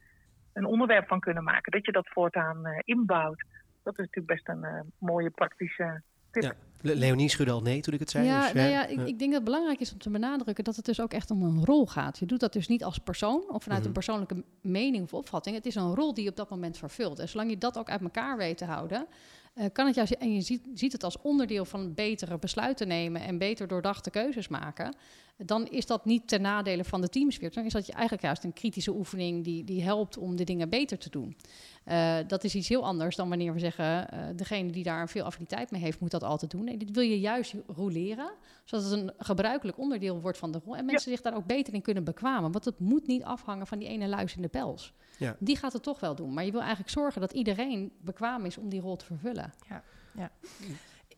een 0.52 0.64
onderwerp 0.64 1.06
van 1.06 1.20
kunnen 1.20 1.44
maken, 1.44 1.72
dat 1.72 1.86
je 1.86 1.92
dat 1.92 2.08
voortaan 2.08 2.66
eh, 2.66 2.78
inbouwt. 2.84 3.44
Dat 3.82 3.98
is 3.98 4.04
natuurlijk 4.04 4.26
best 4.26 4.48
een 4.48 4.64
eh, 4.64 4.80
mooie 4.98 5.30
praktische 5.30 6.02
tip. 6.40 6.50
ja. 6.50 6.64
Le- 6.80 6.94
Leonie 6.94 7.28
schudde 7.28 7.52
al 7.52 7.62
nee 7.62 7.80
toen 7.80 7.94
ik 7.94 8.00
het 8.00 8.10
zei. 8.10 8.26
Ja, 8.26 8.42
dus, 8.42 8.52
nou 8.52 8.68
ja, 8.68 8.86
ik, 8.86 8.98
ik 8.98 9.18
denk 9.18 9.20
dat 9.20 9.32
het 9.32 9.44
belangrijk 9.44 9.80
is 9.80 9.92
om 9.92 9.98
te 9.98 10.10
benadrukken 10.10 10.64
dat 10.64 10.76
het 10.76 10.84
dus 10.84 11.00
ook 11.00 11.12
echt 11.12 11.30
om 11.30 11.42
een 11.42 11.64
rol 11.64 11.86
gaat. 11.86 12.18
Je 12.18 12.26
doet 12.26 12.40
dat 12.40 12.52
dus 12.52 12.68
niet 12.68 12.84
als 12.84 12.98
persoon 12.98 13.42
of 13.48 13.62
vanuit 13.62 13.78
Mhm. 13.80 13.86
een 13.88 13.92
persoonlijke 13.94 14.44
mening 14.60 15.04
of 15.04 15.14
opvatting. 15.14 15.56
Het 15.56 15.66
is 15.66 15.74
een 15.74 15.94
rol 15.94 16.14
die 16.14 16.24
je 16.24 16.30
op 16.30 16.36
dat 16.36 16.50
moment 16.50 16.78
vervult. 16.78 17.18
En 17.18 17.28
zolang 17.28 17.50
je 17.50 17.58
dat 17.58 17.78
ook 17.78 17.90
uit 17.90 18.00
elkaar 18.00 18.36
weet 18.36 18.58
te 18.58 18.64
houden, 18.64 19.06
eh, 19.54 19.64
kan 19.72 19.86
het 19.86 19.94
juist, 19.94 20.12
en 20.12 20.34
je 20.34 20.40
ziet, 20.40 20.62
ziet 20.74 20.92
het 20.92 21.04
als 21.04 21.16
onderdeel 21.22 21.64
van 21.64 21.94
betere 21.94 22.38
besluiten 22.38 22.88
nemen 22.88 23.20
en 23.22 23.38
beter 23.38 23.66
doordachte 23.68 24.10
keuzes 24.10 24.48
maken, 24.48 24.94
dan 25.36 25.66
is 25.66 25.86
dat 25.86 26.04
niet 26.04 26.28
ten 26.28 26.40
nadele 26.40 26.84
van 26.84 27.00
de 27.00 27.08
teamsfeer. 27.08 27.52
Dan 27.52 27.64
is 27.64 27.72
dat 27.72 27.86
je 27.86 27.92
eigenlijk 27.92 28.22
juist 28.22 28.44
een 28.44 28.52
kritische 28.52 28.92
oefening 28.92 29.44
die, 29.44 29.64
die 29.64 29.82
helpt 29.82 30.16
om 30.16 30.36
de 30.36 30.44
dingen 30.44 30.68
beter 30.68 30.98
te 30.98 31.10
doen. 31.10 31.36
Eh, 31.84 32.16
dat 32.26 32.44
is 32.44 32.54
iets 32.54 32.68
heel 32.68 32.84
anders 32.84 33.16
dan 33.16 33.28
wanneer 33.28 33.52
we 33.52 33.58
zeggen, 33.58 34.10
eh, 34.10 34.20
degene 34.36 34.72
die 34.72 34.82
daar 34.82 35.08
veel 35.08 35.24
affiniteit 35.24 35.70
mee 35.70 35.80
heeft, 35.80 36.00
moet 36.00 36.10
dat 36.10 36.22
altijd 36.22 36.50
doen. 36.50 36.64
Nee, 36.64 36.76
dit 36.76 36.90
wil 36.90 37.02
je 37.02 37.20
juist 37.20 37.54
roleren, 37.66 38.30
zodat 38.64 38.84
het 38.84 38.92
een 38.92 39.12
gebruikelijk 39.18 39.78
onderdeel 39.78 40.20
wordt 40.20 40.38
van 40.38 40.52
de 40.52 40.60
rol. 40.64 40.76
En 40.76 40.84
mensen 40.84 41.10
zich 41.10 41.20
daar 41.20 41.36
ook 41.36 41.46
beter 41.46 41.74
in 41.74 41.82
kunnen 41.82 42.04
bekwamen. 42.04 42.52
Want 42.52 42.64
het 42.64 42.78
moet 42.78 43.06
niet 43.06 43.22
afhangen 43.22 43.66
van 43.66 43.78
die 43.78 43.88
ene 43.88 44.08
luis 44.08 44.36
in 44.36 44.42
de 44.42 44.48
pels. 44.48 44.92
Ja. 45.18 45.36
Die 45.38 45.56
gaat 45.56 45.72
het 45.72 45.82
toch 45.82 46.00
wel 46.00 46.14
doen. 46.14 46.34
Maar 46.34 46.44
je 46.44 46.50
wil 46.50 46.60
eigenlijk 46.60 46.90
zorgen 46.90 47.20
dat 47.20 47.32
iedereen 47.32 47.92
bekwaam 48.00 48.44
is 48.44 48.58
om 48.58 48.68
die 48.68 48.80
rol 48.80 48.96
te 48.96 49.04
vervullen. 49.04 49.52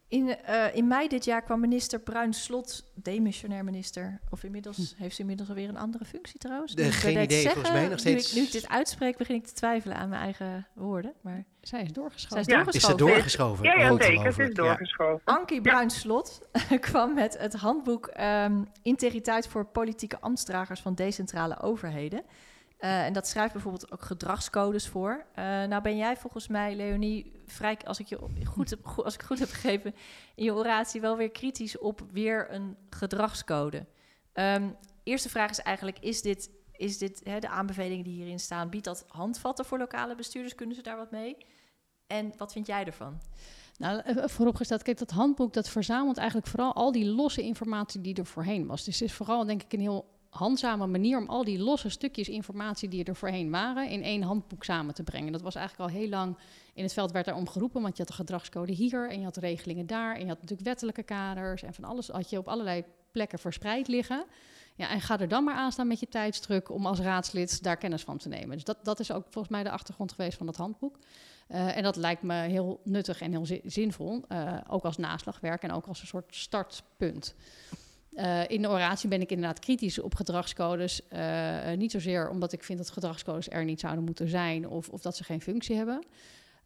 In, 0.09 0.37
uh, 0.49 0.75
in 0.75 0.87
mei 0.87 1.09
dit 1.09 1.25
jaar 1.25 1.43
kwam 1.43 1.61
minister 1.61 2.01
Bruin 2.01 2.33
Slot, 2.33 2.85
demissionair 2.95 3.65
minister. 3.65 4.21
Of 4.31 4.45
inmiddels 4.45 4.77
hm. 4.77 5.03
heeft 5.03 5.15
ze 5.15 5.21
inmiddels 5.21 5.49
alweer 5.49 5.69
een 5.69 5.77
andere 5.77 6.05
functie 6.05 6.39
trouwens. 6.39 6.75
De, 6.75 6.93
geen 6.93 7.23
idee, 7.23 7.41
zeggen, 7.41 7.53
volgens 7.53 7.81
mij 7.81 7.89
nog 7.89 7.99
steeds. 7.99 8.33
Nu 8.33 8.41
ik, 8.41 8.47
nu 8.53 8.59
ik, 8.59 8.63
dit 8.63 8.69
uitspreek, 8.69 9.17
begin 9.17 9.35
ik 9.35 9.47
te 9.47 9.53
twijfelen 9.53 9.97
aan 9.97 10.09
mijn 10.09 10.23
eigen 10.23 10.67
woorden. 10.75 11.13
Maar 11.21 11.45
zij 11.61 11.83
is 11.83 11.93
doorgeschoven. 11.93 12.45
Zij 12.45 12.55
is 12.55 12.63
doorgeschoven. 12.63 12.97
Is 12.97 13.07
ze 13.07 13.15
doorgeschoven? 13.15 13.65
Ja, 13.65 13.75
ja 13.75 14.03
zeker. 14.03 14.33
Ze 14.33 14.43
is 14.43 14.55
doorgeschoven. 14.55 15.23
Ja. 15.25 15.37
Ankie 15.37 15.61
Bruin 15.61 15.91
Slot 15.91 16.41
kwam 16.81 17.15
met 17.15 17.39
het 17.39 17.55
handboek 17.55 18.11
um, 18.21 18.69
Integriteit 18.83 19.49
voor 19.49 19.65
politieke 19.65 20.21
ambtsdragers 20.21 20.81
van 20.81 20.95
decentrale 20.95 21.61
overheden. 21.61 22.23
Uh, 22.81 23.05
en 23.05 23.13
dat 23.13 23.29
schrijft 23.29 23.53
bijvoorbeeld 23.53 23.93
ook 23.93 24.03
gedragscodes 24.03 24.89
voor. 24.89 25.25
Uh, 25.39 25.45
nou 25.45 25.83
ben 25.83 25.97
jij 25.97 26.17
volgens 26.17 26.49
mij, 26.49 26.75
Leonie, 26.75 27.38
vrij, 27.53 27.79
als 27.85 27.99
ik 27.99 28.07
je 28.07 28.19
goed 28.45 28.71
heb, 28.71 28.87
als 29.05 29.15
ik 29.15 29.23
goed 29.23 29.39
heb 29.39 29.49
begrepen, 29.49 29.95
in 30.35 30.45
je 30.45 30.55
oratie 30.55 31.01
wel 31.01 31.17
weer 31.17 31.31
kritisch 31.31 31.79
op 31.79 32.03
weer 32.13 32.53
een 32.53 32.77
gedragscode. 32.91 33.87
Um, 34.35 34.77
eerste 35.03 35.29
vraag 35.29 35.51
is 35.51 35.61
eigenlijk: 35.61 35.99
is 35.99 36.23
dit, 36.23 36.51
is 36.73 36.99
dit 36.99 37.21
hè, 37.25 37.39
de 37.39 37.49
aanbevelingen 37.49 38.05
die 38.05 38.15
hierin 38.15 38.41
staan, 38.41 38.71
biedt 38.71 38.85
dat 38.85 39.05
handvatten 39.09 39.65
voor 39.65 39.79
lokale 39.79 40.15
bestuurders? 40.15 40.55
Kunnen 40.55 40.77
ze 40.77 40.83
daar 40.83 40.97
wat 40.97 41.11
mee? 41.11 41.37
En 42.07 42.33
wat 42.37 42.53
vind 42.53 42.67
jij 42.67 42.85
ervan? 42.85 43.21
Nou, 43.79 44.01
eh, 44.01 44.29
vooropgesteld, 44.29 44.83
kijk, 44.83 44.99
dat 44.99 45.11
handboek 45.11 45.53
dat 45.53 45.69
verzamelt 45.69 46.17
eigenlijk 46.17 46.49
vooral 46.49 46.75
al 46.75 46.93
die 46.93 47.07
losse 47.07 47.43
informatie 47.43 48.01
die 48.01 48.15
er 48.15 48.27
voorheen 48.27 48.67
was. 48.67 48.85
Dus 48.85 48.99
het 48.99 49.09
is 49.09 49.15
vooral, 49.15 49.45
denk 49.45 49.63
ik, 49.63 49.73
een 49.73 49.81
heel 49.81 50.18
handzame 50.39 50.87
manier 50.87 51.19
om 51.19 51.29
al 51.29 51.45
die 51.45 51.59
losse 51.59 51.89
stukjes 51.89 52.29
informatie 52.29 52.89
die 52.89 53.05
er 53.05 53.17
voorheen 53.17 53.51
waren 53.51 53.89
in 53.89 54.03
één 54.03 54.23
handboek 54.23 54.65
samen 54.65 54.95
te 54.95 55.03
brengen. 55.03 55.33
Dat 55.33 55.43
was 55.43 55.55
eigenlijk 55.55 55.91
al 55.91 55.97
heel 55.97 56.09
lang 56.09 56.37
in 56.75 56.83
het 56.83 56.93
veld 56.93 57.13
werd 57.13 57.25
daarom 57.25 57.49
geroepen, 57.49 57.83
want 57.83 57.97
je 57.97 58.03
had 58.03 58.11
de 58.11 58.19
gedragscode 58.19 58.73
hier 58.73 59.11
en 59.11 59.19
je 59.19 59.25
had 59.25 59.37
regelingen 59.37 59.87
daar 59.87 60.15
en 60.15 60.21
je 60.21 60.29
had 60.29 60.41
natuurlijk 60.41 60.69
wettelijke 60.69 61.03
kaders 61.03 61.63
en 61.63 61.75
van 61.75 61.85
alles 61.85 62.09
had 62.09 62.31
je 62.31 62.39
op 62.39 62.49
allerlei 62.49 62.85
plekken 63.13 63.39
verspreid 63.39 63.89
liggen. 63.89 64.25
Ja, 64.75 64.91
en 64.91 65.01
ga 65.01 65.21
er 65.21 65.29
dan 65.29 65.45
maar 65.45 65.55
aan 65.55 65.73
staan 65.73 65.87
met 65.87 66.01
je 66.01 66.09
tijdsdruk 66.09 66.71
om 66.71 66.87
als 66.87 66.99
raadslid 66.99 67.63
daar 67.63 67.77
kennis 67.77 68.03
van 68.03 68.19
te 68.19 68.29
nemen. 68.29 68.51
Dus 68.51 68.65
dat, 68.65 68.85
dat 68.85 69.01
is 69.01 69.13
ook 69.13 69.25
volgens 69.31 69.49
mij 69.49 69.63
de 69.63 69.71
achtergrond 69.71 70.13
geweest 70.13 70.37
van 70.37 70.47
dat 70.47 70.57
handboek. 70.57 70.99
Uh, 71.49 71.77
en 71.77 71.83
dat 71.83 71.97
lijkt 71.97 72.23
me 72.23 72.35
heel 72.35 72.81
nuttig 72.85 73.21
en 73.21 73.31
heel 73.31 73.47
zinvol, 73.65 74.25
uh, 74.29 74.55
ook 74.69 74.85
als 74.85 74.97
naslagwerk 74.97 75.63
en 75.63 75.73
ook 75.73 75.87
als 75.87 76.01
een 76.01 76.07
soort 76.07 76.35
startpunt. 76.37 77.35
Uh, 78.19 78.49
in 78.49 78.63
de 78.63 78.69
oratie 78.69 79.09
ben 79.09 79.21
ik 79.21 79.31
inderdaad 79.31 79.59
kritisch 79.59 80.01
op 80.01 80.15
gedragscodes. 80.15 81.01
Uh, 81.13 81.73
niet 81.77 81.91
zozeer 81.91 82.31
omdat 82.31 82.53
ik 82.53 82.65
vind 82.65 82.79
dat 82.79 82.91
gedragscodes 82.91 83.51
er 83.51 83.65
niet 83.65 83.81
zouden 83.81 84.05
moeten 84.05 84.29
zijn 84.29 84.69
of, 84.69 84.89
of 84.89 85.01
dat 85.01 85.17
ze 85.17 85.25
geen 85.25 85.41
functie 85.41 85.77
hebben. 85.77 86.05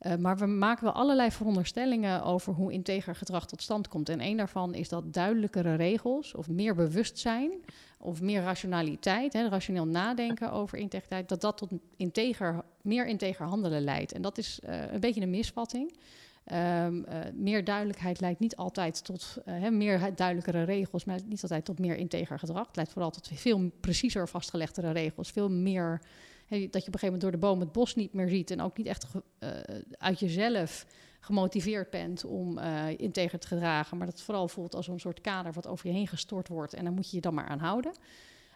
Uh, 0.00 0.14
maar 0.16 0.38
we 0.38 0.46
maken 0.46 0.84
wel 0.84 0.92
allerlei 0.92 1.30
veronderstellingen 1.30 2.22
over 2.22 2.52
hoe 2.52 2.72
integer 2.72 3.14
gedrag 3.14 3.46
tot 3.46 3.62
stand 3.62 3.88
komt. 3.88 4.08
En 4.08 4.20
een 4.20 4.36
daarvan 4.36 4.74
is 4.74 4.88
dat 4.88 5.12
duidelijkere 5.12 5.74
regels 5.74 6.34
of 6.34 6.48
meer 6.48 6.74
bewustzijn 6.74 7.50
of 7.98 8.20
meer 8.20 8.42
rationaliteit, 8.42 9.32
hè, 9.32 9.48
rationeel 9.48 9.86
nadenken 9.86 10.52
over 10.52 10.78
integriteit, 10.78 11.28
dat 11.28 11.40
dat 11.40 11.56
tot 11.56 11.70
integer, 11.96 12.62
meer 12.82 13.06
integer 13.06 13.46
handelen 13.46 13.84
leidt. 13.84 14.12
En 14.12 14.22
dat 14.22 14.38
is 14.38 14.58
een 14.62 15.00
beetje 15.00 15.20
een 15.20 15.30
misvatting. 15.30 15.92
Um, 16.52 17.04
uh, 17.08 17.18
meer 17.34 17.64
duidelijkheid 17.64 18.20
leidt 18.20 18.40
niet 18.40 18.56
altijd 18.56 19.04
tot 19.04 19.36
uh, 19.46 19.68
meer 19.68 20.14
duidelijkere 20.14 20.62
regels, 20.62 21.04
maar 21.04 21.18
niet 21.26 21.42
altijd 21.42 21.64
tot 21.64 21.78
meer 21.78 21.96
integer 21.96 22.38
gedrag. 22.38 22.66
Het 22.66 22.76
leidt 22.76 22.92
vooral 22.92 23.10
tot 23.10 23.30
veel 23.34 23.70
preciezer 23.80 24.28
vastgelegdere 24.28 24.90
regels. 24.90 25.30
Veel 25.30 25.50
meer 25.50 26.00
dat 26.48 26.60
je 26.60 26.66
op 26.66 26.72
een 26.72 26.82
gegeven 26.82 27.04
moment 27.04 27.20
door 27.20 27.30
de 27.30 27.38
boom 27.38 27.60
het 27.60 27.72
bos 27.72 27.94
niet 27.94 28.12
meer 28.12 28.28
ziet 28.28 28.50
en 28.50 28.60
ook 28.60 28.76
niet 28.76 28.86
echt 28.86 29.06
uh, 29.14 29.48
uit 29.98 30.20
jezelf 30.20 30.86
gemotiveerd 31.20 31.90
bent 31.90 32.24
om 32.24 32.58
integer 32.96 33.38
te 33.38 33.46
gedragen, 33.46 33.96
maar 33.96 34.06
dat 34.06 34.20
vooral 34.20 34.48
voelt 34.48 34.74
als 34.74 34.88
een 34.88 35.00
soort 35.00 35.20
kader 35.20 35.52
wat 35.52 35.66
over 35.66 35.86
je 35.86 35.92
heen 35.92 36.08
gestort 36.08 36.48
wordt 36.48 36.74
en 36.74 36.84
daar 36.84 36.92
moet 36.92 37.10
je 37.10 37.16
je 37.16 37.22
dan 37.22 37.34
maar 37.34 37.48
aan 37.48 37.58
houden. 37.58 37.92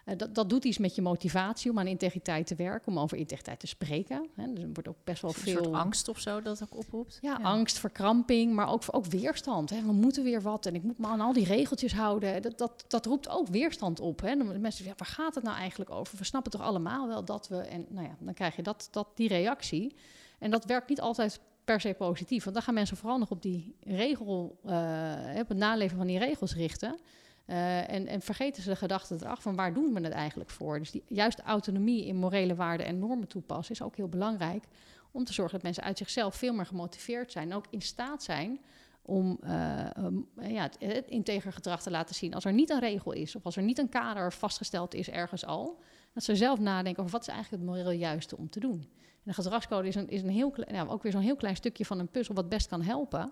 Uh, 0.07 0.17
dat, 0.17 0.35
dat 0.35 0.49
doet 0.49 0.63
iets 0.63 0.77
met 0.77 0.95
je 0.95 1.01
motivatie 1.01 1.71
om 1.71 1.79
aan 1.79 1.87
integriteit 1.87 2.47
te 2.47 2.55
werken, 2.55 2.87
om 2.91 2.99
over 2.99 3.17
integriteit 3.17 3.59
te 3.59 3.67
spreken. 3.67 4.27
Hè. 4.35 4.53
Dus 4.53 4.63
er 4.63 4.69
wordt 4.73 4.89
ook 4.89 5.03
best 5.03 5.21
wel 5.21 5.31
een 5.31 5.37
veel. 5.37 5.57
Een 5.57 5.63
soort 5.63 5.75
angst 5.75 6.07
of 6.07 6.19
zo 6.19 6.41
dat 6.41 6.63
ook 6.63 6.77
oproept. 6.77 7.17
Ja, 7.21 7.37
ja. 7.39 7.43
angst, 7.43 7.79
verkramping, 7.79 8.53
maar 8.53 8.69
ook, 8.71 8.83
ook 8.91 9.05
weerstand. 9.05 9.69
Hè. 9.69 9.81
We 9.81 9.91
moeten 9.91 10.23
weer 10.23 10.41
wat 10.41 10.65
en 10.65 10.75
ik 10.75 10.83
moet 10.83 10.97
me 10.97 11.07
aan 11.07 11.21
al 11.21 11.33
die 11.33 11.45
regeltjes 11.45 11.93
houden. 11.93 12.41
Dat, 12.41 12.57
dat, 12.57 12.85
dat 12.87 13.05
roept 13.05 13.29
ook 13.29 13.47
weerstand 13.47 13.99
op. 13.99 14.21
Hè. 14.21 14.35
Dan 14.35 14.47
mensen 14.47 14.83
zeggen, 14.83 14.97
waar 14.97 15.15
gaat 15.15 15.35
het 15.35 15.43
nou 15.43 15.57
eigenlijk 15.57 15.89
over? 15.89 16.17
We 16.17 16.23
snappen 16.23 16.51
toch 16.51 16.61
allemaal 16.61 17.07
wel 17.07 17.25
dat 17.25 17.47
we. 17.47 17.57
En 17.57 17.85
nou 17.89 18.05
ja, 18.07 18.15
dan 18.19 18.33
krijg 18.33 18.55
je 18.55 18.63
dat, 18.63 18.87
dat, 18.91 19.07
die 19.15 19.27
reactie. 19.27 19.95
En 20.39 20.51
dat 20.51 20.65
werkt 20.65 20.89
niet 20.89 21.01
altijd 21.01 21.39
per 21.63 21.81
se 21.81 21.93
positief. 21.93 22.43
Want 22.43 22.55
dan 22.55 22.63
gaan 22.63 22.73
mensen 22.73 22.97
vooral 22.97 23.17
nog 23.17 23.31
op 23.31 23.41
die 23.41 23.75
regel, 23.83 24.59
uh, 24.65 25.39
op 25.39 25.47
het 25.47 25.57
naleven 25.57 25.97
van 25.97 26.07
die 26.07 26.19
regels 26.19 26.55
richten. 26.55 26.99
Uh, 27.47 27.91
en, 27.91 28.07
en, 28.07 28.21
vergeten 28.21 28.63
ze 28.63 28.69
de 28.69 28.75
gedachte 28.75 29.15
erachter 29.15 29.41
van 29.41 29.55
waar 29.55 29.73
doen 29.73 29.93
we 29.93 30.01
het 30.01 30.13
eigenlijk 30.13 30.49
voor? 30.49 30.79
Dus 30.79 30.91
die, 30.91 31.03
juist 31.07 31.39
autonomie 31.39 32.05
in 32.05 32.15
morele 32.15 32.55
waarden 32.55 32.85
en 32.85 32.99
normen 32.99 33.27
toepassen 33.27 33.75
is 33.75 33.81
ook 33.81 33.95
heel 33.95 34.07
belangrijk 34.07 34.63
om 35.11 35.23
te 35.23 35.33
zorgen 35.33 35.53
dat 35.53 35.63
mensen 35.63 35.83
uit 35.83 35.97
zichzelf 35.97 36.35
veel 36.35 36.53
meer 36.53 36.65
gemotiveerd 36.65 37.31
zijn 37.31 37.51
en 37.51 37.57
ook 37.57 37.65
in 37.69 37.81
staat 37.81 38.23
zijn 38.23 38.59
om 39.01 39.39
uh, 39.43 39.89
um, 39.97 40.27
ja, 40.41 40.61
het, 40.61 40.77
het 40.79 41.07
integer 41.07 41.53
gedrag 41.53 41.81
te 41.81 41.91
laten 41.91 42.15
zien. 42.15 42.33
Als 42.33 42.45
er 42.45 42.53
niet 42.53 42.69
een 42.69 42.79
regel 42.79 43.11
is 43.11 43.35
of 43.35 43.45
als 43.45 43.55
er 43.55 43.63
niet 43.63 43.77
een 43.77 43.89
kader 43.89 44.33
vastgesteld 44.33 44.93
is 44.93 45.09
ergens 45.09 45.45
al, 45.45 45.79
dat 46.13 46.23
ze 46.23 46.35
zelf 46.35 46.59
nadenken 46.59 46.99
over 46.99 47.11
wat 47.11 47.21
is 47.21 47.33
eigenlijk 47.33 47.63
het 47.63 47.71
moreel 47.71 47.91
juiste 47.91 48.37
om 48.37 48.49
te 48.49 48.59
doen. 48.59 48.89
En 49.01 49.23
de 49.23 49.33
gedragscode 49.33 49.87
is, 49.87 49.95
een, 49.95 50.09
is 50.09 50.21
een 50.21 50.29
heel, 50.29 50.53
nou, 50.71 50.89
ook 50.89 51.03
weer 51.03 51.11
zo'n 51.11 51.21
heel 51.21 51.35
klein 51.35 51.55
stukje 51.55 51.85
van 51.85 51.99
een 51.99 52.11
puzzel 52.11 52.35
wat 52.35 52.49
best 52.49 52.67
kan 52.67 52.81
helpen. 52.81 53.31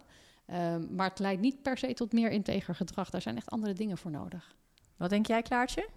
Um, 0.54 0.96
maar 0.96 1.10
het 1.10 1.20
leidt 1.20 1.42
niet 1.42 1.62
per 1.62 1.78
se 1.78 1.94
tot 1.94 2.14
meer 2.14 2.32
integer 2.32 2.76
gedrag. 2.76 3.10
Daar 3.10 3.22
zijn 3.22 3.36
echt 3.36 3.50
andere 3.50 3.74
dingen 3.74 3.98
voor 3.98 4.12
nodig. 4.12 4.52
Wat 4.98 5.10
denk 5.10 5.26
jij, 5.26 5.42
Klaartje? 5.42 5.90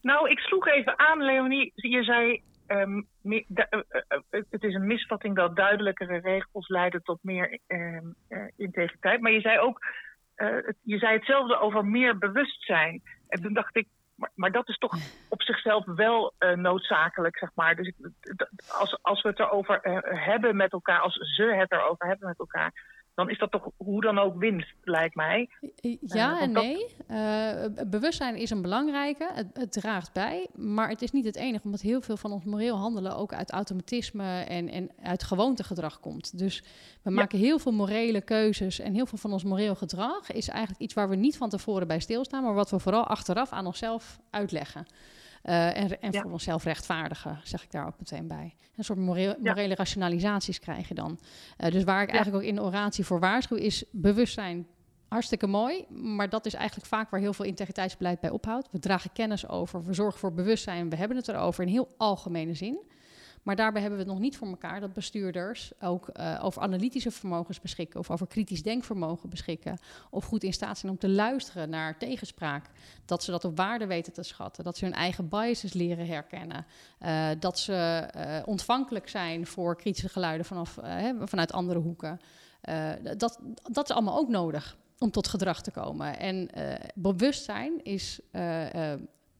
Nou, 0.00 0.30
ik 0.30 0.38
sloeg 0.38 0.66
even 0.66 0.98
aan, 0.98 1.22
Leonie. 1.22 1.72
Je 1.74 2.02
zei, 2.02 2.42
um, 2.66 3.06
me, 3.20 3.44
uh, 3.54 3.64
uh, 3.70 4.42
het 4.50 4.62
is 4.62 4.74
een 4.74 4.86
misvatting 4.86 5.36
dat 5.36 5.56
duidelijkere 5.56 6.18
regels 6.18 6.68
leiden 6.68 7.02
tot 7.02 7.18
meer 7.22 7.58
uh, 7.68 7.98
integriteit. 8.56 9.20
Maar 9.20 9.32
je 9.32 9.40
zei 9.40 9.58
ook, 9.58 9.86
je 10.82 10.98
zei 10.98 11.16
hetzelfde 11.16 11.58
over 11.58 11.84
meer 11.84 12.18
bewustzijn. 12.18 13.02
En 13.28 13.42
toen 13.42 13.52
dacht 13.52 13.76
ik, 13.76 13.88
maar, 14.14 14.30
maar 14.34 14.52
dat 14.52 14.68
is 14.68 14.78
toch 14.78 14.96
op 15.28 15.42
zichzelf 15.42 15.84
wel 15.84 16.34
noodzakelijk, 16.54 17.38
zeg 17.38 17.50
maar. 17.54 17.76
Dus 17.76 17.86
ik, 17.86 17.94
als, 18.68 19.02
als 19.02 19.22
we 19.22 19.28
het 19.28 19.38
erover 19.38 19.78
hebben 20.02 20.56
met 20.56 20.72
elkaar, 20.72 21.00
als 21.00 21.14
ze 21.14 21.42
het 21.42 21.72
erover 21.72 22.06
hebben 22.06 22.28
met 22.28 22.38
elkaar 22.38 22.91
dan 23.14 23.30
is 23.30 23.38
dat 23.38 23.50
toch 23.50 23.68
hoe 23.76 24.00
dan 24.00 24.18
ook 24.18 24.38
winst, 24.38 24.74
lijkt 24.82 25.14
mij. 25.14 25.48
Ja 26.00 26.36
uh, 26.36 26.42
en 26.42 26.52
nee. 26.52 26.86
Uh, 27.10 27.84
bewustzijn 27.86 28.36
is 28.36 28.50
een 28.50 28.62
belangrijke. 28.62 29.30
Het, 29.34 29.46
het, 29.52 29.72
draagt 29.72 30.12
bij. 30.12 30.46
Maar 30.54 30.88
het 30.88 31.02
is 31.02 31.10
niet 31.10 31.24
het 31.24 31.36
enige, 31.36 31.64
omdat 31.64 31.80
heel 31.80 32.00
veel 32.00 32.16
van 32.16 32.32
ons 32.32 32.44
moreel 32.44 32.76
handelen 32.76 33.16
ook 33.16 33.32
uit 33.32 33.50
automatisme 33.50 34.40
en, 34.40 34.68
en 34.68 34.90
uit 35.02 35.22
gewoontegedrag 35.22 36.00
komt. 36.00 36.38
Dus 36.38 36.60
we 37.02 37.10
ja. 37.10 37.16
maken 37.16 37.38
heel 37.38 37.58
veel 37.58 37.72
morele 37.72 38.20
keuzes. 38.20 38.78
En 38.78 38.94
heel 38.94 39.06
veel 39.06 39.18
van 39.18 39.32
ons 39.32 39.44
moreel 39.44 39.74
gedrag 39.74 40.32
is 40.32 40.48
eigenlijk 40.48 40.80
iets 40.80 40.94
waar 40.94 41.08
we 41.08 41.16
niet 41.16 41.36
van 41.36 41.48
tevoren 41.48 41.86
bij 41.86 42.00
stilstaan, 42.00 42.42
maar 42.42 42.54
wat 42.54 42.70
we 42.70 42.78
vooral 42.78 43.06
achteraf 43.06 43.52
aan 43.52 43.66
onszelf 43.66 44.20
uitleggen. 44.30 44.86
Uh, 45.44 45.76
en 45.76 46.00
en 46.00 46.12
ja. 46.12 46.22
voor 46.22 46.30
onszelf 46.30 46.64
rechtvaardigen, 46.64 47.40
zeg 47.44 47.62
ik 47.62 47.70
daar 47.70 47.86
ook 47.86 47.98
meteen 47.98 48.26
bij. 48.26 48.54
Een 48.76 48.84
soort 48.84 48.98
moreel, 48.98 49.34
morele 49.38 49.68
ja. 49.68 49.74
rationalisaties 49.74 50.58
krijg 50.58 50.88
je 50.88 50.94
dan. 50.94 51.18
Uh, 51.58 51.70
dus 51.70 51.84
waar 51.84 52.02
ik 52.02 52.08
ja. 52.08 52.14
eigenlijk 52.14 52.44
ook 52.44 52.50
in 52.50 52.54
de 52.54 52.62
oratie 52.62 53.04
voor 53.04 53.20
waarschuw 53.20 53.56
is 53.56 53.84
bewustzijn 53.90 54.66
hartstikke 55.12 55.46
mooi, 55.46 55.84
maar 55.88 56.28
dat 56.28 56.46
is 56.46 56.54
eigenlijk 56.54 56.86
vaak 56.86 57.10
waar 57.10 57.20
heel 57.20 57.32
veel 57.32 57.44
integriteitsbeleid 57.44 58.20
bij 58.20 58.30
ophoudt. 58.30 58.68
We 58.70 58.78
dragen 58.78 59.12
kennis 59.12 59.48
over, 59.48 59.84
we 59.84 59.92
zorgen 59.92 60.20
voor 60.20 60.32
bewustzijn, 60.32 60.90
we 60.90 60.96
hebben 60.96 61.16
het 61.16 61.28
erover 61.28 61.62
in 61.64 61.70
heel 61.70 61.88
algemene 61.96 62.54
zin. 62.54 62.78
Maar 63.42 63.56
daarbij 63.56 63.80
hebben 63.80 63.98
we 63.98 64.04
het 64.04 64.14
nog 64.14 64.22
niet 64.22 64.36
voor 64.36 64.48
elkaar 64.48 64.80
dat 64.80 64.92
bestuurders 64.92 65.72
ook 65.80 66.10
uh, 66.14 66.40
over 66.42 66.62
analytische 66.62 67.10
vermogens 67.10 67.60
beschikken 67.60 68.00
of 68.00 68.10
over 68.10 68.26
kritisch 68.26 68.62
denkvermogen 68.62 69.28
beschikken. 69.28 69.78
Of 70.10 70.24
goed 70.24 70.42
in 70.42 70.52
staat 70.52 70.78
zijn 70.78 70.92
om 70.92 70.98
te 70.98 71.08
luisteren 71.08 71.70
naar 71.70 71.98
tegenspraak. 71.98 72.66
Dat 73.04 73.22
ze 73.22 73.30
dat 73.30 73.44
op 73.44 73.56
waarde 73.56 73.86
weten 73.86 74.12
te 74.12 74.22
schatten. 74.22 74.64
Dat 74.64 74.76
ze 74.76 74.84
hun 74.84 74.94
eigen 74.94 75.28
biases 75.28 75.72
leren 75.72 76.06
herkennen. 76.06 76.66
Uh, 77.00 77.28
dat 77.38 77.58
ze 77.58 78.08
uh, 78.16 78.36
ontvankelijk 78.44 79.08
zijn 79.08 79.46
voor 79.46 79.76
kritische 79.76 80.08
geluiden 80.08 80.46
vanaf, 80.46 80.78
vanuit 81.24 81.52
andere 81.52 81.78
hoeken. 81.78 82.20
dat, 83.16 83.38
dat 83.72 83.88
is 83.88 83.94
allemaal 83.94 84.18
ook 84.18 84.28
nodig 84.28 84.76
om 84.98 85.10
tot 85.10 85.28
gedrag 85.28 85.62
te 85.62 85.70
komen. 85.70 86.18
En 86.18 86.50
bewustzijn 86.94 87.84
is 87.84 88.20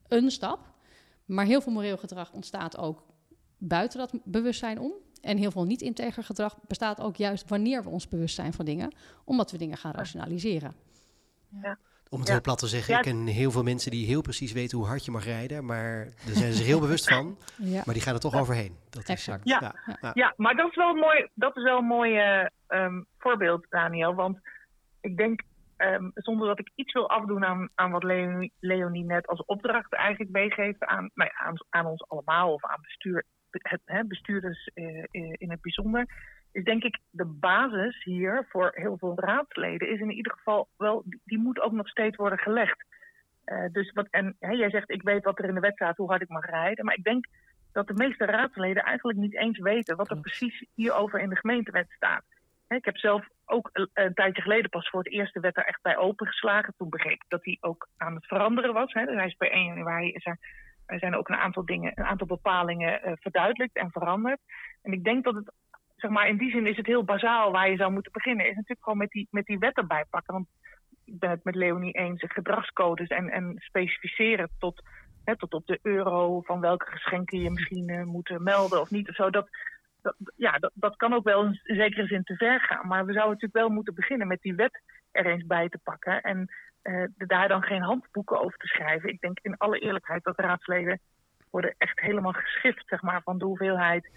een 0.07 0.31
stap. 0.31 0.71
Maar 1.25 1.45
heel 1.45 1.61
veel 1.61 1.73
moreel 1.73 1.97
gedrag 1.97 2.31
ontstaat 2.31 2.77
ook 2.77 3.03
buiten 3.67 3.99
dat 3.99 4.19
bewustzijn 4.23 4.79
om. 4.79 4.91
En 5.21 5.37
heel 5.37 5.51
veel 5.51 5.65
niet-integer 5.65 6.23
gedrag 6.23 6.57
bestaat 6.67 7.01
ook 7.01 7.15
juist 7.15 7.49
wanneer 7.49 7.83
we 7.83 7.89
ons 7.89 8.07
bewust 8.07 8.35
zijn 8.35 8.53
van 8.53 8.65
dingen, 8.65 8.93
omdat 9.23 9.51
we 9.51 9.57
dingen 9.57 9.77
gaan 9.77 9.91
rationaliseren. 9.91 10.73
Ja. 11.61 11.77
Om 12.09 12.19
het 12.19 12.29
heel 12.29 12.41
plat 12.41 12.59
te 12.59 12.67
zeggen, 12.67 12.95
ik 12.95 13.01
ken 13.01 13.25
heel 13.25 13.51
veel 13.51 13.63
mensen 13.63 13.91
die 13.91 14.05
heel 14.05 14.21
precies 14.21 14.51
weten 14.51 14.77
hoe 14.77 14.87
hard 14.87 15.05
je 15.05 15.11
mag 15.11 15.25
rijden, 15.25 15.65
maar 15.65 16.05
daar 16.25 16.35
zijn 16.35 16.51
ze 16.51 16.57
zich 16.57 16.65
heel 16.65 16.79
bewust 16.79 17.09
van, 17.09 17.37
maar 17.85 17.93
die 17.93 18.01
gaan 18.01 18.13
er 18.13 18.19
toch 18.19 18.39
overheen. 18.39 18.77
Dat 18.89 19.09
exact. 19.09 19.45
Is, 19.45 19.51
ja. 19.51 19.75
Ja. 20.01 20.11
ja, 20.13 20.33
maar 20.37 20.55
dat 20.55 20.69
is 20.69 20.75
wel 20.75 20.89
een 20.89 20.99
mooi, 20.99 21.27
dat 21.33 21.57
is 21.57 21.63
wel 21.63 21.77
een 21.77 21.85
mooi 21.85 22.41
uh, 22.41 22.47
um, 22.67 23.05
voorbeeld, 23.17 23.65
Daniel, 23.69 24.13
want 24.13 24.39
ik 25.01 25.17
denk, 25.17 25.41
ehm, 25.77 26.09
zonder 26.13 26.47
dat 26.47 26.59
ik 26.59 26.71
iets 26.75 26.93
wil 26.93 27.09
afdoen 27.09 27.45
aan, 27.45 27.69
aan 27.75 27.91
wat 27.91 28.03
Leonie, 28.03 28.53
Leonie 28.59 29.05
net 29.05 29.27
als 29.27 29.45
opdracht 29.45 29.93
eigenlijk 29.93 30.31
meegeeft 30.31 30.83
aan, 30.83 31.09
nou 31.13 31.29
ja, 31.33 31.45
aan, 31.45 31.55
aan, 31.69 31.85
ons 31.85 32.07
allemaal 32.07 32.53
of 32.53 32.65
aan 32.65 32.81
bestuur, 32.81 33.25
het, 33.61 34.07
bestuurders 34.07 34.69
uh, 34.75 35.03
in 35.11 35.51
het 35.51 35.61
bijzonder, 35.61 36.05
is 36.51 36.63
denk 36.63 36.83
ik 36.83 36.99
de 37.09 37.25
basis 37.25 38.03
hier 38.03 38.45
voor 38.49 38.71
heel 38.75 38.97
veel 38.97 39.19
raadsleden 39.19 39.89
is 39.89 39.99
in 39.99 40.11
ieder 40.11 40.31
geval 40.31 40.67
wel, 40.77 41.03
die 41.25 41.39
moet 41.39 41.59
ook 41.59 41.71
nog 41.71 41.87
steeds 41.87 42.15
worden 42.15 42.39
gelegd. 42.39 42.85
Uh, 43.45 43.65
dus 43.71 43.91
wat, 43.91 44.07
en 44.09 44.35
hè, 44.39 44.51
jij 44.51 44.69
zegt, 44.69 44.91
ik 44.91 45.01
weet 45.01 45.23
wat 45.23 45.39
er 45.39 45.45
in 45.45 45.53
de 45.53 45.59
wet 45.59 45.75
staat, 45.75 45.97
hoe 45.97 46.09
hard 46.09 46.21
ik 46.21 46.29
mag 46.29 46.45
rijden. 46.45 46.85
Maar 46.85 46.95
ik 46.95 47.03
denk 47.03 47.25
dat 47.71 47.87
de 47.87 47.93
meeste 47.93 48.25
raadsleden 48.25 48.83
eigenlijk 48.83 49.17
niet 49.17 49.35
eens 49.35 49.59
weten 49.59 49.95
wat 49.95 50.09
er 50.09 50.19
precies 50.19 50.65
hierover 50.75 51.19
in 51.19 51.29
de 51.29 51.35
gemeentewet 51.35 51.89
staat. 51.89 52.23
Hè, 52.67 52.75
ik 52.75 52.85
heb 52.85 52.97
zelf 52.97 53.27
ook 53.45 53.69
een, 53.73 53.89
een, 53.93 54.13
tijdje 54.13 54.41
geleden 54.41 54.69
pas 54.69 54.89
voor 54.89 55.03
het 55.03 55.11
eerste 55.11 55.39
wet 55.39 55.57
er 55.57 55.65
echt 55.65 55.81
bij 55.81 55.97
opengeslagen. 55.97 56.73
Toen 56.77 56.89
begreep 56.89 57.23
ik 57.23 57.25
dat 57.27 57.43
die 57.43 57.57
ook 57.61 57.87
aan 57.97 58.15
het 58.15 58.25
veranderen 58.25 58.73
was. 58.73 58.93
Hè. 58.93 59.05
Dus 59.05 59.15
hij 59.15 59.27
is 59.27 59.33
per 59.33 59.51
1 59.51 59.65
januari 59.65 60.11
is 60.11 60.25
er, 60.25 60.37
er 60.93 60.99
zijn 60.99 61.15
ook 61.15 61.29
een 61.29 61.35
aantal 61.35 61.65
dingen, 61.65 61.91
een 61.95 62.05
aantal 62.05 62.27
bepalingen 62.27 63.07
uh, 63.07 63.11
verduidelijkt 63.15 63.75
en 63.75 63.91
veranderd. 63.91 64.39
En 64.81 64.91
ik 64.91 65.03
denk 65.03 65.23
dat 65.23 65.35
het, 65.35 65.51
zeg 65.95 66.11
maar, 66.11 66.27
in 66.27 66.37
die 66.37 66.51
zin 66.51 66.67
is 66.67 66.77
het 66.77 66.85
heel 66.85 67.03
bazaal 67.03 67.51
waar 67.51 67.69
je 67.69 67.77
zou 67.77 67.91
moeten 67.91 68.11
beginnen. 68.11 68.45
Is 68.45 68.55
natuurlijk 68.55 68.83
gewoon 68.83 68.97
met 68.97 69.09
die, 69.09 69.27
met 69.31 69.45
die 69.45 69.59
wet 69.59 69.77
erbij 69.77 70.05
pakken. 70.09 70.33
Want 70.33 70.47
ik 71.05 71.19
ben 71.19 71.29
het 71.29 71.43
met 71.43 71.55
Leonie 71.55 71.91
eens, 71.91 72.23
gedragscodes 72.27 73.07
en, 73.07 73.29
en 73.29 73.53
specificeren 73.57 74.49
tot, 74.59 74.81
hè, 75.23 75.37
tot 75.37 75.53
op 75.53 75.65
de 75.65 75.79
euro 75.81 76.41
van 76.41 76.59
welke 76.59 76.85
geschenken 76.85 77.39
je 77.39 77.49
misschien 77.49 77.89
uh, 77.89 78.03
moet 78.03 78.39
melden 78.39 78.81
of 78.81 78.91
niet. 78.91 79.09
Of 79.09 79.15
zo, 79.15 79.29
dat, 79.29 79.47
dat, 80.01 80.15
ja, 80.35 80.57
dat, 80.57 80.71
dat 80.73 80.95
kan 80.95 81.13
ook 81.13 81.23
wel 81.23 81.43
in 81.43 81.59
zekere 81.63 82.07
zin 82.07 82.23
te 82.23 82.35
ver 82.35 82.59
gaan. 82.59 82.87
Maar 82.87 83.05
we 83.05 83.13
zouden 83.13 83.33
natuurlijk 83.33 83.65
wel 83.65 83.69
moeten 83.69 83.95
beginnen 83.95 84.27
met 84.27 84.41
die 84.41 84.55
wet 84.55 84.81
er 85.13 85.25
eens 85.25 85.45
bij 85.45 85.69
te 85.69 85.79
pakken. 85.83 86.21
En 86.21 86.49
uh, 86.83 87.03
daar 87.17 87.47
dan 87.47 87.63
geen 87.63 87.81
handboeken 87.81 88.41
over 88.41 88.57
te 88.57 88.67
schrijven. 88.67 89.09
Ik 89.09 89.19
denk 89.19 89.39
in 89.41 89.57
alle 89.57 89.79
eerlijkheid 89.79 90.23
dat 90.23 90.39
raadsleden 90.39 90.99
worden 91.49 91.75
echt 91.77 91.99
helemaal 91.99 92.31
geschift 92.31 92.87
zeg 92.87 93.01
maar, 93.01 93.21
van 93.21 93.37
de 93.37 93.45
hoeveelheid 93.45 94.09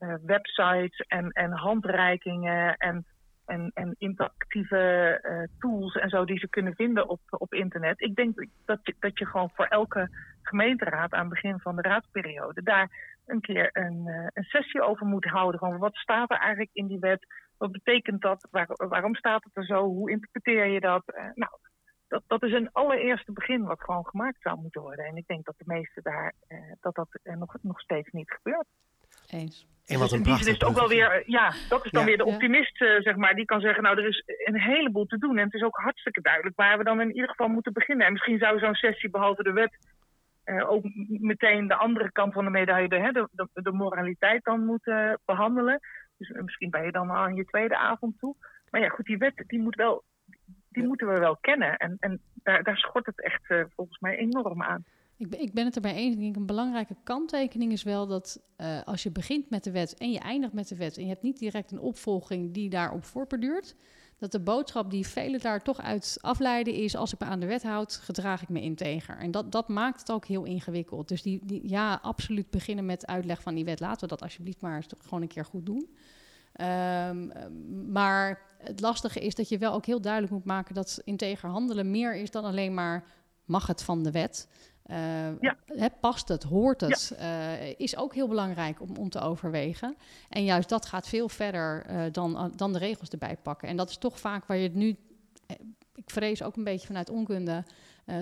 uh, 0.00 0.14
websites 0.26 0.98
en, 0.98 1.30
en 1.30 1.52
handreikingen 1.52 2.76
en 2.76 3.06
en, 3.46 3.70
en 3.74 3.94
interactieve 3.98 5.20
uh, 5.22 5.58
tools 5.58 5.94
en 5.94 6.08
zo 6.08 6.24
die 6.24 6.38
ze 6.38 6.48
kunnen 6.48 6.74
vinden 6.74 7.08
op, 7.08 7.20
op 7.30 7.54
internet. 7.54 8.00
Ik 8.00 8.14
denk 8.14 8.46
dat 8.64 8.78
je, 8.82 8.94
dat 8.98 9.18
je 9.18 9.26
gewoon 9.26 9.50
voor 9.54 9.64
elke 9.64 10.08
gemeenteraad 10.42 11.12
aan 11.12 11.20
het 11.20 11.28
begin 11.28 11.58
van 11.58 11.76
de 11.76 11.82
raadsperiode 11.82 12.62
daar 12.62 12.90
een 13.26 13.40
keer 13.40 13.68
een, 13.72 14.30
een 14.34 14.44
sessie 14.44 14.82
over 14.82 15.06
moet 15.06 15.24
houden. 15.24 15.58
Gewoon 15.58 15.78
wat 15.78 15.94
staat 15.94 16.30
er 16.30 16.38
eigenlijk 16.38 16.70
in 16.72 16.86
die 16.86 16.98
wet? 16.98 17.26
Wat 17.58 17.72
betekent 17.72 18.20
dat? 18.20 18.48
Waar, 18.50 18.66
waarom 18.88 19.14
staat 19.14 19.44
het 19.44 19.56
er 19.56 19.64
zo? 19.64 19.82
Hoe 19.82 20.10
interpreteer 20.10 20.66
je 20.66 20.80
dat? 20.80 21.02
Uh, 21.06 21.24
nou, 21.34 21.52
dat, 22.08 22.22
dat 22.26 22.42
is 22.42 22.52
een 22.52 22.72
allereerste 22.72 23.32
begin 23.32 23.64
wat 23.64 23.80
gewoon 23.80 24.06
gemaakt 24.06 24.40
zou 24.40 24.60
moeten 24.60 24.82
worden. 24.82 25.04
En 25.04 25.16
ik 25.16 25.26
denk 25.26 25.44
dat 25.44 25.54
de 25.58 25.64
meeste 25.66 26.02
daar 26.02 26.34
dat 26.80 26.94
dat 26.94 27.08
nog, 27.22 27.56
nog 27.62 27.80
steeds 27.80 28.10
niet 28.10 28.30
gebeurt. 28.30 28.66
Eens. 29.30 29.66
En 29.86 29.98
wat 29.98 30.12
een 30.12 30.22
dus 30.22 30.40
is 30.40 30.46
het 30.46 30.64
ook 30.64 30.74
wel 30.74 30.88
weer, 30.88 31.22
ja, 31.26 31.52
dat 31.68 31.84
is 31.84 31.90
dan 31.90 32.00
ja. 32.00 32.06
weer 32.06 32.16
de 32.16 32.24
optimist, 32.24 32.80
uh, 32.80 33.00
zeg 33.00 33.16
maar. 33.16 33.34
Die 33.34 33.44
kan 33.44 33.60
zeggen, 33.60 33.82
nou, 33.82 33.98
er 33.98 34.08
is 34.08 34.22
een 34.44 34.60
heleboel 34.60 35.04
te 35.06 35.18
doen. 35.18 35.38
En 35.38 35.44
het 35.44 35.54
is 35.54 35.62
ook 35.62 35.76
hartstikke 35.76 36.20
duidelijk 36.20 36.56
waar 36.56 36.78
we 36.78 36.84
dan 36.84 37.00
in 37.00 37.14
ieder 37.14 37.28
geval 37.28 37.48
moeten 37.48 37.72
beginnen. 37.72 38.06
En 38.06 38.12
misschien 38.12 38.38
zou 38.38 38.58
zo'n 38.58 38.74
sessie, 38.74 39.10
behalve 39.10 39.42
de 39.42 39.52
wet, 39.52 39.76
uh, 40.44 40.70
ook 40.70 40.84
meteen 41.06 41.68
de 41.68 41.74
andere 41.74 42.12
kant 42.12 42.32
van 42.32 42.44
de 42.44 42.50
medaille, 42.50 42.88
de, 42.88 43.28
de, 43.32 43.48
de, 43.52 43.62
de 43.62 43.72
moraliteit 43.72 44.44
dan 44.44 44.64
moeten 44.64 45.20
behandelen. 45.24 45.80
Dus 46.28 46.36
uh, 46.36 46.42
misschien 46.42 46.70
ben 46.70 46.84
je 46.84 46.92
dan 46.92 47.10
al 47.10 47.16
aan 47.16 47.34
je 47.34 47.44
tweede 47.44 47.76
avond 47.76 48.18
toe. 48.18 48.34
Maar 48.70 48.80
ja, 48.80 48.88
goed, 48.88 49.04
die 49.04 49.18
wet, 49.18 49.44
die 49.46 49.60
moet 49.60 49.74
wel, 49.74 50.02
die 50.68 50.82
ja. 50.82 50.88
moeten 50.88 51.06
we 51.06 51.18
wel 51.18 51.36
kennen. 51.36 51.76
En, 51.76 51.96
en 52.00 52.20
daar, 52.34 52.62
daar 52.62 52.76
schort 52.76 53.06
het 53.06 53.22
echt 53.22 53.46
volgens 53.74 53.98
mij 53.98 54.16
enorm 54.16 54.62
aan. 54.62 54.84
Ik 55.16 55.30
ben, 55.30 55.40
ik 55.40 55.52
ben 55.52 55.64
het 55.64 55.74
erbij 55.74 55.94
eens. 55.94 56.14
Ik 56.14 56.20
denk 56.20 56.36
een 56.36 56.46
belangrijke 56.46 56.96
kanttekening 57.04 57.72
is 57.72 57.82
wel 57.82 58.06
dat 58.06 58.42
uh, 58.60 58.82
als 58.82 59.02
je 59.02 59.10
begint 59.10 59.50
met 59.50 59.64
de 59.64 59.70
wet 59.70 59.96
en 59.98 60.12
je 60.12 60.18
eindigt 60.18 60.52
met 60.52 60.68
de 60.68 60.76
wet 60.76 60.96
en 60.96 61.02
je 61.02 61.08
hebt 61.08 61.22
niet 61.22 61.38
direct 61.38 61.70
een 61.70 61.80
opvolging 61.80 62.52
die 62.52 62.70
daarop 62.70 63.04
voortborduurt, 63.04 63.76
dat 64.18 64.32
de 64.32 64.40
boodschap 64.40 64.90
die 64.90 65.06
velen 65.06 65.40
daar 65.40 65.62
toch 65.62 65.80
uit 65.80 66.18
afleiden 66.20 66.74
is: 66.74 66.96
als 66.96 67.12
ik 67.12 67.18
me 67.18 67.26
aan 67.26 67.40
de 67.40 67.46
wet 67.46 67.62
houd, 67.62 67.94
gedraag 67.94 68.42
ik 68.42 68.48
me 68.48 68.60
integer. 68.60 69.18
En 69.18 69.30
dat, 69.30 69.52
dat 69.52 69.68
maakt 69.68 70.00
het 70.00 70.12
ook 70.12 70.26
heel 70.26 70.44
ingewikkeld. 70.44 71.08
Dus 71.08 71.22
die, 71.22 71.40
die, 71.42 71.68
ja, 71.68 71.98
absoluut 72.02 72.50
beginnen 72.50 72.86
met 72.86 73.06
uitleg 73.06 73.42
van 73.42 73.54
die 73.54 73.64
wet. 73.64 73.80
Laten 73.80 74.00
we 74.00 74.06
dat 74.06 74.22
alsjeblieft 74.22 74.60
maar 74.60 74.84
gewoon 74.98 75.22
een 75.22 75.28
keer 75.28 75.44
goed 75.44 75.66
doen. 75.66 75.88
Um, 76.60 77.32
maar 77.92 78.40
het 78.58 78.80
lastige 78.80 79.20
is 79.20 79.34
dat 79.34 79.48
je 79.48 79.58
wel 79.58 79.72
ook 79.72 79.86
heel 79.86 80.00
duidelijk 80.00 80.32
moet 80.32 80.44
maken 80.44 80.74
dat 80.74 81.00
integer 81.04 81.48
handelen 81.48 81.90
meer 81.90 82.16
is 82.16 82.30
dan 82.30 82.44
alleen 82.44 82.74
maar 82.74 83.04
mag 83.44 83.66
het 83.66 83.82
van 83.82 84.02
de 84.02 84.10
wet. 84.10 84.48
Uh, 84.90 85.40
ja. 85.40 85.56
he, 85.66 85.90
past 86.00 86.28
het, 86.28 86.42
hoort 86.42 86.80
het, 86.80 87.12
ja. 87.18 87.58
uh, 87.60 87.74
is 87.76 87.96
ook 87.96 88.14
heel 88.14 88.28
belangrijk 88.28 88.80
om, 88.80 88.96
om 88.96 89.10
te 89.10 89.20
overwegen. 89.20 89.96
En 90.28 90.44
juist 90.44 90.68
dat 90.68 90.86
gaat 90.86 91.08
veel 91.08 91.28
verder 91.28 91.86
uh, 91.90 92.02
dan, 92.12 92.52
dan 92.56 92.72
de 92.72 92.78
regels 92.78 93.08
erbij 93.08 93.36
pakken. 93.36 93.68
En 93.68 93.76
dat 93.76 93.90
is 93.90 93.96
toch 93.96 94.20
vaak 94.20 94.46
waar 94.46 94.56
je 94.56 94.62
het 94.62 94.74
nu, 94.74 94.96
ik 95.94 96.10
vrees 96.10 96.42
ook 96.42 96.56
een 96.56 96.64
beetje 96.64 96.86
vanuit 96.86 97.10
onkunde, 97.10 97.64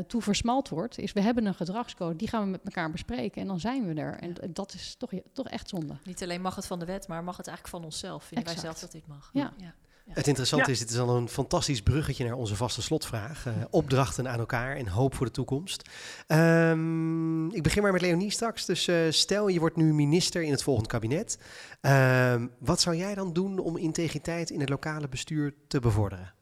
toe 0.06 0.22
versmalt 0.22 0.68
wordt. 0.68 0.98
Is 0.98 1.12
we 1.12 1.20
hebben 1.20 1.46
een 1.46 1.54
gedragscode, 1.54 2.16
die 2.16 2.28
gaan 2.28 2.44
we 2.44 2.50
met 2.50 2.64
elkaar 2.64 2.90
bespreken 2.90 3.40
en 3.40 3.46
dan 3.46 3.60
zijn 3.60 3.86
we 3.86 4.00
er. 4.00 4.18
En 4.18 4.34
dat 4.50 4.74
is 4.74 4.94
toch, 4.94 5.10
toch 5.32 5.48
echt 5.48 5.68
zonde. 5.68 5.96
Niet 6.04 6.22
alleen 6.22 6.40
mag 6.40 6.54
het 6.54 6.66
van 6.66 6.78
de 6.78 6.84
wet, 6.84 7.08
maar 7.08 7.24
mag 7.24 7.36
het 7.36 7.46
eigenlijk 7.46 7.76
van 7.76 7.84
onszelf. 7.84 8.24
Vinden 8.24 8.46
wij 8.46 8.58
zelf 8.58 8.78
dat 8.78 8.92
dit 8.92 9.06
mag. 9.06 9.30
Ja. 9.32 9.52
ja. 9.56 9.74
Het 10.08 10.26
interessante 10.26 10.66
ja. 10.66 10.72
is, 10.72 10.80
het 10.80 10.90
is 10.90 10.98
al 10.98 11.16
een 11.16 11.28
fantastisch 11.28 11.82
bruggetje 11.82 12.24
naar 12.24 12.34
onze 12.34 12.56
vaste 12.56 12.82
slotvraag. 12.82 13.46
Uh, 13.46 13.52
opdrachten 13.70 14.28
aan 14.28 14.38
elkaar 14.38 14.76
en 14.76 14.88
hoop 14.88 15.14
voor 15.14 15.26
de 15.26 15.32
toekomst. 15.32 15.90
Um, 16.28 17.50
ik 17.52 17.62
begin 17.62 17.82
maar 17.82 17.92
met 17.92 18.00
Leonie 18.00 18.30
straks. 18.30 18.66
Dus 18.66 18.88
uh, 18.88 18.96
stel, 19.10 19.48
je 19.48 19.60
wordt 19.60 19.76
nu 19.76 19.94
minister 19.94 20.42
in 20.42 20.50
het 20.50 20.62
volgende 20.62 20.88
kabinet. 20.88 21.38
Um, 21.80 22.50
wat 22.58 22.80
zou 22.80 22.96
jij 22.96 23.14
dan 23.14 23.32
doen 23.32 23.58
om 23.58 23.76
integriteit 23.76 24.50
in 24.50 24.60
het 24.60 24.68
lokale 24.68 25.08
bestuur 25.08 25.54
te 25.66 25.80
bevorderen? 25.80 26.34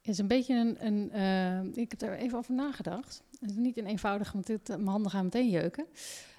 Het 0.00 0.12
is 0.12 0.18
een 0.18 0.28
beetje 0.28 0.54
een... 0.54 0.86
een 0.86 1.10
uh, 1.74 1.82
ik 1.82 1.90
heb 1.90 2.02
er 2.02 2.16
even 2.16 2.38
over 2.38 2.54
nagedacht. 2.54 3.22
Het 3.40 3.50
is 3.50 3.56
niet 3.56 3.78
een 3.78 3.86
eenvoudig, 3.86 4.32
want 4.32 4.46
dit, 4.46 4.68
mijn 4.68 4.86
handen 4.86 5.10
gaan 5.10 5.24
meteen 5.24 5.50
jeuken. 5.50 5.86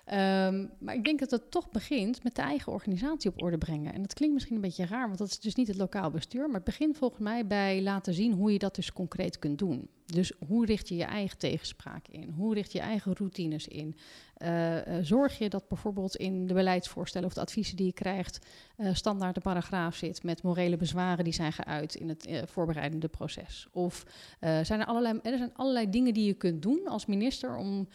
Um, 0.08 0.70
maar 0.80 0.95
ik 0.95 1.03
denk 1.03 1.20
dat 1.20 1.32
het 1.32 1.51
toch 1.51 1.72
begint 1.72 2.24
met 2.24 2.36
de 2.36 2.41
eigen 2.41 2.72
organisatie 2.72 3.30
op 3.30 3.41
orde 3.41 3.58
brengen. 3.58 3.93
En 3.93 4.01
dat 4.01 4.14
klinkt 4.14 4.34
misschien 4.34 4.56
een 4.56 4.62
beetje 4.62 4.86
raar, 4.86 5.08
want 5.08 5.18
dat 5.18 5.28
is 5.28 5.39
dus 5.39 5.56
niet 5.56 5.68
het 5.68 5.78
lokaal 5.78 6.12
bestuur. 6.12 6.45
Maar 6.45 6.56
het 6.56 6.64
begint 6.64 6.97
volgens 6.97 7.22
mij 7.22 7.47
bij 7.47 7.82
laten 7.82 8.14
zien 8.14 8.34
hoe 8.34 8.51
je 8.51 8.60
dat 8.60 8.76
dus 8.76 8.93
concreet 8.93 9.39
kunt 9.39 9.58
doen. 9.58 9.89
Dus 10.06 10.32
hoe 10.47 10.66
richt 10.66 10.89
je 10.89 10.95
je 10.95 11.03
eigen 11.03 11.38
tegenspraak 11.38 12.08
in? 12.08 12.30
Hoe 12.30 12.53
richt 12.53 12.72
je 12.72 12.80
eigen 12.80 13.14
routines 13.16 13.68
in? 13.68 13.95
Uh, 14.38 14.75
uh, 14.75 14.97
zorg 15.01 15.38
je 15.38 15.49
dat 15.49 15.67
bijvoorbeeld 15.67 16.15
in 16.15 16.47
de 16.47 16.53
beleidsvoorstellen 16.53 17.27
of 17.27 17.33
de 17.33 17.41
adviezen 17.41 17.75
die 17.75 17.86
je 17.86 17.93
krijgt, 17.93 18.45
uh, 18.77 18.89
standaard 18.93 19.36
de 19.36 19.41
paragraaf 19.41 19.95
zit 19.95 20.23
met 20.23 20.43
morele 20.43 20.77
bezwaren 20.77 21.23
die 21.23 21.33
zijn 21.33 21.53
geuit 21.53 21.95
in 21.95 22.09
het 22.09 22.27
voorbereidende 22.45 23.07
proces? 23.07 23.67
Of 23.71 24.05
zijn 24.39 24.79
er, 24.79 24.86
allerlei, 24.86 25.19
er 25.23 25.38
zijn 25.38 25.53
allerlei 25.55 25.89
dingen 25.89 26.13
die 26.13 26.25
je 26.25 26.33
kunt 26.33 26.61
doen 26.61 26.88
als 26.88 27.05
minister 27.05 27.55
om 27.55 27.88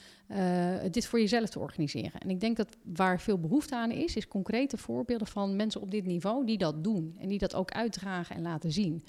dit 0.91 1.07
voor 1.07 1.21
jezelf 1.21 1.49
te 1.49 1.59
organiseren? 1.59 2.21
En 2.21 2.31
ik 2.31 2.41
denk 2.41 2.57
dat 2.57 2.77
waar 2.83 3.21
veel 3.21 3.39
behoefte 3.39 3.77
aan 3.77 3.91
is, 3.91 4.17
is 4.17 4.29
concrete 4.29 4.77
voorbeelden 4.77 5.27
van 5.27 5.57
mensen 5.57 5.81
op 5.81 5.91
dit 5.91 6.07
niveau 6.07 6.47
die 6.47 6.59
dat 6.59 6.85
doen 6.85 7.17
en 7.19 7.29
die 7.29 7.39
dat 7.39 7.55
ook 7.55 7.71
uitdragen 7.71 8.37
en 8.37 8.43
laten 8.43 8.73
zien. 8.73 9.05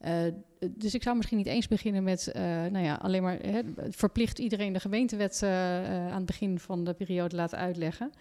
Uh, 0.00 0.32
dus 0.70 0.94
ik 0.94 1.02
zou 1.02 1.16
misschien 1.16 1.36
niet 1.38 1.46
eens 1.46 1.68
beginnen 1.68 2.02
met, 2.02 2.32
uh, 2.36 2.42
nou 2.42 2.78
ja, 2.78 2.94
alleen 2.94 3.22
maar 3.22 3.36
hè, 3.36 3.62
verplicht 3.90 4.38
iedereen 4.38 4.72
de 4.72 4.80
gemeentewet 4.80 5.40
uh, 5.44 5.50
aan 6.10 6.16
het 6.16 6.26
begin 6.26 6.58
van 6.58 6.84
de 6.84 6.94
periode 6.94 7.36
laten 7.36 7.58
uitleggen. 7.58 8.12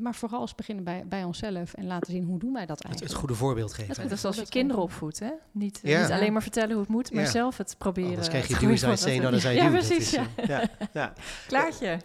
maar 0.00 0.14
vooral 0.14 0.40
eens 0.40 0.54
beginnen 0.54 0.84
bij, 0.84 1.02
bij 1.06 1.24
onszelf 1.24 1.74
en 1.74 1.86
laten 1.86 2.12
zien 2.12 2.24
hoe 2.24 2.38
doen 2.38 2.52
wij 2.52 2.66
dat 2.66 2.84
eigenlijk. 2.84 3.00
Het, 3.00 3.08
het 3.08 3.18
goede 3.18 3.34
voorbeeld 3.34 3.72
geven. 3.72 4.00
Het, 4.00 4.08
dat 4.08 4.18
is 4.18 4.24
als 4.24 4.36
je 4.36 4.48
kinderen 4.48 4.82
opvoedt, 4.82 5.18
hè? 5.18 5.30
Niet, 5.50 5.80
ja. 5.82 6.00
niet 6.00 6.10
alleen 6.10 6.32
maar 6.32 6.42
vertellen 6.42 6.70
hoe 6.70 6.80
het 6.80 6.88
moet, 6.88 7.12
maar 7.12 7.22
ja. 7.22 7.30
zelf 7.30 7.56
het 7.56 7.74
proberen. 7.78 8.08
Anders 8.08 8.28
krijg 8.28 8.46
je 8.46 8.66
do 8.66 8.90
as 8.90 9.06
I 9.06 9.48
I 9.48 9.54
ja. 9.54 9.68
Precies, 9.68 10.10
ja. 10.10 10.26
ja. 10.46 10.68
ja. 10.92 11.12
Klaartje. 11.46 12.00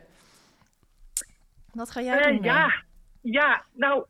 Wat 1.71 1.91
ga 1.91 2.01
jij 2.01 2.31
doen? 2.31 2.43
Ja. 2.43 2.83
ja, 3.21 3.63
nou, 3.73 4.05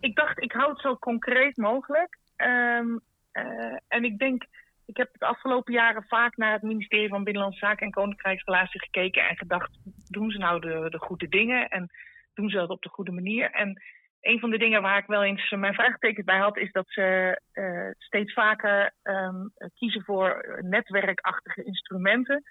ik 0.00 0.14
dacht 0.16 0.42
ik 0.42 0.52
hou 0.52 0.70
het 0.70 0.80
zo 0.80 0.96
concreet 0.96 1.56
mogelijk. 1.56 2.18
Um, 2.36 3.00
uh, 3.32 3.76
en 3.88 4.04
ik 4.04 4.18
denk, 4.18 4.46
ik 4.88 4.96
heb 4.96 5.08
de 5.12 5.26
afgelopen 5.26 5.72
jaren 5.72 6.04
vaak 6.08 6.36
naar 6.36 6.52
het 6.52 6.62
ministerie 6.62 7.08
van 7.08 7.24
Binnenlandse 7.24 7.66
Zaken 7.66 7.86
en 7.86 7.92
Koninkrijksrelaties 7.92 8.82
gekeken 8.82 9.28
en 9.28 9.36
gedacht, 9.36 9.78
doen 10.10 10.30
ze 10.30 10.38
nou 10.38 10.60
de, 10.60 10.86
de 10.90 10.98
goede 10.98 11.28
dingen 11.28 11.68
en 11.68 11.90
doen 12.34 12.48
ze 12.48 12.56
dat 12.56 12.68
op 12.68 12.82
de 12.82 12.88
goede 12.88 13.12
manier? 13.12 13.50
En 13.50 13.82
een 14.20 14.38
van 14.38 14.50
de 14.50 14.58
dingen 14.58 14.82
waar 14.82 14.98
ik 14.98 15.06
wel 15.06 15.24
eens 15.24 15.50
mijn 15.50 15.74
vraagtekens 15.74 16.24
bij 16.24 16.38
had, 16.38 16.56
is 16.56 16.72
dat 16.72 16.86
ze 16.88 17.40
uh, 17.52 17.90
steeds 17.98 18.32
vaker 18.32 18.92
um, 19.02 19.52
kiezen 19.74 20.02
voor 20.04 20.58
netwerkachtige 20.60 21.64
instrumenten. 21.64 22.42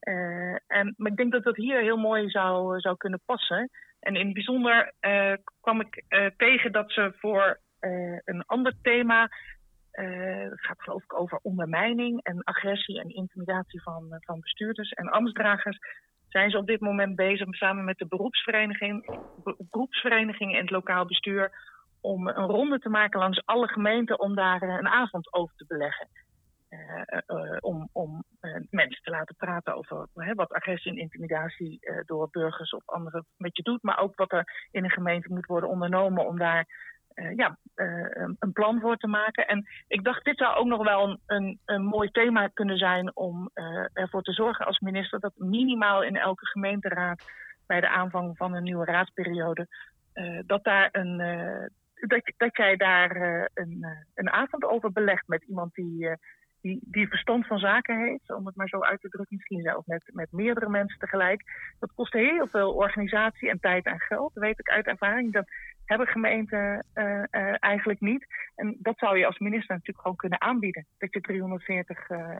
Uh, 0.00 0.56
en, 0.66 0.94
maar 0.96 1.10
ik 1.10 1.16
denk 1.16 1.32
dat 1.32 1.44
dat 1.44 1.56
hier 1.56 1.80
heel 1.80 1.96
mooi 1.96 2.28
zou, 2.28 2.80
zou 2.80 2.96
kunnen 2.96 3.20
passen. 3.24 3.70
En 4.00 4.14
in 4.14 4.24
het 4.24 4.34
bijzonder 4.34 4.92
kwam 5.60 5.80
ik 5.80 6.02
tegen 6.36 6.72
dat 6.72 6.92
ze 6.92 7.12
voor 7.18 7.60
een 8.24 8.44
ander 8.46 8.72
thema 8.82 9.30
het 10.02 10.60
gaat 10.60 10.82
geloof 10.82 11.02
ik 11.02 11.20
over 11.20 11.38
ondermijning 11.42 12.22
en 12.22 12.44
agressie 12.44 13.00
en 13.00 13.14
intimidatie 13.14 13.82
van, 13.82 14.16
van 14.20 14.40
bestuurders 14.40 14.90
en 14.90 15.08
ambtsdragers. 15.08 15.78
Zijn 16.28 16.50
ze 16.50 16.58
op 16.58 16.66
dit 16.66 16.80
moment 16.80 17.16
bezig 17.16 17.54
samen 17.54 17.84
met 17.84 17.98
de 17.98 18.06
beroepsvereniging, 18.06 19.20
beroepsvereniging 19.70 20.54
en 20.54 20.60
het 20.60 20.70
lokaal 20.70 21.06
bestuur 21.06 21.52
om 22.00 22.28
een 22.28 22.46
ronde 22.46 22.78
te 22.78 22.88
maken 22.88 23.20
langs 23.20 23.46
alle 23.46 23.68
gemeenten 23.68 24.20
om 24.20 24.34
daar 24.34 24.62
een 24.62 24.88
avond 24.88 25.32
over 25.32 25.56
te 25.56 25.64
beleggen. 25.68 26.08
Uh, 26.70 27.56
om, 27.60 27.88
om 27.92 28.24
mensen 28.70 29.02
te 29.02 29.10
laten 29.10 29.36
praten 29.36 29.74
over 29.74 30.08
wat 30.34 30.52
agressie 30.52 30.92
en 30.92 30.98
intimidatie 30.98 31.78
door 32.06 32.28
burgers 32.30 32.70
of 32.70 32.82
anderen 32.84 33.26
met 33.36 33.56
je 33.56 33.62
doet, 33.62 33.82
maar 33.82 33.98
ook 33.98 34.16
wat 34.16 34.32
er 34.32 34.68
in 34.70 34.84
een 34.84 34.90
gemeente 34.90 35.32
moet 35.32 35.46
worden 35.46 35.70
ondernomen 35.70 36.26
om 36.26 36.38
daar 36.38 36.66
ja, 37.36 37.58
een 38.38 38.52
plan 38.52 38.80
voor 38.80 38.96
te 38.96 39.06
maken. 39.06 39.46
En 39.46 39.66
ik 39.88 40.04
dacht, 40.04 40.24
dit 40.24 40.36
zou 40.36 40.56
ook 40.56 40.66
nog 40.66 40.84
wel 40.84 41.08
een, 41.08 41.20
een, 41.26 41.60
een 41.64 41.84
mooi 41.84 42.10
thema 42.10 42.46
kunnen 42.46 42.78
zijn 42.78 43.16
om 43.16 43.50
ervoor 43.92 44.22
te 44.22 44.32
zorgen 44.32 44.66
als 44.66 44.78
minister 44.78 45.20
dat 45.20 45.32
minimaal 45.36 46.02
in 46.02 46.16
elke 46.16 46.46
gemeenteraad 46.46 47.24
bij 47.66 47.80
de 47.80 47.88
aanvang 47.88 48.36
van 48.36 48.54
een 48.54 48.62
nieuwe 48.62 48.84
raadsperiode, 48.84 49.66
dat 50.46 50.64
daar 50.64 50.88
een 50.92 51.18
dat, 51.94 52.32
dat 52.36 52.56
jij 52.56 52.76
daar 52.76 53.16
een, 53.54 53.86
een 54.14 54.30
avond 54.30 54.64
over 54.64 54.92
belegt 54.92 55.28
met 55.28 55.44
iemand 55.44 55.74
die, 55.74 56.08
die, 56.60 56.80
die 56.82 57.08
verstand 57.08 57.46
van 57.46 57.58
zaken 57.58 57.98
heeft, 57.98 58.34
om 58.34 58.46
het 58.46 58.56
maar 58.56 58.68
zo 58.68 58.80
uit 58.80 59.00
te 59.00 59.08
drukken, 59.08 59.36
misschien 59.36 59.62
zelfs 59.62 59.86
met, 59.86 60.10
met 60.12 60.32
meerdere 60.32 60.68
mensen 60.68 60.98
tegelijk. 60.98 61.42
Dat 61.78 61.92
kost 61.94 62.12
heel 62.12 62.46
veel 62.46 62.72
organisatie 62.74 63.50
en 63.50 63.60
tijd 63.60 63.84
en 63.84 64.00
geld, 64.00 64.34
weet 64.34 64.58
ik 64.58 64.68
uit 64.68 64.86
ervaring. 64.86 65.32
Dat 65.32 65.48
hebben 65.86 66.06
gemeenten 66.06 66.84
uh, 66.94 67.04
uh, 67.04 67.54
eigenlijk 67.60 68.00
niet. 68.00 68.26
En 68.54 68.76
dat 68.78 68.98
zou 68.98 69.18
je 69.18 69.26
als 69.26 69.38
minister 69.38 69.74
natuurlijk 69.74 70.00
gewoon 70.00 70.16
kunnen 70.16 70.40
aanbieden. 70.40 70.86
Dat 70.98 71.12
je 71.12 71.20
340 71.20 72.10
uh, 72.10 72.30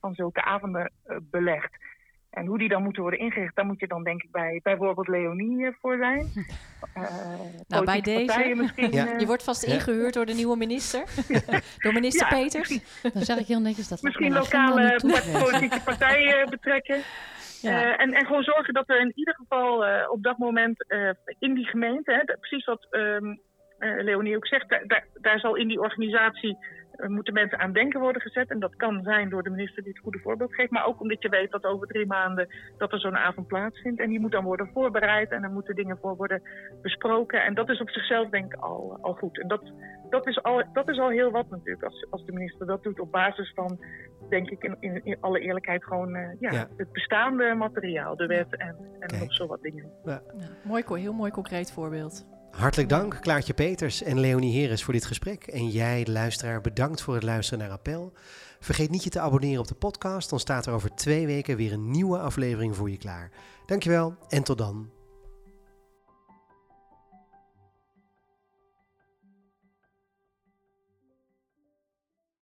van 0.00 0.14
zulke 0.14 0.42
avonden 0.42 0.92
belegt. 1.22 1.76
En 2.30 2.46
hoe 2.46 2.58
die 2.58 2.68
dan 2.68 2.82
moeten 2.82 3.02
worden 3.02 3.20
ingericht, 3.20 3.56
daar 3.56 3.66
moet 3.66 3.80
je 3.80 3.86
dan 3.86 4.04
denk 4.04 4.22
ik 4.22 4.30
bij 4.30 4.60
bijvoorbeeld 4.62 5.08
Leonie 5.08 5.66
eh, 5.66 5.72
voor 5.80 5.96
zijn. 5.96 6.32
Uh, 6.96 7.04
nou, 7.68 7.84
bij 7.84 8.00
deze. 8.00 8.52
Misschien, 8.56 8.92
ja. 8.92 9.12
uh, 9.12 9.20
je 9.20 9.26
wordt 9.26 9.44
vast 9.44 9.62
ingehuurd 9.62 10.14
door 10.14 10.26
de 10.26 10.34
nieuwe 10.34 10.56
minister, 10.56 11.04
door 11.82 11.92
minister 11.92 12.26
ja. 12.30 12.42
Peters. 12.42 12.80
Dan 13.12 13.22
zeg 13.22 13.38
ik 13.38 13.46
heel 13.46 13.60
netjes 13.60 13.88
dat 13.88 14.02
Misschien 14.02 14.32
lokale 14.32 15.00
politieke 15.32 15.80
partijen 15.84 16.50
betrekken. 16.50 17.02
Ja. 17.60 17.96
en, 17.96 18.12
en 18.12 18.26
gewoon 18.26 18.42
zorgen 18.42 18.74
dat 18.74 18.88
er 18.88 19.00
in 19.00 19.12
ieder 19.14 19.34
geval 19.34 19.84
op 20.08 20.22
dat 20.22 20.38
moment 20.38 20.84
in 21.38 21.54
die 21.54 21.66
gemeente, 21.66 22.12
hè, 22.12 22.36
precies 22.38 22.64
wat 22.64 22.86
um, 22.90 23.40
Leonie 23.78 24.36
ook 24.36 24.46
zegt, 24.46 24.68
daar, 24.68 25.06
daar 25.14 25.38
zal 25.38 25.54
in 25.54 25.68
die 25.68 25.80
organisatie 25.80 26.58
er 26.98 27.10
moeten 27.10 27.34
mensen 27.34 27.58
aan 27.58 27.72
denken 27.72 28.00
worden 28.00 28.22
gezet. 28.22 28.50
En 28.50 28.58
dat 28.58 28.76
kan 28.76 29.02
zijn 29.02 29.28
door 29.28 29.42
de 29.42 29.50
minister 29.50 29.82
die 29.82 29.92
het 29.92 30.02
goede 30.02 30.18
voorbeeld 30.18 30.54
geeft. 30.54 30.70
Maar 30.70 30.86
ook 30.86 31.00
omdat 31.00 31.22
je 31.22 31.28
weet 31.28 31.50
dat 31.50 31.64
over 31.64 31.86
drie 31.86 32.06
maanden 32.06 32.48
dat 32.76 32.92
er 32.92 33.00
zo'n 33.00 33.16
avond 33.16 33.46
plaatsvindt. 33.46 34.00
En 34.00 34.08
die 34.08 34.20
moet 34.20 34.32
dan 34.32 34.44
worden 34.44 34.70
voorbereid 34.72 35.30
en 35.30 35.42
er 35.42 35.50
moeten 35.50 35.74
dingen 35.74 35.98
voor 36.00 36.16
worden 36.16 36.42
besproken. 36.82 37.44
En 37.44 37.54
dat 37.54 37.68
is 37.68 37.80
op 37.80 37.90
zichzelf 37.90 38.28
denk 38.28 38.52
ik 38.52 38.60
al, 38.60 38.98
al 39.00 39.12
goed. 39.12 39.40
En 39.40 39.48
dat, 39.48 39.72
dat, 40.10 40.26
is 40.26 40.42
al, 40.42 40.62
dat 40.72 40.88
is 40.88 40.98
al 40.98 41.08
heel 41.08 41.30
wat 41.30 41.50
natuurlijk 41.50 41.84
als, 41.84 42.06
als 42.10 42.24
de 42.24 42.32
minister 42.32 42.66
dat 42.66 42.82
doet 42.82 43.00
op 43.00 43.12
basis 43.12 43.52
van, 43.54 43.78
denk 44.28 44.50
ik 44.50 44.62
in, 44.62 44.76
in, 44.80 45.00
in 45.04 45.16
alle 45.20 45.40
eerlijkheid, 45.40 45.84
gewoon 45.84 46.16
uh, 46.16 46.40
ja, 46.40 46.50
ja, 46.50 46.68
het 46.76 46.92
bestaande 46.92 47.54
materiaal. 47.54 48.16
De 48.16 48.26
wet 48.26 48.56
en, 48.56 48.76
en 48.98 49.18
nog 49.18 49.34
zo 49.34 49.46
wat 49.46 49.62
dingen. 49.62 49.90
Ja. 50.04 50.22
mooi, 50.64 50.82
heel 50.86 51.12
mooi 51.12 51.30
concreet 51.30 51.72
voorbeeld. 51.72 52.37
Hartelijk 52.50 52.88
dank, 52.88 53.18
Klaartje 53.20 53.54
Peters 53.54 54.02
en 54.02 54.20
Leonie 54.20 54.60
Heres 54.60 54.84
voor 54.84 54.92
dit 54.92 55.04
gesprek. 55.04 55.46
En 55.46 55.68
jij, 55.68 56.04
de 56.04 56.12
luisteraar, 56.12 56.60
bedankt 56.60 57.02
voor 57.02 57.14
het 57.14 57.22
luisteren 57.22 57.58
naar 57.58 57.70
Appel. 57.70 58.12
Vergeet 58.60 58.90
niet 58.90 59.04
je 59.04 59.10
te 59.10 59.20
abonneren 59.20 59.60
op 59.60 59.68
de 59.68 59.74
podcast, 59.74 60.30
dan 60.30 60.40
staat 60.40 60.66
er 60.66 60.72
over 60.72 60.94
twee 60.94 61.26
weken 61.26 61.56
weer 61.56 61.72
een 61.72 61.90
nieuwe 61.90 62.18
aflevering 62.18 62.76
voor 62.76 62.90
je 62.90 62.96
klaar. 62.96 63.30
Dankjewel 63.66 64.16
en 64.28 64.42
tot 64.42 64.58
dan. 64.58 64.97